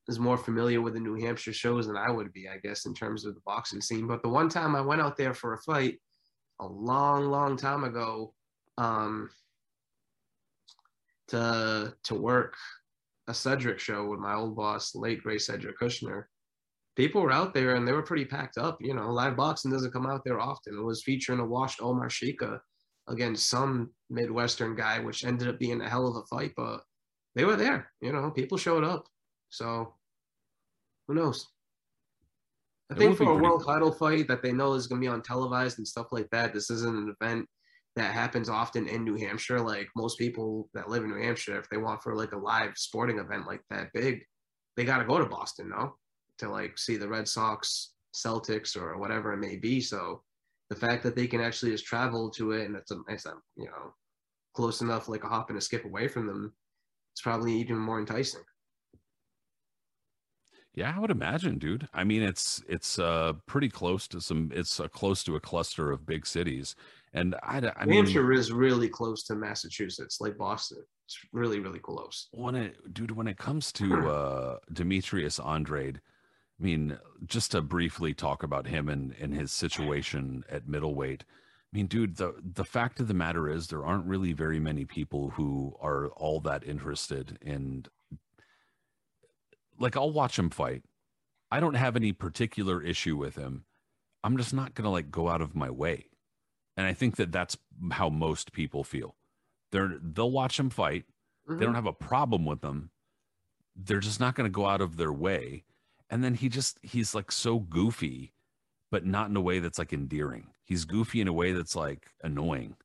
is 0.08 0.18
more 0.18 0.38
familiar 0.38 0.80
with 0.80 0.94
the 0.94 1.00
New 1.00 1.14
Hampshire 1.14 1.52
shows 1.52 1.86
than 1.86 1.96
I 1.96 2.10
would 2.10 2.32
be, 2.32 2.48
I 2.48 2.56
guess, 2.56 2.86
in 2.86 2.94
terms 2.94 3.26
of 3.26 3.34
the 3.34 3.42
boxing 3.44 3.82
scene. 3.82 4.06
But 4.06 4.22
the 4.22 4.28
one 4.28 4.48
time 4.48 4.74
I 4.74 4.80
went 4.80 5.02
out 5.02 5.18
there 5.18 5.34
for 5.34 5.52
a 5.52 5.58
fight, 5.58 6.00
a 6.60 6.66
long, 6.66 7.26
long 7.26 7.56
time 7.56 7.84
ago, 7.84 8.32
um, 8.78 9.28
to 11.28 11.94
to 12.04 12.14
work 12.14 12.54
a 13.28 13.34
Cedric 13.34 13.78
show 13.78 14.06
with 14.06 14.20
my 14.20 14.34
old 14.34 14.56
boss, 14.56 14.94
late 14.94 15.22
great 15.22 15.42
Cedric 15.42 15.78
Kushner. 15.78 16.24
People 16.96 17.22
were 17.22 17.30
out 17.30 17.54
there 17.54 17.76
and 17.76 17.86
they 17.86 17.92
were 17.92 18.02
pretty 18.02 18.24
packed 18.24 18.58
up. 18.58 18.78
You 18.80 18.94
know, 18.94 19.12
live 19.12 19.36
boxing 19.36 19.70
doesn't 19.70 19.92
come 19.92 20.06
out 20.06 20.22
there 20.24 20.40
often. 20.40 20.76
It 20.76 20.82
was 20.82 21.02
featuring 21.02 21.38
a 21.38 21.46
washed 21.46 21.80
Omar 21.80 22.08
Sheika 22.08 22.58
against 23.06 23.48
some 23.48 23.90
Midwestern 24.10 24.74
guy, 24.74 24.98
which 24.98 25.24
ended 25.24 25.48
up 25.48 25.58
being 25.58 25.80
a 25.80 25.88
hell 25.88 26.08
of 26.08 26.16
a 26.16 26.22
fight, 26.26 26.52
but 26.56 26.82
they 27.34 27.44
were 27.44 27.56
there. 27.56 27.90
You 28.00 28.12
know, 28.12 28.30
people 28.30 28.58
showed 28.58 28.82
up. 28.82 29.06
So 29.50 29.94
who 31.06 31.14
knows? 31.14 31.46
I 32.90 32.94
it 32.94 32.98
think 32.98 33.16
for 33.18 33.30
a 33.30 33.36
world 33.36 33.64
title 33.66 33.92
fight 33.92 34.26
that 34.28 34.42
they 34.42 34.52
know 34.52 34.72
is 34.72 34.86
going 34.86 35.00
to 35.00 35.04
be 35.04 35.12
on 35.12 35.22
televised 35.22 35.78
and 35.78 35.86
stuff 35.86 36.06
like 36.10 36.28
that, 36.30 36.54
this 36.54 36.70
isn't 36.70 36.96
an 36.96 37.14
event 37.20 37.46
that 37.98 38.14
happens 38.14 38.48
often 38.48 38.88
in 38.88 39.04
New 39.04 39.16
Hampshire. 39.16 39.60
Like 39.60 39.88
most 39.96 40.18
people 40.18 40.68
that 40.74 40.88
live 40.88 41.04
in 41.04 41.10
New 41.10 41.22
Hampshire, 41.22 41.58
if 41.58 41.68
they 41.68 41.76
want 41.76 42.02
for 42.02 42.14
like 42.14 42.32
a 42.32 42.38
live 42.38 42.72
sporting 42.76 43.18
event 43.18 43.46
like 43.46 43.62
that 43.70 43.92
big, 43.92 44.22
they 44.76 44.84
got 44.84 44.98
to 44.98 45.04
go 45.04 45.18
to 45.18 45.26
Boston, 45.26 45.70
no, 45.70 45.96
to 46.38 46.48
like 46.48 46.78
see 46.78 46.96
the 46.96 47.08
Red 47.08 47.28
Sox, 47.28 47.92
Celtics, 48.14 48.76
or 48.76 48.98
whatever 48.98 49.32
it 49.32 49.38
may 49.38 49.56
be. 49.56 49.80
So 49.80 50.22
the 50.70 50.76
fact 50.76 51.02
that 51.02 51.16
they 51.16 51.26
can 51.26 51.40
actually 51.40 51.72
just 51.72 51.86
travel 51.86 52.30
to 52.30 52.52
it 52.52 52.66
and 52.66 52.76
it's 52.76 52.90
a, 52.90 52.98
it's 53.08 53.26
a 53.26 53.34
you 53.56 53.66
know 53.66 53.94
close 54.54 54.80
enough, 54.80 55.08
like 55.08 55.24
a 55.24 55.28
hop 55.28 55.50
and 55.50 55.58
a 55.58 55.60
skip 55.60 55.84
away 55.84 56.08
from 56.08 56.26
them, 56.26 56.52
it's 57.12 57.22
probably 57.22 57.52
even 57.54 57.78
more 57.78 57.98
enticing. 57.98 58.42
Yeah, 60.74 60.94
I 60.94 61.00
would 61.00 61.10
imagine, 61.10 61.58
dude. 61.58 61.88
I 61.92 62.04
mean, 62.04 62.22
it's 62.22 62.62
it's 62.68 62.98
uh 63.00 63.32
pretty 63.46 63.68
close 63.68 64.06
to 64.08 64.20
some. 64.20 64.52
It's 64.54 64.78
uh, 64.78 64.86
close 64.86 65.24
to 65.24 65.34
a 65.34 65.40
cluster 65.40 65.90
of 65.90 66.06
big 66.06 66.24
cities, 66.24 66.76
and 67.14 67.34
I, 67.42 67.72
I 67.76 67.86
mean, 67.86 67.96
Hampshire 67.96 68.32
is 68.32 68.52
really 68.52 68.88
close 68.88 69.22
to 69.24 69.34
Massachusetts, 69.34 70.20
like 70.20 70.36
Boston. 70.36 70.84
It's 71.06 71.18
really, 71.32 71.60
really 71.60 71.78
close. 71.78 72.28
when 72.32 72.54
it, 72.54 72.92
dude, 72.92 73.12
when 73.12 73.26
it 73.26 73.38
comes 73.38 73.72
to 73.72 73.94
uh 74.08 74.58
Demetrius 74.72 75.38
Andrade, 75.40 76.00
I 76.60 76.62
mean, 76.62 76.98
just 77.26 77.52
to 77.52 77.62
briefly 77.62 78.14
talk 78.14 78.42
about 78.42 78.66
him 78.66 78.88
and 78.88 79.14
and 79.20 79.34
his 79.34 79.52
situation 79.52 80.44
at 80.50 80.68
middleweight. 80.68 81.24
I 81.72 81.76
mean, 81.76 81.86
dude, 81.86 82.16
the 82.16 82.34
the 82.42 82.64
fact 82.64 83.00
of 83.00 83.08
the 83.08 83.14
matter 83.14 83.48
is 83.48 83.66
there 83.66 83.84
aren't 83.84 84.06
really 84.06 84.32
very 84.32 84.58
many 84.58 84.84
people 84.84 85.30
who 85.30 85.76
are 85.80 86.08
all 86.08 86.40
that 86.40 86.64
interested 86.64 87.38
in 87.40 87.86
like 89.78 89.96
I'll 89.96 90.12
watch 90.12 90.38
him 90.38 90.50
fight. 90.50 90.82
I 91.50 91.60
don't 91.60 91.74
have 91.74 91.96
any 91.96 92.12
particular 92.12 92.82
issue 92.82 93.16
with 93.16 93.36
him. 93.36 93.64
I'm 94.22 94.36
just 94.36 94.52
not 94.52 94.74
going 94.74 94.84
to 94.84 94.90
like 94.90 95.10
go 95.10 95.28
out 95.28 95.40
of 95.40 95.54
my 95.54 95.70
way. 95.70 96.06
And 96.78 96.86
I 96.86 96.94
think 96.94 97.16
that 97.16 97.32
that's 97.32 97.58
how 97.90 98.08
most 98.08 98.52
people 98.52 98.84
feel. 98.84 99.16
They're 99.72 99.96
they'll 100.00 100.30
watch 100.30 100.58
him 100.58 100.70
fight. 100.70 101.04
They 101.46 101.54
mm-hmm. 101.54 101.62
don't 101.64 101.74
have 101.74 101.86
a 101.86 101.92
problem 101.92 102.46
with 102.46 102.60
them. 102.60 102.90
They're 103.74 103.98
just 103.98 104.20
not 104.20 104.36
going 104.36 104.48
to 104.48 104.54
go 104.54 104.64
out 104.64 104.80
of 104.80 104.96
their 104.96 105.12
way. 105.12 105.64
And 106.08 106.22
then 106.22 106.34
he 106.34 106.48
just 106.48 106.78
he's 106.82 107.16
like 107.16 107.32
so 107.32 107.58
goofy, 107.58 108.32
but 108.92 109.04
not 109.04 109.28
in 109.28 109.36
a 109.36 109.40
way 109.40 109.58
that's 109.58 109.78
like 109.78 109.92
endearing. 109.92 110.46
He's 110.64 110.84
goofy 110.84 111.20
in 111.20 111.26
a 111.26 111.32
way 111.32 111.52
that's 111.52 111.74
like 111.74 112.06
annoying. 112.22 112.76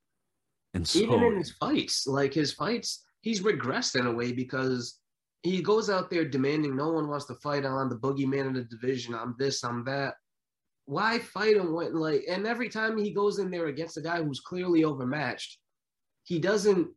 And 0.74 0.88
so 0.88 0.98
even 1.00 1.24
in 1.24 1.38
his 1.38 1.52
fights, 1.52 2.08
like 2.08 2.34
his 2.34 2.52
fights, 2.52 3.04
he's 3.22 3.42
regressed 3.42 3.96
in 3.96 4.08
a 4.08 4.12
way 4.12 4.32
because 4.32 4.98
he 5.44 5.62
goes 5.62 5.92
out 5.92 6.10
there 6.10 6.26
demanding 6.26 6.76
no 6.76 6.90
one 6.90 7.10
wants 7.10 7.26
to 7.26 7.36
fight 7.36 7.64
on 7.64 7.90
the 7.90 7.96
boogeyman 7.96 8.48
of 8.48 8.56
the 8.56 8.64
division. 8.64 9.14
I'm 9.14 9.36
this, 9.38 9.64
I'm 9.64 9.86
that. 9.86 10.16
Why 10.86 11.20
fight 11.20 11.56
him 11.56 11.74
when 11.74 11.94
like 11.94 12.24
and 12.30 12.46
every 12.46 12.70
time 12.70 12.98
he 12.98 13.14
goes 13.14 13.40
in 13.40 13.50
there 13.50 13.68
against 13.68 13.98
a 13.98 14.02
guy 14.02 14.22
who's 14.22 14.42
clearly 14.42 14.84
overmatched, 14.84 15.58
he 16.24 16.40
doesn't 16.40 16.90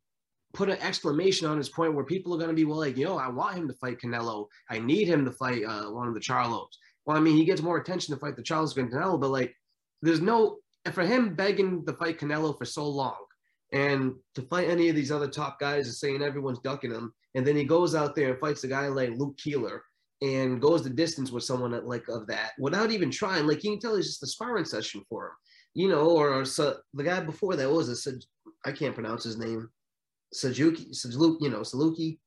put 0.55 0.71
an 0.71 0.79
exclamation 0.81 1.47
on 1.47 1.59
his 1.59 1.69
point 1.69 1.95
where 1.95 2.05
people 2.05 2.35
are 2.35 2.39
gonna 2.39 2.53
be 2.53 2.65
well 2.65 2.79
like, 2.79 2.97
yo, 2.97 3.17
I 3.17 3.29
want 3.29 3.57
him 3.57 3.69
to 3.69 3.75
fight 3.75 4.01
Canelo. 4.01 4.47
I 4.71 4.79
need 4.79 5.07
him 5.07 5.25
to 5.25 5.33
fight 5.33 5.65
uh, 5.65 5.91
one 5.91 6.09
of 6.09 6.15
the 6.15 6.21
Charlos. 6.21 6.69
Well, 7.05 7.17
I 7.17 7.21
mean, 7.21 7.37
he 7.37 7.45
gets 7.45 7.63
more 7.63 7.79
attention 7.79 8.15
to 8.15 8.21
fight 8.21 8.37
the 8.37 8.43
Charlos 8.43 8.75
than 8.75 8.91
Canelo, 8.91 9.21
but 9.21 9.31
like 9.31 9.55
there's 10.03 10.21
no 10.21 10.59
for 10.93 11.05
him 11.05 11.35
begging 11.35 11.85
to 11.87 11.93
fight 11.93 12.19
Canelo 12.19 12.57
for 12.57 12.65
so 12.65 12.89
long 12.89 13.17
and 13.73 14.15
to 14.35 14.43
fight 14.43 14.69
any 14.69 14.89
of 14.89 14.97
these 14.97 15.11
other 15.11 15.29
top 15.29 15.59
guys 15.59 15.89
is 15.89 16.01
saying 16.01 16.23
everyone's 16.23 16.61
ducking 16.61 16.93
him. 16.93 17.13
And 17.35 17.47
then 17.47 17.57
he 17.57 17.65
goes 17.65 17.95
out 17.95 18.15
there 18.15 18.31
and 18.31 18.41
fights 18.41 18.65
a 18.65 18.69
guy 18.69 18.89
like 18.89 19.11
Luke 19.17 19.37
Keeler 19.39 19.83
and 20.23 20.61
goes 20.61 20.83
the 20.83 20.91
distance 20.91 21.31
with 21.31 21.45
someone 21.45 21.73
that, 21.73 21.87
like 21.87 22.09
of 22.09 22.27
that 22.29 22.53
without 22.59 22.91
even 22.91 23.11
trying. 23.11 23.47
Like 23.47 23.63
you 23.65 23.73
can 23.73 23.81
tell, 23.81 23.97
it's 23.97 24.07
just 24.07 24.23
a 24.23 24.27
sparring 24.27 24.65
session 24.65 25.03
for 25.09 25.27
him, 25.27 25.33
you 25.75 25.89
know. 25.89 26.09
Or, 26.11 26.33
or 26.33 26.45
so, 26.45 26.77
the 26.95 27.05
guy 27.05 27.21
before 27.21 27.57
that 27.57 27.71
was 27.71 28.07
it? 28.07 28.25
I 28.65 28.73
can't 28.73 28.95
pronounce 28.95 29.25
his 29.25 29.39
name. 29.39 29.69
Sajuki, 30.35 30.91
Sajuki, 30.91 31.37
you 31.41 31.51
know, 31.51 31.61
Saluki. 31.61 32.19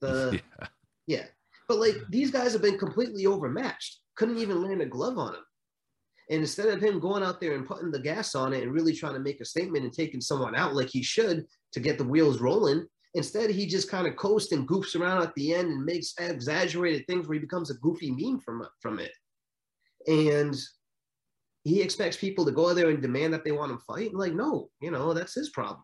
The 0.00 0.40
yeah. 0.60 0.66
yeah, 1.06 1.24
but 1.68 1.78
like 1.78 1.96
these 2.08 2.30
guys 2.30 2.52
have 2.52 2.62
been 2.62 2.78
completely 2.78 3.26
overmatched. 3.26 4.00
Couldn't 4.16 4.38
even 4.38 4.62
land 4.62 4.80
a 4.80 4.86
glove 4.86 5.18
on 5.18 5.34
him. 5.34 5.42
And 6.30 6.40
instead 6.40 6.68
of 6.68 6.80
him 6.80 7.00
going 7.00 7.22
out 7.22 7.40
there 7.40 7.54
and 7.54 7.66
putting 7.66 7.90
the 7.90 8.00
gas 8.00 8.34
on 8.34 8.52
it 8.52 8.62
and 8.62 8.72
really 8.72 8.92
trying 8.92 9.14
to 9.14 9.20
make 9.20 9.40
a 9.40 9.46
statement 9.46 9.84
and 9.84 9.92
taking 9.92 10.20
someone 10.20 10.54
out 10.54 10.74
like 10.74 10.88
he 10.88 11.02
should 11.02 11.46
to 11.72 11.80
get 11.80 11.96
the 11.96 12.04
wheels 12.04 12.40
rolling, 12.40 12.86
instead 13.14 13.50
he 13.50 13.66
just 13.66 13.90
kind 13.90 14.06
of 14.06 14.16
coasts 14.16 14.52
and 14.52 14.68
goofs 14.68 14.98
around 14.98 15.22
at 15.22 15.34
the 15.34 15.54
end 15.54 15.68
and 15.68 15.84
makes 15.84 16.14
exaggerated 16.18 17.06
things 17.06 17.26
where 17.26 17.34
he 17.34 17.40
becomes 17.40 17.70
a 17.70 17.74
goofy 17.74 18.10
meme 18.10 18.40
from 18.40 18.66
from 18.80 18.98
it. 18.98 19.12
And 20.06 20.56
he 21.64 21.82
expects 21.82 22.16
people 22.16 22.44
to 22.44 22.52
go 22.52 22.72
there 22.72 22.90
and 22.90 23.02
demand 23.02 23.32
that 23.34 23.44
they 23.44 23.52
want 23.52 23.72
him 23.72 23.78
fight. 23.86 24.14
Like, 24.14 24.32
no, 24.32 24.68
you 24.80 24.90
know, 24.90 25.12
that's 25.12 25.34
his 25.34 25.50
problem. 25.50 25.82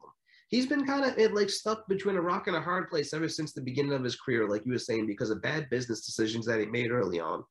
He's 0.49 0.66
been 0.66 0.87
kind 0.87 1.05
of 1.05 1.33
like 1.33 1.51
stuck 1.51 1.89
between 1.89 2.16
a 2.16 2.20
rock 2.20 2.47
and 2.47 2.57
a 2.57 2.61
hard 2.61 2.89
place 2.89 3.12
ever 3.12 3.29
since 3.29 3.53
the 3.53 3.61
beginning 3.61 3.93
of 3.93 4.05
his 4.05 4.16
career, 4.16 4.49
like 4.49 4.64
you 4.64 4.72
were 4.72 4.79
saying, 4.79 5.07
because 5.07 5.31
of 5.31 5.43
bad 5.43 5.68
business 5.68 6.07
decisions 6.07 6.47
that 6.47 6.61
he 6.61 6.66
made 6.66 6.91
early 6.91 7.18
on 7.18 7.43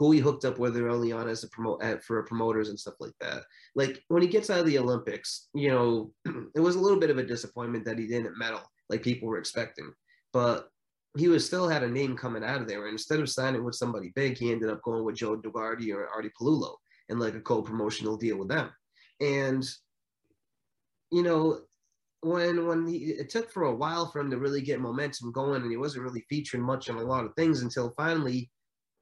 who 0.00 0.12
he 0.12 0.18
hooked 0.18 0.46
up 0.46 0.58
with 0.58 0.78
early 0.78 1.12
on 1.12 1.28
as 1.28 1.44
a 1.44 1.48
promote 1.50 1.82
for 2.02 2.22
promoters 2.22 2.70
and 2.70 2.80
stuff 2.80 2.94
like 3.00 3.12
that. 3.20 3.42
Like 3.74 4.02
when 4.08 4.22
he 4.22 4.28
gets 4.28 4.48
out 4.48 4.60
of 4.60 4.66
the 4.66 4.78
Olympics, 4.78 5.48
you 5.52 5.68
know, 5.68 6.10
it 6.54 6.60
was 6.60 6.76
a 6.76 6.80
little 6.80 6.98
bit 6.98 7.10
of 7.10 7.18
a 7.18 7.22
disappointment 7.22 7.84
that 7.84 7.98
he 7.98 8.06
didn't 8.06 8.38
medal 8.38 8.62
like 8.90 9.02
people 9.02 9.28
were 9.28 9.38
expecting, 9.38 9.90
but 10.32 10.68
he 11.16 11.28
was 11.28 11.44
still 11.44 11.68
had 11.68 11.82
a 11.82 11.88
name 11.88 12.16
coming 12.16 12.44
out 12.44 12.60
of 12.60 12.68
there. 12.68 12.84
And 12.84 12.92
instead 12.92 13.20
of 13.20 13.30
signing 13.30 13.64
with 13.64 13.74
somebody 13.74 14.12
big, 14.14 14.36
he 14.36 14.52
ended 14.52 14.70
up 14.70 14.82
going 14.82 15.04
with 15.04 15.16
Joe 15.16 15.36
DeGuardia 15.36 15.94
or 15.94 16.08
Artie 16.08 16.30
Pelullo 16.38 16.74
and 17.08 17.18
like 17.18 17.34
a 17.34 17.40
co-promotional 17.40 18.16
deal 18.16 18.36
with 18.36 18.48
them. 18.48 18.70
And 19.20 19.68
you 21.10 21.22
know, 21.22 21.60
when 22.22 22.66
when 22.66 22.86
he, 22.86 22.96
it 22.96 23.30
took 23.30 23.50
for 23.50 23.64
a 23.64 23.74
while 23.74 24.10
for 24.10 24.20
him 24.20 24.30
to 24.30 24.38
really 24.38 24.60
get 24.60 24.80
momentum 24.80 25.32
going, 25.32 25.62
and 25.62 25.70
he 25.70 25.76
wasn't 25.76 26.04
really 26.04 26.24
featuring 26.28 26.62
much 26.62 26.88
on 26.88 26.96
a 26.96 27.02
lot 27.02 27.24
of 27.24 27.34
things 27.34 27.62
until 27.62 27.94
finally 27.96 28.50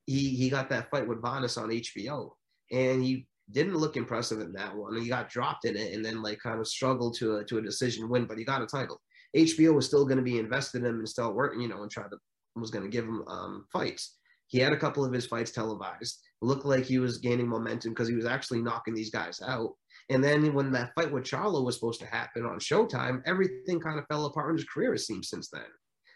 he 0.07 0.31
he 0.31 0.49
got 0.49 0.69
that 0.71 0.91
fight 0.91 1.07
with 1.07 1.23
Vanes 1.23 1.59
on 1.59 1.69
HBO, 1.69 2.31
and 2.73 3.03
he 3.03 3.27
didn't 3.51 3.77
look 3.77 3.97
impressive 3.97 4.41
in 4.41 4.53
that 4.53 4.75
one. 4.75 5.01
He 5.01 5.09
got 5.09 5.31
dropped 5.31 5.65
in 5.65 5.77
it, 5.77 5.93
and 5.93 6.05
then 6.05 6.23
like 6.23 6.39
kind 6.39 6.61
of 6.61 6.69
struggled 6.69 7.17
to 7.19 7.37
a 7.37 7.45
to 7.45 7.59
a 7.59 7.63
decision 7.63 8.09
win, 8.09 8.25
but 8.25 8.39
he 8.39 8.45
got 8.45 8.63
a 8.63 8.67
title. 8.67 9.01
HBO 9.37 9.75
was 9.75 9.87
still 9.87 10.05
going 10.05 10.19
to 10.19 10.23
be 10.23 10.39
invested 10.39 10.83
in 10.83 10.87
him 10.87 10.99
and 10.99 11.09
still 11.09 11.33
working, 11.33 11.61
you 11.61 11.69
know, 11.69 11.83
and 11.83 11.91
try 11.91 12.05
to 12.05 12.17
was 12.61 12.71
going 12.71 12.85
to 12.85 12.91
give 12.91 13.05
him 13.05 13.23
um, 13.29 13.67
fights. 13.73 14.17
He 14.49 14.59
had 14.59 14.73
a 14.73 14.79
couple 14.79 15.05
of 15.05 15.13
his 15.13 15.27
fights 15.27 15.51
televised. 15.51 16.19
Looked 16.41 16.65
like 16.65 16.85
he 16.85 16.99
was 16.99 17.19
gaining 17.19 17.49
momentum 17.49 17.93
because 17.93 18.09
he 18.09 18.15
was 18.15 18.27
actually 18.27 18.63
knocking 18.63 18.95
these 18.95 19.11
guys 19.11 19.41
out. 19.47 19.73
And 20.11 20.25
then 20.25 20.55
when 20.55 20.73
that 20.73 20.93
fight 20.95 21.13
with 21.13 21.25
Charlo 21.25 21.65
was 21.65 21.75
supposed 21.75 22.01
to 22.01 22.07
happen 22.07 22.47
on 22.47 22.59
Showtime, 22.59 23.23
everything 23.27 23.81
kind 23.81 23.99
of 23.99 24.07
fell 24.07 24.25
apart 24.25 24.51
in 24.51 24.57
his 24.57 24.65
career. 24.65 24.95
It 24.95 25.01
seems 25.01 25.29
since 25.29 25.51
then, 25.51 25.67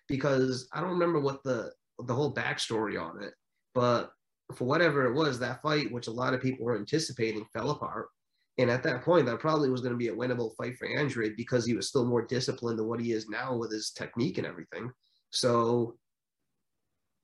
because 0.08 0.68
I 0.72 0.80
don't 0.80 0.90
remember 0.90 1.20
what 1.20 1.42
the 1.44 1.72
the 2.06 2.14
whole 2.14 2.34
backstory 2.34 3.00
on 3.00 3.22
it, 3.22 3.34
but 3.74 4.10
for 4.54 4.64
whatever 4.64 5.06
it 5.06 5.14
was, 5.14 5.38
that 5.38 5.62
fight, 5.62 5.92
which 5.92 6.06
a 6.06 6.12
lot 6.12 6.34
of 6.34 6.40
people 6.40 6.64
were 6.64 6.76
anticipating, 6.76 7.44
fell 7.52 7.70
apart. 7.70 8.08
And 8.58 8.70
at 8.70 8.82
that 8.82 9.02
point, 9.02 9.26
that 9.26 9.40
probably 9.40 9.70
was 9.70 9.80
going 9.80 9.92
to 9.92 9.98
be 9.98 10.08
a 10.08 10.14
winnable 10.14 10.54
fight 10.56 10.76
for 10.76 10.86
Andrade 10.86 11.36
because 11.36 11.64
he 11.64 11.74
was 11.74 11.88
still 11.88 12.04
more 12.04 12.26
disciplined 12.26 12.78
than 12.78 12.86
what 12.86 13.00
he 13.00 13.12
is 13.12 13.28
now 13.28 13.56
with 13.56 13.72
his 13.72 13.90
technique 13.90 14.38
and 14.38 14.46
everything. 14.46 14.90
So 15.30 15.96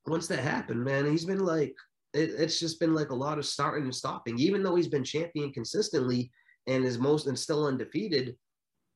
once 0.07 0.27
that 0.27 0.39
happened, 0.39 0.83
man, 0.83 1.09
he's 1.09 1.25
been 1.25 1.45
like, 1.45 1.75
it, 2.13 2.31
it's 2.31 2.59
just 2.59 2.79
been 2.79 2.95
like 2.95 3.11
a 3.11 3.15
lot 3.15 3.37
of 3.37 3.45
starting 3.45 3.83
and 3.83 3.95
stopping. 3.95 4.39
Even 4.39 4.63
though 4.63 4.75
he's 4.75 4.87
been 4.87 5.03
champion 5.03 5.53
consistently 5.53 6.31
and 6.65 6.83
is 6.83 6.97
most 6.97 7.27
and 7.27 7.37
still 7.37 7.67
undefeated, 7.67 8.35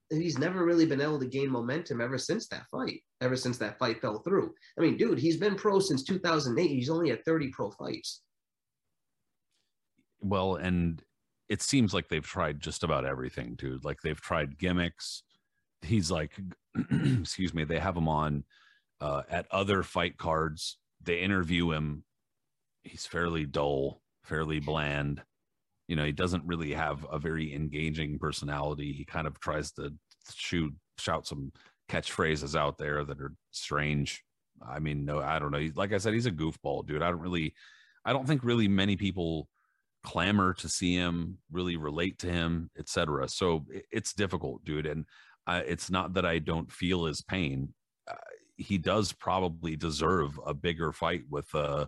he's 0.09 0.39
never 0.39 0.65
really 0.65 0.87
been 0.87 1.01
able 1.01 1.19
to 1.19 1.27
gain 1.27 1.51
momentum 1.51 2.01
ever 2.01 2.17
since 2.17 2.47
that 2.47 2.65
fight, 2.71 3.01
ever 3.21 3.35
since 3.35 3.59
that 3.59 3.77
fight 3.77 4.01
fell 4.01 4.19
through. 4.19 4.53
I 4.77 4.81
mean, 4.81 4.97
dude, 4.97 5.19
he's 5.19 5.37
been 5.37 5.55
pro 5.55 5.79
since 5.79 6.03
2008. 6.03 6.67
He's 6.67 6.89
only 6.89 7.09
had 7.09 7.23
30 7.25 7.49
pro 7.49 7.69
fights. 7.71 8.21
well, 10.19 10.55
and 10.55 11.03
it 11.49 11.61
seems 11.61 11.93
like 11.93 12.07
they've 12.07 12.25
tried 12.25 12.59
just 12.59 12.83
about 12.83 13.05
everything, 13.05 13.55
dude. 13.55 13.83
Like 13.83 14.01
they've 14.01 14.19
tried 14.19 14.57
gimmicks. 14.57 15.23
He's 15.81 16.09
like, 16.09 16.31
excuse 17.19 17.53
me, 17.53 17.63
they 17.63 17.79
have 17.79 17.97
him 17.97 18.07
on 18.07 18.43
uh, 19.01 19.23
at 19.29 19.47
other 19.51 19.83
fight 19.83 20.17
cards. 20.17 20.77
They 21.01 21.19
interview 21.19 21.71
him. 21.71 22.03
He's 22.83 23.05
fairly 23.05 23.45
dull, 23.45 24.01
fairly 24.23 24.59
bland. 24.59 25.21
You 25.87 25.97
know, 25.97 26.05
he 26.05 26.13
doesn't 26.13 26.45
really 26.45 26.73
have 26.73 27.05
a 27.11 27.19
very 27.19 27.53
engaging 27.53 28.17
personality. 28.17 28.93
He 28.93 29.03
kind 29.03 29.27
of 29.27 29.39
tries 29.39 29.71
to 29.73 29.93
shoot, 30.33 30.73
shout 30.97 31.27
some 31.27 31.51
catchphrases 31.89 32.55
out 32.57 32.77
there 32.77 33.03
that 33.03 33.19
are 33.19 33.33
strange. 33.51 34.23
I 34.65 34.79
mean, 34.79 35.03
no, 35.03 35.19
I 35.19 35.39
don't 35.39 35.51
know. 35.51 35.69
Like 35.75 35.91
I 35.91 35.97
said, 35.97 36.13
he's 36.13 36.25
a 36.25 36.31
goofball, 36.31 36.87
dude. 36.87 37.01
I 37.01 37.11
don't 37.11 37.19
really, 37.19 37.53
I 38.05 38.13
don't 38.13 38.25
think 38.25 38.43
really 38.43 38.69
many 38.69 38.95
people 38.95 39.49
clamor 40.03 40.53
to 40.55 40.69
see 40.69 40.93
him, 40.95 41.37
really 41.51 41.77
relate 41.77 42.19
to 42.19 42.27
him, 42.31 42.69
etc. 42.77 43.27
So 43.29 43.65
it's 43.91 44.13
difficult, 44.13 44.63
dude. 44.65 44.85
And 44.85 45.05
uh, 45.47 45.61
it's 45.65 45.89
not 45.89 46.13
that 46.15 46.25
I 46.25 46.39
don't 46.39 46.71
feel 46.71 47.05
his 47.05 47.21
pain. 47.21 47.73
Uh, 48.09 48.15
he 48.57 48.77
does 48.77 49.11
probably 49.13 49.75
deserve 49.75 50.39
a 50.45 50.53
bigger 50.53 50.91
fight 50.91 51.23
with 51.29 51.53
uh 51.55 51.85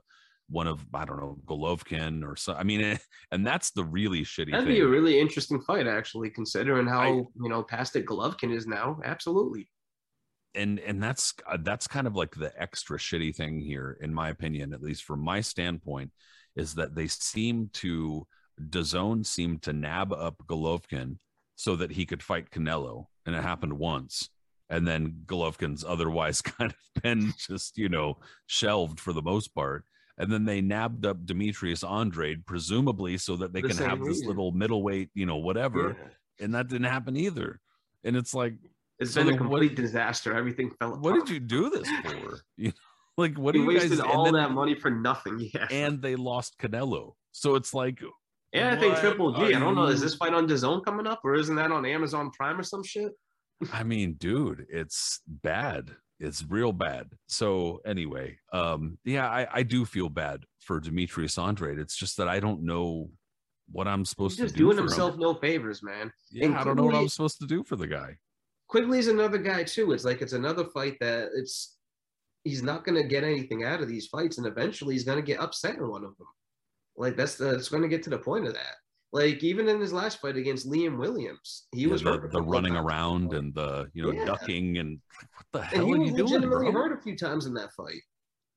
one 0.47 0.67
of 0.67 0.85
I 0.93 1.05
don't 1.05 1.17
know 1.19 1.37
Golovkin 1.45 2.23
or 2.23 2.35
so. 2.35 2.53
I 2.53 2.63
mean, 2.63 2.81
eh, 2.81 2.97
and 3.31 3.45
that's 3.45 3.71
the 3.71 3.83
really 3.83 4.21
shitty. 4.21 4.51
That'd 4.51 4.67
thing. 4.67 4.75
be 4.75 4.79
a 4.81 4.87
really 4.87 5.19
interesting 5.19 5.59
fight, 5.61 5.87
actually, 5.87 6.29
considering 6.29 6.85
how 6.87 7.01
I- 7.01 7.07
you 7.11 7.49
know 7.49 7.63
past 7.63 7.95
it 7.95 8.05
Golovkin 8.05 8.55
is 8.55 8.67
now. 8.67 8.99
Absolutely. 9.03 9.69
and 10.53 10.79
and 10.79 11.01
that's 11.01 11.33
uh, 11.51 11.57
that's 11.61 11.87
kind 11.87 12.07
of 12.07 12.15
like 12.15 12.33
the 12.35 12.51
extra 12.61 12.97
shitty 12.97 13.35
thing 13.35 13.59
here 13.59 13.97
in 14.01 14.13
my 14.13 14.29
opinion 14.29 14.73
at 14.73 14.81
least 14.81 15.03
from 15.03 15.19
my 15.19 15.41
standpoint 15.41 16.11
is 16.55 16.75
that 16.75 16.95
they 16.95 17.07
seem 17.07 17.69
to 17.73 18.25
DAZN 18.69 19.25
seemed 19.25 19.61
to 19.63 19.73
nab 19.73 20.13
up 20.13 20.35
Golovkin 20.47 21.17
so 21.55 21.75
that 21.75 21.91
he 21.91 22.05
could 22.05 22.23
fight 22.23 22.51
Canelo 22.51 23.05
and 23.25 23.35
it 23.35 23.43
happened 23.43 23.73
once 23.73 24.29
and 24.69 24.87
then 24.87 25.13
Golovkin's 25.25 25.83
otherwise 25.83 26.41
kind 26.57 26.71
of 26.71 27.03
been 27.03 27.33
just 27.37 27.77
you 27.77 27.89
know 27.89 28.17
shelved 28.47 28.99
for 28.99 29.13
the 29.13 29.21
most 29.21 29.53
part 29.53 29.83
and 30.17 30.31
then 30.31 30.45
they 30.45 30.61
nabbed 30.61 31.05
up 31.05 31.25
Demetrius 31.25 31.83
Andrade 31.83 32.45
presumably 32.45 33.17
so 33.17 33.35
that 33.35 33.51
they 33.51 33.61
The 33.61 33.69
can 33.69 33.77
have 33.77 34.01
this 34.03 34.23
little 34.23 34.51
middleweight 34.51 35.09
you 35.13 35.25
know 35.25 35.37
whatever 35.37 35.97
Yeah. 35.99 36.45
and 36.45 36.55
that 36.55 36.67
didn't 36.69 36.87
happen 36.87 37.15
either 37.17 37.59
and 38.05 38.15
it's 38.15 38.33
like 38.33 38.53
It's 38.99 39.11
So 39.11 39.21
been 39.23 39.33
a 39.33 39.37
then 39.37 39.49
what- 39.49 39.59
complete 39.59 39.75
disaster. 39.75 40.33
Everything 40.33 40.71
fell 40.79 40.89
apart. 40.93 41.01
what 41.03 41.13
did 41.15 41.29
you 41.29 41.39
do 41.41 41.69
this 41.69 41.89
for? 42.03 42.39
You 42.57 42.67
know, 42.69 42.73
like 43.17 43.37
what 43.37 43.53
We 43.53 43.59
do 43.59 43.63
you 43.63 43.67
wasted 43.67 43.91
and 43.93 44.01
all 44.01 44.25
then- 44.25 44.33
that 44.33 44.51
money 44.51 44.75
for 44.75 44.89
nothing. 44.91 45.39
Yeah. 45.53 45.67
and 45.71 46.01
they 46.01 46.15
lost 46.15 46.57
Canelo, 46.59 47.13
so 47.31 47.55
it's 47.55 47.73
like, 47.73 48.01
yeah, 48.53 48.73
I 48.73 48.77
think 48.77 48.97
Triple 48.97 49.33
G. 49.33 49.53
I 49.53 49.59
don't 49.59 49.75
know. 49.75 49.85
Is 49.87 50.01
this 50.01 50.15
fight 50.15 50.33
on 50.33 50.47
DAZN 50.47 50.83
coming 50.85 51.07
up, 51.07 51.21
or 51.23 51.35
isn't 51.35 51.55
that 51.55 51.71
on 51.71 51.85
Amazon 51.85 52.31
Prime 52.31 52.59
or 52.59 52.63
some 52.63 52.83
shit? 52.83 53.11
I 53.73 53.83
mean, 53.83 54.13
dude, 54.13 54.65
it's 54.69 55.21
bad. 55.27 55.91
It's 56.19 56.45
real 56.47 56.71
bad. 56.71 57.09
So 57.27 57.81
anyway, 57.85 58.37
um, 58.53 58.97
yeah, 59.03 59.27
I, 59.29 59.47
I 59.51 59.63
do 59.63 59.83
feel 59.85 60.07
bad 60.09 60.43
for 60.61 60.79
Demetrius 60.79 61.37
Andre. 61.37 61.75
It's 61.77 61.95
just 61.97 62.15
that 62.17 62.29
I 62.29 62.39
don't 62.39 62.63
know 62.63 63.09
what 63.71 63.87
I'm 63.87 63.99
He's 63.99 64.09
supposed 64.09 64.37
just 64.37 64.53
to 64.53 64.57
do 64.57 64.67
He's 64.67 64.75
doing 64.75 64.87
himself 64.87 65.15
him. 65.15 65.19
no 65.21 65.33
favors, 65.33 65.83
man. 65.83 66.11
Yeah, 66.31 66.57
I 66.59 66.63
don't 66.63 66.77
know 66.77 66.83
what 66.83 66.95
I'm 66.95 67.09
supposed 67.09 67.39
to 67.39 67.47
do 67.47 67.63
for 67.63 67.75
the 67.75 67.87
guy. 67.87 68.17
Quigley's 68.69 69.07
another 69.09 69.37
guy 69.37 69.63
too. 69.63 69.91
It's 69.91 70.05
like 70.05 70.21
it's 70.21 70.33
another 70.33 70.65
fight 70.65 70.97
that 71.01 71.29
it's 71.35 71.74
he's 72.45 72.63
not 72.63 72.85
going 72.85 72.95
to 73.01 73.07
get 73.07 73.23
anything 73.25 73.65
out 73.65 73.81
of 73.81 73.89
these 73.89 74.07
fights, 74.07 74.37
and 74.37 74.47
eventually 74.47 74.93
he's 74.93 75.03
going 75.03 75.17
to 75.19 75.25
get 75.25 75.41
upset 75.41 75.75
in 75.75 75.87
one 75.89 76.05
of 76.05 76.15
them. 76.17 76.27
Like 76.95 77.17
that's 77.17 77.35
the, 77.35 77.53
it's 77.55 77.67
going 77.67 77.83
to 77.83 77.89
get 77.89 78.03
to 78.03 78.09
the 78.09 78.17
point 78.17 78.47
of 78.47 78.53
that. 78.53 78.75
Like 79.11 79.43
even 79.43 79.67
in 79.67 79.81
his 79.81 79.91
last 79.91 80.21
fight 80.21 80.37
against 80.37 80.69
Liam 80.69 80.97
Williams, 80.97 81.67
he 81.73 81.81
Yeah, 81.81 81.87
was 81.87 82.03
the, 82.03 82.29
the 82.31 82.41
running 82.41 82.73
times. 82.73 82.85
around 82.85 83.33
and 83.33 83.53
the 83.53 83.89
you 83.93 84.03
know 84.03 84.13
Yeah. 84.13 84.25
ducking 84.25 84.77
and 84.77 84.99
what 85.19 85.45
the 85.51 85.59
and 85.59 85.69
hell 85.69 85.85
he 85.87 85.93
are 85.93 85.97
you 85.97 86.11
doing, 86.15 86.33
legitimately 86.33 86.71
hurt 86.71 86.97
a 86.97 87.01
few 87.01 87.17
times 87.17 87.45
in 87.45 87.53
that 87.55 87.73
fight. 87.73 88.01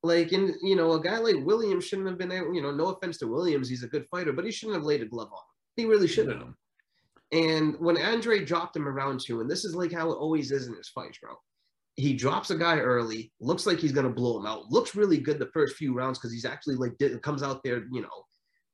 Like, 0.05 0.33
in 0.33 0.55
you 0.63 0.77
know, 0.77 0.93
a 0.93 1.03
guy 1.03 1.19
like 1.19 1.45
Williams 1.45 1.85
shouldn't 1.85 2.09
have 2.09 2.19
been 2.19 2.31
able. 2.31 2.55
You 2.55 2.63
know, 2.63 2.71
no 2.71 2.87
offense 2.87 3.19
to 3.19 3.27
Williams, 3.27 3.69
he's 3.69 3.83
a 3.83 3.89
good 3.89 4.07
fighter, 4.09 4.33
but 4.33 4.45
he 4.45 4.53
shouldn't 4.53 4.77
have 4.77 4.85
laid 4.85 5.03
a 5.03 5.07
glove 5.07 5.29
on. 5.33 5.39
him. 5.39 5.55
He 5.77 5.85
really 5.87 6.07
shouldn't 6.07 6.39
have. 6.41 6.55
And 7.33 7.77
when 7.79 7.99
Andre 7.99 8.45
dropped 8.45 8.77
him 8.77 8.89
around 8.89 9.21
two, 9.21 9.41
and 9.41 9.51
this 9.51 9.65
is 9.65 9.75
like 9.75 9.93
how 9.93 10.11
it 10.11 10.15
always 10.17 10.51
is 10.53 10.67
in 10.69 10.75
his 10.75 10.89
fights, 10.89 11.19
bro. 11.19 11.35
He 11.99 12.15
drops 12.15 12.51
a 12.51 12.57
guy 12.57 12.79
early, 12.79 13.33
looks 13.41 13.67
like 13.67 13.79
he's 13.79 13.93
gonna 13.93 14.09
blow 14.09 14.39
him 14.39 14.47
out. 14.47 14.71
Looks 14.71 14.95
really 14.95 15.19
good 15.19 15.39
the 15.39 15.51
first 15.53 15.77
few 15.77 15.93
rounds 15.93 16.19
because 16.19 16.33
he's 16.33 16.45
actually 16.45 16.77
like 16.77 16.93
comes 17.23 17.43
out 17.43 17.61
there, 17.65 17.85
you 17.93 18.03
know, 18.03 18.25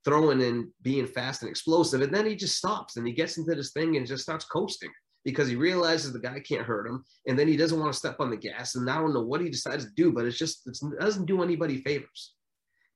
throwing 0.04 0.42
and 0.42 0.68
being 0.82 1.06
fast 1.06 1.42
and 1.42 1.50
explosive, 1.50 2.02
and 2.02 2.14
then 2.14 2.26
he 2.26 2.36
just 2.36 2.58
stops 2.58 2.96
and 2.96 3.06
he 3.06 3.14
gets 3.14 3.38
into 3.38 3.54
this 3.54 3.72
thing 3.72 3.96
and 3.96 4.06
just 4.06 4.22
starts 4.22 4.44
coasting 4.44 4.90
because 5.24 5.48
he 5.48 5.56
realizes 5.56 6.12
the 6.12 6.18
guy 6.18 6.38
can't 6.38 6.66
hurt 6.66 6.86
him, 6.86 7.02
and 7.26 7.38
then 7.38 7.48
he 7.48 7.56
doesn't 7.56 7.80
want 7.80 7.90
to 7.90 7.98
step 7.98 8.16
on 8.20 8.30
the 8.30 8.36
gas, 8.36 8.74
and 8.74 8.88
I 8.90 8.98
don't 8.98 9.14
know 9.14 9.24
what 9.24 9.40
he 9.40 9.48
decides 9.48 9.86
to 9.86 9.90
do, 9.96 10.12
but 10.12 10.26
it's 10.26 10.38
just 10.38 10.66
it's, 10.66 10.82
it 10.82 11.00
doesn't 11.00 11.24
do 11.26 11.42
anybody 11.42 11.78
favors. 11.78 12.34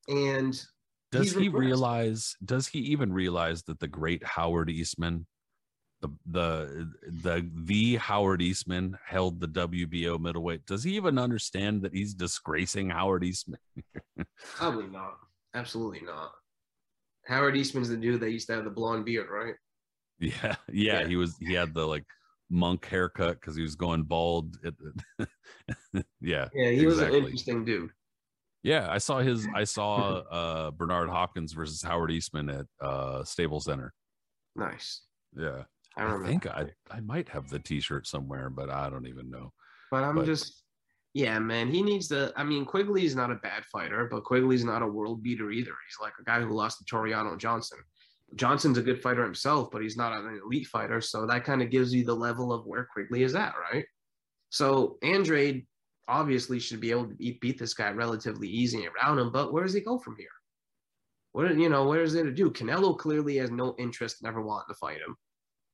And 0.07 0.59
does 1.11 1.33
he 1.33 1.49
realize 1.49 2.35
does 2.45 2.67
he 2.67 2.79
even 2.79 3.11
realize 3.11 3.63
that 3.63 3.79
the 3.79 3.87
great 3.87 4.23
howard 4.23 4.69
eastman 4.69 5.25
the 6.01 6.09
the 6.27 6.89
the 7.23 7.49
the 7.65 7.95
howard 7.97 8.41
eastman 8.41 8.97
held 9.05 9.39
the 9.41 9.47
wbo 9.47 10.17
middleweight 10.19 10.65
does 10.65 10.83
he 10.83 10.95
even 10.95 11.17
understand 11.17 11.81
that 11.81 11.93
he's 11.93 12.13
disgracing 12.13 12.89
howard 12.89 13.23
eastman 13.23 13.59
Probably 14.55 14.87
not. 14.87 15.17
Absolutely 15.53 16.01
not. 16.01 16.31
Howard 17.27 17.57
Eastman's 17.57 17.89
the 17.89 17.97
dude 17.97 18.21
that 18.21 18.31
used 18.31 18.47
to 18.47 18.53
have 18.55 18.63
the 18.63 18.69
blonde 18.69 19.05
beard, 19.05 19.27
right? 19.29 19.55
yeah 20.19 20.55
yeah, 20.71 21.01
Yeah. 21.01 21.07
he 21.07 21.15
was 21.15 21.35
he 21.39 21.53
had 21.53 21.73
the 21.73 21.85
like 21.85 22.05
monk 22.49 22.85
haircut 22.87 23.39
because 23.39 23.55
he 23.55 23.61
was 23.61 23.75
going 23.75 24.03
bald 24.03 24.57
yeah 26.21 26.47
Yeah, 26.53 26.71
he 26.71 26.85
was 26.85 26.99
an 26.99 27.13
interesting 27.13 27.63
dude. 27.63 27.91
yeah 28.63 28.87
i 28.91 28.97
saw 28.97 29.19
his 29.19 29.47
i 29.55 29.63
saw 29.63 30.17
uh 30.31 30.71
bernard 30.71 31.09
hopkins 31.09 31.53
versus 31.53 31.81
howard 31.81 32.11
eastman 32.11 32.49
at 32.49 32.65
uh 32.81 33.23
Staples 33.23 33.65
Center 33.65 33.93
Nice. 34.55 35.03
yeah 35.37 35.63
I 35.99 36.15
i, 36.15 36.27
think 36.27 36.47
i 36.47 36.65
i 36.91 36.99
might 36.99 37.29
have 37.29 37.49
the 37.49 37.59
t-shirt 37.59 38.07
somewhere 38.07 38.49
but 38.49 38.69
i 38.69 38.89
don't 38.89 39.07
even 39.07 39.29
know 39.29 39.51
But 39.91 40.03
I'm 40.03 40.15
but- 40.15 40.25
just, 40.25 40.63
yeah, 41.15 41.39
man. 41.39 41.71
He 41.71 41.81
needs 41.81 42.07
to. 42.09 42.31
I 42.35 42.43
mean, 42.43 42.65
Quigley's 42.65 43.15
not 43.15 43.31
a 43.31 43.35
bad 43.35 43.65
fighter, 43.65 44.07
but 44.11 44.23
Quigley's 44.23 44.63
not 44.63 44.83
a 44.83 44.87
world 44.87 45.23
beater 45.23 45.49
either. 45.49 45.71
He's 45.71 45.97
like 45.99 46.13
a 46.19 46.23
guy 46.23 46.39
who 46.39 46.53
lost 46.53 46.77
to 46.77 46.83
Tureano 46.85 47.35
Johnson. 47.35 47.79
Johnson's 48.35 48.77
a 48.77 48.83
good 48.83 49.01
fighter 49.01 49.23
himself, 49.23 49.71
but 49.71 49.81
he's 49.81 49.97
not 49.97 50.13
an 50.13 50.39
elite 50.45 50.67
fighter. 50.67 51.01
So 51.01 51.25
that 51.25 51.43
kind 51.45 51.63
of 51.63 51.71
gives 51.71 51.91
you 51.93 52.05
the 52.05 52.13
level 52.13 52.53
of 52.53 52.67
where 52.67 52.87
Quigley 52.93 53.23
is 53.23 53.33
at, 53.33 53.55
right? 53.71 53.85
So 54.51 54.97
Andrade 55.01 55.65
obviously 56.07 56.59
should 56.59 56.79
be 56.79 56.91
able 56.91 57.07
to 57.07 57.15
beat, 57.15 57.41
beat 57.41 57.57
this 57.57 57.73
guy 57.73 57.89
relatively 57.89 58.47
easy 58.47 58.87
around 58.87 59.17
him, 59.17 59.31
but 59.31 59.51
where 59.51 59.63
does 59.63 59.73
he 59.73 59.81
go 59.81 59.97
from 59.97 60.15
here? 60.17 60.27
What 61.31 61.55
you 61.57 61.69
know, 61.69 61.87
where 61.87 62.01
is 62.03 62.13
there 62.13 62.23
to 62.23 62.31
do? 62.31 62.51
Canelo 62.51 62.95
clearly 62.97 63.37
has 63.37 63.49
no 63.49 63.75
interest 63.79 64.21
in 64.21 64.27
ever 64.27 64.41
wanting 64.41 64.65
to 64.69 64.75
fight 64.75 64.97
him, 64.97 65.15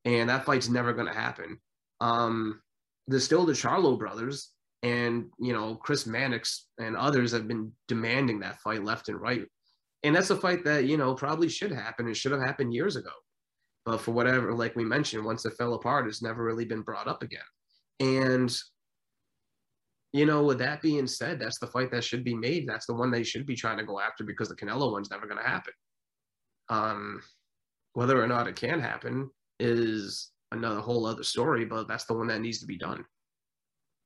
and 0.05 0.29
that 0.29 0.45
fight's 0.45 0.69
never 0.69 0.93
going 0.93 1.07
to 1.07 1.13
happen. 1.13 1.59
Um, 1.99 2.61
there's 3.07 3.25
still 3.25 3.45
the 3.45 3.53
Charlo 3.53 3.97
brothers, 3.97 4.51
and 4.83 5.25
you 5.39 5.53
know 5.53 5.75
Chris 5.75 6.05
Mannix 6.05 6.67
and 6.79 6.95
others 6.95 7.31
have 7.31 7.47
been 7.47 7.71
demanding 7.87 8.39
that 8.39 8.61
fight 8.61 8.83
left 8.83 9.09
and 9.09 9.19
right, 9.19 9.43
and 10.03 10.15
that's 10.15 10.29
a 10.29 10.35
fight 10.35 10.63
that 10.65 10.85
you 10.85 10.97
know 10.97 11.15
probably 11.15 11.49
should 11.49 11.71
happen. 11.71 12.07
It 12.07 12.17
should 12.17 12.31
have 12.31 12.41
happened 12.41 12.73
years 12.73 12.95
ago, 12.95 13.11
but 13.85 13.99
for 13.99 14.11
whatever, 14.11 14.53
like 14.53 14.75
we 14.75 14.85
mentioned, 14.85 15.25
once 15.25 15.45
it 15.45 15.53
fell 15.57 15.73
apart, 15.73 16.07
it's 16.07 16.21
never 16.21 16.43
really 16.43 16.65
been 16.65 16.81
brought 16.81 17.07
up 17.07 17.23
again. 17.23 17.39
And 17.99 18.55
you 20.13 20.25
know, 20.25 20.43
with 20.43 20.59
that 20.59 20.81
being 20.81 21.07
said, 21.07 21.39
that's 21.39 21.59
the 21.59 21.67
fight 21.67 21.91
that 21.91 22.03
should 22.03 22.23
be 22.23 22.35
made. 22.35 22.67
That's 22.67 22.85
the 22.85 22.93
one 22.93 23.11
they 23.11 23.23
should 23.23 23.45
be 23.45 23.55
trying 23.55 23.77
to 23.79 23.83
go 23.83 23.99
after 23.99 24.23
because 24.23 24.47
the 24.47 24.55
Canelo 24.55 24.91
one's 24.91 25.11
never 25.11 25.27
going 25.27 25.41
to 25.41 25.47
happen. 25.47 25.73
Um, 26.69 27.21
whether 27.93 28.21
or 28.21 28.25
not 28.25 28.47
it 28.47 28.55
can 28.55 28.79
happen 28.79 29.29
is 29.59 30.31
another 30.51 30.79
whole 30.79 31.05
other 31.05 31.23
story, 31.23 31.65
but 31.65 31.87
that's 31.87 32.05
the 32.05 32.13
one 32.13 32.27
that 32.27 32.41
needs 32.41 32.59
to 32.59 32.65
be 32.65 32.77
done. 32.77 33.03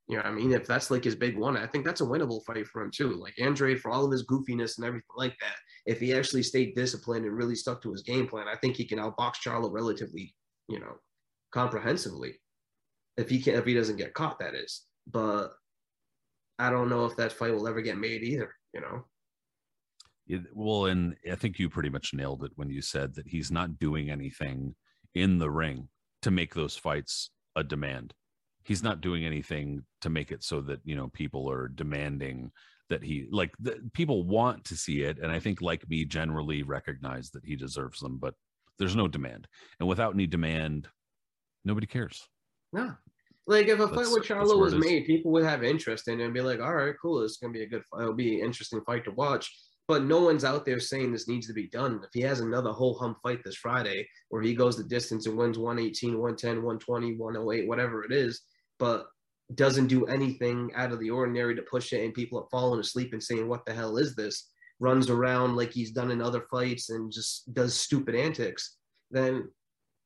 You 0.07 0.17
know 0.17 0.23
I 0.23 0.31
mean? 0.31 0.51
If 0.51 0.65
that's 0.65 0.89
like 0.89 1.03
his 1.03 1.15
big 1.15 1.37
one, 1.37 1.55
I 1.55 1.67
think 1.67 1.85
that's 1.85 2.01
a 2.01 2.05
winnable 2.05 2.43
fight 2.43 2.65
for 2.67 2.81
him 2.81 2.89
too. 2.91 3.13
Like 3.13 3.35
Andrade, 3.39 3.79
for 3.79 3.91
all 3.91 4.05
of 4.05 4.11
his 4.11 4.25
goofiness 4.25 4.77
and 4.77 4.85
everything 4.85 5.05
like 5.15 5.35
that, 5.39 5.55
if 5.85 5.99
he 5.99 6.13
actually 6.13 6.41
stayed 6.41 6.75
disciplined 6.75 7.25
and 7.25 7.37
really 7.37 7.55
stuck 7.55 7.81
to 7.83 7.91
his 7.91 8.01
game 8.01 8.27
plan, 8.27 8.47
I 8.47 8.55
think 8.57 8.75
he 8.75 8.85
can 8.85 8.97
outbox 8.97 9.33
Charlo 9.45 9.71
relatively, 9.71 10.35
you 10.67 10.79
know, 10.79 10.95
comprehensively. 11.51 12.41
If 13.17 13.29
he 13.29 13.39
can, 13.39 13.53
if 13.53 13.65
he 13.65 13.75
doesn't 13.75 13.97
get 13.97 14.15
caught, 14.15 14.39
that 14.39 14.55
is. 14.55 14.85
But 15.05 15.49
I 16.57 16.71
don't 16.71 16.89
know 16.89 17.05
if 17.05 17.15
that 17.17 17.31
fight 17.31 17.53
will 17.53 17.67
ever 17.67 17.81
get 17.81 17.97
made 17.97 18.23
either. 18.23 18.55
You 18.73 18.81
know? 18.81 19.05
It, 20.27 20.41
well, 20.53 20.85
and 20.85 21.15
I 21.31 21.35
think 21.35 21.59
you 21.59 21.69
pretty 21.69 21.89
much 21.89 22.13
nailed 22.15 22.43
it 22.43 22.51
when 22.55 22.69
you 22.69 22.81
said 22.81 23.13
that 23.15 23.27
he's 23.27 23.51
not 23.51 23.77
doing 23.77 24.09
anything 24.09 24.75
in 25.15 25.39
the 25.39 25.49
ring 25.49 25.87
to 26.21 26.31
make 26.31 26.53
those 26.53 26.75
fights 26.75 27.31
a 27.55 27.63
demand. 27.63 28.13
He's 28.63 28.83
not 28.83 29.01
doing 29.01 29.25
anything 29.25 29.83
to 30.01 30.09
make 30.09 30.31
it 30.31 30.43
so 30.43 30.61
that 30.61 30.79
you 30.83 30.95
know 30.95 31.07
people 31.09 31.49
are 31.49 31.67
demanding 31.67 32.51
that 32.89 33.03
he 33.03 33.27
like 33.31 33.53
the, 33.59 33.77
people 33.93 34.23
want 34.23 34.65
to 34.65 34.75
see 34.75 35.01
it, 35.03 35.19
and 35.19 35.31
I 35.31 35.39
think 35.39 35.61
like 35.61 35.87
me 35.89 36.05
generally 36.05 36.63
recognize 36.63 37.29
that 37.31 37.45
he 37.45 37.55
deserves 37.55 37.99
them, 37.99 38.17
but 38.17 38.33
there's 38.77 38.95
no 38.95 39.07
demand, 39.07 39.47
and 39.79 39.87
without 39.89 40.13
any 40.13 40.27
demand, 40.27 40.87
nobody 41.65 41.87
cares. 41.87 42.27
No. 42.73 42.93
Like 43.47 43.67
if 43.67 43.79
a 43.79 43.87
fight 43.87 43.89
That's- 43.89 44.11
with 44.13 44.27
that's 44.27 44.41
Charlo 44.51 44.59
was 44.59 44.75
made, 44.75 45.07
people 45.07 45.31
would 45.31 45.43
have 45.43 45.63
interest 45.63 46.07
in 46.07 46.21
it 46.21 46.25
and 46.25 46.33
be 46.33 46.41
like, 46.41 46.59
all 46.59 46.75
right, 46.75 46.93
cool, 47.01 47.23
it's 47.23 47.37
gonna 47.37 47.53
be 47.53 47.63
a 47.63 47.67
good 47.67 47.83
fight. 47.85 48.01
It'll 48.01 48.13
be 48.13 48.39
an 48.39 48.45
interesting 48.45 48.81
fight 48.85 49.05
to 49.05 49.11
watch. 49.11 49.51
But 49.89 50.03
no 50.03 50.21
one's 50.21 50.45
out 50.45 50.67
there 50.67 50.79
saying 50.79 51.11
this 51.11 51.27
needs 51.27 51.47
to 51.47 51.53
be 51.53 51.67
done. 51.67 51.99
If 52.03 52.11
he 52.13 52.21
has 52.21 52.41
another 52.41 52.71
whole 52.71 52.93
hump 52.93 53.17
fight 53.23 53.43
this 53.43 53.55
Friday 53.55 54.07
where 54.29 54.43
he 54.43 54.53
goes 54.53 54.77
the 54.77 54.83
distance 54.83 55.25
and 55.25 55.35
wins 55.35 55.57
118, 55.57 56.11
110, 56.11 56.57
120, 56.57 57.15
108, 57.15 57.67
whatever 57.67 58.03
it 58.03 58.11
is, 58.11 58.41
but 58.77 59.07
doesn't 59.55 59.87
do 59.87 60.05
anything 60.05 60.69
out 60.75 60.91
of 60.91 60.99
the 60.99 61.09
ordinary 61.09 61.55
to 61.55 61.63
push 61.63 61.91
it 61.91 62.05
and 62.05 62.13
people 62.13 62.37
are 62.37 62.47
falling 62.51 62.79
asleep 62.79 63.13
and 63.13 63.23
saying, 63.23 63.47
What 63.47 63.65
the 63.65 63.73
hell 63.73 63.97
is 63.97 64.13
this? 64.13 64.51
Runs 64.79 65.09
around 65.09 65.55
like 65.55 65.71
he's 65.71 65.89
done 65.89 66.11
in 66.11 66.21
other 66.21 66.45
fights 66.51 66.91
and 66.91 67.11
just 67.11 67.51
does 67.55 67.73
stupid 67.73 68.13
antics, 68.13 68.77
then 69.09 69.49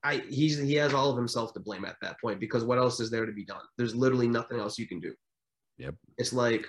I 0.02 0.24
he's 0.30 0.58
he 0.58 0.76
has 0.76 0.94
all 0.94 1.10
of 1.10 1.18
himself 1.18 1.54
to 1.56 1.60
blame 1.60 1.84
at 1.84 1.98
that 2.02 2.22
point 2.22 2.40
because 2.40 2.64
what 2.64 2.78
else 2.78 3.02
is 3.02 3.12
there 3.12 3.26
to 3.26 3.34
be 3.34 3.44
done? 3.44 3.66
There's 3.78 3.94
literally 3.94 4.30
nothing 4.30 4.62
else 4.62 4.80
you 4.80 4.88
can 4.88 5.02
do. 5.02 5.14
Yep. 5.78 5.96
It's 6.18 6.32
like 6.32 6.66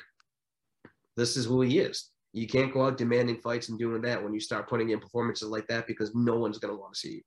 this 1.17 1.37
is 1.37 1.45
who 1.45 1.61
he 1.61 1.79
is. 1.79 2.11
You 2.35 2.47
can't 2.49 2.73
go 2.73 2.85
out 2.85 2.99
demanding 2.99 3.37
fights 3.41 3.69
and 3.69 3.79
doing 3.79 4.03
that 4.03 4.23
when 4.23 4.35
you 4.35 4.41
start 4.41 4.69
putting 4.69 4.91
in 4.91 4.99
performances 4.99 5.49
like 5.49 5.69
that 5.69 5.87
because 5.87 6.13
no 6.15 6.37
one's 6.37 6.59
gonna 6.59 6.77
want 6.77 6.93
to 6.95 6.99
see 6.99 7.13
you. 7.13 7.23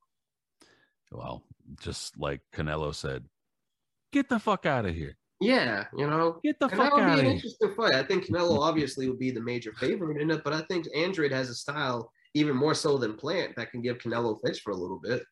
Well, 1.11 1.43
just 1.81 2.17
like 2.19 2.41
Canelo 2.53 2.93
said, 2.93 3.23
get 4.11 4.27
the 4.27 4.37
fuck 4.37 4.65
out 4.65 4.85
of 4.85 4.93
here. 4.93 5.17
Yeah, 5.39 5.85
you 5.95 6.07
know, 6.07 6.39
Get 6.43 6.59
the 6.59 6.67
fuck 6.67 6.93
out 6.93 6.97
be 6.97 7.03
of 7.03 7.19
here. 7.21 7.31
interesting 7.35 7.73
fight. 7.75 7.93
I 7.93 8.03
think 8.03 8.25
Canelo 8.25 8.59
obviously 8.59 9.07
would 9.07 9.19
be 9.19 9.31
the 9.31 9.39
major 9.41 9.71
favorite 9.73 10.19
in 10.19 10.31
it, 10.31 10.43
but 10.43 10.51
I 10.53 10.61
think 10.61 10.87
Andrade 10.95 11.31
has 11.31 11.49
a 11.49 11.55
style 11.55 12.11
even 12.33 12.55
more 12.57 12.73
so 12.73 12.97
than 12.97 13.13
Plant 13.15 13.55
that 13.55 13.71
can 13.71 13.81
give 13.81 13.99
Canelo 13.99 14.37
fits 14.43 14.59
for 14.59 14.71
a 14.71 14.75
little 14.75 14.99
bit. 14.99 15.23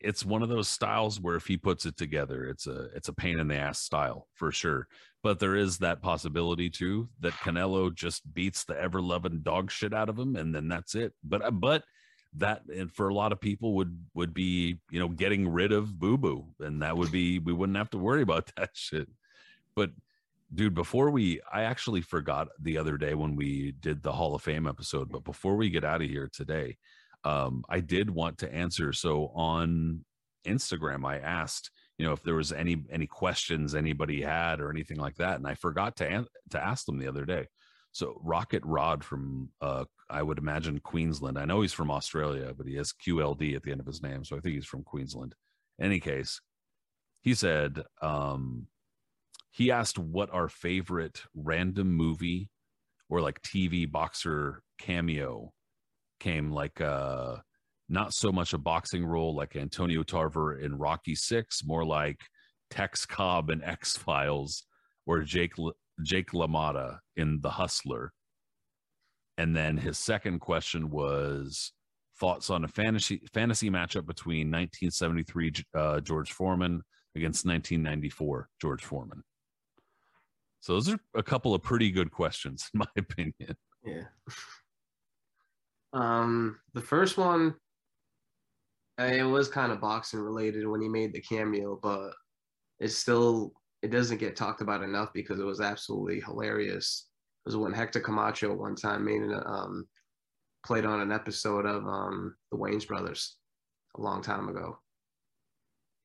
It's 0.00 0.24
one 0.24 0.42
of 0.42 0.48
those 0.48 0.68
styles 0.68 1.20
where 1.20 1.36
if 1.36 1.46
he 1.46 1.56
puts 1.56 1.86
it 1.86 1.96
together, 1.96 2.44
it's 2.44 2.66
a 2.66 2.88
it's 2.94 3.08
a 3.08 3.12
pain 3.12 3.38
in 3.38 3.48
the 3.48 3.56
ass 3.56 3.80
style 3.80 4.28
for 4.34 4.50
sure. 4.50 4.88
But 5.24 5.38
there 5.38 5.56
is 5.56 5.78
that 5.78 6.02
possibility 6.02 6.68
too 6.68 7.08
that 7.20 7.32
Canelo 7.32 7.92
just 7.92 8.22
beats 8.34 8.64
the 8.64 8.78
ever 8.78 9.00
loving 9.00 9.40
dog 9.40 9.70
shit 9.70 9.94
out 9.94 10.10
of 10.10 10.18
him, 10.18 10.36
and 10.36 10.54
then 10.54 10.68
that's 10.68 10.94
it. 10.94 11.14
But 11.24 11.42
uh, 11.42 11.50
but 11.50 11.82
that 12.34 12.60
and 12.66 12.92
for 12.92 13.08
a 13.08 13.14
lot 13.14 13.32
of 13.32 13.40
people 13.40 13.72
would 13.76 14.04
would 14.12 14.34
be 14.34 14.80
you 14.90 15.00
know 15.00 15.08
getting 15.08 15.48
rid 15.48 15.72
of 15.72 15.98
Boo 15.98 16.18
Boo, 16.18 16.48
and 16.60 16.82
that 16.82 16.98
would 16.98 17.10
be 17.10 17.38
we 17.38 17.54
wouldn't 17.54 17.78
have 17.78 17.88
to 17.90 17.98
worry 17.98 18.20
about 18.20 18.52
that 18.58 18.72
shit. 18.74 19.08
But 19.74 19.92
dude, 20.54 20.74
before 20.74 21.08
we, 21.10 21.40
I 21.50 21.62
actually 21.62 22.02
forgot 22.02 22.48
the 22.60 22.76
other 22.76 22.98
day 22.98 23.14
when 23.14 23.34
we 23.34 23.72
did 23.80 24.02
the 24.02 24.12
Hall 24.12 24.34
of 24.34 24.42
Fame 24.42 24.66
episode. 24.66 25.10
But 25.10 25.24
before 25.24 25.56
we 25.56 25.70
get 25.70 25.84
out 25.84 26.02
of 26.02 26.10
here 26.10 26.28
today, 26.30 26.76
um, 27.24 27.64
I 27.70 27.80
did 27.80 28.10
want 28.10 28.36
to 28.38 28.54
answer. 28.54 28.92
So 28.92 29.32
on 29.34 30.04
Instagram, 30.46 31.06
I 31.06 31.16
asked, 31.16 31.70
you 31.98 32.06
know, 32.06 32.12
if 32.12 32.22
there 32.22 32.34
was 32.34 32.52
any 32.52 32.84
any 32.90 33.06
questions 33.06 33.74
anybody 33.74 34.22
had 34.22 34.60
or 34.60 34.70
anything 34.70 34.98
like 34.98 35.16
that, 35.16 35.36
and 35.36 35.46
I 35.46 35.54
forgot 35.54 35.96
to 35.96 36.08
an- 36.08 36.26
to 36.50 36.62
ask 36.62 36.86
them 36.86 36.98
the 36.98 37.08
other 37.08 37.24
day. 37.24 37.46
So 37.92 38.20
Rocket 38.24 38.62
Rod 38.64 39.04
from, 39.04 39.50
uh, 39.60 39.84
I 40.10 40.20
would 40.20 40.38
imagine 40.38 40.80
Queensland. 40.80 41.38
I 41.38 41.44
know 41.44 41.60
he's 41.60 41.72
from 41.72 41.92
Australia, 41.92 42.52
but 42.56 42.66
he 42.66 42.74
has 42.74 42.92
QLD 42.92 43.54
at 43.54 43.62
the 43.62 43.70
end 43.70 43.80
of 43.80 43.86
his 43.86 44.02
name, 44.02 44.24
so 44.24 44.36
I 44.36 44.40
think 44.40 44.56
he's 44.56 44.66
from 44.66 44.82
Queensland. 44.82 45.36
in 45.78 45.86
Any 45.86 46.00
case, 46.00 46.40
he 47.22 47.34
said 47.34 47.84
um, 48.02 48.66
he 49.52 49.70
asked 49.70 49.98
what 49.98 50.34
our 50.34 50.48
favorite 50.48 51.22
random 51.34 51.92
movie 51.92 52.50
or 53.08 53.20
like 53.20 53.40
TV 53.42 53.90
boxer 53.90 54.62
cameo 54.78 55.52
came 56.18 56.50
like 56.50 56.80
uh 56.80 57.36
not 57.88 58.14
so 58.14 58.32
much 58.32 58.52
a 58.52 58.58
boxing 58.58 59.04
role 59.04 59.34
like 59.34 59.56
Antonio 59.56 60.02
Tarver 60.02 60.58
in 60.58 60.78
Rocky 60.78 61.14
6 61.14 61.64
more 61.64 61.84
like 61.84 62.20
Tex 62.70 63.04
Cobb 63.04 63.50
in 63.50 63.62
X-Files 63.62 64.64
or 65.06 65.20
Jake 65.20 65.54
Jake 66.02 66.30
LaMotta 66.30 66.98
in 67.16 67.40
The 67.40 67.50
Hustler 67.50 68.12
and 69.36 69.54
then 69.54 69.76
his 69.76 69.98
second 69.98 70.40
question 70.40 70.90
was 70.90 71.72
thoughts 72.18 72.48
on 72.48 72.64
a 72.64 72.68
fantasy 72.68 73.22
fantasy 73.32 73.70
matchup 73.70 74.06
between 74.06 74.50
1973 74.50 75.52
uh, 75.74 76.00
George 76.00 76.32
Foreman 76.32 76.82
against 77.14 77.44
1994 77.44 78.48
George 78.60 78.84
Foreman 78.84 79.22
so 80.64 80.72
those 80.72 80.88
are 80.88 80.98
a 81.14 81.22
couple 81.22 81.54
of 81.54 81.62
pretty 81.62 81.90
good 81.90 82.10
questions, 82.10 82.70
in 82.74 82.78
my 82.78 82.86
opinion. 82.96 83.54
Yeah. 83.84 84.04
Um, 85.92 86.58
the 86.72 86.80
first 86.80 87.18
one, 87.18 87.54
it 88.98 89.24
was 89.24 89.48
kind 89.48 89.72
of 89.72 89.80
boxing 89.80 90.20
related 90.20 90.66
when 90.66 90.80
he 90.80 90.88
made 90.88 91.12
the 91.12 91.20
cameo, 91.20 91.78
but 91.82 92.12
it's 92.78 92.96
still 92.96 93.52
it 93.82 93.88
doesn't 93.90 94.18
get 94.18 94.36
talked 94.36 94.60
about 94.62 94.82
enough 94.82 95.12
because 95.12 95.38
it 95.40 95.44
was 95.44 95.60
absolutely 95.60 96.20
hilarious. 96.20 97.08
It 97.44 97.48
was 97.48 97.56
when 97.56 97.72
Hector 97.72 98.00
Camacho 98.00 98.54
one 98.54 98.76
time 98.76 99.04
made 99.04 99.22
an 99.22 99.34
um 99.44 99.88
played 100.64 100.84
on 100.86 101.00
an 101.00 101.12
episode 101.12 101.66
of 101.66 101.86
um 101.86 102.36
the 102.50 102.56
Wayans 102.58 102.86
Brothers 102.86 103.36
a 103.96 104.00
long 104.00 104.22
time 104.22 104.48
ago. 104.48 104.78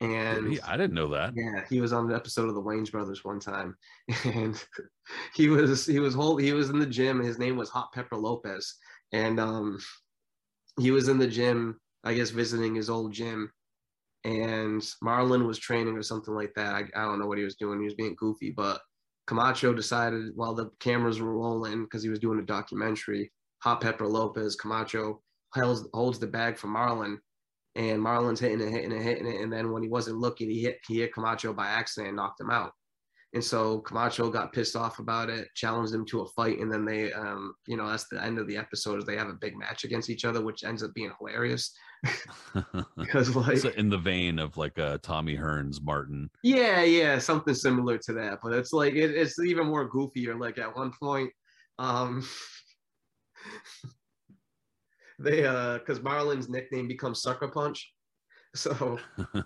And 0.02 0.46
Really? 0.46 0.62
I 0.62 0.78
didn't 0.78 0.94
know 0.94 1.10
that. 1.10 1.34
yeah, 1.36 1.66
he 1.70 1.82
was 1.82 1.92
on 1.94 2.10
an 2.10 2.16
episode 2.16 2.48
of 2.48 2.56
the 2.56 2.62
Wayans 2.62 2.92
Brothers 2.92 3.24
one 3.26 3.40
time, 3.40 3.76
and 4.26 4.62
he 5.36 5.50
was 5.50 5.86
he 5.86 6.00
was 6.00 6.14
whole 6.14 6.38
he 6.38 6.54
was 6.54 6.70
in 6.70 6.80
the 6.80 6.86
gym. 6.86 7.20
His 7.22 7.38
name 7.38 7.58
was 7.58 7.70
Hot 7.70 7.92
Pepper 7.94 8.16
Lopez, 8.16 8.76
and 9.12 9.40
um, 9.40 9.78
he 10.80 10.92
was 10.92 11.10
in 11.10 11.18
the 11.18 11.28
gym, 11.28 11.80
I 12.04 12.14
guess, 12.14 12.30
visiting 12.30 12.76
his 12.76 12.90
old 12.90 13.12
gym, 13.12 13.52
and 14.24 14.82
Marlon 15.04 15.46
was 15.46 15.60
training 15.60 15.98
or 15.98 16.04
something 16.04 16.34
like 16.34 16.54
that. 16.56 16.74
I, 16.74 16.84
I 16.96 17.06
don't 17.06 17.20
know 17.20 17.28
what 17.28 17.38
he 17.38 17.44
was 17.44 17.56
doing. 17.56 17.80
He 17.80 17.86
was 17.86 17.94
being 17.96 18.16
goofy, 18.18 18.52
but 18.52 18.82
Camacho 19.28 19.74
decided 19.74 20.32
while 20.36 20.56
the 20.56 20.72
cameras 20.80 21.22
were 21.22 21.36
rolling 21.36 21.84
because 21.84 22.04
he 22.04 22.10
was 22.10 22.20
doing 22.20 22.40
a 22.40 22.46
documentary. 22.46 23.32
Hot 23.64 23.82
Pepper 23.82 24.08
Lopez 24.08 24.56
Camacho 24.56 25.22
holds 25.54 25.88
holds 25.94 26.20
the 26.20 26.28
bag 26.28 26.58
for 26.58 26.68
Marlon 26.68 27.18
and 27.76 28.02
Marlon's 28.02 28.40
hitting 28.40 28.62
it, 28.62 28.72
hitting 28.72 28.92
it, 28.92 29.02
hitting 29.02 29.28
it, 29.28 29.42
and 29.42 29.52
then 29.52 29.72
when 29.72 29.84
he 29.84 29.90
wasn't 29.90 30.18
looking, 30.18 30.50
he 30.50 30.62
hit 30.62 30.80
he 30.88 31.00
hit 31.00 31.14
Camacho 31.14 31.54
by 31.54 31.68
accident 31.68 32.10
and 32.10 32.18
knocked 32.18 32.42
him 32.42 32.50
out. 32.50 32.72
And 33.34 33.44
so 33.44 33.80
Camacho 33.82 34.32
got 34.32 34.54
pissed 34.54 34.76
off 34.76 34.98
about 34.98 35.30
it, 35.30 35.50
challenged 35.54 35.94
him 35.94 36.04
to 36.08 36.22
a 36.22 36.28
fight, 36.30 36.60
and 36.60 36.72
then 36.72 36.84
they, 36.84 37.14
um, 37.14 37.54
you 37.68 37.78
know, 37.78 37.88
that's 37.88 38.08
the 38.10 38.24
end 38.24 38.40
of 38.40 38.48
the 38.48 38.58
episode. 38.58 38.98
Is 38.98 39.06
they 39.06 39.18
have 39.18 39.30
a 39.30 39.34
big 39.34 39.56
match 39.56 39.84
against 39.84 40.10
each 40.10 40.26
other, 40.26 40.42
which 40.42 40.64
ends 40.64 40.82
up 40.82 40.96
being 40.96 41.12
hilarious 41.20 41.72
because, 42.98 43.36
like, 43.36 43.60
so 43.60 43.70
in 43.78 43.90
the 43.90 44.00
vein 44.00 44.40
of 44.40 44.58
like 44.58 44.80
uh, 44.80 44.98
Tommy 45.04 45.38
Hearns, 45.38 45.80
Martin. 45.80 46.30
yeah, 46.42 46.82
yeah, 46.82 47.20
something 47.20 47.54
similar 47.54 48.00
to 48.00 48.14
that. 48.14 48.40
But 48.42 48.54
it's 48.54 48.74
like 48.74 48.96
it, 48.96 49.12
it's 49.12 49.40
even 49.40 49.68
more 49.68 49.88
goofier. 49.88 50.40
Like 50.40 50.58
at 50.58 50.76
one 50.76 50.92
point, 51.00 51.32
um, 51.78 52.28
they 55.20 55.46
uh, 55.46 55.78
because 55.78 56.02
Marlon's 56.02 56.50
nickname 56.50 56.88
becomes 56.88 57.22
Sucker 57.22 57.50
Punch, 57.50 57.94
so 58.56 58.98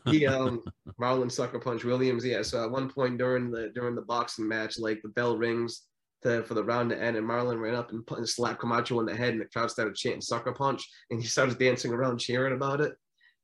he 0.06 0.26
um 0.26 0.64
Marlon 1.00 1.32
Sucker 1.32 1.60
Punch 1.60 1.84
Williams. 1.84 2.26
Yeah. 2.26 2.42
So 2.42 2.64
at 2.64 2.72
one 2.72 2.90
point 2.90 3.18
during 3.18 3.52
the 3.52 3.70
during 3.76 3.96
the 3.96 4.02
boxing 4.02 4.48
match, 4.48 4.80
like 4.80 5.02
the 5.02 5.10
bell 5.10 5.38
rings 5.38 5.84
to, 6.24 6.44
for 6.44 6.54
the 6.54 6.64
round 6.64 6.90
to 6.92 7.02
end, 7.02 7.18
and 7.18 7.28
Marlon 7.28 7.60
ran 7.60 7.76
up 7.76 7.92
and, 7.92 8.04
and 8.12 8.28
slapped 8.28 8.60
Camacho 8.60 9.00
in 9.02 9.06
the 9.06 9.16
head, 9.16 9.34
and 9.34 9.42
the 9.42 9.46
crowd 9.46 9.72
started 9.72 9.96
chanting 9.96 10.22
Sucker 10.22 10.54
Punch, 10.54 10.88
and 11.10 11.22
he 11.22 11.28
started 11.28 11.60
dancing 11.60 11.92
around 11.92 12.20
cheering 12.20 12.54
about 12.54 12.80
it. 12.80 12.94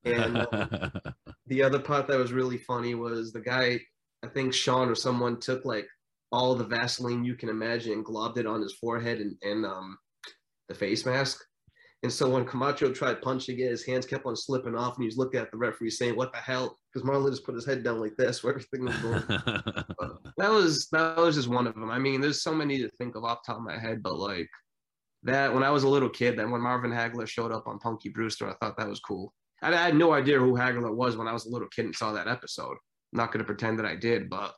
And 0.06 0.48
um, 0.52 0.92
the 1.48 1.64
other 1.64 1.80
part 1.80 2.08
that 2.08 2.18
was 2.18 2.32
really 2.32 2.58
funny 2.58 2.96
was 2.96 3.34
the 3.34 3.42
guy, 3.42 3.82
I 4.24 4.28
think 4.28 4.54
Sean 4.54 4.90
or 4.90 4.96
someone 4.96 5.40
took 5.40 5.66
like 5.66 5.88
all 6.32 6.56
the 6.56 6.64
Vaseline 6.64 7.26
you 7.26 7.36
can 7.36 7.50
imagine 7.50 7.92
and 7.92 8.06
globbed 8.06 8.38
it 8.38 8.46
on 8.46 8.62
his 8.62 8.76
forehead 8.76 9.20
and, 9.20 9.36
and 9.42 9.66
um 9.66 9.98
the 10.70 10.76
face 10.76 11.06
mask. 11.06 11.44
And 12.02 12.12
so 12.12 12.30
when 12.30 12.46
Camacho 12.46 12.94
tried 12.94 13.22
punching 13.22 13.60
it, 13.60 13.72
his 13.72 13.86
hands 13.86 14.06
kept 14.06 14.26
on 14.26 14.36
slipping 14.36 14.76
off, 14.76 14.96
and 14.96 15.04
he 15.04 15.08
was 15.08 15.18
looking 15.18 15.40
at 15.40 15.52
the 15.52 15.58
referee 15.58 15.90
saying, 15.90 16.16
"What 16.16 16.32
the 16.32 16.38
hell?" 16.38 16.78
Because 16.94 17.08
Marlon 17.08 17.30
just 17.30 17.46
put 17.46 17.56
his 17.56 17.66
head 17.66 17.84
down 17.84 18.00
like 18.00 18.16
this, 18.16 18.42
where 18.42 18.54
everything 18.54 18.86
was 18.86 18.98
going. 18.98 20.16
That 20.38 20.52
was 20.52 20.88
that 20.94 21.18
was 21.18 21.36
just 21.36 21.50
one 21.50 21.68
of 21.68 21.74
them. 21.74 21.92
I 21.92 22.00
mean, 22.00 22.22
there's 22.22 22.42
so 22.42 22.56
many 22.56 22.78
to 22.78 22.88
think 22.92 23.16
of 23.16 23.26
off 23.26 23.40
the 23.44 23.52
top 23.52 23.58
of 23.58 23.66
my 23.66 23.78
head, 23.78 24.02
but 24.02 24.18
like 24.18 24.50
that 25.24 25.54
when 25.54 25.64
I 25.64 25.70
was 25.70 25.84
a 25.84 25.90
little 25.90 26.08
kid, 26.08 26.40
then 26.40 26.50
when 26.50 26.62
Marvin 26.62 26.92
Hagler 26.92 27.28
showed 27.28 27.52
up 27.52 27.68
on 27.68 27.78
Punky 27.80 28.08
Brewster, 28.08 28.50
I 28.50 28.54
thought 28.54 28.78
that 28.78 28.88
was 28.88 29.02
cool. 29.02 29.34
I, 29.62 29.74
I 29.74 29.76
had 29.76 29.96
no 29.96 30.14
idea 30.14 30.40
who 30.40 30.54
Hagler 30.54 30.96
was 30.96 31.18
when 31.18 31.28
I 31.28 31.34
was 31.34 31.46
a 31.46 31.50
little 31.50 31.68
kid 31.68 31.86
and 31.86 31.96
saw 31.96 32.14
that 32.14 32.30
episode. 32.30 32.78
I'm 33.12 33.18
not 33.18 33.34
going 33.34 33.40
to 33.40 33.46
pretend 33.46 33.80
that 33.80 33.86
I 33.86 33.96
did, 33.96 34.30
but 34.30 34.54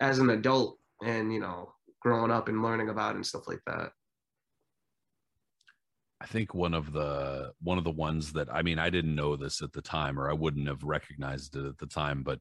as 0.00 0.18
an 0.18 0.30
adult 0.30 0.78
and 1.04 1.30
you 1.32 1.40
know, 1.40 1.72
growing 2.00 2.30
up 2.30 2.48
and 2.48 2.62
learning 2.62 2.88
about 2.88 3.12
it 3.12 3.16
and 3.16 3.26
stuff 3.26 3.46
like 3.46 3.60
that. 3.66 3.90
I 6.20 6.26
think 6.26 6.54
one 6.54 6.72
of 6.74 6.92
the 6.92 7.52
one 7.60 7.78
of 7.78 7.84
the 7.84 7.90
ones 7.90 8.32
that 8.32 8.48
I 8.52 8.62
mean 8.62 8.78
I 8.78 8.90
didn't 8.90 9.14
know 9.14 9.36
this 9.36 9.60
at 9.62 9.72
the 9.72 9.82
time 9.82 10.18
or 10.18 10.30
I 10.30 10.34
wouldn't 10.34 10.68
have 10.68 10.82
recognized 10.82 11.56
it 11.56 11.66
at 11.66 11.78
the 11.78 11.86
time, 11.86 12.22
but 12.22 12.40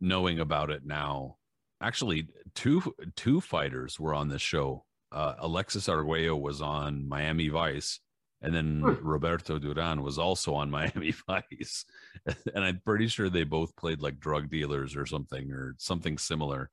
knowing 0.00 0.40
about 0.40 0.70
it 0.70 0.84
now, 0.84 1.36
actually 1.80 2.28
two 2.54 2.82
two 3.14 3.40
fighters 3.40 4.00
were 4.00 4.14
on 4.14 4.28
this 4.28 4.42
show. 4.42 4.84
Uh, 5.12 5.34
Alexis 5.38 5.88
Arguello 5.88 6.36
was 6.36 6.60
on 6.60 7.08
Miami 7.08 7.48
Vice, 7.48 8.00
and 8.42 8.52
then 8.52 8.80
Hmm. 8.80 9.06
Roberto 9.06 9.58
Duran 9.58 10.02
was 10.02 10.18
also 10.18 10.54
on 10.54 10.70
Miami 10.78 11.14
Vice, 11.28 11.84
and 12.54 12.64
I'm 12.64 12.80
pretty 12.84 13.06
sure 13.06 13.30
they 13.30 13.44
both 13.44 13.76
played 13.76 14.02
like 14.02 14.18
drug 14.18 14.50
dealers 14.50 14.96
or 14.96 15.06
something 15.06 15.52
or 15.52 15.76
something 15.78 16.18
similar. 16.18 16.70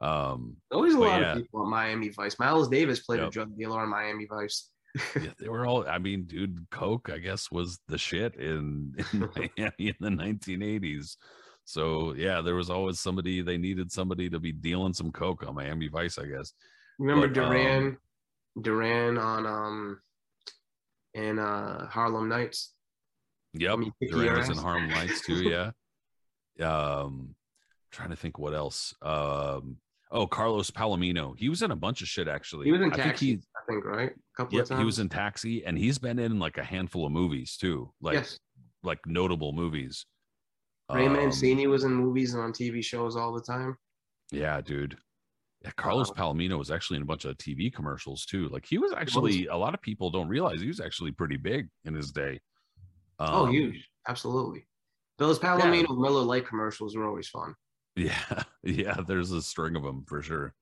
Um, 0.00 0.56
Always 0.70 0.94
a 0.94 0.98
lot 0.98 1.20
yeah. 1.20 1.32
of 1.32 1.38
people 1.38 1.62
on 1.62 1.70
Miami 1.70 2.10
Vice. 2.10 2.38
Miles 2.38 2.68
Davis 2.68 3.00
played 3.00 3.20
a 3.20 3.30
drug 3.30 3.56
dealer 3.56 3.80
on 3.80 3.88
Miami 3.88 4.26
Vice. 4.26 4.70
Yeah, 5.16 5.30
they 5.40 5.48
were 5.48 5.66
all 5.66 5.86
i 5.88 5.98
mean 5.98 6.24
dude 6.24 6.66
coke 6.70 7.10
i 7.12 7.18
guess 7.18 7.50
was 7.50 7.80
the 7.88 7.98
shit 7.98 8.36
in, 8.36 8.94
in 9.12 9.20
miami 9.36 9.88
in 9.88 9.94
the 10.00 10.08
1980s 10.10 11.16
so 11.64 12.14
yeah 12.14 12.40
there 12.40 12.54
was 12.54 12.70
always 12.70 13.00
somebody 13.00 13.42
they 13.42 13.56
needed 13.58 13.90
somebody 13.90 14.30
to 14.30 14.38
be 14.38 14.52
dealing 14.52 14.92
some 14.92 15.10
coke 15.10 15.44
on 15.46 15.54
miami 15.54 15.88
vice 15.88 16.16
i 16.18 16.24
guess 16.26 16.52
Remember 17.00 17.26
But, 17.26 17.38
um, 17.42 17.50
Duran? 17.50 17.96
Duran 18.62 19.18
on 19.18 19.46
um 19.46 20.00
in 21.14 21.38
uh 21.40 21.86
Harlem 21.88 22.28
Nights. 22.28 22.72
yep 23.52 23.78
Duran 24.10 24.36
was 24.38 24.48
in 24.48 24.56
harlem 24.56 24.88
nights 24.88 25.20
too 25.26 25.42
yeah 25.42 25.70
um 26.60 27.34
trying 27.90 28.10
to 28.10 28.16
think 28.16 28.38
what 28.38 28.54
else 28.54 28.94
um 29.02 29.78
oh 30.14 30.26
carlos 30.26 30.70
palomino 30.70 31.34
he 31.36 31.48
was 31.50 31.60
in 31.62 31.70
a 31.70 31.76
bunch 31.76 32.00
of 32.00 32.08
shit 32.08 32.28
actually 32.28 32.64
He 32.66 32.72
was 32.72 32.80
in 32.80 32.92
I 32.92 32.96
think 32.96 33.06
Taxi. 33.08 33.26
he 33.26 33.32
I 33.56 33.60
think, 33.72 33.84
right? 33.84 34.10
A 34.10 34.36
couple 34.36 34.54
Yep, 34.56 34.62
of 34.62 34.68
times. 34.70 34.78
he 34.80 34.84
was 34.84 34.98
in 35.00 35.08
Taxi, 35.08 35.64
and 35.66 35.76
he's 35.78 35.98
been 35.98 36.18
in 36.18 36.38
like 36.38 36.56
a 36.58 36.64
handful 36.64 37.04
of 37.06 37.12
movies 37.12 37.56
too, 37.56 37.92
like 38.00 38.14
yes. 38.14 38.38
like 38.82 38.98
notable 39.06 39.52
movies. 39.52 40.06
Ray 40.92 41.06
Um, 41.06 41.14
Mancini 41.14 41.66
was 41.66 41.84
in 41.84 41.94
movies 41.94 42.34
and 42.34 42.42
on 42.42 42.52
TV 42.52 42.84
shows 42.84 43.16
all 43.16 43.32
the 43.32 43.40
time. 43.40 43.76
Yeah, 44.30 44.60
dude. 44.60 44.98
Yeah, 45.62 45.70
Carlos 45.76 46.10
Wow. 46.10 46.32
Palomino 46.34 46.58
was 46.58 46.70
actually 46.70 46.96
in 46.98 47.02
a 47.04 47.06
bunch 47.06 47.24
of 47.24 47.38
TV 47.38 47.72
commercials 47.72 48.26
too. 48.26 48.48
Like 48.50 48.66
he 48.66 48.76
was 48.76 48.92
actually 48.92 49.46
a 49.46 49.56
lot 49.56 49.72
of 49.72 49.80
people 49.80 50.10
don't 50.10 50.28
realize 50.28 50.60
he 50.60 50.68
was 50.68 50.80
actually 50.80 51.12
pretty 51.12 51.38
big 51.38 51.68
in 51.86 51.94
his 51.94 52.12
day. 52.12 52.38
oh, 53.18 53.44
Um, 53.46 53.50
huge. 53.50 53.88
Absolutely. 54.08 54.66
Those 55.16 55.38
Palomino 55.38 55.96
Miller 55.98 56.20
Lite 56.22 56.46
commercials 56.46 56.94
were 56.96 57.06
always 57.08 57.28
fun. 57.28 57.54
Yeah, 57.96 58.42
yeah. 58.62 58.96
There's 59.06 59.32
a 59.32 59.42
string 59.42 59.76
of 59.76 59.82
them 59.82 60.04
for 60.06 60.22
sure. 60.22 60.54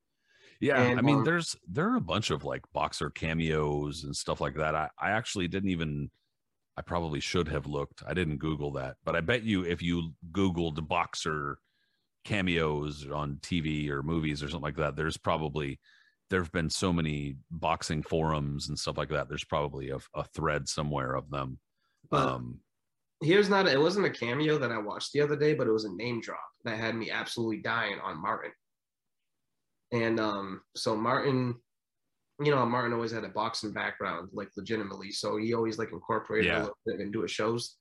Yeah, 0.60 0.80
And, 0.80 0.98
I 0.98 1.02
mean, 1.02 1.18
um, 1.18 1.24
there's 1.24 1.56
there 1.68 1.88
are 1.90 1.96
a 1.96 2.00
bunch 2.00 2.30
of 2.30 2.44
like 2.44 2.62
boxer 2.72 3.10
cameos 3.10 4.04
and 4.04 4.14
stuff 4.14 4.40
like 4.40 4.54
that. 4.56 4.74
I 4.74 4.88
I 4.98 5.10
actually 5.10 5.48
didn't 5.48 5.70
even. 5.70 6.10
I 6.76 6.82
probably 6.82 7.20
should 7.20 7.48
have 7.48 7.66
looked. 7.66 8.02
I 8.06 8.14
didn't 8.14 8.38
Google 8.38 8.72
that, 8.72 8.96
but 9.04 9.14
I 9.14 9.20
bet 9.20 9.42
you 9.42 9.64
if 9.64 9.82
you 9.82 10.14
Googled 10.30 10.86
boxer 10.88 11.58
cameos 12.24 13.06
on 13.12 13.38
TV 13.42 13.90
or 13.90 14.02
movies 14.02 14.42
or 14.42 14.48
something 14.48 14.62
like 14.62 14.76
that, 14.76 14.96
there's 14.96 15.18
probably 15.18 15.80
there 16.30 16.40
have 16.40 16.52
been 16.52 16.70
so 16.70 16.92
many 16.92 17.36
boxing 17.50 18.02
forums 18.02 18.68
and 18.68 18.78
stuff 18.78 18.96
like 18.96 19.10
that. 19.10 19.28
There's 19.28 19.44
probably 19.44 19.90
a, 19.90 19.98
a 20.14 20.24
thread 20.34 20.66
somewhere 20.66 21.14
of 21.14 21.28
them. 21.28 21.58
But 22.10 22.26
um, 22.26 22.60
here's 23.20 23.50
not 23.50 23.68
it 23.68 23.80
wasn't 23.80 24.06
a 24.06 24.10
cameo 24.10 24.58
that 24.58 24.72
I 24.72 24.78
watched 24.78 25.12
the 25.12 25.20
other 25.20 25.36
day, 25.36 25.54
but 25.54 25.66
it 25.66 25.72
was 25.72 25.84
a 25.84 25.92
name 25.92 26.20
drop 26.20 26.38
that 26.64 26.78
had 26.78 26.94
me 26.94 27.10
absolutely 27.10 27.58
dying 27.58 27.98
on 28.02 28.20
Martin. 28.20 28.52
And 29.92 30.18
um, 30.18 30.62
so 30.74 30.96
Martin, 30.96 31.56
you 32.40 32.50
know, 32.50 32.64
Martin 32.64 32.92
always 32.92 33.12
had 33.12 33.24
a 33.24 33.28
boxing 33.28 33.72
background, 33.72 34.30
like 34.32 34.48
legitimately. 34.56 35.12
So 35.12 35.36
he 35.36 35.54
always 35.54 35.78
like 35.78 35.92
incorporated 35.92 36.46
Yeah. 36.46 36.58
a 36.58 36.60
little 36.60 36.78
bit 36.86 37.00
into 37.00 37.22
his 37.22 37.30
shows. 37.30 37.76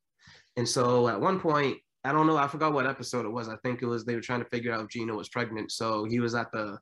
And 0.58 0.68
so 0.68 1.08
at 1.08 1.20
one 1.20 1.40
point, 1.40 1.78
I 2.04 2.12
don't 2.12 2.28
know, 2.28 2.36
I 2.38 2.48
forgot 2.48 2.74
what 2.74 2.88
episode 2.88 3.26
it 3.26 3.32
was. 3.32 3.48
I 3.48 3.56
think 3.64 3.82
it 3.82 3.86
was 3.86 4.04
they 4.04 4.16
were 4.16 4.22
trying 4.22 4.44
to 4.44 4.50
figure 4.50 4.74
out 4.74 4.84
if 4.84 4.90
Gina 4.90 5.16
was 5.16 5.30
pregnant. 5.30 5.72
So 5.72 6.04
he 6.04 6.20
was 6.20 6.36
at 6.36 6.52
the 6.52 6.78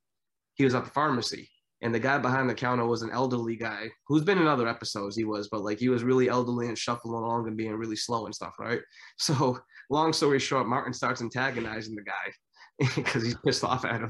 he 0.55 0.63
was 0.63 0.73
at 0.75 0.85
the 0.85 0.91
pharmacy. 0.91 1.49
And 1.81 1.95
the 1.95 1.99
guy 1.99 2.17
behind 2.17 2.49
the 2.49 2.53
counter 2.55 2.85
was 2.85 3.03
an 3.03 3.11
elderly 3.11 3.55
guy 3.55 3.89
who's 4.07 4.23
been 4.25 4.37
in 4.37 4.47
other 4.47 4.67
episodes. 4.67 5.15
He 5.15 5.23
was, 5.23 5.47
but 5.47 5.61
like 5.61 5.77
he 5.77 5.87
was 5.87 6.03
really 6.03 6.27
elderly 6.27 6.67
and 6.67 6.77
shuffling 6.77 7.13
along 7.13 7.47
and 7.47 7.55
being 7.55 7.73
really 7.73 7.95
slow 7.95 8.25
and 8.25 8.35
stuff, 8.35 8.55
right? 8.59 8.81
So, 9.17 9.57
long 9.89 10.13
story 10.13 10.39
short, 10.39 10.67
Martin 10.67 10.93
starts 10.93 11.21
antagonizing 11.21 11.95
the 11.95 12.03
guy 12.03 12.89
because 12.95 13.23
he's 13.23 13.37
pissed 13.45 13.63
off 13.63 13.85
at 13.85 14.01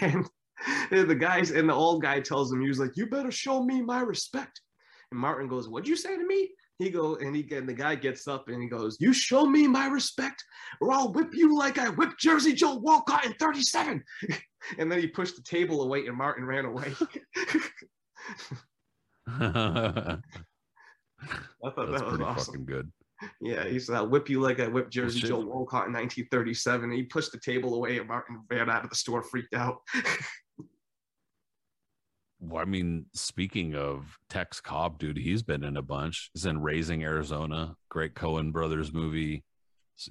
him. 0.00 0.26
And 0.90 1.10
the 1.10 1.14
guys 1.14 1.50
and 1.50 1.68
the 1.68 1.74
old 1.74 2.00
guy 2.00 2.20
tells 2.20 2.50
him, 2.50 2.64
he's 2.64 2.78
like, 2.78 2.96
"You 2.96 3.06
better 3.06 3.30
show 3.30 3.62
me 3.62 3.82
my 3.82 4.00
respect." 4.00 4.62
And 5.10 5.20
Martin 5.20 5.46
goes, 5.46 5.68
"What'd 5.68 5.88
you 5.88 5.96
say 5.96 6.16
to 6.16 6.24
me?" 6.24 6.52
He 6.78 6.90
go 6.90 7.16
and 7.16 7.36
he 7.36 7.46
and 7.54 7.68
the 7.68 7.74
guy 7.74 7.94
gets 7.94 8.26
up 8.26 8.48
and 8.48 8.62
he 8.62 8.68
goes, 8.68 8.96
"You 8.98 9.12
show 9.12 9.44
me 9.46 9.68
my 9.68 9.86
respect, 9.88 10.42
or 10.80 10.90
I'll 10.90 11.12
whip 11.12 11.34
you 11.34 11.56
like 11.56 11.78
I 11.78 11.88
whipped 11.90 12.18
Jersey 12.18 12.54
Joe 12.54 12.76
Walcott 12.76 13.26
in 13.26 13.34
'37." 13.34 14.02
and 14.78 14.90
then 14.90 14.98
he 15.00 15.06
pushed 15.06 15.36
the 15.36 15.42
table 15.42 15.82
away 15.82 16.06
and 16.06 16.16
Martin 16.16 16.44
ran 16.44 16.64
away. 16.64 16.94
I 19.28 20.18
thought 21.62 21.90
that's 21.90 21.92
that 21.92 21.92
was 21.92 22.02
pretty 22.02 22.24
awesome. 22.24 22.54
fucking 22.54 22.64
good. 22.64 22.92
Yeah, 23.40 23.64
he 23.64 23.78
said, 23.78 23.96
I'll 23.96 24.08
whip 24.08 24.28
you 24.28 24.40
like 24.40 24.60
I 24.60 24.68
whipped 24.68 24.92
Jersey. 24.92 25.20
Joe 25.20 25.40
Walcott 25.40 25.86
in 25.86 25.92
1937. 25.92 26.84
And 26.84 26.92
he 26.92 27.02
pushed 27.04 27.32
the 27.32 27.38
table 27.38 27.74
away 27.74 27.98
and 27.98 28.08
Martin 28.08 28.42
ran 28.50 28.70
out 28.70 28.84
of 28.84 28.90
the 28.90 28.96
store 28.96 29.22
freaked 29.22 29.54
out. 29.54 29.78
Well, 32.46 32.60
I 32.60 32.66
mean, 32.66 33.06
speaking 33.14 33.74
of 33.74 34.18
Tex 34.28 34.60
Cobb, 34.60 34.98
dude, 34.98 35.16
he's 35.16 35.42
been 35.42 35.64
in 35.64 35.78
a 35.78 35.82
bunch. 35.82 36.30
He's 36.34 36.44
in 36.44 36.60
Raising 36.60 37.02
Arizona, 37.02 37.74
great 37.88 38.14
Coen 38.14 38.52
brothers 38.52 38.92
movie. 38.92 39.44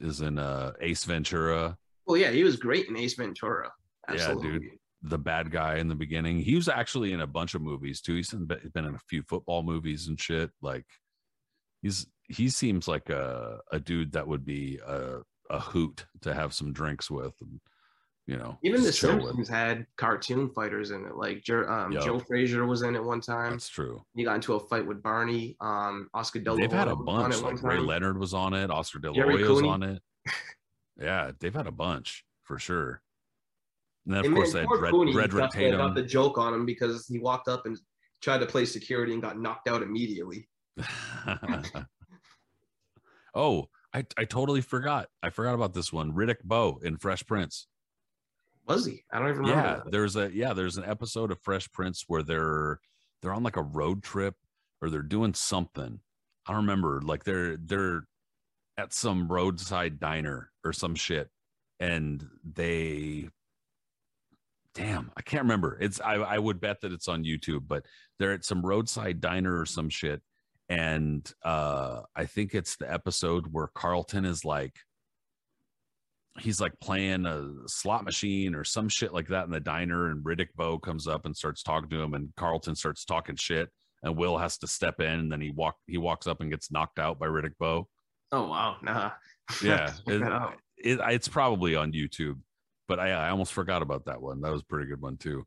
Is 0.01 0.21
in 0.21 0.39
uh, 0.39 0.71
Ace 0.81 1.03
Ventura, 1.03 1.77
well, 2.05 2.17
yeah, 2.17 2.31
he 2.31 2.43
was 2.43 2.57
great 2.57 2.87
in 2.87 2.97
Ace 2.97 3.15
Ventura. 3.15 3.71
Yeah, 4.13 4.33
dude. 4.33 4.63
the 5.01 5.17
bad 5.17 5.51
guy 5.51 5.77
in 5.77 5.87
the 5.87 5.95
beginning. 5.95 6.39
He 6.39 6.55
was 6.55 6.67
actually 6.67 7.13
in 7.13 7.21
a 7.21 7.27
bunch 7.27 7.55
of 7.55 7.61
movies 7.61 8.01
too. 8.01 8.15
He's 8.15 8.31
been 8.31 8.85
in 8.85 8.95
a 8.95 8.99
few 9.07 9.23
football 9.23 9.63
movies 9.63 10.07
and 10.07 10.19
shit. 10.19 10.51
Like, 10.61 10.85
he's 11.81 12.07
he 12.29 12.49
seems 12.49 12.87
like 12.87 13.09
a 13.09 13.59
a 13.71 13.79
dude 13.79 14.11
that 14.13 14.27
would 14.27 14.45
be 14.45 14.79
a 14.85 15.19
a 15.49 15.59
hoot 15.59 16.05
to 16.21 16.33
have 16.33 16.53
some 16.53 16.73
drinks 16.73 17.11
with, 17.11 17.33
and 17.41 17.59
you 18.25 18.37
know, 18.37 18.57
Even 18.63 18.81
The 18.81 18.91
chill 18.91 19.15
with. 19.17 19.25
Simpsons 19.25 19.49
had 19.49 19.85
cartoon 19.97 20.49
fighters 20.49 20.91
in 20.91 21.05
it. 21.05 21.15
Like 21.17 21.43
um, 21.49 21.91
Yup. 21.91 22.05
Joe 22.05 22.19
Frazier 22.19 22.65
was 22.65 22.81
in 22.81 22.95
it 22.95 23.03
one 23.03 23.19
time. 23.19 23.51
That's 23.51 23.67
true. 23.67 24.01
He 24.15 24.23
got 24.23 24.35
into 24.35 24.53
a 24.53 24.59
fight 24.61 24.87
with 24.87 25.03
Barney. 25.03 25.57
Um, 25.59 26.09
Oscar 26.13 26.39
De 26.39 26.51
La 26.51 26.57
They've 26.57 26.71
had 26.71 26.87
a 26.87 26.95
Hoya 26.95 27.03
was 27.05 27.15
on 27.15 27.29
bunch. 27.31 27.41
Like 27.41 27.63
Ray 27.63 27.75
time. 27.75 27.87
Leonard 27.87 28.17
was 28.17 28.33
on 28.33 28.53
it. 28.53 28.71
Oscar 28.71 28.99
De 28.99 29.11
La 29.11 29.23
Hoya 29.23 29.49
was 29.49 29.61
on 29.63 29.83
it. 29.83 30.01
Yeah, 31.01 31.31
they've 31.39 31.53
had 31.53 31.65
a 31.65 31.71
bunch 31.71 32.23
for 32.43 32.59
sure. 32.59 33.01
And 34.05 34.13
then 34.13 34.19
of 34.19 34.25
And 34.27 34.35
course 34.35 34.53
then 34.53 34.57
they 34.57 34.59
had 34.61 34.67
poor 34.67 34.81
Red, 34.81 34.91
Cooney 34.91 35.13
Redrick 35.13 35.37
got, 35.39 35.51
Tatum. 35.51 35.93
the 35.95 36.03
joke 36.03 36.37
on 36.37 36.53
him 36.53 36.65
because 36.67 37.07
he 37.07 37.17
walked 37.17 37.47
up 37.47 37.65
and 37.65 37.77
tried 38.21 38.37
to 38.37 38.45
play 38.45 38.63
security 38.65 39.11
and 39.11 39.21
got 39.21 39.39
knocked 39.39 39.67
out 39.67 39.81
immediately. 39.81 40.47
oh, 43.33 43.69
I, 43.93 44.05
I 44.17 44.25
totally 44.25 44.61
forgot. 44.61 45.07
I 45.21 45.29
forgot 45.29 45.55
about 45.55 45.73
this 45.73 45.93
one. 45.93 46.13
Riddick 46.13 46.43
Bowe 46.43 46.79
in 46.83 46.97
Fresh 46.97 47.25
Prince. 47.25 47.67
Was 48.67 48.85
he? 48.85 49.03
I 49.11 49.19
don't 49.19 49.29
even 49.29 49.41
remember. 49.41 49.61
Yeah, 49.61 49.75
that. 49.75 49.91
there's 49.91 50.15
a 50.15 50.31
yeah, 50.33 50.53
there's 50.53 50.77
an 50.77 50.85
episode 50.85 51.31
of 51.31 51.39
Fresh 51.41 51.71
Prince 51.71 52.05
where 52.07 52.23
they're 52.23 52.79
they're 53.21 53.33
on 53.33 53.43
like 53.43 53.57
a 53.57 53.61
road 53.61 54.03
trip 54.03 54.35
or 54.81 54.89
they're 54.89 55.01
doing 55.01 55.33
something. 55.33 55.99
I 56.47 56.51
don't 56.51 56.61
remember. 56.61 57.01
Like 57.01 57.23
they're 57.23 57.57
they're 57.57 58.03
at 58.77 58.93
some 58.93 59.27
roadside 59.27 59.99
diner 59.99 60.49
or 60.63 60.73
some 60.73 60.95
shit, 60.95 61.29
and 61.79 62.25
they 62.43 63.29
damn, 64.73 65.11
I 65.15 65.21
can't 65.21 65.43
remember. 65.43 65.77
It's 65.79 65.99
I 66.01 66.15
I 66.15 66.39
would 66.39 66.59
bet 66.59 66.81
that 66.81 66.93
it's 66.93 67.07
on 67.07 67.25
YouTube, 67.25 67.67
but 67.67 67.85
they're 68.17 68.33
at 68.33 68.45
some 68.45 68.61
roadside 68.65 69.21
diner 69.21 69.59
or 69.59 69.65
some 69.65 69.89
shit. 69.89 70.21
And 70.69 71.29
uh 71.43 72.01
I 72.15 72.25
think 72.25 72.53
it's 72.53 72.77
the 72.77 72.91
episode 72.91 73.47
where 73.51 73.67
Carlton 73.75 74.25
is 74.25 74.45
like 74.45 74.75
he's 76.39 76.59
like 76.59 76.73
playing 76.81 77.25
a 77.25 77.47
slot 77.67 78.03
machine 78.03 78.55
or 78.55 78.63
some 78.63 78.89
shit 78.89 79.13
like 79.13 79.27
that 79.27 79.45
in 79.45 79.51
the 79.51 79.59
diner, 79.59 80.09
and 80.09 80.23
Riddick 80.23 80.49
Bowe 80.55 80.79
comes 80.79 81.07
up 81.07 81.25
and 81.25 81.35
starts 81.35 81.61
talking 81.63 81.89
to 81.89 82.01
him, 82.01 82.13
and 82.13 82.33
Carlton 82.37 82.75
starts 82.75 83.05
talking 83.05 83.35
shit, 83.35 83.69
and 84.01 84.17
Will 84.17 84.37
has 84.37 84.57
to 84.59 84.67
step 84.67 84.99
in, 84.99 85.05
and 85.19 85.31
then 85.31 85.41
he 85.41 85.51
walk 85.51 85.75
he 85.85 85.97
walks 85.97 86.25
up 86.27 86.41
and 86.41 86.49
gets 86.49 86.71
knocked 86.71 86.97
out 86.99 87.19
by 87.19 87.27
Riddick 87.27 87.57
Bowe. 87.59 87.87
Oh 88.31 88.47
wow, 88.47 88.77
nah. 88.81 89.11
Yeah, 89.63 89.93
it- 90.07 90.21
It, 90.77 90.99
it's 91.11 91.27
probably 91.27 91.75
on 91.75 91.91
YouTube, 91.93 92.39
but 92.87 92.99
I, 92.99 93.11
I 93.11 93.29
almost 93.29 93.53
forgot 93.53 93.81
about 93.81 94.05
that 94.05 94.21
one. 94.21 94.41
That 94.41 94.51
was 94.51 94.61
a 94.61 94.65
pretty 94.65 94.89
good 94.89 94.99
one 95.01 95.15
too. 95.17 95.45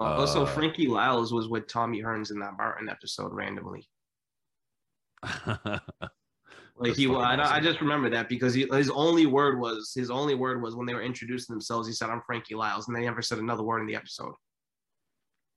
Also, 0.00 0.44
uh, 0.44 0.46
Frankie 0.46 0.86
Liles 0.86 1.32
was 1.32 1.48
with 1.48 1.66
Tommy 1.66 2.00
Hearns 2.00 2.30
in 2.30 2.38
that 2.40 2.56
Martin 2.56 2.88
episode 2.88 3.32
randomly. 3.32 3.86
Like 6.80 6.94
he, 6.94 7.12
I, 7.12 7.56
I 7.56 7.60
just 7.60 7.80
remember 7.80 8.08
that 8.10 8.28
because 8.28 8.54
he, 8.54 8.66
his 8.70 8.88
only 8.90 9.26
word 9.26 9.58
was 9.58 9.92
his 9.94 10.10
only 10.10 10.36
word 10.36 10.62
was 10.62 10.76
when 10.76 10.86
they 10.86 10.94
were 10.94 11.02
introducing 11.02 11.52
themselves. 11.52 11.88
He 11.88 11.92
said, 11.92 12.08
"I'm 12.08 12.22
Frankie 12.24 12.54
Liles," 12.54 12.86
and 12.86 12.96
they 12.96 13.02
never 13.04 13.20
said 13.20 13.38
another 13.38 13.64
word 13.64 13.80
in 13.80 13.86
the 13.86 13.96
episode. 13.96 14.32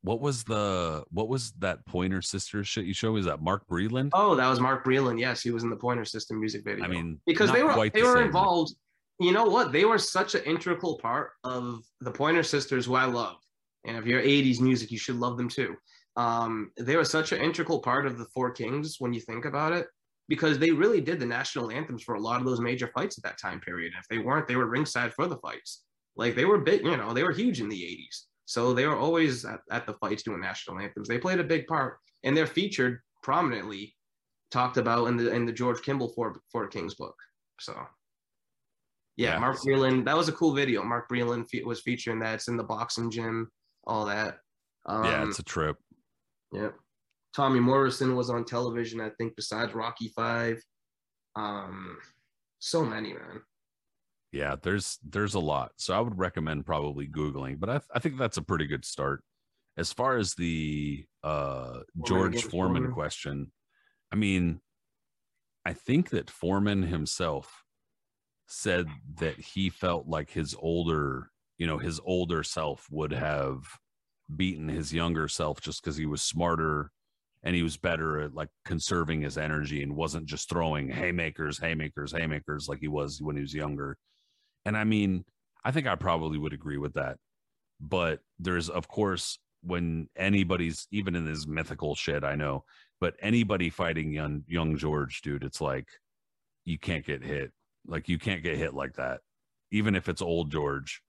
what 0.02 0.20
was 0.20 0.44
the 0.44 1.04
what 1.12 1.30
was 1.30 1.52
that 1.60 1.86
Pointer 1.86 2.24
Sisters 2.24 2.68
shit 2.68 2.86
you 2.86 2.94
showed? 2.94 3.12
Was 3.14 3.26
that 3.26 3.42
Mark 3.42 3.68
Breland? 3.68 4.10
Oh, 4.14 4.36
that 4.36 4.50
was 4.50 4.60
Mark 4.60 4.84
Breland. 4.84 5.20
Yes, 5.20 5.42
he 5.42 5.52
was 5.52 5.64
in 5.64 5.70
the 5.70 5.76
Pointer 5.76 6.06
Sisters 6.06 6.38
music 6.40 6.64
video. 6.64 6.84
I 6.84 6.88
mean, 6.88 7.20
because 7.28 7.52
they 7.52 7.62
were 7.62 7.76
they 7.76 7.90
the 7.90 8.02
were 8.02 8.16
same. 8.16 8.26
involved. 8.26 8.74
You 9.20 9.32
know 9.32 9.46
what? 9.46 9.72
They 9.72 9.86
were 9.86 10.00
such 10.00 10.34
an 10.34 10.44
integral 10.46 10.98
part 10.98 11.34
of 11.44 11.84
the 12.00 12.12
Pointer 12.12 12.42
Sisters, 12.42 12.88
who 12.88 12.96
I 12.96 13.06
love. 13.06 13.36
And 13.86 13.96
if 13.96 14.08
you're 14.08 14.22
'80s 14.22 14.60
music, 14.60 14.90
you 14.90 14.98
should 14.98 15.18
love 15.18 15.38
them 15.38 15.50
too. 15.50 15.76
Um, 16.18 16.72
they 16.78 16.96
were 16.96 17.06
such 17.06 17.32
an 17.32 17.42
integral 17.42 17.80
part 17.80 18.06
of 18.06 18.18
the 18.18 18.26
Four 18.34 18.52
Kings 18.52 18.98
when 19.00 19.14
you 19.14 19.22
think 19.22 19.46
about 19.46 19.74
it, 19.74 19.88
because 20.28 20.60
they 20.60 20.72
really 20.72 21.02
did 21.02 21.20
the 21.20 21.26
national 21.26 21.72
anthems 21.72 22.04
for 22.04 22.16
a 22.16 22.20
lot 22.20 22.40
of 22.40 22.46
those 22.46 22.60
major 22.60 22.88
fights 22.94 23.18
at 23.18 23.24
that 23.24 23.38
time 23.40 23.60
period. 23.62 23.94
If 23.98 24.08
they 24.10 24.18
weren't, 24.18 24.48
they 24.48 24.56
were 24.56 24.68
ringside 24.68 25.14
for 25.14 25.28
the 25.28 25.38
fights. 25.38 25.84
Like 26.16 26.36
they 26.36 26.46
were 26.46 26.58
big, 26.60 26.84
you 26.86 26.98
know, 26.98 27.14
they 27.14 27.24
were 27.24 27.32
huge 27.32 27.62
in 27.62 27.70
the 27.70 27.82
'80s. 27.82 28.26
So 28.46 28.74
they 28.74 28.86
were 28.86 28.98
always 28.98 29.46
at, 29.46 29.62
at 29.72 29.86
the 29.86 29.94
fights 29.94 30.24
doing 30.24 30.42
national 30.42 30.80
anthems. 30.80 31.08
They 31.08 31.18
played 31.18 31.40
a 31.40 31.44
big 31.44 31.68
part, 31.68 32.00
and 32.24 32.36
they're 32.36 32.46
featured 32.48 33.00
prominently, 33.24 33.96
talked 34.52 34.76
about 34.76 35.06
in 35.08 35.16
the 35.16 35.32
in 35.32 35.46
the 35.46 35.54
George 35.54 35.82
Kimball 35.82 36.10
Four 36.10 36.42
Four 36.52 36.68
Kings 36.68 36.96
book. 36.96 37.16
So, 37.62 37.74
yeah, 39.16 39.34
Yeah. 39.34 39.40
Mark 39.40 39.58
Breland. 39.62 40.04
That 40.06 40.18
was 40.18 40.28
a 40.28 40.34
cool 40.34 40.54
video. 40.54 40.84
Mark 40.84 41.10
Breland 41.10 41.48
fe- 41.50 41.64
was 41.64 41.80
featuring 41.82 42.20
that. 42.20 42.36
It's 42.36 42.50
in 42.50 42.58
the 42.58 42.64
boxing 42.64 43.10
gym, 43.10 43.50
all 43.86 44.06
that. 44.06 44.40
Um, 44.86 45.06
yeah, 45.06 45.26
it's 45.26 45.40
a 45.40 45.44
trip. 45.44 45.78
Yeah. 46.52 46.70
Tommy 47.36 47.60
Morrison 47.60 48.16
was 48.16 48.30
on 48.30 48.44
television, 48.44 49.00
I 49.00 49.10
think, 49.18 49.36
besides 49.36 49.74
Rocky 49.74 50.12
Five. 50.16 50.62
Um, 51.36 51.98
so 52.60 52.84
many, 52.84 53.14
man. 53.14 53.42
yeah 54.32 54.56
there's 54.62 55.00
there's 55.10 55.34
a 55.34 55.40
lot 55.40 55.72
so 55.78 55.94
i 55.94 56.00
would 56.00 56.18
recommend 56.18 56.66
probably 56.66 57.08
googling 57.08 57.60
but 57.60 57.70
i, 57.70 57.80
I 57.96 58.00
think 58.00 58.18
that's 58.18 58.38
a 58.38 58.42
pretty 58.42 58.68
good 58.68 58.86
start 58.86 59.24
as 59.78 59.94
far 59.94 60.18
as 60.18 60.34
the 60.36 61.06
uh 61.24 61.80
George 62.06 62.44
Foreman, 62.44 62.84
Foreman? 62.84 62.92
question, 62.94 63.52
I 64.12 64.16
mean, 64.16 64.60
I 65.66 65.74
think 65.74 66.10
that 66.10 66.30
Foreman 66.30 66.84
himself 66.84 67.64
said 68.48 68.88
that 69.20 69.40
he 69.40 69.70
felt 69.70 70.08
like 70.08 70.30
his 70.30 70.56
older, 70.60 71.30
you 71.58 71.68
know, 71.68 71.78
his 71.78 72.00
older 72.04 72.44
self 72.44 72.88
would 72.92 73.14
have 73.14 73.64
beaten 74.36 74.70
his 74.70 74.94
younger 74.94 75.28
self 75.28 75.62
just 75.62 75.82
because 75.82 75.98
he 75.98 76.06
was 76.06 76.22
smarter 76.22 76.92
and 77.44 77.56
he 77.56 77.64
was 77.64 77.78
better 77.78 78.22
at 78.22 78.36
like 78.36 78.50
conserving 78.66 79.22
his 79.22 79.38
energy 79.38 79.82
and 79.84 79.96
wasn't 79.96 80.26
just 80.26 80.50
throwing 80.50 80.90
haymakers, 80.90 81.58
haymakers, 81.58 82.12
haymakers 82.12 82.68
like 82.70 82.80
he 82.80 82.88
was 82.88 83.22
when 83.22 83.36
he 83.36 83.42
was 83.42 83.54
younger. 83.54 83.98
And 84.66 84.78
I 84.78 84.84
mean, 84.84 85.26
I 85.64 85.72
think 85.72 85.88
I 85.88 85.96
probably 85.96 86.38
would 86.38 86.54
agree 86.54 86.78
with 86.78 86.94
that. 86.94 87.18
But 87.80 88.20
there's, 88.40 88.70
of 88.70 88.88
course, 88.88 89.40
when 89.64 90.08
anybody's 90.16 90.88
even 90.92 91.16
in 91.16 91.26
this 91.26 91.48
mythical 91.48 91.96
shit, 91.96 92.24
I 92.24 92.36
know, 92.36 92.64
but 93.00 93.16
anybody 93.20 93.70
fighting 93.70 94.12
young 94.12 94.44
young 94.48 94.78
George, 94.78 95.22
dude, 95.22 95.44
it's 95.44 95.62
like 95.62 95.88
you 96.66 96.78
can't 96.78 97.06
get 97.06 97.24
hit. 97.24 97.52
Like 97.88 98.08
you 98.08 98.20
can't 98.20 98.44
get 98.44 98.58
hit 98.58 98.74
like 98.74 98.94
that. 98.96 99.22
Even 99.72 99.96
if 99.96 100.10
it's 100.10 100.22
old 100.22 100.52
George, 100.52 101.02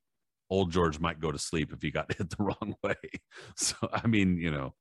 old 0.53 0.71
George 0.71 1.01
might 1.01 1.19
go 1.19 1.33
to 1.33 1.39
sleep 1.39 1.73
if 1.73 1.81
he 1.81 1.91
got 1.91 2.13
hit 2.17 2.29
the 2.31 2.37
wrong 2.39 2.75
way. 2.83 2.95
So 3.57 3.77
I 3.93 4.07
mean, 4.07 4.37
you 4.37 4.51
know, 4.51 4.75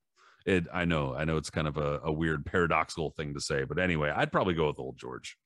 it 0.46 0.66
I 0.74 0.86
know, 0.86 1.16
I 1.16 1.24
know 1.24 1.38
it's 1.38 1.50
kind 1.50 1.68
of 1.68 1.78
a, 1.78 2.02
a 2.04 2.12
weird 2.12 2.46
paradoxical 2.46 3.12
thing 3.12 3.34
to 3.34 3.40
say, 3.40 3.64
but 3.64 3.80
anyway, 3.80 4.12
I'd 4.14 4.32
probably 4.32 4.54
go 4.54 4.68
with 4.68 4.80
old 4.80 4.98
George. 4.98 5.38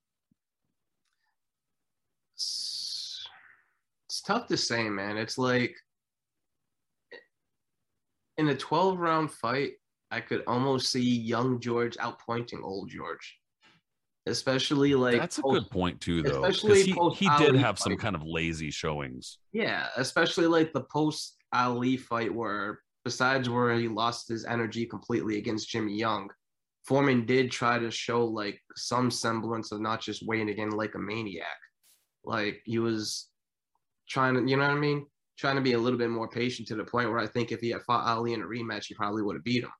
It's, 2.33 3.27
it's 4.07 4.21
tough 4.21 4.47
to 4.47 4.57
say, 4.57 4.89
man. 4.89 5.17
It's 5.17 5.37
like 5.37 5.75
in 8.37 8.47
a 8.49 8.55
12 8.55 8.99
round 8.99 9.31
fight, 9.31 9.73
I 10.11 10.21
could 10.21 10.43
almost 10.47 10.91
see 10.91 11.01
young 11.01 11.59
George 11.59 11.97
outpointing 11.97 12.63
old 12.63 12.89
George. 12.89 13.37
Especially 14.27 14.95
like 14.95 15.19
That's 15.19 15.37
a 15.37 15.41
post- 15.43 15.53
good 15.53 15.69
point 15.71 16.01
too, 16.01 16.23
though. 16.23 16.45
especially 16.45 16.81
he, 16.83 16.93
he 17.13 17.29
did 17.37 17.55
have 17.55 17.77
some 17.77 17.91
fight. 17.93 17.99
kind 17.99 18.15
of 18.15 18.23
lazy 18.23 18.71
showings. 18.71 19.37
Yeah, 19.53 19.87
especially 19.97 20.47
like 20.47 20.73
the 20.73 20.81
post 20.91 21.35
Ali 21.53 21.95
fight 21.95 22.33
where 22.33 22.79
besides 23.03 23.49
where 23.49 23.73
he 23.77 23.87
lost 23.87 24.27
his 24.27 24.43
energy 24.45 24.85
completely 24.87 25.37
against 25.37 25.69
Jimmy 25.69 25.95
Young, 25.95 26.29
Foreman 26.87 27.25
did 27.27 27.51
try 27.51 27.77
to 27.77 27.91
show 27.91 28.25
like 28.25 28.59
some 28.75 29.11
semblance 29.11 29.71
of 29.71 29.79
not 29.79 30.01
just 30.01 30.25
weighing 30.25 30.49
again 30.49 30.71
like 30.71 30.95
a 30.95 30.99
maniac. 30.99 31.45
Like 32.23 32.61
he 32.65 32.79
was 32.79 33.27
trying 34.09 34.33
to, 34.33 34.49
you 34.49 34.57
know 34.57 34.63
what 34.67 34.75
I 34.75 34.79
mean? 34.79 35.05
Trying 35.37 35.57
to 35.57 35.61
be 35.61 35.73
a 35.73 35.77
little 35.77 35.99
bit 35.99 36.09
more 36.09 36.27
patient 36.27 36.67
to 36.69 36.75
the 36.75 36.83
point 36.83 37.09
where 37.09 37.19
I 37.19 37.27
think 37.27 37.51
if 37.51 37.59
he 37.59 37.69
had 37.69 37.83
fought 37.83 38.07
Ali 38.07 38.33
in 38.33 38.41
a 38.41 38.45
rematch, 38.45 38.85
he 38.87 38.95
probably 38.95 39.21
would 39.21 39.35
have 39.35 39.43
beat 39.43 39.63
him. 39.63 39.71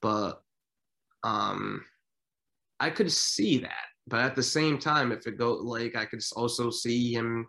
But 0.00 0.40
um 1.22 1.84
I 2.80 2.90
could 2.90 3.12
see 3.12 3.58
that. 3.58 3.84
But 4.08 4.20
at 4.20 4.34
the 4.34 4.42
same 4.42 4.78
time, 4.78 5.12
if 5.12 5.26
it 5.26 5.38
go 5.38 5.54
like 5.54 5.94
I 5.96 6.04
could 6.04 6.22
also 6.36 6.70
see 6.70 7.12
him 7.12 7.46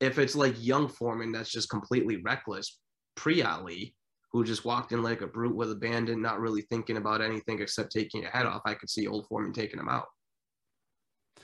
if 0.00 0.18
it's 0.18 0.36
like 0.36 0.54
young 0.58 0.88
Foreman 0.88 1.32
that's 1.32 1.50
just 1.50 1.70
completely 1.70 2.18
reckless, 2.18 2.78
pre 3.14 3.42
Ali, 3.42 3.94
who 4.32 4.44
just 4.44 4.64
walked 4.64 4.92
in 4.92 5.02
like 5.02 5.22
a 5.22 5.26
brute 5.26 5.54
with 5.54 5.70
abandon, 5.70 6.20
not 6.20 6.40
really 6.40 6.62
thinking 6.62 6.96
about 6.96 7.22
anything 7.22 7.60
except 7.60 7.92
taking 7.92 8.22
your 8.22 8.30
head 8.30 8.46
off, 8.46 8.62
I 8.66 8.74
could 8.74 8.90
see 8.90 9.06
old 9.06 9.26
Foreman 9.26 9.52
taking 9.52 9.80
him 9.80 9.88
out. 9.88 10.06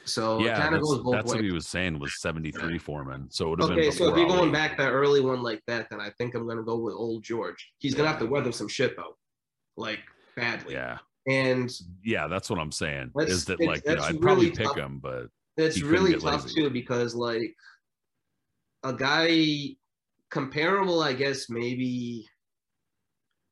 So 0.04 0.40
yeah, 0.40 0.56
kind 0.56 0.74
of 0.74 0.80
that's, 0.80 0.90
goes 0.90 1.02
both 1.02 1.14
that's 1.14 1.28
what 1.32 1.44
he 1.44 1.52
was 1.52 1.68
saying 1.68 1.98
was 1.98 2.20
73 2.20 2.76
Foreman. 2.78 3.30
So 3.30 3.46
it 3.46 3.50
would 3.50 3.60
have 3.60 3.70
Okay, 3.70 3.82
been 3.82 3.92
so 3.92 4.10
if 4.10 4.16
you're 4.16 4.26
going 4.26 4.40
Ali. 4.40 4.50
back 4.50 4.76
that 4.78 4.90
early 4.90 5.20
one 5.20 5.42
like 5.42 5.62
that, 5.68 5.86
then 5.90 6.00
I 6.00 6.10
think 6.18 6.34
I'm 6.34 6.46
gonna 6.46 6.64
go 6.64 6.76
with 6.76 6.94
old 6.94 7.22
George. 7.22 7.72
He's 7.78 7.94
gonna 7.94 8.08
have 8.08 8.18
to 8.18 8.26
weather 8.26 8.52
some 8.52 8.68
shit 8.68 8.96
though, 8.96 9.16
like 9.76 10.00
badly. 10.36 10.74
Yeah. 10.74 10.98
And 11.28 11.70
Yeah, 12.02 12.26
that's 12.26 12.50
what 12.50 12.58
I'm 12.58 12.72
saying. 12.72 13.12
Is 13.20 13.44
that 13.46 13.60
like 13.60 13.82
you 13.86 13.96
know, 13.96 14.02
I'd 14.02 14.20
probably 14.20 14.46
really 14.46 14.56
pick 14.56 14.66
tough. 14.66 14.76
him, 14.78 14.98
but 14.98 15.26
it's 15.56 15.82
really 15.82 16.14
tough 16.14 16.44
lazy. 16.44 16.62
too 16.62 16.70
because 16.70 17.14
like 17.14 17.54
a 18.82 18.92
guy 18.92 19.76
comparable, 20.30 21.00
I 21.00 21.12
guess 21.12 21.48
maybe 21.48 22.26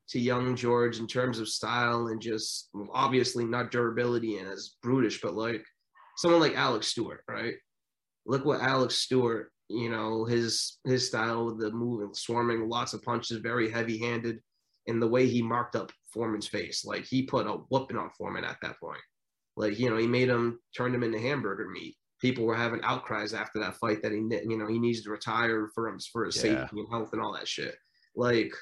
to 0.09 0.18
young 0.18 0.56
George 0.56 0.98
in 0.98 1.06
terms 1.06 1.38
of 1.38 1.48
style 1.48 2.09
and 2.09 2.20
just 2.20 2.70
obviously 2.92 3.44
not 3.44 3.70
durability 3.70 4.38
and 4.38 4.48
as 4.48 4.74
brutish, 4.82 5.20
but 5.20 5.34
like 5.34 5.64
someone 6.16 6.40
like 6.40 6.56
Alex 6.56 6.88
Stewart, 6.88 7.22
right? 7.28 7.55
Look 8.26 8.44
what 8.44 8.60
Alex 8.60 8.97
Stewart, 8.97 9.52
you 9.68 9.88
know, 9.88 10.24
his 10.24 10.78
his 10.84 11.06
style 11.06 11.47
with 11.47 11.60
the 11.60 11.70
moving, 11.70 12.12
swarming, 12.12 12.68
lots 12.68 12.92
of 12.92 13.02
punches, 13.02 13.38
very 13.38 13.70
heavy 13.70 13.98
handed, 13.98 14.40
and 14.88 15.01
the 15.01 15.06
way 15.09 15.28
he 15.28 15.42
marked 15.42 15.76
up 15.76 15.92
Foreman's 16.12 16.48
face, 16.48 16.84
like 16.84 17.04
he 17.04 17.22
put 17.22 17.46
a 17.46 17.52
whooping 17.70 17.96
on 17.96 18.10
Foreman 18.16 18.44
at 18.44 18.58
that 18.62 18.78
point. 18.80 19.00
Like 19.56 19.78
you 19.78 19.90
know, 19.90 19.96
he 19.96 20.06
made 20.06 20.28
him 20.28 20.58
turned 20.76 20.94
him 20.94 21.02
into 21.02 21.18
hamburger 21.18 21.68
meat. 21.68 21.96
People 22.20 22.44
were 22.44 22.56
having 22.56 22.82
outcries 22.82 23.32
after 23.34 23.58
that 23.60 23.76
fight 23.76 24.02
that 24.02 24.12
he, 24.12 24.18
you 24.18 24.58
know, 24.58 24.66
he 24.66 24.78
needs 24.78 25.02
to 25.02 25.10
retire 25.10 25.70
for 25.74 25.92
his 25.92 26.06
for 26.06 26.24
his 26.26 26.36
Yeah. 26.36 26.42
safety 26.42 26.80
and 26.80 26.88
health 26.90 27.10
and 27.12 27.22
all 27.22 27.32
that 27.34 27.48
shit. 27.48 27.76
Like 28.14 28.52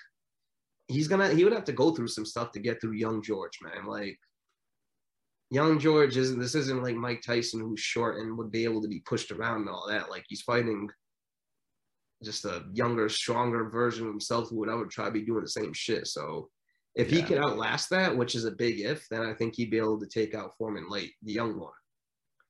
he's 0.86 1.08
gonna, 1.08 1.28
he 1.34 1.44
would 1.44 1.52
have 1.52 1.64
to 1.64 1.72
go 1.72 1.90
through 1.92 2.08
some 2.08 2.24
stuff 2.24 2.52
to 2.52 2.60
get 2.60 2.80
through 2.80 2.92
young 2.92 3.22
George, 3.22 3.58
man. 3.62 3.84
Like 3.86 4.18
young 5.50 5.78
George 5.78 6.16
isn't. 6.16 6.38
This 6.38 6.54
isn't 6.54 6.82
like 6.82 6.94
Mike 6.96 7.22
Tyson 7.22 7.60
who's 7.60 7.80
short 7.80 8.18
and 8.18 8.36
would 8.38 8.50
be 8.50 8.64
able 8.64 8.82
to 8.82 8.88
be 8.88 9.00
pushed 9.00 9.30
around 9.30 9.62
and 9.62 9.70
all 9.70 9.86
that. 9.88 10.10
Like 10.10 10.24
he's 10.28 10.42
fighting 10.42 10.88
just 12.24 12.44
a 12.44 12.64
younger, 12.72 13.08
stronger 13.08 13.68
version 13.70 14.06
of 14.06 14.12
himself 14.12 14.48
who 14.50 14.56
would 14.56 14.68
would 14.68 14.90
try 14.90 15.04
to 15.06 15.10
be 15.10 15.22
doing 15.22 15.42
the 15.42 15.48
same 15.48 15.72
shit. 15.72 16.06
So 16.06 16.48
if 16.98 17.08
he 17.08 17.20
Yeah. 17.20 17.24
could 17.26 17.38
outlast 17.38 17.88
that, 17.90 18.14
which 18.14 18.34
is 18.34 18.44
a 18.44 18.50
big 18.50 18.80
if, 18.80 19.08
then 19.08 19.22
I 19.22 19.32
think 19.32 19.54
he'd 19.54 19.70
be 19.70 19.78
able 19.78 19.98
to 20.00 20.06
take 20.06 20.34
out 20.34 20.56
Foreman 20.58 20.88
late, 20.90 21.14
the 21.22 21.32
young 21.32 21.58
one. 21.58 21.72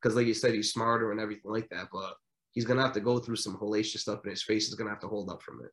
Because 0.02 0.16
like 0.16 0.26
you 0.26 0.34
said, 0.34 0.54
he's 0.54 0.72
smarter 0.72 1.12
and 1.12 1.20
everything 1.20 1.50
like 1.52 1.68
that, 1.70 1.88
but 1.92 2.14
he's 2.52 2.64
gonna 2.64 2.82
have 2.82 2.92
to 2.94 3.00
go 3.00 3.18
through 3.20 3.36
some 3.36 3.56
hellacious 3.58 3.98
stuff 4.00 4.20
and 4.24 4.30
his 4.30 4.42
face 4.42 4.68
is 4.68 4.74
gonna 4.74 4.90
have 4.90 5.00
to 5.00 5.08
hold 5.08 5.30
up 5.30 5.42
from 5.42 5.60
it. 5.64 5.70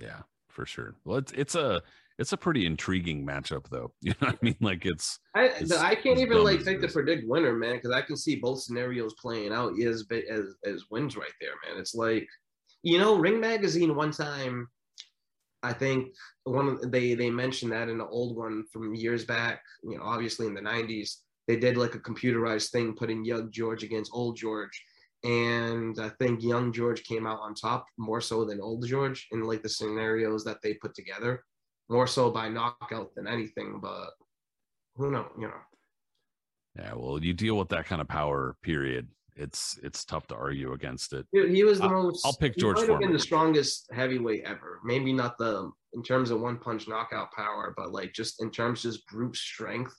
yeah, 0.00 0.22
for 0.48 0.64
sure. 0.66 0.94
Well, 1.04 1.18
it's 1.18 1.32
it's 1.32 1.54
a 1.56 1.82
it's 2.18 2.32
a 2.32 2.36
pretty 2.36 2.64
intriguing 2.66 3.26
matchup 3.26 3.68
though. 3.70 3.92
You 4.02 4.10
know 4.20 4.28
what 4.28 4.38
I 4.40 4.44
mean? 4.44 4.56
Like 4.60 4.86
it's 4.86 5.18
I, 5.34 5.46
It's- 5.46 5.72
I 5.72 5.94
can't 5.96 6.18
even 6.20 6.44
like 6.44 6.62
think 6.62 6.80
to 6.82 6.88
predict 6.88 7.26
winner, 7.26 7.52
man, 7.54 7.74
because 7.76 7.90
I 7.90 8.02
can 8.02 8.16
see 8.16 8.36
both 8.36 8.60
scenarios 8.62 9.14
playing 9.20 9.52
out 9.52 9.72
as 9.80 10.04
as 10.30 10.54
as 10.64 10.84
wins 10.90 11.16
right 11.16 11.32
there, 11.40 11.54
man. 11.66 11.80
It's 11.80 11.94
like, 11.94 12.28
you 12.82 12.98
know, 12.98 13.16
Ring 13.18 13.40
Magazine 13.40 13.96
one 13.96 14.12
time, 14.12 14.68
I 15.64 15.72
think 15.72 16.14
one 16.44 16.68
of 16.68 16.92
they 16.92 17.14
they 17.14 17.30
mentioned 17.30 17.72
that 17.72 17.88
in 17.88 18.00
an 18.00 18.06
old 18.08 18.36
one 18.36 18.64
from 18.72 18.94
years 18.94 19.24
back, 19.24 19.62
you 19.82 19.96
know, 19.96 20.04
obviously 20.04 20.46
in 20.46 20.54
the 20.54 20.60
'90s, 20.60 21.16
they 21.48 21.56
did 21.56 21.76
like 21.76 21.94
a 21.94 22.00
computerized 22.00 22.70
thing 22.70 22.94
putting 22.94 23.24
young 23.24 23.50
George 23.50 23.82
against 23.82 24.12
old 24.14 24.36
George, 24.36 24.82
and 25.24 25.98
I 25.98 26.10
think 26.20 26.42
young 26.42 26.72
George 26.72 27.02
came 27.04 27.26
out 27.26 27.40
on 27.40 27.54
top 27.54 27.86
more 27.96 28.20
so 28.20 28.44
than 28.44 28.60
old 28.60 28.86
George 28.86 29.26
in 29.32 29.42
like 29.42 29.62
the 29.62 29.68
scenarios 29.68 30.44
that 30.44 30.58
they 30.62 30.74
put 30.74 30.94
together, 30.94 31.42
more 31.88 32.06
so 32.06 32.30
by 32.30 32.48
knockout 32.48 33.14
than 33.14 33.26
anything, 33.26 33.80
but 33.80 34.10
who 34.96 35.10
knows, 35.10 35.30
you 35.38 35.48
know. 35.48 35.62
yeah. 36.78 36.92
Well, 36.94 37.22
you 37.22 37.32
deal 37.32 37.56
with 37.56 37.70
that 37.70 37.86
kind 37.86 38.00
of 38.00 38.08
power. 38.08 38.56
Period. 38.62 39.08
It's 39.36 39.78
it's 39.82 40.04
tough 40.04 40.26
to 40.28 40.36
argue 40.36 40.72
against 40.74 41.12
it. 41.12 41.26
Dude, 41.32 41.50
he 41.50 41.64
was 41.64 41.78
the 41.80 41.86
I'll- 41.86 42.04
most. 42.04 42.24
I'll 42.24 42.34
pick 42.36 42.56
George 42.56 42.78
have 42.78 42.86
been 42.86 42.96
Foreman. 42.98 43.12
the 43.12 43.18
strongest 43.18 43.88
heavyweight 43.92 44.44
ever. 44.44 44.80
Maybe 44.84 45.12
not 45.12 45.38
the 45.38 45.70
in 45.92 46.02
terms 46.02 46.30
of 46.30 46.40
one 46.40 46.58
punch 46.58 46.86
knockout 46.88 47.32
power, 47.32 47.74
but 47.76 47.90
like 47.92 48.12
just 48.12 48.40
in 48.42 48.50
terms 48.50 48.84
of 48.84 48.92
just 48.92 49.06
brute 49.08 49.36
strength. 49.36 49.94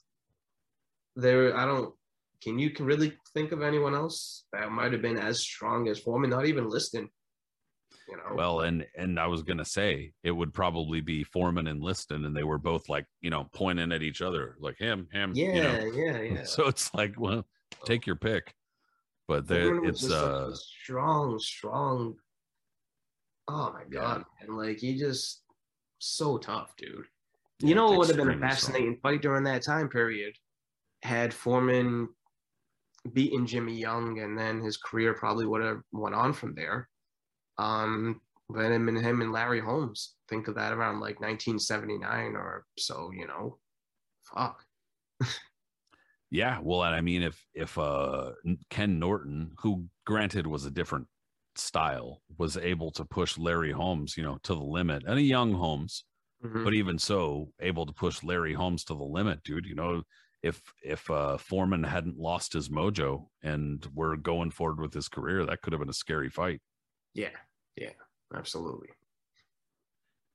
There, 1.16 1.56
I 1.56 1.64
don't. 1.64 1.94
Can 2.42 2.58
you 2.58 2.70
can 2.70 2.84
really 2.86 3.12
think 3.34 3.52
of 3.52 3.62
anyone 3.62 3.94
else 3.94 4.44
that 4.52 4.70
might 4.70 4.92
have 4.92 5.02
been 5.02 5.18
as 5.18 5.40
strong 5.40 5.88
as 5.88 5.98
Foreman? 5.98 6.30
Not 6.30 6.46
even 6.46 6.68
Liston. 6.68 7.08
You 8.08 8.16
know. 8.16 8.34
Well, 8.36 8.60
and 8.60 8.86
and 8.96 9.18
I 9.18 9.26
was 9.26 9.42
gonna 9.42 9.64
say 9.64 10.12
it 10.22 10.30
would 10.30 10.52
probably 10.54 11.00
be 11.00 11.24
Foreman 11.24 11.66
and 11.66 11.82
Liston, 11.82 12.24
and 12.24 12.36
they 12.36 12.44
were 12.44 12.58
both 12.58 12.88
like 12.88 13.06
you 13.20 13.30
know 13.30 13.48
pointing 13.54 13.92
at 13.92 14.02
each 14.02 14.22
other, 14.22 14.56
like 14.60 14.78
him, 14.78 15.08
him. 15.12 15.32
yeah, 15.34 15.52
You 15.54 15.62
know? 15.62 15.96
yeah, 15.96 16.20
yeah. 16.20 16.42
So 16.44 16.66
it's 16.68 16.92
like, 16.94 17.18
well, 17.18 17.46
take 17.84 18.06
your 18.06 18.16
pick. 18.16 18.54
But 19.28 19.48
there, 19.48 19.84
it's 19.84 20.08
uh, 20.08 20.50
a 20.50 20.56
strong, 20.56 21.38
strong. 21.38 22.14
Oh 23.48 23.72
my 23.72 23.82
god! 23.90 24.24
And 24.40 24.56
like 24.56 24.78
he 24.78 24.96
just 24.96 25.42
so 25.98 26.38
tough, 26.38 26.74
dude. 26.76 27.06
You 27.60 27.68
yeah, 27.68 27.74
know, 27.74 27.92
it 27.92 27.98
would 27.98 28.08
have 28.08 28.16
been 28.16 28.28
a 28.28 28.32
extremely 28.32 28.36
strong. 28.36 28.50
fascinating 28.50 28.98
fight 29.02 29.22
during 29.22 29.44
that 29.44 29.64
time 29.64 29.88
period. 29.88 30.34
Had 31.02 31.34
Foreman 31.34 32.08
beaten 33.12 33.46
Jimmy 33.46 33.76
Young, 33.76 34.20
and 34.20 34.38
then 34.38 34.60
his 34.60 34.76
career 34.76 35.14
probably 35.14 35.46
would 35.46 35.62
have 35.62 35.80
went 35.92 36.14
on 36.14 36.32
from 36.32 36.54
there. 36.54 36.88
Um, 37.58 38.20
but 38.48 38.70
him 38.70 38.88
and 38.88 38.98
him 38.98 39.22
and 39.22 39.32
Larry 39.32 39.60
Holmes, 39.60 40.14
think 40.28 40.46
of 40.46 40.54
that 40.54 40.72
around 40.72 41.00
like 41.00 41.20
1979 41.20 42.36
or 42.36 42.64
so. 42.78 43.10
You 43.12 43.26
know, 43.26 43.58
fuck. 44.22 44.62
Yeah, 46.30 46.58
well, 46.60 46.82
and 46.84 46.94
I 46.94 47.00
mean, 47.00 47.22
if 47.22 47.46
if 47.54 47.78
uh 47.78 48.32
Ken 48.70 48.98
Norton, 48.98 49.54
who 49.58 49.88
granted 50.04 50.46
was 50.46 50.64
a 50.64 50.70
different 50.70 51.08
style, 51.54 52.22
was 52.36 52.56
able 52.56 52.90
to 52.92 53.04
push 53.04 53.38
Larry 53.38 53.72
Holmes, 53.72 54.16
you 54.16 54.22
know, 54.22 54.38
to 54.42 54.54
the 54.54 54.60
limit, 54.62 55.04
and 55.06 55.18
a 55.18 55.22
young 55.22 55.52
Holmes, 55.54 56.04
Mhm. 56.42 56.64
but 56.64 56.74
even 56.74 56.98
so, 56.98 57.52
able 57.60 57.86
to 57.86 57.92
push 57.94 58.22
Larry 58.24 58.54
Holmes 58.54 58.84
to 58.86 58.94
the 58.94 59.04
limit, 59.04 59.42
dude. 59.44 59.66
You 59.66 59.76
know, 59.76 60.04
if 60.42 60.62
if 60.84 61.10
uh, 61.10 61.38
Foreman 61.38 61.84
hadn't 61.84 62.18
lost 62.18 62.52
his 62.54 62.68
mojo 62.70 63.28
and 63.42 63.86
we're 63.94 64.16
going 64.16 64.50
forward 64.52 64.80
with 64.80 64.94
his 64.94 65.08
career, 65.08 65.46
that 65.46 65.62
could 65.62 65.72
have 65.74 65.80
been 65.80 65.90
a 65.90 65.94
scary 65.94 66.30
fight. 66.30 66.62
yeah, 67.14 67.36
yeah, 67.76 67.92
absolutely. 68.34 68.90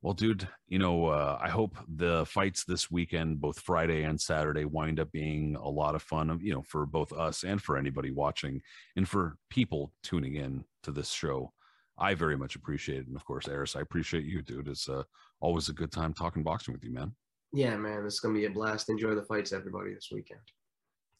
Well, 0.02 0.14
dude, 0.16 0.48
you 0.68 0.80
know, 0.80 1.06
uh, 1.08 1.38
I 1.40 1.50
hope 1.50 1.78
the 1.88 2.26
fights 2.26 2.64
this 2.64 2.90
weekend, 2.90 3.40
both 3.40 3.60
Friday 3.60 4.04
and 4.04 4.20
Saturday, 4.20 4.66
wind 4.66 5.00
up 5.00 5.12
being 5.12 5.56
a 5.56 5.70
lot 5.70 5.94
of 5.94 6.02
fun, 6.02 6.40
you 6.42 6.54
know, 6.54 6.64
for 6.64 6.88
both 6.88 7.14
us 7.14 7.44
and 7.44 7.62
for 7.62 7.78
anybody 7.78 8.10
watching 8.10 8.62
and 8.96 9.08
for 9.08 9.38
people 9.52 9.94
tuning 10.02 10.36
in 10.36 10.64
to 10.84 10.92
this 10.92 11.12
show. 11.12 11.54
I 12.00 12.16
very 12.16 12.36
much 12.36 12.56
appreciate 12.56 13.02
it. 13.02 13.08
And 13.08 13.16
of 13.16 13.26
course, 13.26 13.48
Aris, 13.48 13.76
I 13.76 13.82
appreciate 13.82 14.24
you, 14.26 14.42
dude. 14.42 14.68
It's 14.70 14.90
uh, 14.90 15.04
always 15.40 15.70
a 15.70 15.74
good 15.74 15.92
time 15.92 16.14
talking 16.14 16.42
boxing 16.42 16.74
with 16.74 16.84
you, 16.84 16.92
man, 16.92 17.14
Yeah, 17.54 17.78
man, 17.78 18.04
it's 18.04 18.20
gonna 18.20 18.34
be 18.34 18.46
a 18.46 18.50
blast. 18.50 18.90
Enjoy 18.90 19.14
the 19.14 19.22
fights, 19.24 19.54
everybody, 19.54 19.94
this 19.94 20.10
weekend. 20.12 20.40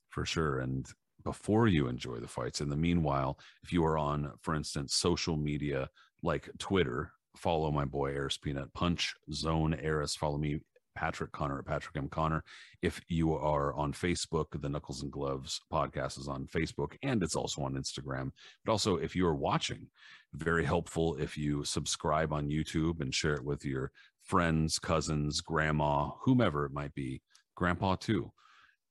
for 0.10 0.26
sure. 0.26 0.60
And 0.60 0.88
before 1.24 1.68
you 1.68 1.88
enjoy 1.88 2.18
the 2.18 2.28
fights, 2.28 2.62
in 2.62 2.70
the 2.70 2.76
meanwhile, 2.76 3.38
if 3.64 3.72
you 3.72 3.86
are 3.86 3.98
on, 4.00 4.32
for 4.42 4.56
instance, 4.56 4.96
social 4.96 5.38
media 5.38 5.88
like 6.24 6.50
Twitter, 6.58 7.12
follow 7.36 7.72
my 7.72 7.86
boy 7.86 8.12
Aris 8.12 8.38
Pina, 8.38 8.68
Punch 8.74 9.16
Zone 9.32 9.74
Aris, 9.84 10.16
follow 10.16 10.38
me 10.38 10.62
Patrick 10.96 11.32
Connor 11.32 11.60
at 11.60 11.66
Patrick 11.66 11.96
M. 11.96 12.10
Connor. 12.10 12.44
If 12.82 13.02
you 13.08 13.34
are 13.34 13.74
on 13.74 13.94
Facebook, 13.94 14.48
the 14.54 14.70
Knuckles 14.70 15.04
and 15.04 15.12
Gloves 15.12 15.62
podcast 15.72 16.20
is 16.20 16.28
on 16.28 16.48
Facebook 16.48 16.96
and 17.04 17.24
it's 17.24 17.36
also 17.36 17.62
on 17.64 17.76
Instagram. 17.76 18.32
But 18.66 18.72
also, 18.74 18.98
if 18.98 19.16
you 19.16 19.26
are 19.26 19.36
watching, 19.36 19.88
very 20.34 20.66
helpful 20.66 21.16
if 21.16 21.38
you 21.38 21.64
subscribe 21.64 22.34
on 22.34 22.50
YouTube 22.50 23.02
and 23.02 23.14
share 23.14 23.36
it 23.36 23.44
with 23.44 23.66
your 23.66 23.92
friends, 24.22 24.80
cousins, 24.80 25.42
grandma, 25.42 26.12
whomever 26.22 26.66
it 26.66 26.74
might 26.74 26.94
be, 26.94 27.22
grandpa 27.56 27.96
too. 27.96 28.32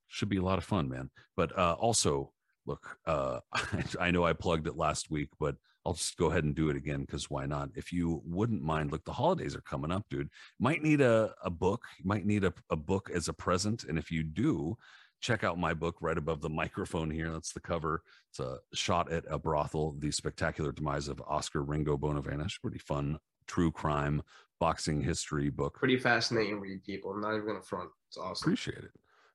Should 0.07 0.29
be 0.29 0.37
a 0.37 0.43
lot 0.43 0.57
of 0.57 0.65
fun, 0.65 0.89
man. 0.89 1.09
But 1.37 1.57
uh, 1.57 1.75
also, 1.79 2.33
look, 2.65 2.97
uh, 3.05 3.39
I 3.99 4.11
know 4.11 4.25
I 4.25 4.33
plugged 4.33 4.67
it 4.67 4.75
last 4.75 5.09
week, 5.09 5.29
but 5.39 5.55
I'll 5.85 5.93
just 5.93 6.17
go 6.17 6.29
ahead 6.29 6.43
and 6.43 6.55
do 6.55 6.69
it 6.69 6.75
again 6.75 7.01
because 7.01 7.29
why 7.29 7.45
not? 7.45 7.69
If 7.75 7.91
you 7.91 8.21
wouldn't 8.25 8.61
mind, 8.61 8.91
look, 8.91 9.03
the 9.03 9.13
holidays 9.13 9.55
are 9.55 9.61
coming 9.61 9.91
up, 9.91 10.05
dude. 10.09 10.29
Might 10.59 10.83
need 10.83 11.01
a, 11.01 11.33
a 11.43 11.49
book. 11.49 11.83
You 11.97 12.05
might 12.05 12.25
need 12.25 12.43
a, 12.43 12.53
a 12.69 12.75
book 12.75 13.09
as 13.13 13.27
a 13.27 13.33
present. 13.33 13.85
And 13.85 13.97
if 13.97 14.11
you 14.11 14.23
do, 14.23 14.77
check 15.21 15.43
out 15.43 15.57
my 15.57 15.73
book 15.73 15.97
right 15.99 16.17
above 16.17 16.41
the 16.41 16.49
microphone 16.61 17.09
here. 17.09 17.31
That's 17.31 17.53
the 17.53 17.59
cover. 17.59 18.03
It's 18.29 18.39
a 18.39 18.59
shot 18.73 19.11
at 19.11 19.23
a 19.27 19.39
brothel, 19.39 19.95
the 19.97 20.11
spectacular 20.11 20.71
demise 20.71 21.07
of 21.07 21.21
Oscar 21.27 21.63
Ringo 21.63 21.97
Bonavena. 21.97 22.47
Pretty 22.61 22.79
fun, 22.79 23.17
true 23.47 23.71
crime, 23.71 24.21
boxing 24.59 25.01
history 25.01 25.49
book. 25.49 25.75
Pretty 25.75 25.97
fascinating 25.97 26.59
read, 26.59 26.83
people. 26.83 27.11
I'm 27.11 27.21
not 27.21 27.33
even 27.33 27.47
gonna 27.47 27.61
front. 27.61 27.89
It's 28.09 28.17
awesome. 28.17 28.49
Appreciate 28.49 28.77
it. 28.77 28.91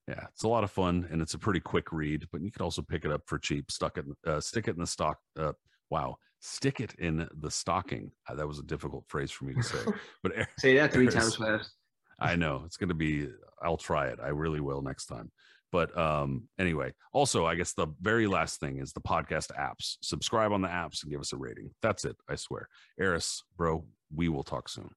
Yeah, 0.08 0.26
it's 0.32 0.44
a 0.44 0.48
lot 0.48 0.62
of 0.62 0.70
fun 0.70 1.08
and 1.10 1.20
it's 1.20 1.34
a 1.34 1.38
pretty 1.38 1.58
quick 1.58 1.90
read, 1.90 2.28
but 2.30 2.40
you 2.40 2.52
can 2.52 2.62
also 2.62 2.80
pick 2.80 3.04
it 3.04 3.10
up 3.10 3.22
for 3.26 3.38
cheap. 3.38 3.72
Stuck 3.72 3.98
it, 3.98 4.04
uh, 4.24 4.40
stick 4.40 4.68
it 4.68 4.76
in 4.76 4.80
the 4.80 4.86
stock. 4.86 5.18
Uh, 5.36 5.52
wow, 5.90 6.16
stick 6.40 6.80
it 6.80 6.94
in 6.98 7.28
the 7.38 7.50
stocking. 7.50 8.10
Uh, 8.28 8.34
that 8.34 8.46
was 8.46 8.58
a 8.58 8.62
difficult 8.62 9.04
phrase 9.08 9.30
for 9.30 9.44
me 9.44 9.54
to 9.54 9.62
say, 9.62 9.78
but 10.22 10.32
Say 10.58 10.76
that 10.76 10.92
three 10.92 11.08
times 11.08 11.36
fast. 11.36 11.72
I 12.18 12.36
know 12.36 12.62
it's 12.64 12.76
going 12.76 12.88
to 12.88 12.94
be. 12.94 13.28
I'll 13.62 13.76
try 13.76 14.06
it. 14.06 14.18
I 14.22 14.28
really 14.28 14.60
will 14.60 14.82
next 14.82 15.06
time. 15.06 15.30
But 15.72 15.96
um, 15.98 16.48
anyway, 16.58 16.92
also, 17.12 17.44
I 17.44 17.54
guess 17.54 17.74
the 17.74 17.88
very 18.00 18.26
last 18.26 18.60
thing 18.60 18.78
is 18.78 18.92
the 18.92 19.00
podcast 19.00 19.50
apps. 19.58 19.96
Subscribe 20.00 20.52
on 20.52 20.62
the 20.62 20.68
apps 20.68 21.02
and 21.02 21.10
give 21.10 21.20
us 21.20 21.32
a 21.32 21.36
rating. 21.36 21.70
That's 21.82 22.04
it. 22.04 22.16
I 22.28 22.36
swear. 22.36 22.68
Aris, 23.00 23.42
bro, 23.56 23.84
we 24.14 24.28
will 24.28 24.44
talk 24.44 24.68
soon. 24.68 24.90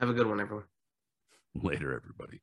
Have 0.00 0.10
a 0.10 0.14
good 0.14 0.26
one, 0.26 0.40
everyone. 0.40 0.66
Later, 1.54 1.94
everybody. 1.94 2.42